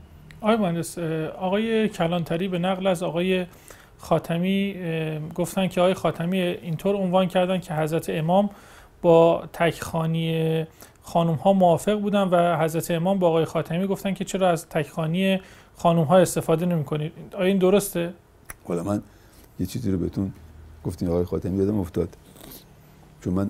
آقای 0.42 0.58
مهندس 0.58 0.98
آقای 1.38 1.90
کلانتری 1.90 2.48
به 2.48 2.60
نقل 2.60 2.88
از 2.88 3.04
آقای 3.04 3.46
خاتمی 4.00 4.76
گفتن 5.36 5.68
که 5.68 5.82
آقای 5.82 5.94
خاتمی 5.94 6.40
اینطور 6.40 6.96
عنوان 6.96 7.28
کردن 7.28 7.60
که 7.60 7.74
حضرت 7.74 8.10
امام 8.10 8.50
با 9.02 9.44
تکخانی 9.54 10.66
خانم 11.02 11.34
ها 11.34 11.54
موافق 11.54 12.02
بودن 12.02 12.22
و 12.24 12.58
حضرت 12.58 12.92
امام 12.92 13.20
با 13.20 13.28
آقای 13.28 13.46
خاتمی 13.46 13.88
گفتن 13.88 14.14
که 14.14 14.26
چرا 14.26 14.50
از 14.50 14.70
تکخانی 14.70 15.40
خانم 15.76 16.04
ها 16.04 16.18
استفاده 16.18 16.66
نمی 16.66 16.84
کنید 16.84 17.12
آیا 17.34 17.46
این 17.46 17.58
درسته؟ 17.58 18.14
حالا 18.68 18.84
من 18.84 19.02
یه 19.60 19.66
چیزی 19.66 19.92
رو 19.92 19.98
بهتون 19.98 20.34
گفتیم 20.84 21.10
آقای 21.10 21.26
خاتمی 21.26 21.58
یادم 21.58 21.80
افتاد. 21.80 22.18
چون 23.22 23.34
من 23.34 23.50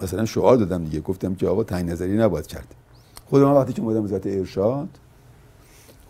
مثلا 0.00 0.24
شعار 0.24 0.56
دادم 0.56 0.84
دیگه 0.84 1.00
گفتم 1.00 1.34
که 1.34 1.48
آقا 1.48 1.64
تنگ 1.64 1.90
نظری 1.90 2.16
نباید 2.16 2.46
کرد. 2.46 2.74
خود 3.26 3.42
من 3.42 3.52
وقتی 3.52 3.72
که 3.72 3.82
اومدم 3.82 4.04
وزارت 4.04 4.26
ارشاد 4.26 4.88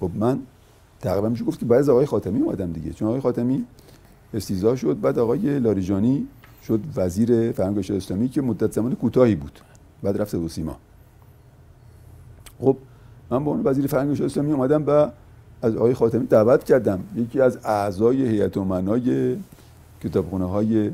خب 0.00 0.10
من 0.14 0.38
تقریبا 1.00 1.28
میشه 1.28 1.44
گفت 1.44 1.58
که 1.58 1.66
بعد 1.66 1.90
آقای 1.90 2.06
خاتمی 2.06 2.40
اومدم 2.40 2.72
دیگه. 2.72 2.92
چون 2.92 3.08
آقای 3.08 3.20
خاتمی 3.20 3.64
استیزا 4.34 4.76
شد 4.76 5.00
بعد 5.00 5.18
آقای 5.18 5.58
لاریجانی 5.58 6.26
شد 6.66 6.80
وزیر 6.96 7.52
فرهنگ 7.52 7.78
اسلامی 7.78 8.28
که 8.28 8.42
مدت 8.42 8.72
زمان 8.72 8.94
کوتاهی 8.94 9.34
بود. 9.34 9.60
بعد 10.02 10.20
رفت 10.20 10.36
به 10.36 10.48
سیما 10.48 10.76
خب 12.60 12.76
من 13.30 13.44
به 13.44 13.50
عنوان 13.50 13.70
وزیر 13.70 13.86
فرهنگ 13.86 14.22
اسلامی 14.22 14.52
اومدم 14.52 14.86
و 14.86 15.10
از 15.62 15.76
آقای 15.76 15.94
خاتمی 15.94 16.26
دعوت 16.26 16.64
کردم. 16.64 17.00
یکی 17.16 17.40
از 17.40 17.58
اعضای 17.64 18.28
هیئت 18.28 18.56
امنای 18.56 19.36
کتابخونه 20.02 20.44
های 20.44 20.90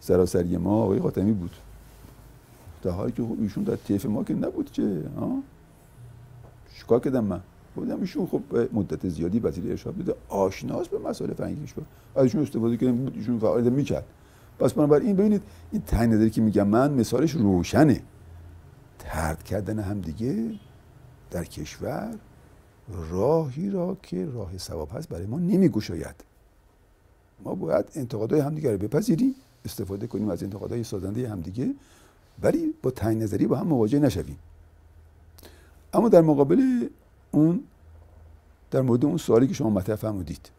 سراسری 0.00 0.56
ما 0.56 0.82
آقای 0.82 1.00
خاتمی 1.00 1.32
بود. 1.32 1.50
در 2.82 2.90
حالی 2.90 3.12
که 3.12 3.22
خب 3.22 3.36
ایشون 3.40 3.64
در 3.64 3.76
طیف 3.76 4.06
ما 4.06 4.24
که 4.24 4.34
نبود 4.34 4.70
که 4.72 5.02
ها؟ 5.20 5.38
چیکار 6.78 7.00
کردم 7.00 7.24
من؟ 7.24 7.40
بودم 7.74 8.00
ایشون 8.00 8.26
خب 8.26 8.42
مدت 8.72 9.08
زیادی 9.08 9.38
وزیر 9.38 9.70
ارشاد 9.70 9.94
بوده. 9.94 10.14
آشناس 10.28 10.88
به 10.88 10.98
مسائل 10.98 11.34
فرهنگی 11.34 11.64
کشور 11.64 11.84
از 12.16 12.22
ایشون 12.22 12.42
استفاده 12.42 12.76
کردیم 12.76 12.96
بود 12.96 13.16
ایشون 13.16 13.38
فعالیت 13.38 13.72
می‌کرد. 13.72 14.04
پس 14.58 14.72
بنابراین 14.72 15.16
ببینید 15.16 15.42
این 15.72 15.82
تنگ 15.82 16.12
نظری 16.12 16.30
که 16.30 16.40
میگم 16.40 16.68
من 16.68 16.92
مثالش 16.92 17.30
روشنه. 17.30 18.00
ترد 18.98 19.42
کردن 19.42 19.78
هم 19.78 20.00
دیگه 20.00 20.50
در 21.30 21.44
کشور 21.44 22.14
راهی 23.10 23.70
را 23.70 23.96
که 24.02 24.26
راه 24.26 24.58
ثواب 24.58 24.88
هست 24.92 25.08
برای 25.08 25.26
ما 25.26 25.38
نمیگشاید. 25.38 26.24
ما 27.44 27.54
باید 27.54 27.84
انتقادهای 27.94 28.40
همدیگه 28.40 28.72
رو 28.72 28.78
بپذیریم 28.78 29.34
استفاده 29.64 30.06
کنیم 30.06 30.28
از 30.28 30.42
انتقادهای 30.42 30.84
سازنده 30.84 31.28
همدیگه 31.28 31.74
ولی 32.42 32.74
با 32.82 32.90
تنگ 32.90 33.22
نظری 33.22 33.46
با 33.46 33.56
هم 33.56 33.66
مواجه 33.66 33.98
نشویم. 33.98 34.38
اما 35.94 36.08
در 36.08 36.20
مقابل 36.20 36.88
اون 37.32 37.60
در 38.70 38.80
مورد 38.80 39.04
اون 39.04 39.16
سوالی 39.16 39.46
که 39.48 39.54
شما 39.54 39.70
مطرح 39.70 39.96
فرمودید. 39.96 40.50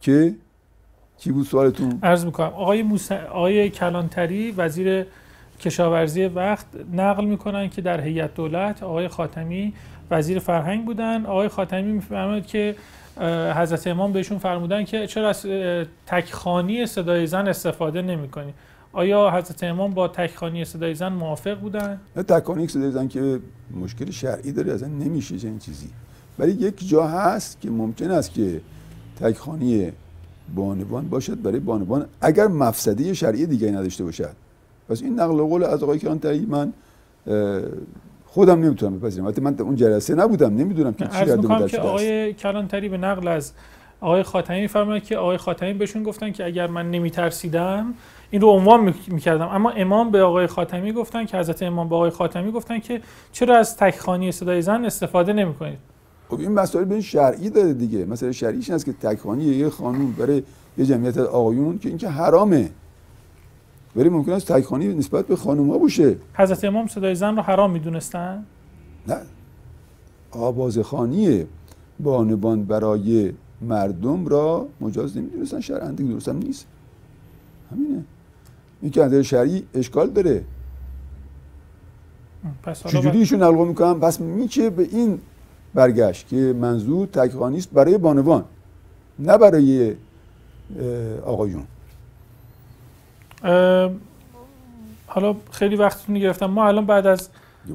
که 0.00 0.34
چی 1.16 1.32
بود 1.32 1.46
سوالتون؟ 1.46 1.98
عرض 2.02 2.24
می‌کنم. 2.24 2.46
آقای, 2.46 2.82
موس... 2.82 3.12
آقای 3.12 3.70
کلانتری 3.70 4.50
وزیر 4.50 5.06
کشاورزی 5.60 6.24
وقت 6.24 6.66
نقل 6.92 7.24
می‌کنن 7.24 7.68
که 7.68 7.82
در 7.82 8.00
هیئت 8.00 8.34
دولت 8.34 8.82
آقای 8.82 9.08
خاتمی 9.08 9.74
وزیر 10.10 10.38
فرهنگ 10.38 10.84
بودن. 10.84 11.26
آقای 11.26 11.48
خاتمی 11.48 11.92
میفرماید 11.92 12.46
که 12.46 12.76
حضرت 13.56 13.86
امام 13.86 14.12
بهشون 14.12 14.38
فرمودن 14.38 14.84
که 14.84 15.06
چرا 15.06 15.28
از 15.28 15.46
تکخانی 16.06 16.86
صدای 16.86 17.26
زن 17.26 17.48
استفاده 17.48 18.02
نمی‌کنی. 18.02 18.54
آیا 18.98 19.30
حضرت 19.30 19.64
امام 19.64 19.90
با 19.90 20.08
تکخانی 20.08 20.64
صدای 20.64 20.94
زن 20.94 21.12
موافق 21.12 21.60
بودن؟ 21.60 22.00
نه 22.16 22.22
تکخانی 22.22 22.68
صدای 22.68 22.90
زن 22.90 23.08
که 23.08 23.40
مشکل 23.80 24.10
شرعی 24.10 24.52
داره 24.52 24.72
اصلا 24.72 24.88
نمیشه 24.88 25.34
این 25.42 25.58
چیزی. 25.58 25.88
ولی 26.38 26.52
یک 26.52 26.88
جا 26.88 27.06
هست 27.06 27.60
که 27.60 27.70
ممکن 27.70 28.10
است 28.10 28.32
که 28.32 28.60
تکخانی 29.20 29.92
بانوان 30.54 31.08
باشد. 31.08 31.42
برای 31.42 31.60
بانوان 31.60 32.06
اگر 32.20 32.46
مفسده 32.46 33.14
شرعی 33.14 33.46
دیگه 33.46 33.70
نداشته 33.70 34.04
باشد. 34.04 34.32
پس 34.88 35.02
این 35.02 35.20
نقل 35.20 35.36
قول 35.36 35.64
از 35.64 35.82
آقای 35.82 35.98
کلانتری 35.98 36.46
من 36.46 36.72
خودم 38.26 38.60
نمی‌تونم 38.60 38.98
بپذیرم. 38.98 39.24
البته 39.26 39.42
من 39.42 39.60
اون 39.60 39.76
جلسه 39.76 40.14
نبودم 40.14 40.56
نمی‌دونم 40.56 40.92
که 40.92 41.06
چی 41.06 41.24
رد 41.24 41.66
که 41.66 41.80
آقای 41.80 42.34
کلانتری 42.34 42.88
به 42.88 42.98
نقل 42.98 43.28
از 43.28 43.52
آقای 44.00 44.22
خاتمی 44.22 44.60
میفرماید 44.60 45.04
که 45.04 45.16
آقای 45.16 45.36
خاتمی 45.36 45.72
بهشون 45.72 46.02
گفتن 46.02 46.32
که 46.32 46.44
اگر 46.44 46.66
من 46.66 46.90
نمیترسیدم 46.90 47.94
این 48.30 48.40
رو 48.40 48.48
عنوان 48.48 48.94
می‌کردم. 49.08 49.48
اما 49.48 49.70
امام 49.70 50.10
به 50.10 50.22
آقای 50.22 50.46
خاتمی 50.46 50.92
گفتن 50.92 51.26
که 51.26 51.36
حضرت 51.38 51.62
امام 51.62 51.88
به 51.88 51.94
آقای 51.94 52.10
خاتمی 52.10 52.52
گفتن 52.52 52.78
که 52.78 53.00
چرا 53.32 53.58
از 53.58 53.76
تکخانی 53.76 54.32
صدای 54.32 54.62
زن 54.62 54.84
استفاده 54.84 55.32
نمی‌کنید؟ 55.32 55.78
خب 56.28 56.40
این 56.40 56.52
مسائل 56.52 56.84
به 56.84 57.00
شرعی 57.00 57.50
داره 57.50 57.72
دیگه. 57.72 58.04
مثلا 58.04 58.32
شرعیش 58.32 58.70
هست 58.70 58.84
که 58.84 58.92
تکخانی 58.92 59.44
یه 59.44 59.68
خانوم 59.68 60.12
برای 60.12 60.42
یه 60.78 60.86
جمعیت 60.86 61.18
آقایون 61.18 61.78
که 61.78 61.88
اینکه 61.88 62.08
حرامه. 62.08 62.70
ولی 63.96 64.08
ممکن 64.08 64.32
است 64.32 64.52
تکخانی 64.52 64.94
نسبت 64.94 65.26
به 65.26 65.36
خانوم 65.36 65.70
ها 65.70 65.78
باشه. 65.78 66.16
حضرت 66.34 66.64
امام 66.64 66.86
صدای 66.86 67.14
زن 67.14 67.36
رو 67.36 67.42
حرام 67.42 67.70
می‌دونستن؟ 67.70 68.44
نه. 69.08 69.16
آوازخانی 70.30 71.46
بانبان 72.00 72.64
برای 72.64 73.32
مردم 73.62 74.26
را 74.26 74.66
مجاز 74.80 75.16
نمی‌دونستن. 75.16 75.60
شرعا 75.60 75.90
دیگه 75.90 76.10
درست 76.10 76.28
هم 76.28 76.36
نیست. 76.36 76.66
همینه. 77.72 78.04
این 78.82 78.90
که 78.90 79.02
از 79.02 79.14
شرعی 79.14 79.62
اشکال 79.74 80.10
داره. 80.10 80.44
چجوری 82.86 83.18
ایشون 83.18 83.42
نقل 83.42 83.68
می‌کنم 83.68 84.00
پس 84.00 84.20
میشه 84.20 84.70
به 84.70 84.82
این 84.82 85.20
برگشت 85.74 86.28
که 86.28 86.36
منظور 86.36 87.06
تکخانی 87.06 87.58
است 87.58 87.70
برای 87.70 87.98
بانوان 87.98 88.44
نه 89.18 89.38
برای 89.38 89.94
آقایون 91.24 91.64
حالا 95.06 95.36
خیلی 95.50 95.76
وقتتون 95.76 96.18
گرفتم 96.18 96.46
ما 96.46 96.68
الان 96.68 96.86
بعد 96.86 97.06
از 97.06 97.28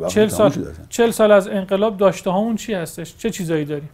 چل 0.08 0.28
سال 0.28 0.52
چل 0.90 1.12
سال 1.12 1.32
از 1.32 1.48
انقلاب 1.48 1.98
داشته 1.98 2.30
هامون 2.30 2.56
چی 2.56 2.74
هستش؟ 2.74 3.18
چه 3.18 3.30
چیزایی 3.30 3.66
داریم؟ 3.66 3.90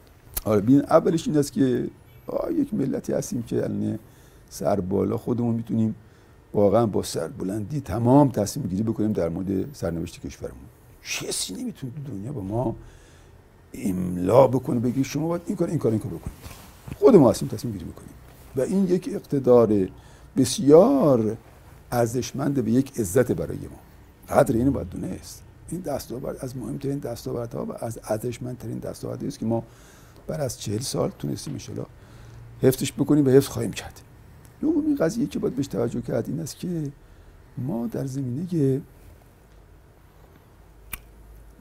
آره 0.45 0.61
ببین 0.61 0.81
اولش 0.81 1.27
این 1.27 1.37
است 1.37 1.53
که 1.53 1.87
یک 2.57 2.73
ملتی 2.73 3.13
هستیم 3.13 3.43
که 3.43 3.55
الان 3.55 3.99
سر 4.49 4.79
بالا 4.79 5.17
خودمون 5.17 5.55
می‌تونیم 5.55 5.95
واقعا 6.53 6.85
با 6.85 7.03
سر 7.03 7.27
بلندی 7.27 7.81
تمام 7.81 8.29
تصمیم 8.29 8.67
گیری 8.67 8.83
بکنیم 8.83 9.13
در 9.13 9.29
مورد 9.29 9.75
سرنوشت 9.75 10.21
کشورمون. 10.21 10.65
کسی 11.03 11.53
نمی‌تونه 11.53 11.93
دنیا 12.07 12.31
با 12.31 12.41
ما 12.41 12.75
املا 13.73 14.47
بکنه 14.47 14.79
بگی 14.79 15.03
شما 15.03 15.27
باید 15.27 15.41
این 15.45 15.55
کار 15.55 15.67
این 15.67 15.79
کار 15.79 15.91
این 15.91 16.01
کار 16.01 16.11
بکنید. 16.11 16.37
خود 16.99 17.15
ما 17.15 17.31
هستیم 17.31 17.47
تصمیم 17.47 17.73
گیری 17.73 17.85
بکنیم 17.85 18.13
و 18.55 18.61
این 18.61 18.87
یک 18.87 19.09
اقتدار 19.13 19.87
بسیار 20.37 21.37
ارزشمند 21.91 22.65
به 22.65 22.71
یک 22.71 22.99
عزت 22.99 23.31
برای 23.31 23.57
ما. 23.57 23.79
قدر 24.35 24.55
اینو 24.55 24.71
باید 24.71 24.89
دونست 24.89 25.43
این 25.69 25.81
دستاورد 25.81 26.37
از 26.39 26.57
مهمترین 26.57 26.99
دستاوردها 26.99 27.65
و 27.65 27.83
از 27.85 27.99
ارزشمندترین 28.03 28.79
دستاوردی 28.79 29.27
است 29.27 29.39
که 29.39 29.45
ما 29.45 29.63
بعد 30.27 30.41
از 30.41 30.59
چهل 30.59 30.79
سال 30.79 31.11
تونستیم 31.19 31.53
ان 31.53 31.85
حفظش 32.61 32.93
بکنیم 32.93 33.27
و 33.27 33.29
حفظ 33.29 33.47
خواهیم 33.47 33.71
کرد. 33.71 34.01
دومین 34.61 34.95
قضیه 34.95 35.27
که 35.27 35.39
باید 35.39 35.55
بهش 35.55 35.67
توجه 35.67 36.01
کرد 36.01 36.29
این 36.29 36.39
است 36.39 36.57
که 36.57 36.91
ما 37.57 37.87
در 37.87 38.05
زمینه 38.05 38.81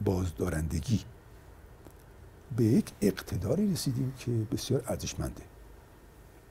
بازدارندگی 0.05 0.99
به 2.57 2.63
یک 2.63 2.91
اقتداری 3.01 3.73
رسیدیم 3.73 4.13
که 4.19 4.31
بسیار 4.31 4.83
ارزشمنده. 4.87 5.41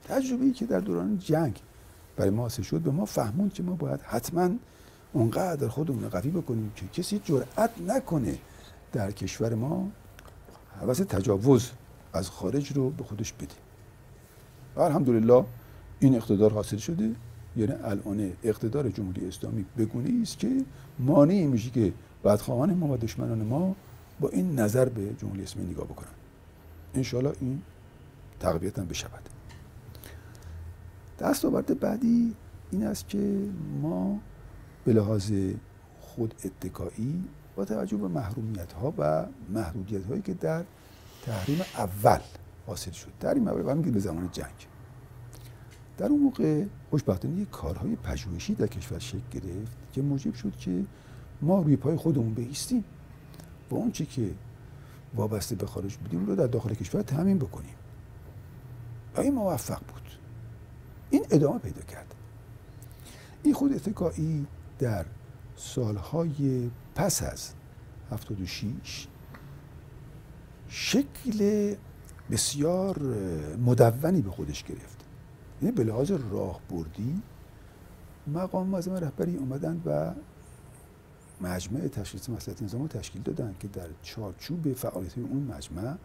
تجربه 0.03 0.45
ای 0.45 0.51
که 0.51 0.65
در 0.65 0.79
دوران 0.79 1.17
جنگ 1.17 1.59
برای 2.15 2.29
ما 2.29 2.41
حاصل 2.41 2.63
شد 2.63 2.81
به 2.81 2.91
ما 2.91 3.05
فهموند 3.05 3.53
که 3.53 3.63
ما 3.63 3.75
باید 3.75 4.01
حتما 4.01 4.49
اونقدر 5.13 5.67
خودمون 5.67 6.09
قوی 6.09 6.29
بکنیم 6.29 6.71
که 6.75 6.87
کسی 6.87 7.21
جرأت 7.23 7.71
نکنه 7.87 8.37
در 8.91 9.11
کشور 9.11 9.55
ما 9.55 9.91
حوث 10.81 11.01
تجاوز 11.01 11.71
از 12.13 12.29
خارج 12.29 12.71
رو 12.71 12.89
به 12.89 13.03
خودش 13.03 13.33
بده. 13.33 13.55
الحمدلله 14.77 15.45
این 15.99 16.15
اقتدار 16.15 16.53
حاصل 16.53 16.77
شده 16.77 17.15
یعنی 17.57 17.73
الان 17.83 18.33
اقتدار 18.43 18.89
جمهوری 18.89 19.27
اسلامی 19.27 19.65
بگونه 19.77 20.21
است 20.21 20.39
که 20.39 20.65
مانعی 20.99 21.47
میشه 21.47 21.69
که 21.69 21.93
بدخواهان 22.23 22.73
ما 22.73 22.87
و 22.87 22.97
دشمنان 22.97 23.43
ما 23.43 23.75
با 24.19 24.29
این 24.29 24.59
نظر 24.59 24.89
به 24.89 25.13
جمهوری 25.13 25.43
اسلامی 25.43 25.71
نگاه 25.71 25.85
بکنن. 25.85 26.09
انشالله 26.93 27.33
این 27.41 27.61
تقویت 28.39 28.79
هم 28.79 28.85
بشود. 28.85 29.29
دستاورد 31.19 31.79
بعدی 31.79 32.35
این 32.71 32.83
است 32.83 33.09
که 33.09 33.39
ما 33.81 34.19
به 34.85 34.93
لحاظ 34.93 35.31
خود 36.01 36.33
اتکایی 36.45 37.23
با 37.55 37.65
توجه 37.65 37.97
به 37.97 38.07
محرومیت 38.07 38.73
ها 38.73 38.93
و 38.97 39.25
محدودیت 39.49 40.05
هایی 40.05 40.21
که 40.21 40.33
در 40.33 40.63
تحریم 41.25 41.61
اول 41.77 42.19
حاصل 42.67 42.91
شد. 42.91 43.11
تحریم 43.19 43.47
اول 43.47 43.91
به 43.91 43.99
زمان 43.99 44.29
جنگ. 44.31 44.67
در 45.99 46.05
اون 46.05 46.19
موقع 46.19 46.65
خوشبختانه 46.89 47.41
یک 47.41 47.49
کارهای 47.49 47.95
پژوهشی 47.95 48.55
در 48.55 48.67
کشور 48.67 48.99
شکل 48.99 49.19
گرفت 49.31 49.77
که 49.93 50.01
موجب 50.01 50.33
شد 50.33 50.55
که 50.57 50.85
ما 51.41 51.61
روی 51.61 51.75
پای 51.75 51.97
خودمون 51.97 52.33
بیستیم 52.33 52.83
و 53.71 53.75
اون 53.75 53.91
چی 53.91 54.05
که 54.05 54.31
وابسته 55.15 55.55
به 55.55 55.65
خارج 55.65 55.95
بودیم 55.95 56.25
رو 56.25 56.35
در 56.35 56.47
داخل 56.47 56.73
کشور 56.73 57.01
تامین 57.01 57.37
بکنیم. 57.37 57.75
و 59.15 59.21
این 59.21 59.33
موفق 59.33 59.79
بود. 59.79 60.01
این 61.09 61.25
ادامه 61.31 61.59
پیدا 61.59 61.81
کرد. 61.81 62.15
این 63.43 63.53
خود 63.53 63.73
اتکایی 63.73 64.47
در 64.79 65.05
سالهای 65.55 66.69
پس 66.95 67.23
از 67.23 67.51
76 68.11 69.07
شکل 70.67 71.75
بسیار 72.31 72.99
مدونی 73.65 74.21
به 74.21 74.31
خودش 74.31 74.63
گرفت. 74.63 74.98
یعنی 75.61 75.75
به 75.75 75.83
لحاظ 75.83 76.11
راهبردی 76.11 77.21
مقام 78.27 78.67
معظم 78.67 78.93
رهبری 78.93 79.35
اومدن 79.35 79.81
و 79.85 80.11
مجمع 81.41 81.87
تشخیص 81.87 82.29
مسئله 82.29 82.55
نظام 82.61 82.87
تشکیل 82.87 83.21
دادن 83.21 83.55
که 83.59 83.67
در 83.67 83.87
چارچوب 84.03 84.73
فعالیت 84.73 85.17
اون 85.17 85.43
مجمع 85.43 85.95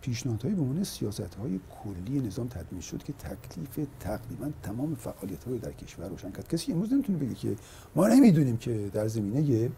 پیشنهادهای 0.00 0.54
به 0.54 0.62
عنوان 0.62 0.84
سیاست 0.84 1.34
های 1.34 1.60
کلی 1.84 2.20
نظام 2.20 2.48
تدوین 2.48 2.80
شد 2.80 3.02
که 3.02 3.12
تکلیف 3.12 3.88
تقریبا 4.00 4.50
تمام 4.62 4.94
فعالیت 4.94 5.44
های 5.44 5.58
در 5.58 5.72
کشور 5.72 6.08
روشن 6.08 6.30
کرد. 6.30 6.48
کسی 6.48 6.72
امروز 6.72 6.92
نمی‌تونه 6.92 7.18
بگه 7.18 7.34
که 7.34 7.56
ما 7.94 8.08
نمی‌دونیم 8.08 8.56
که 8.56 8.90
در 8.92 9.08
زمینه 9.08 9.70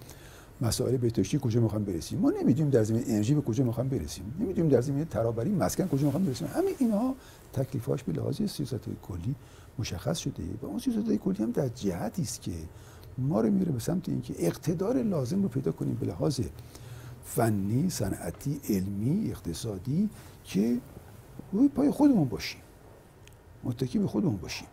مسائل 0.61 0.97
بهداشتی 0.97 1.39
کجا 1.43 1.61
می‌خوام 1.61 1.85
برسیم؟ 1.85 2.19
ما 2.19 2.31
نمی‌دونیم 2.31 2.71
در 2.71 2.83
زمینه 2.83 3.05
انرژی 3.07 3.35
به 3.35 3.41
کجا 3.41 3.65
می‌خوام 3.65 3.89
برسیم. 3.89 4.35
نمی‌دونیم 4.41 4.71
در 4.71 4.81
زمینه 4.81 5.05
ترابری 5.05 5.51
مسکن 5.51 5.89
کجا 5.89 6.05
می‌خوام 6.05 6.25
برسیم. 6.25 6.49
همه 6.55 6.71
اینها 6.79 7.15
تکلیفاش 7.53 8.03
به 8.03 8.13
لحاظ 8.13 8.37
سیاست 8.37 8.73
های 8.73 8.97
کلی 9.03 9.35
مشخص 9.79 10.19
شده. 10.19 10.43
و 10.63 10.67
اون 10.67 10.79
سیاست 10.79 11.13
کلی 11.13 11.37
هم 11.39 11.51
در 11.51 11.69
جهتی 11.69 12.23
است 12.23 12.43
که 12.43 12.53
ما 13.19 13.41
رو 13.41 13.51
میره 13.51 13.73
به 13.73 13.81
سمت 13.81 14.09
اینکه 14.09 14.35
اقتدار 14.39 15.03
لازم 15.03 15.43
رو 15.43 15.49
پیدا 15.49 15.73
کنیم 15.73 15.95
به 15.95 16.07
لحاظ 16.07 16.41
فنی 17.25 17.91
صنعتی 17.91 18.61
علمی 18.69 19.31
اقتصادی 19.31 20.11
که 20.45 20.79
روی 21.53 21.69
پای 21.69 21.91
خودمون 21.91 22.29
باشیم. 22.29 22.61
متکی 23.65 23.99
به 23.99 24.07
خودمون 24.07 24.37
باشیم. 24.37 24.69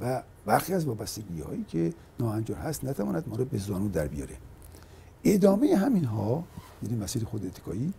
و 0.00 0.22
برخی 0.46 0.74
از 0.74 0.84
وابستگی 0.84 1.40
هایی 1.40 1.64
که 1.68 1.92
ناهنجار 2.20 2.56
هست 2.56 2.84
نتواند 2.84 3.28
ما 3.28 3.36
رو 3.36 3.44
به 3.44 3.58
زانو 3.58 3.88
در 3.88 4.08
بیاره. 4.08 4.36
ادامه 5.24 5.76
همین 5.76 6.04
ها 6.04 6.44
یعنی 6.82 6.96
مسیر 6.96 7.24
خود 7.24 7.46
اتکایی 7.46 7.92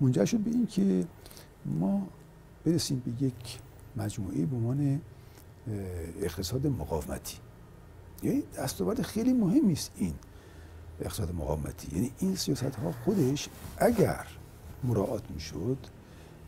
منجر 0.00 0.24
شد 0.24 0.38
به 0.38 0.50
این 0.50 0.66
که 0.66 1.06
ما 1.64 2.06
برسیم 2.64 3.02
به 3.04 3.26
یک 3.26 3.58
مجموعه 3.96 4.46
به 4.46 4.56
عنوان 4.56 5.00
اقتصاد 6.20 6.66
مقاومتی. 6.66 7.38
یعنی 8.22 8.42
دستاورد 8.58 9.02
خیلی 9.02 9.32
مهمی 9.32 9.72
است 9.72 9.90
این 9.96 10.14
اقتصاد 11.00 11.34
مقاومتی. 11.34 11.96
یعنی 11.96 12.12
این 12.18 12.36
سیاست 12.36 12.62
ها 12.62 12.92
خودش 13.04 13.48
اگر 13.78 14.26
مراعات 14.84 15.22
می‌شد 15.30 15.78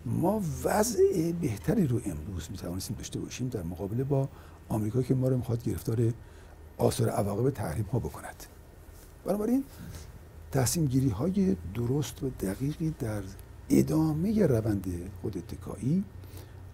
ما 0.06 0.42
وضع 0.64 1.32
بهتری 1.40 1.86
رو 1.86 2.00
امروز 2.04 2.48
می 2.50 2.56
توانستیم 2.56 2.96
داشته 2.96 3.20
باشیم 3.20 3.48
در 3.48 3.62
مقابله 3.62 4.04
با 4.04 4.28
آمریکا 4.68 5.02
که 5.02 5.14
ما 5.14 5.28
رو 5.28 5.36
می‌خواد 5.36 5.64
گرفتار 5.64 6.12
آثار 6.78 7.08
عواقب 7.08 7.50
تحریم 7.50 7.84
ها 7.92 7.98
بکند. 7.98 8.44
بنابراین 9.24 9.64
تصمیم 10.52 10.86
گیری 10.86 11.08
های 11.08 11.56
درست 11.74 12.22
و 12.22 12.30
دقیقی 12.30 12.94
در 12.98 13.22
ادامه 13.70 14.46
روند 14.46 14.86
خود 15.22 15.38
اتکایی 15.38 16.04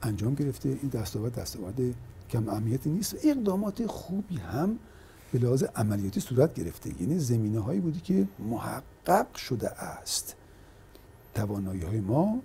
انجام 0.03 0.35
گرفته. 0.35 0.69
این 0.69 0.91
دستاورد 0.93 1.35
دستاورد 1.35 1.81
کم 2.31 2.49
اهمیتی 2.49 2.91
نیست. 2.91 3.15
و 3.15 3.19
اقدامات 3.25 3.87
خوبی 3.87 4.37
هم 4.37 4.79
به 5.33 5.39
لحاظ 5.39 5.63
عملیاتی 5.63 6.21
صورت 6.21 6.55
گرفته. 6.55 7.03
یعنی 7.03 7.19
زمینه 7.19 7.61
هایی 7.61 7.81
بودی 7.81 8.01
که 8.01 8.29
محقق 8.39 9.35
شده 9.35 9.71
است. 9.71 10.37
توانایی 11.35 11.83
های 11.83 12.01
ما 12.01 12.39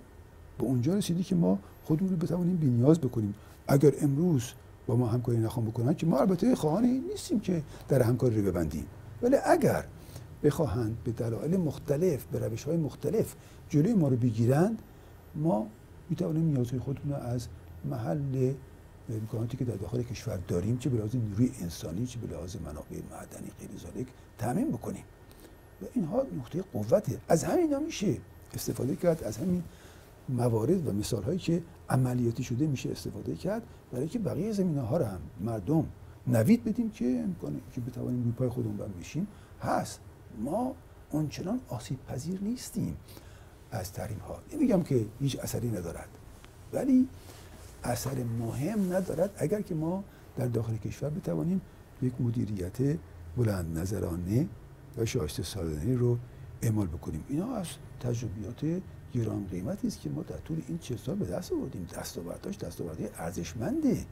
به 0.58 0.64
اونجا 0.64 0.94
رسیدی 0.94 1.22
که 1.22 1.34
ما 1.34 1.58
خودمون 1.84 2.10
رو 2.10 2.16
بتوانیم 2.16 2.56
بینیاز 2.56 3.00
بکنیم. 3.00 3.34
اگر 3.68 3.92
امروز 4.00 4.52
با 4.86 4.96
ما 4.96 5.06
همکاری 5.06 5.38
نخوام 5.38 5.66
بکنن 5.66 5.94
که 5.94 6.06
ما 6.06 6.18
البته 6.18 6.54
خواهان 6.54 6.84
نیستیم 6.84 7.40
که 7.40 7.62
در 7.88 8.02
همکاری 8.02 8.42
رو 8.42 8.52
ببندیم. 8.52 8.86
ولی 9.22 9.36
اگر 9.44 9.84
بخواهند 10.44 10.96
به 11.04 11.12
دلایل 11.12 11.56
مختلف 11.56 12.24
به 12.24 12.38
روش 12.38 12.64
های 12.64 12.76
مختلف 12.76 13.34
جلوی 13.68 13.94
ما 13.94 14.08
رو 14.08 14.16
بگیرند 14.16 14.82
ما 15.34 15.66
می‌توانیم 16.10 16.44
نیازهای 16.44 16.80
خودمون 16.80 17.10
رو 17.10 17.22
از 17.22 17.48
محل 17.84 18.52
امکاناتی 19.10 19.56
که 19.56 19.64
در 19.64 19.74
داخل 19.74 20.02
کشور 20.02 20.36
داریم 20.48 20.78
چه 20.78 20.90
به 20.90 20.98
لحاظ 20.98 21.14
نیروی 21.14 21.50
انسانی 21.60 22.06
چه 22.06 22.18
به 22.18 22.34
لحاظ 22.34 22.56
منابع 22.56 22.96
معدنی 23.10 23.50
غیر 23.60 23.70
ذالک 23.78 24.06
تامین 24.38 24.68
بکنیم. 24.68 25.04
و 25.82 25.84
اینها 25.94 26.26
نقطه 26.38 26.62
قوته 26.62 27.18
از 27.28 27.44
همین 27.44 27.84
میشه 27.86 28.16
استفاده 28.54 28.96
کرد 28.96 29.24
از 29.24 29.36
همین 29.36 29.62
موارد 30.28 30.88
و 30.88 30.92
مثال 30.92 31.22
هایی 31.22 31.38
که 31.38 31.62
عملیاتی 31.88 32.42
شده 32.42 32.66
میشه 32.66 32.90
استفاده 32.90 33.34
کرد 33.34 33.62
برای 33.92 34.08
که 34.08 34.18
بقیه 34.18 34.52
زمینه 34.52 34.80
ها 34.80 34.96
رو 34.96 35.04
هم 35.04 35.20
مردم 35.40 35.86
نوید 36.26 36.64
بدیم 36.64 36.90
که 36.90 37.20
امکانه 37.24 37.60
که 37.74 37.80
بتوانیم 37.80 38.22
روی 38.22 38.32
پای 38.32 38.48
خودمون 38.48 38.76
بشیم. 39.00 39.28
هست. 39.62 40.00
ما 40.38 40.74
اونچنان 41.10 41.60
آسیب 41.68 41.98
پذیر 42.06 42.40
نیستیم 42.40 42.96
از 43.70 43.92
تحریم 43.92 44.18
ها. 44.18 44.38
نمیگم 44.52 44.82
که 44.82 45.06
هیچ 45.20 45.38
اثری 45.38 45.70
ندارد 45.70 46.08
ولی 46.72 47.08
اثر 47.84 48.24
مهم 48.24 48.92
ندارد 48.92 49.30
اگر 49.36 49.60
که 49.60 49.74
ما 49.74 50.04
در 50.36 50.46
داخل 50.46 50.76
کشور 50.76 51.10
بتوانیم 51.10 51.60
یک 52.02 52.20
مدیریت 52.20 52.98
بلند 53.36 53.78
نظرانه 53.78 54.48
و 54.98 55.04
شایسته 55.04 55.42
سالانه 55.42 55.96
رو 55.96 56.18
اعمال 56.62 56.86
بکنیم. 56.86 57.24
اینا 57.28 57.54
از 57.54 57.66
تجربیات 58.00 58.82
گران 59.12 59.46
قیمتی 59.50 59.86
است 59.86 60.00
که 60.00 60.10
ما 60.10 60.22
در 60.22 60.36
طول 60.36 60.62
این 60.68 60.78
چه 60.78 60.96
سال 60.96 61.14
به 61.14 61.24
دست 61.24 61.52
آوردیم. 61.52 61.86
دستاوردهاش 61.96 62.58
دستاوردهای 62.58 63.10
ارزشمنده. 63.14 64.06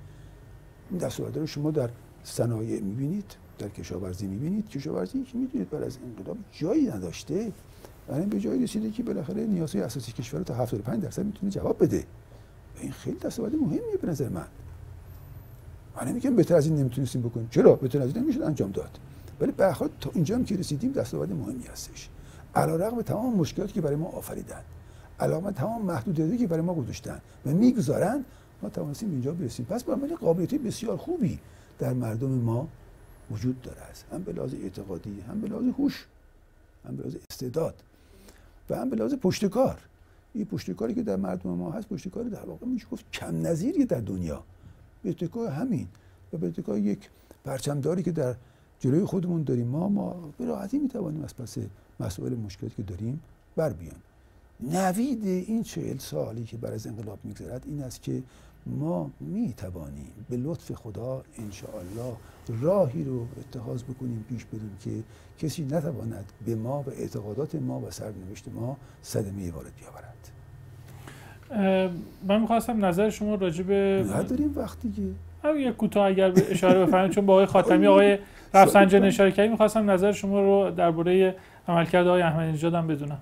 این 0.91 0.99
دستاوردها 0.99 1.41
رو 1.41 1.47
شما 1.47 1.71
در 1.71 1.91
صنایع 2.23 2.81
می‌بینید. 2.81 3.37
در 3.59 3.69
کشاورزی 3.69 4.27
می‌بینید. 4.27 4.69
کشاورزی 4.69 5.23
که 5.23 5.39
می‌دونید 5.39 5.71
بعد 5.71 5.83
از 5.83 5.99
انقلاب 6.07 6.37
جایی 6.53 6.87
نداشته 6.87 7.53
برای 8.09 8.27
به 8.27 8.41
جایی 8.41 8.63
رسیده 8.63 8.91
که 8.91 9.03
بالاخره 9.03 9.47
نیازهای 9.47 9.85
اساسی 9.85 10.13
کشور 10.13 10.43
تا 10.43 10.55
75 10.55 11.03
درصد 11.03 11.25
می‌تونه 11.25 11.53
جواب 11.53 11.83
بده. 11.83 12.05
این 12.81 12.93
خیلی 12.93 13.19
دستاورد 13.19 13.55
مهمیه 13.55 13.97
به 14.03 14.09
نظر 14.09 14.29
من. 14.29 14.47
من 15.97 16.09
نمیگم 16.09 16.37
بهتر 16.37 16.55
از 16.55 16.67
این 16.67 16.77
نمی‌تونستیم 16.77 17.23
بکنیم. 17.23 17.49
چرا؟ 17.51 17.75
بهتر 17.75 18.03
از 18.03 18.15
این 18.15 18.25
نمی‌شد 18.25 18.43
انجام 18.43 18.71
داد. 18.71 18.99
ولی 19.41 19.53
به 19.53 19.75
تا 20.01 20.11
اینجا 20.15 20.37
هم 20.37 20.45
که 20.45 20.57
رسیدیم 20.57 20.93
دستاورد 20.93 21.33
مهمی 21.33 21.65
هستش. 21.73 22.09
علیرغم 22.55 23.03
تمام 23.03 23.37
مشکلاتی 23.37 23.73
که 23.73 23.81
برای 23.81 23.97
ما 23.97 24.07
آفریدن 24.09 24.61
علاوه 25.21 25.53
تمام 25.53 25.83
محدودیتی 25.83 26.39
که 26.39 26.47
برای 26.47 26.63
ما 26.63 26.75
گذاشتن 26.75 27.21
و 27.47 27.51
می‌گذارن 27.51 28.25
ما 28.63 28.69
توانستیم 28.69 29.11
اینجا 29.11 29.33
برسیم. 29.33 29.67
پس 29.67 29.85
با 29.85 29.93
عمل 29.93 30.15
قابلیت 30.15 30.55
بسیار 30.55 30.97
خوبی 30.97 31.39
در 31.79 31.93
مردم 31.93 32.31
ما 32.31 32.69
وجود 33.31 33.63
داره 33.63 33.81
است 33.81 34.05
هم 34.13 34.23
به 34.23 34.33
لحاظ 34.33 34.55
اعتقادی 34.55 35.21
هم 35.21 35.41
به 35.41 35.49
لحاظ 35.49 35.65
هوش 35.79 36.07
هم 36.89 36.97
به 36.97 37.03
لحاظ 37.03 37.17
استعداد 37.31 37.75
و 38.71 38.77
هم 38.77 38.91
به 38.91 38.97
لحاظ 38.97 39.15
پشتکار 39.15 39.79
این 40.35 40.45
پشتکاری 40.45 40.95
که 40.95 41.03
در 41.03 41.17
مردم 41.17 41.51
ما 41.51 41.71
هست 41.71 41.89
پشتکار 41.89 42.25
در 42.25 42.45
واقع 42.45 42.67
میشه 42.67 42.87
گفت 42.93 43.05
کم 43.13 43.47
نظیری 43.47 43.85
در 43.85 44.01
دنیا. 44.01 44.43
به 45.03 45.11
اتکای 45.11 45.49
همین. 45.49 45.89
و 46.33 46.37
به 46.37 46.47
اتکای 46.47 46.81
یک 46.81 47.11
پرچمداری 47.45 48.03
که 48.03 48.13
در 48.13 48.35
جلوی 48.81 49.05
خودمون 49.05 49.43
داریم 49.43 49.67
ما 49.67 49.89
ما 49.89 50.33
به 50.39 50.45
راحتی 50.45 50.79
می‌توانیم 50.79 51.25
از 51.25 51.37
پس 51.37 51.57
مسائل 52.01 52.35
مشکلاتی 52.35 52.75
که 52.77 52.83
داریم 52.83 53.21
بر 53.57 53.73
بیایم 53.73 54.03
نوید 54.61 55.27
این 55.27 55.63
چهل 55.63 55.99
سالی 55.99 56.45
که 56.45 56.57
بر 56.57 56.73
از 56.73 56.87
انقلاب 56.87 57.19
میگذرد 57.25 57.65
این 57.67 57.83
است 57.83 58.03
که 58.03 58.23
ما 58.67 59.11
می 59.21 59.55
توانیم 59.57 60.27
به 60.31 60.37
لطف 60.37 60.73
خدا 60.73 61.23
الله 61.81 62.17
راهی 62.63 63.05
رو 63.05 63.27
اتخاذ 63.41 63.83
بکنیم 63.83 64.25
پیش 64.29 64.45
بریم 64.45 64.77
که 64.85 64.91
کسی 65.47 65.65
نتواند 65.65 66.33
به 66.47 66.55
ما 66.55 66.83
و 66.83 66.91
اعتقادات 66.91 67.55
ما 67.55 67.81
و 67.81 67.91
سرنوشت 67.91 68.45
ما 68.55 68.77
صدمه 69.03 69.51
وارد 69.51 69.73
بیاورد. 69.77 70.31
من 72.29 72.41
می‌خواستم 72.41 72.85
نظر 72.85 73.11
شما 73.11 73.35
راجع 73.35 73.63
به 73.63 74.05
نداریم 74.15 74.53
وقتی 74.57 74.93
که 74.93 75.03
یک 75.57 75.77
کوتاه 75.77 76.07
اگر 76.07 76.33
اشاره 76.51 76.87
بفرمایید 76.87 77.13
چون 77.13 77.27
با 77.27 77.33
آقای 77.33 77.47
خاتمی 77.47 77.87
آقای 77.87 78.19
رفسنجانی 78.55 79.07
اشاره 79.07 79.33
کردیم 79.33 79.51
می‌خواستم 79.51 79.91
نظر 79.91 80.13
شما 80.13 80.41
رو 80.41 80.71
درباره 80.71 81.37
عملکرد 81.69 82.07
آقای 82.07 82.23
احمدی 82.23 82.53
نژاد 82.53 82.75
هم 82.75 82.87
بدونم. 82.87 83.19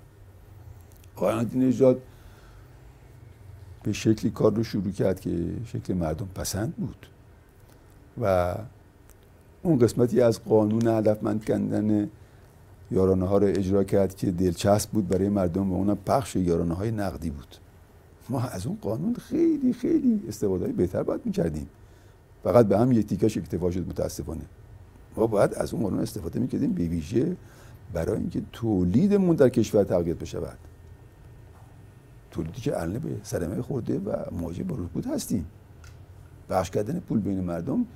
آقای 1.17 1.35
احمدی 1.35 1.59
نژاد 1.59 2.03
به 3.87 3.93
شکلی 3.93 4.31
کار 4.31 4.55
رو 4.55 4.65
شروع 4.65 4.91
کرد 4.91 5.21
که 5.21 5.31
شکل 5.65 5.95
مردم 5.95 6.29
پسند 6.35 6.75
بود. 6.77 7.07
و 8.21 8.55
اون 9.63 9.79
قسمتی 9.79 10.21
از 10.21 10.45
قانون 10.45 10.87
هدفمند 10.87 11.45
کندن 11.45 12.11
یارانه 12.91 13.27
ها 13.27 13.39
رو 13.39 13.47
اجرا 13.47 13.85
کرد 13.85 14.17
که 14.17 14.31
دلچسب 14.31 14.91
بود 14.91 15.09
برای 15.09 15.29
مردم 15.29 15.73
و 15.73 15.75
اونم 15.75 15.99
پخش 16.07 16.37
یارانه 16.37 16.75
های 16.75 16.91
نقدی 16.91 17.31
بود. 17.31 17.57
ما 18.29 18.41
از 18.41 18.67
اون 18.67 18.79
قانون 18.83 19.15
خیلی 19.15 19.73
خیلی 19.73 20.23
استفاده 20.29 20.67
بهتر 20.67 21.03
باید 21.03 21.21
می‌کردیم. 21.25 21.69
فقط 22.45 22.67
به 22.67 22.79
هم 22.79 22.93
یک 22.93 23.07
تیکش 23.07 23.37
اکتفا 23.37 23.71
شد 23.71 23.89
متاسفانه. 23.89 24.45
ما 25.17 25.27
باید 25.27 25.55
از 25.55 25.75
اون 25.75 25.83
قانون 25.83 26.01
استفاده 26.01 26.41
می‌کردیم 26.41 26.73
به 26.73 26.85
ویژه 26.85 27.37
برای 27.93 28.19
اینکه 28.19 28.43
تولیدمون 28.53 29.37
در 29.37 29.49
کشور 29.49 29.85
تقویت 29.85 30.19
بشود. 30.19 30.59
تولیدی 32.37 32.61
که 32.61 32.81
الان 32.81 32.99
به 32.99 33.17
صدمه 33.23 33.63
خورده 33.63 33.99
و 33.99 34.13
مواجه 34.33 34.65
با 34.65 34.77
رکود 34.77 35.07
هستیم. 35.07 35.47
بخش 36.51 36.71
کردن 36.71 37.01
پول 37.01 37.21
بین 37.21 37.41
مردم 37.41 37.87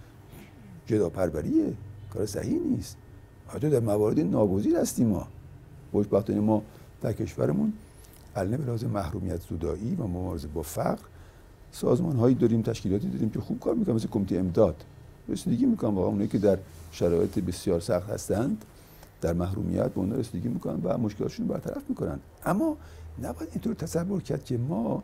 جدا 0.86 1.08
پروریه. 1.08 1.72
کار 2.10 2.26
صحیح 2.26 2.60
نیست. 2.60 2.96
حتی 3.48 3.70
در 3.70 3.80
موارد 3.80 4.20
ناگزیر 4.20 4.76
هستیم 4.76 5.06
ما. 5.06 5.28
خوشبختانه 5.92 6.40
ما 6.40 6.62
در 7.02 7.12
کشورمون 7.12 7.72
الان 8.36 8.56
به 8.56 8.64
لحاظ 8.64 8.84
محرومیت 8.84 9.40
زودایی 9.40 9.94
و 9.94 10.06
مبارزه 10.06 10.48
با 10.48 10.62
فقر 10.62 11.04
سازمان 11.72 12.16
هایی 12.16 12.34
داریم 12.34 12.62
تشکیلاتی 12.62 13.08
داریم 13.08 13.30
که 13.30 13.40
خوب 13.40 13.60
کار 13.60 13.74
می‌کنن 13.74 13.94
مثل 13.94 14.08
کمیته 14.08 14.36
امداد. 14.36 14.84
رسیدگی 15.28 15.66
می‌کنن 15.66 15.94
واقعا 15.94 16.10
اونایی 16.10 16.28
که 16.28 16.38
در 16.38 16.58
شرایط 16.92 17.38
بسیار 17.38 17.80
سخت 17.80 18.10
هستند 18.10 18.64
در 19.20 19.32
محرومیت 19.32 19.88
به 19.88 19.98
اونها 19.98 20.16
رسیدگی 20.16 20.48
می‌کنن 20.48 20.80
و 20.84 20.98
مشکلاتشون 20.98 21.46
برطرف 21.46 21.82
می‌کنن. 21.88 22.18
اما 22.44 22.76
نباید 23.22 23.48
اینطور 23.52 23.74
تصور 23.74 24.22
کرد 24.22 24.44
که 24.44 24.59
ما 24.59 25.02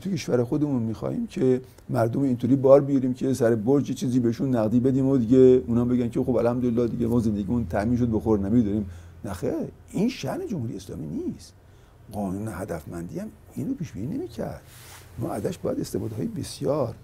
تو 0.00 0.10
کشور 0.10 0.44
خودمون 0.44 0.82
می‌خواهیم 0.82 1.26
که 1.26 1.60
مردم 1.90 2.22
اینطوری 2.22 2.56
بار 2.56 2.80
بیاریم 2.80 3.14
که 3.14 3.34
سر 3.34 3.54
برج 3.54 3.92
چیزی 3.92 4.20
بهشون 4.20 4.56
نقدی 4.56 4.80
بدیم 4.80 5.06
و 5.06 5.16
دیگه 5.16 5.62
اونا 5.66 5.84
بگن 5.84 6.08
که 6.08 6.20
خب 6.20 6.36
الحمدلله 6.36 6.88
دیگه 6.88 7.06
ما 7.06 7.20
زندگیمون 7.20 7.66
تامین 7.66 7.96
شد 7.96 8.10
بخور 8.10 8.38
نمی 8.38 8.62
داریم. 8.62 8.90
نخیر 9.24 9.52
این 9.90 10.08
شأن 10.08 10.46
جمهوری 10.46 10.76
اسلامی 10.76 11.06
نیست. 11.06 11.52
قانون 12.12 12.48
هدفمندی 12.48 13.18
هم 13.18 13.28
اینو 13.54 13.74
پیش 13.74 13.92
بینی 13.92 14.16
نمی‌کرد. 14.16 14.62
ما 15.18 15.32
ازش 15.32 15.58
باید 15.58 15.80
استفاده 15.80 16.24
بسیار 16.36 16.94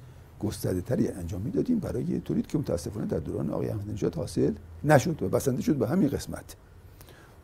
گسترده 0.40 0.80
تری 0.80 1.08
انجام 1.08 1.40
می‌دادیم 1.40 1.78
برای 1.78 2.20
تولید 2.20 2.46
که 2.46 2.58
متاسفانه 2.58 3.06
در 3.06 3.18
دوران 3.18 3.50
آقای 3.50 3.68
احمدی 3.68 4.06
حاصل 4.16 4.52
نشد 4.84 5.22
و 5.22 5.28
بسنده 5.28 5.62
شد 5.62 5.76
به 5.76 5.88
همین 5.88 6.08
قسمت. 6.08 6.56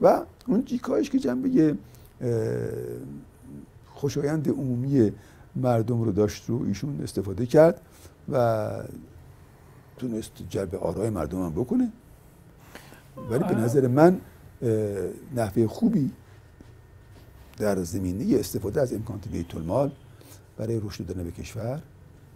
و 0.01 0.23
اون 0.47 0.65
جیکایش 0.65 1.11
که 1.11 1.19
جنبه 1.19 1.77
خوشایند 3.87 4.49
عمومی 4.49 5.13
مردم 5.57 6.03
رو 6.03 6.13
داشت 6.13 6.49
رو 6.49 6.63
ایشون 6.63 7.01
استفاده 7.03 7.47
کرد 7.47 7.81
و 8.33 8.71
تونست 9.97 10.33
جلب 10.49 10.75
آرای 10.75 11.11
مردم 11.11 11.43
هم 11.43 11.53
بکنه. 11.53 11.93
ولی 13.31 13.45
به 13.45 13.55
نظر 13.55 13.87
من 13.87 14.21
نحوه 15.37 15.67
خوبی 15.67 16.11
در 17.59 17.83
زمینه 17.83 18.39
استفاده 18.39 18.81
از 18.81 18.93
امکانات 18.93 19.29
بیت 19.29 19.55
المال 19.55 19.93
برای 20.57 20.81
رشد 20.81 21.07
دادن 21.07 21.25
به 21.25 21.31
کشور 21.31 21.83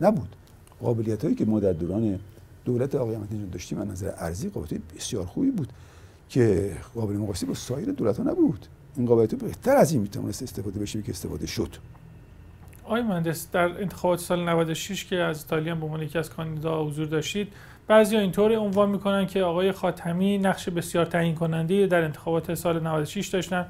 نبود. 0.00 0.36
قابلیت 0.80 1.22
هایی 1.22 1.34
که 1.34 1.44
ما 1.44 1.60
در 1.60 1.72
دوران 1.72 2.20
دولت 2.64 2.94
آقای 2.94 3.14
احمدی 3.14 3.46
داشتیم 3.46 3.78
از 3.78 3.88
نظر 3.88 4.12
ارزی 4.16 4.48
قابلیت 4.48 4.80
بسیار 4.96 5.26
خوبی 5.26 5.50
بود 5.50 5.72
که 6.28 6.76
قابل 6.94 7.16
مقایسه 7.16 7.46
با 7.46 7.54
سایر 7.54 7.92
دولت 7.92 8.16
ها 8.16 8.22
نبود. 8.22 8.66
این 8.98 9.06
قابلیت 9.06 9.34
بهتر 9.34 9.76
از 9.76 9.92
این 9.92 10.02
می‌تونست 10.02 10.42
استفاده 10.42 10.80
بشه 10.80 11.02
که 11.02 11.10
استفاده 11.10 11.46
شد. 11.46 11.68
آقای 12.84 13.02
مهندس 13.02 13.50
در 13.50 13.80
انتخابات 13.80 14.18
سال 14.18 14.48
96 14.48 15.04
که 15.04 15.16
از 15.16 15.42
ایتالیا 15.42 15.74
به 15.74 15.84
عنوان 15.84 16.02
یکی 16.02 16.18
از 16.18 16.30
کاندیدا 16.30 16.84
حضور 16.84 17.06
داشتید 17.06 17.52
بعضی 17.86 18.16
اینطور 18.16 18.52
عنوان 18.56 18.88
می‌کنن 18.88 19.26
که 19.26 19.42
آقای 19.42 19.72
خاتمی 19.72 20.38
نقش 20.38 20.68
بسیار 20.68 21.04
تعیین 21.04 21.34
کننده 21.34 21.86
در 21.86 22.02
انتخابات 22.02 22.54
سال 22.54 22.80
96 22.80 23.28
داشتن 23.28 23.66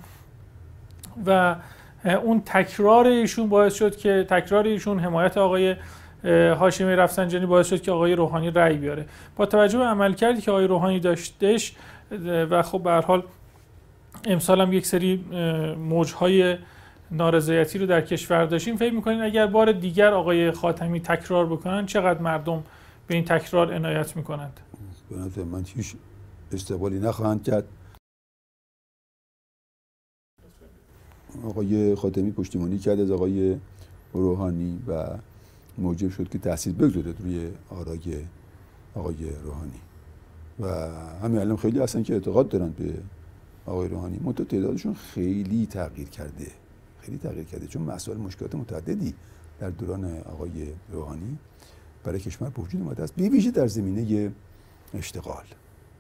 و 1.27 1.57
اون 2.05 2.41
تکرار 2.41 3.07
ایشون 3.07 3.49
باعث 3.49 3.75
شد 3.75 3.97
که 3.97 4.27
تکرار 4.31 4.67
ایشون 4.67 4.99
حمایت 4.99 5.39
آقای 5.39 5.77
هاشمی 6.25 6.97
رفسنجانی 6.97 7.47
باعث 7.47 7.69
شد 7.69 7.83
که 7.83 7.93
آقای 7.93 8.13
روحانی 8.13 8.51
رأی 8.51 8.77
بیاره. 8.77 9.07
با 9.37 9.47
توجه 9.47 9.79
به 9.79 9.85
عملکردی 9.85 10.41
که 10.41 10.51
آقای 10.51 10.67
روحانی 10.67 11.01
داشتش 11.01 11.75
و 12.51 12.63
خب 12.63 12.83
به 12.83 12.91
حال 12.93 13.23
امسال 14.25 14.61
هم 14.61 14.73
یک 14.73 14.87
سری 14.87 15.17
موجهای 15.79 16.57
نارضایتی 17.11 17.79
رو 17.79 17.87
در 17.87 18.01
کشور 18.01 18.47
داشتیم. 18.47 18.77
فکر 18.77 18.93
می‌کنین 18.93 19.23
اگر 19.23 19.47
بار 19.47 19.73
دیگر 19.73 20.13
آقای 20.13 20.51
خاتمی 20.51 21.01
تکرار 21.01 21.47
بکنن 21.47 21.87
چقدر 21.87 22.21
مردم 22.21 22.65
به 23.07 23.15
این 23.15 23.25
تکرار 23.25 23.75
عنایت 23.75 24.17
می‌کنند؟ 24.17 24.61
من 25.53 25.65
هیچ 25.75 25.95
استقبالی 26.53 26.99
نخواهند 26.99 27.43
کرد. 27.43 27.65
آقای 31.45 31.95
خاتمی 31.95 32.33
پشتیبانی 32.33 32.79
کرد 32.79 33.01
از 33.01 33.11
آقای 33.11 33.57
روحانی 34.13 34.83
و 34.87 35.07
موجب 35.79 36.11
شد 36.11 36.29
که 36.29 36.39
تاثیر 36.39 36.73
بگذاره 36.73 37.15
روی 37.19 37.49
آرای 37.71 38.25
آقای 38.95 39.31
روحانی. 39.45 39.81
و 40.61 40.67
همین 41.23 41.39
الان 41.39 41.57
خیلی 41.57 41.81
هستن 41.81 42.03
که 42.03 42.15
اعتقاد 42.15 42.49
دارن 42.49 42.71
به 42.71 42.95
آقای 43.69 43.89
روحانی 43.89 44.21
منتها 44.23 44.45
تعدادشون 44.45 44.95
خیلی 44.95 45.67
تغییر 45.67 46.09
کرده. 46.09 46.47
خیلی 47.01 47.19
تغییر 47.19 47.45
کرده 47.45 47.67
چون 47.67 47.83
مسائل 47.83 48.19
مشکلات 48.19 48.55
متعددی 48.55 49.15
در 49.61 49.71
دوران 49.71 50.19
آقای 50.21 50.51
روحانی 50.93 51.39
برای 52.05 52.21
کشور 52.21 52.49
به 52.49 52.63
وجود 52.63 52.83
اومده 52.83 53.03
است 53.03 53.15
به 53.15 53.51
در 53.51 53.67
زمینه 53.67 54.33
اشتغال. 54.95 55.45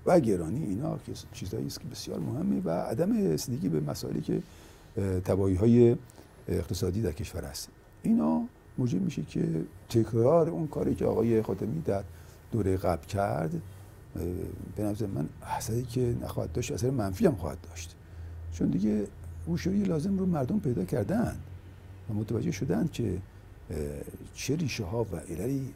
و 0.06 0.20
گرانی 0.20 0.64
اینا 0.64 0.98
که 1.06 1.12
چیزایی 1.32 1.66
است 1.66 1.80
که 1.80 1.86
بسیار 1.86 2.18
مهمه 2.18 2.62
و 2.64 2.70
عدم 2.70 3.32
رسیدگی 3.32 3.68
به 3.68 3.80
مسائلی 3.80 4.20
که 4.20 4.42
تبایی 5.24 5.56
های 5.56 5.96
اقتصادی 6.48 7.02
در 7.02 7.12
کشور 7.12 7.44
است. 7.44 7.68
اینا 8.02 8.42
موجب 8.78 9.02
میشه 9.02 9.22
که 9.22 9.64
تکرار 9.88 10.48
اون 10.48 10.66
کاری 10.66 10.94
که 10.94 11.04
آقای 11.04 11.42
خاتمی 11.42 11.80
در 11.80 12.02
دوره 12.52 12.76
قبل 12.76 13.06
کرد 13.06 13.62
به 14.76 14.82
نظر 14.82 15.06
من 15.06 15.28
اثری 15.42 15.82
که 15.82 16.16
نخواهد 16.22 16.52
داشت 16.52 16.72
اثر 16.72 16.90
منفی 16.90 17.26
هم 17.26 17.36
خواهد 17.36 17.58
داشت. 17.60 17.94
چون 18.52 18.68
دیگه 18.68 19.06
هوشیاری 19.46 19.82
لازم 19.82 20.18
رو 20.18 20.26
مردم 20.26 20.60
پیدا 20.60 20.84
کردن 20.84 21.36
و 22.10 22.14
متوجه 22.14 22.50
شدن 22.50 22.88
که 22.88 23.18
چه 24.34 24.56
ریشه 24.56 24.84
ها 24.84 25.04
و 25.04 25.16
عللی 25.16 25.74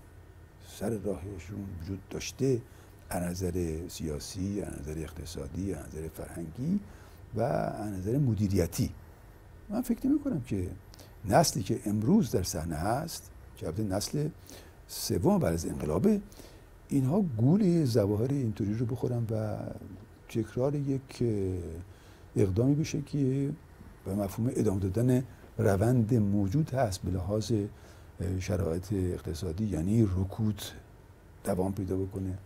سر 0.68 0.90
راهشون 0.90 1.66
وجود 1.82 1.98
داشته 2.10 2.62
از 3.10 3.22
نظر 3.22 3.88
سیاسی، 3.88 4.62
از 4.62 4.80
نظر 4.80 4.98
اقتصادی، 4.98 5.74
از 5.74 5.86
نظر 5.88 6.08
فرهنگی 6.08 6.80
و 7.34 7.40
از 7.40 7.92
نظر 7.92 8.18
مدیریتی. 8.18 8.90
من 9.68 9.82
فکر 9.82 10.06
نمی 10.06 10.18
کنم 10.18 10.40
که 10.40 10.68
نسلی 11.24 11.62
که 11.62 11.80
امروز 11.86 12.30
در 12.30 12.42
صحنه 12.42 12.76
هست 12.76 13.30
که 13.56 13.72
نسل 13.82 14.28
سوم 14.88 15.38
بعد 15.38 15.54
از 15.54 15.66
انقلابه 15.66 16.20
اینها 16.92 17.20
گول 17.20 17.84
زواهر 17.84 18.30
اینطوری 18.30 18.74
رو 18.74 18.86
بخورن 18.86 19.26
و 19.30 19.56
تکرار 20.28 20.74
یک 20.74 21.22
اقدامی 22.36 22.74
بشه 22.74 23.02
که 23.02 23.50
به 24.04 24.14
مفهوم 24.14 24.50
ادامه 24.56 24.80
دادن 24.80 25.24
روند 25.58 26.14
موجود 26.14 26.70
هست 26.70 27.02
به 27.02 27.10
لحاظ 27.10 27.52
شرایط 28.40 28.92
اقتصادی 28.92 29.64
یعنی 29.64 30.02
رکود 30.02 30.62
دوام 31.44 31.72
پیدا 31.72 31.96
بکنه 31.96 32.38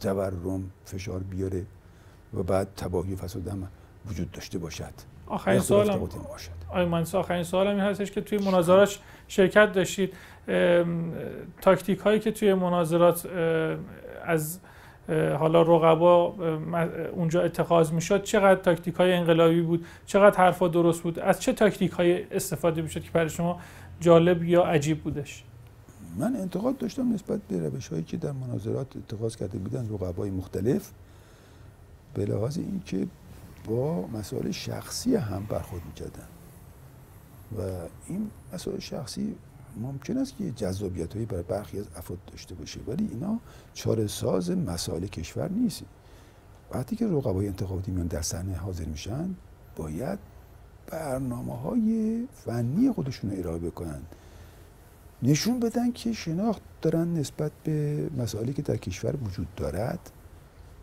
تورم 0.00 0.70
فشار 0.84 1.20
بیاره 1.20 1.66
و 2.34 2.42
بعد 2.42 2.68
تباهی 2.76 3.14
و 3.14 3.16
فساد 3.16 3.68
وجود 4.06 4.30
داشته 4.30 4.58
باشد. 4.58 5.13
آخرین 5.26 5.60
سوالم 5.60 6.08
آقای 6.68 6.84
من 6.84 7.04
آخرین 7.14 7.42
سوالم 7.42 7.70
این 7.70 7.80
هستش 7.80 8.10
که 8.10 8.20
توی 8.20 8.38
مناظرات 8.38 8.98
شرکت 9.28 9.72
داشتید. 9.72 10.14
تاکتیک 11.60 11.98
هایی 11.98 12.20
که 12.20 12.30
توی 12.30 12.54
مناظرات 12.54 13.28
از 14.24 14.58
حالا 15.38 15.62
رقبا 15.62 16.34
اونجا 17.12 17.42
اتخاذ 17.42 17.92
می‌شد 17.92 18.22
چقدر 18.22 18.60
تاکتیک 18.60 18.94
های 18.94 19.12
انقلابی 19.12 19.60
بود؟ 19.60 19.86
چقدر 20.06 20.38
حرفا 20.38 20.68
درست 20.68 21.02
بود؟ 21.02 21.18
از 21.18 21.40
چه 21.40 21.52
تاکتیک 21.52 21.90
های 21.90 22.34
استفاده 22.34 22.82
می‌شد 22.82 23.02
که 23.02 23.10
برای 23.10 23.28
شما 23.28 23.60
جالب 24.00 24.44
یا 24.44 24.62
عجیب 24.62 25.02
بودش؟ 25.02 25.44
من 26.18 26.36
انتقاد 26.36 26.78
داشتم 26.78 27.12
نسبت 27.12 27.40
به 27.48 27.58
روش 27.58 27.88
هایی 27.88 28.02
که 28.02 28.16
در 28.16 28.32
مناظرات 28.32 28.86
اتخاذ 28.96 29.36
کرده 29.36 29.58
بودن 29.58 29.88
رقبای 29.90 30.30
مختلف 30.30 30.90
به 32.14 32.24
لحاظ 32.24 32.58
اینکه 32.58 33.06
با 33.64 34.06
مسائل 34.06 34.50
شخصی 34.50 35.16
هم 35.16 35.46
برخورد 35.46 35.82
می‌کردن. 35.86 36.28
و 37.58 37.62
این 38.08 38.30
مسائل 38.52 38.78
شخصی 38.78 39.36
ممکن 39.76 40.18
است 40.18 40.36
که 40.36 40.50
جذابیت 40.50 41.14
هایی 41.14 41.26
برای 41.26 41.42
برخی 41.42 41.78
از 41.78 41.86
افراد 41.96 42.18
داشته 42.26 42.54
باشه 42.54 42.80
ولی 42.86 43.08
اینا 43.08 43.38
چاره 43.74 44.06
ساز 44.06 44.50
مسائل 44.50 45.06
کشور 45.06 45.50
نیست. 45.50 45.82
وقتی 46.72 46.96
که 46.96 47.06
رقبای 47.06 47.46
انتخاباتی 47.46 47.90
میان 47.90 48.06
در 48.06 48.22
صحنه 48.22 48.56
حاضر 48.56 48.84
میشن 48.84 49.34
باید 49.76 50.18
برنامه 50.86 51.56
های 51.56 52.24
فنی 52.32 52.92
خودشون 52.92 53.30
رو 53.30 53.38
ارائه 53.38 53.58
بکنن. 53.58 54.02
نشون 55.22 55.60
بدن 55.60 55.92
که 55.92 56.12
شناخت 56.12 56.62
دارن 56.82 57.14
نسبت 57.14 57.52
به 57.64 58.08
مسائلی 58.16 58.52
که 58.52 58.62
در 58.62 58.76
کشور 58.76 59.16
وجود 59.16 59.54
دارد. 59.54 60.10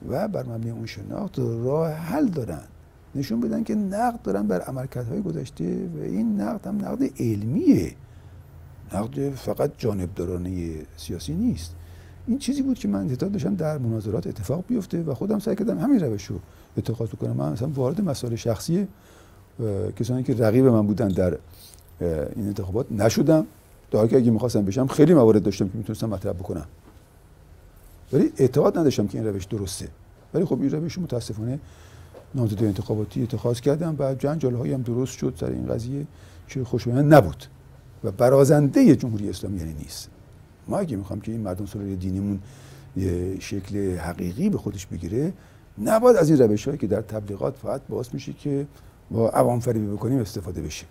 و 0.10 0.28
بر 0.28 0.44
مبنای 0.44 0.70
اون 0.70 0.86
شناخت 0.86 1.40
راه 1.40 1.92
حل 1.92 2.28
دارن 2.28 2.64
نشون 3.16 3.40
بدن 3.40 3.64
که 3.64 3.76
نقد 3.76 4.22
دارن 4.22 4.48
بر 4.48 4.62
عملکردهای 4.62 5.22
گذشته 5.22 5.90
و 5.96 6.04
این 6.04 6.42
نقد 6.42 6.68
هم 6.68 6.76
نقد 6.76 7.04
علمیه. 7.20 7.92
نقد 8.94 9.30
فقط 9.30 9.72
جانبدارانه 9.78 10.74
سیاسی 10.98 11.34
نیست. 11.34 11.76
این 12.28 12.38
چیزی 12.38 12.62
بود 12.62 12.80
که 12.80 12.88
من 12.88 13.00
انتظار 13.00 13.30
داشتم 13.30 13.56
در 13.56 13.78
مناظرات 13.78 14.28
اتفاق 14.28 14.64
بیفته 14.68 15.04
و 15.04 15.14
خودم 15.14 15.40
سعی 15.40 15.56
کردم 15.56 15.80
همین 15.80 16.00
روش 16.00 16.26
رو 16.26 16.40
اتخاذ 16.78 17.10
کنم 17.10 17.36
من 17.36 17.52
مثلا 17.52 17.68
وارد 17.68 18.02
مسائل 18.02 18.36
شخصی 18.36 18.88
کسانی 19.96 20.24
که 20.24 20.34
رقیب 20.34 20.66
من 20.66 20.88
بودن 20.88 21.08
در 21.08 21.38
این 22.36 22.48
انتخابات 22.48 22.92
نشدم. 22.92 23.46
در 23.92 24.08
که 24.08 24.18
اگه 24.18 24.32
می‌خواستم 24.32 24.66
بشم 24.66 24.88
خیلی 24.88 25.14
موارد 25.14 25.44
داشتم 25.44 25.70
که 25.70 25.78
می‌تونستم 25.78 26.10
مطرح 26.10 26.34
بکنم. 26.34 26.66
ولی 28.14 28.32
اعتقاد 28.38 28.78
نداشتم 28.78 29.08
که 29.08 29.18
این 29.18 29.28
روش 29.28 29.46
درسته. 29.46 29.88
ولی 30.34 30.46
خب 30.46 30.62
این 30.62 30.72
روش 30.72 30.98
متاسفانه 30.98 31.60
نامزدهای 32.36 32.68
انتخاباتی 32.68 33.24
اتخاذ 33.24 33.60
کردم 33.60 33.96
و 34.00 34.16
جنجال 34.16 34.56
هم 34.56 34.82
درست 34.82 35.18
شد 35.18 35.34
سر 35.40 35.46
این 35.46 35.66
قضیه 35.66 36.08
که 36.48 36.64
خوشبینانه 36.64 37.16
نبود 37.16 37.46
و 38.04 38.12
برازنده 38.12 38.96
جمهوری 38.96 39.30
اسلامی 39.30 39.58
یعنی 39.58 39.74
نیست. 39.74 40.10
ما 40.68 40.78
اگه 40.78 40.98
می‌خوام 40.98 41.22
که 41.22 41.32
این 41.32 41.42
مردم 41.42 41.66
سالاری 41.66 41.96
دینیمون 41.96 42.40
یه 42.98 43.40
شکل 43.40 43.98
حقیقی 43.98 44.50
به 44.50 44.58
خودش 44.58 44.86
بگیره 44.86 45.34
نباید 45.84 46.18
از 46.18 46.30
این 46.30 46.40
روش 46.40 46.66
هایی 46.66 46.78
که 46.78 46.88
در 46.88 47.02
تبلیغات 47.02 47.56
فقط 47.58 47.82
باعث 47.90 48.14
میشه 48.14 48.34
که 48.34 48.68
با 49.12 49.30
عوام 49.30 49.60
فریبی 49.60 49.88
بکنیم 49.88 50.20
استفاده 50.20 50.62
بشه. 50.62 50.86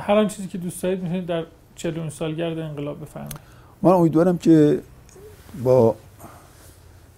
هر 0.00 0.14
آن 0.14 0.28
چیزی 0.28 0.48
که 0.48 0.58
دوست 0.58 0.82
دارید 0.82 1.02
می‌تونید 1.02 1.26
در 1.26 1.44
40 1.74 2.08
سالگرد 2.08 2.58
انقلاب 2.58 3.00
بفرمایید. 3.00 3.38
من 3.82 3.90
امیدوارم 3.90 4.38
که 4.38 4.80
با 5.62 5.96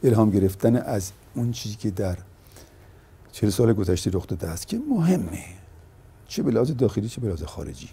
الهام 0.04 0.30
گرفتن 0.30 0.76
از 0.76 1.12
اون 1.34 1.52
چیزی 1.52 1.76
که 1.76 1.90
در 1.90 2.18
چهل 3.32 3.50
سال 3.50 3.72
گذشته 3.72 4.10
رخ 4.14 4.26
داده 4.26 4.48
است 4.48 4.66
که 4.66 4.80
مهمه. 4.90 5.44
چه 6.28 6.42
به 6.42 6.50
لحاظ 6.50 6.70
داخلی 6.70 7.08
چه 7.08 7.20
به 7.20 7.26
لحاظ 7.26 7.42
خارجی. 7.42 7.88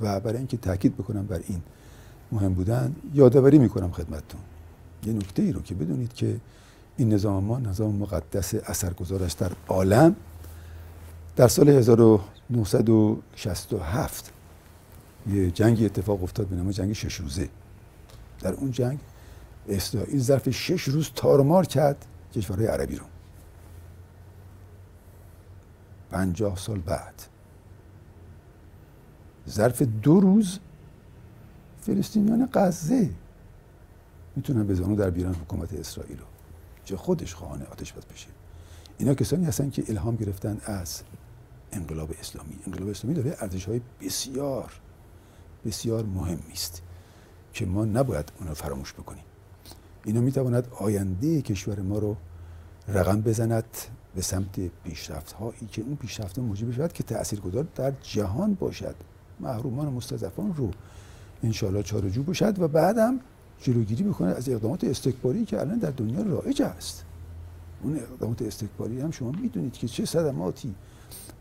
و 0.00 0.20
برای 0.20 0.38
اینکه 0.38 0.56
تاکید 0.56 0.96
بکنم 0.96 1.26
بر 1.26 1.40
این 1.48 1.62
مهم 2.32 2.54
بودن 2.54 2.96
یادآوری 3.14 3.58
می‌کنم 3.58 3.90
خدمتتون. 3.90 4.40
یه 5.06 5.12
نکته 5.12 5.42
ای 5.42 5.52
رو 5.52 5.62
که 5.62 5.74
بدونید 5.74 6.14
که 6.14 6.36
این 6.96 7.14
نظام 7.14 7.44
ما 7.44 7.58
نظام 7.58 7.96
مقدس 7.96 8.54
اثرگذار 8.54 9.22
است 9.22 9.38
در 9.38 9.52
عالم 9.68 10.16
در 11.36 11.48
سال 11.48 11.68
1967 11.68 14.32
یه 15.26 15.50
جنگی 15.50 15.86
اتفاق 15.86 16.22
افتاد 16.22 16.46
به 16.46 16.56
نام 16.56 16.70
جنگ 16.70 16.92
شش 16.92 17.14
روزه. 17.14 17.48
در 18.40 18.52
اون 18.52 18.70
جنگ 18.70 18.98
اسرائیل. 19.68 20.20
ظرف 20.20 20.50
شش 20.50 20.82
روز 20.82 21.10
تارمار 21.14 21.66
کرد 21.66 22.06
کشورهای 22.34 22.66
عربی 22.66 22.96
رو. 22.96 23.04
پنجاه 26.10 26.56
سال 26.56 26.78
بعد. 26.78 27.22
ظرف 29.48 29.82
دو 29.82 30.20
روز 30.20 30.58
فلسطینیان 31.80 32.48
غزه 32.52 33.10
می‌تونن 34.36 34.66
بزنو 34.66 34.96
در 34.96 35.10
بیران 35.10 35.34
حکومت 35.34 35.72
اسرائیل 35.72 36.18
رو. 36.18 36.24
چه 36.84 36.96
خودش 36.96 37.34
خواهانه 37.34 37.64
آتش 37.64 37.92
بس 37.92 38.04
بشه. 38.04 38.26
اینا 38.98 39.14
کسانی 39.14 39.44
هستن 39.44 39.70
که 39.70 39.84
الهام 39.88 40.16
گرفتن 40.16 40.60
از 40.64 41.02
انقلاب 41.72 42.14
اسلامی. 42.20 42.58
انقلاب 42.66 42.88
اسلامی 42.88 43.14
داره 43.14 43.36
ارزش 43.40 43.64
های 43.64 43.80
بسیار 44.00 44.72
بسیار 45.64 46.04
مهمی 46.04 46.52
است 46.52 46.82
که 47.52 47.66
ما 47.66 47.84
نباید 47.84 48.32
اون 48.38 48.48
رو 48.48 48.54
فراموش 48.54 48.92
بکنیم. 48.92 49.24
اینا 50.04 50.20
می‌تواند 50.20 50.68
آینده 50.78 51.42
کشور 51.42 51.80
ما 51.80 51.98
رو 51.98 52.16
رقم 52.88 53.20
بزند 53.20 53.64
به 54.14 54.22
سمت 54.22 54.60
پیشرفت 54.84 55.32
هایی 55.32 55.68
که 55.72 55.82
اون 55.82 55.96
پیشرفت 55.96 56.38
موجب 56.38 56.72
شود 56.72 56.92
که 56.92 57.02
تاثیرگذار 57.02 57.66
در 57.74 57.92
جهان 58.02 58.54
باشد. 58.54 58.94
محرومان 59.40 59.88
و 59.88 59.90
مستضعفان 59.90 60.54
رو 60.54 60.70
انشالله 61.42 61.82
چارجو 61.82 62.22
باشد 62.22 62.58
و 62.58 62.68
بعدم 62.68 63.20
جلوگیری 63.58 64.04
بکنه 64.04 64.28
از 64.28 64.48
اقدامات 64.48 64.84
استکباری 64.84 65.44
که 65.44 65.60
الان 65.60 65.78
در 65.78 65.90
دنیا 65.90 66.22
رایج 66.22 66.62
است. 66.62 67.04
اون 67.82 67.96
اقدامات 67.96 68.42
استکباری 68.42 69.00
هم 69.00 69.10
شما 69.10 69.30
می‌دونید 69.30 69.72
که 69.72 69.88
چه 69.88 70.04
صدماتی 70.04 70.74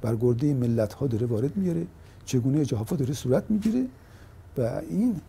بر 0.02 0.15
گرده 0.15 0.53
ملت 0.53 0.94
ها 0.94 1.07
داره 1.07 1.27
وارد 1.27 1.57
میاره 1.57 1.88
چگونه 2.26 2.60
اجحافا 2.60 2.95
داره 2.95 3.14
صورت 3.14 3.44
می‌گیره 3.49 3.85
و 4.57 4.81
این 4.90 5.22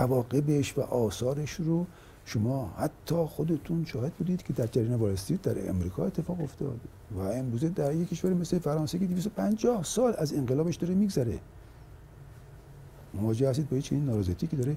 عواقبش 0.00 0.78
و 0.78 0.80
آثارش 0.80 1.52
رو 1.52 1.86
شما 2.24 2.74
حتی 2.78 3.14
خودتون 3.14 3.84
شاهد 3.84 4.12
بودید 4.12 4.42
که 4.42 4.52
در 4.52 4.66
جریان 4.66 4.94
وال 4.94 5.16
در 5.42 5.68
امریکا 5.68 6.04
اتفاق 6.04 6.40
افتاد 6.40 6.80
و 7.16 7.20
امروزه 7.20 7.68
در 7.68 7.94
یک 7.94 8.08
کشور 8.08 8.34
مثل 8.34 8.58
فرانسه 8.58 8.98
که 8.98 9.06
250 9.06 9.84
سال 9.84 10.14
از 10.18 10.34
انقلابش 10.34 10.76
داره 10.76 10.94
میگذره. 10.94 11.38
مواجه 13.14 13.50
هستید 13.50 13.68
با 13.68 13.76
یه 13.76 13.82
چنین 13.82 14.04
نارضایتی 14.04 14.46
که 14.46 14.56
داره 14.56 14.76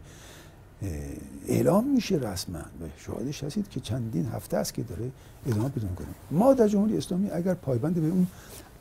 اعلام 1.48 1.88
میشه 1.88 2.16
رسما 2.16 2.60
و 2.60 2.86
شاهدش 2.98 3.44
هستید 3.44 3.70
که 3.70 3.80
چندین 3.80 4.26
هفته 4.26 4.58
است 4.58 4.74
که 4.74 4.84
داره 4.84 5.12
ادامه 5.48 5.70
پیدا 5.70 5.88
کنه 5.88 6.08
ما 6.32 6.54
در 6.54 6.68
جمهوری 6.68 6.98
اسلامی 6.98 7.30
اگر 7.30 7.54
پایبند 7.54 7.96
به 7.96 8.08
اون 8.08 8.28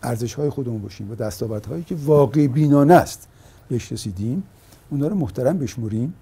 ارزش 0.02 0.35
های 0.35 0.51
خودمون 0.51 0.82
باشیم 0.82 1.10
و 1.10 1.14
دستاورد 1.14 1.66
هایی 1.66 1.82
که 1.82 1.94
واقع 1.94 2.47
بینانه 2.47 2.94
است 2.94 3.28
بهش 3.69 3.93
رسیدیم 3.93 4.43
اونا 4.90 5.09
رو 5.09 5.14
محترم 5.14 5.59
بشمریم. 5.59 6.14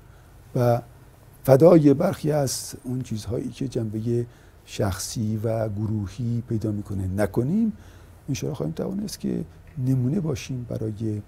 و 0.56 0.82
فدای 1.44 1.94
برخی 1.94 2.32
از 2.32 2.74
اون 2.84 3.02
چیزهایی 3.02 3.48
که 3.48 3.68
جنبه 3.68 4.26
شخصی 4.64 5.36
و 5.44 5.68
گروهی 5.68 6.42
پیدا 6.48 6.70
می‌کنه 6.70 7.08
نکنیم 7.16 7.72
انشاءالله 8.28 8.56
خواهیم 8.56 8.74
توانست 8.74 9.20
که 9.20 9.44
نمونه 9.78 10.20
باشیم 10.20 10.66
برای 10.68 11.22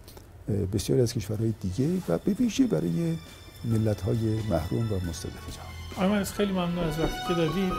بسیاری 0.73 1.03
از 1.03 1.15
کشورهای 1.15 1.53
دیگه 1.61 1.89
و 2.09 2.19
به 2.19 2.67
برای 2.67 3.17
ملت 3.65 4.01
های 4.01 4.41
محروم 4.51 4.93
و 4.93 5.09
مستضعف 5.09 5.57
جهان. 5.57 6.07
آقای 6.09 6.25
خیلی 6.25 6.53
ممنون 6.53 6.85
از 6.85 6.99
وقتی 6.99 7.29
که 7.29 7.35
دادید 7.35 7.73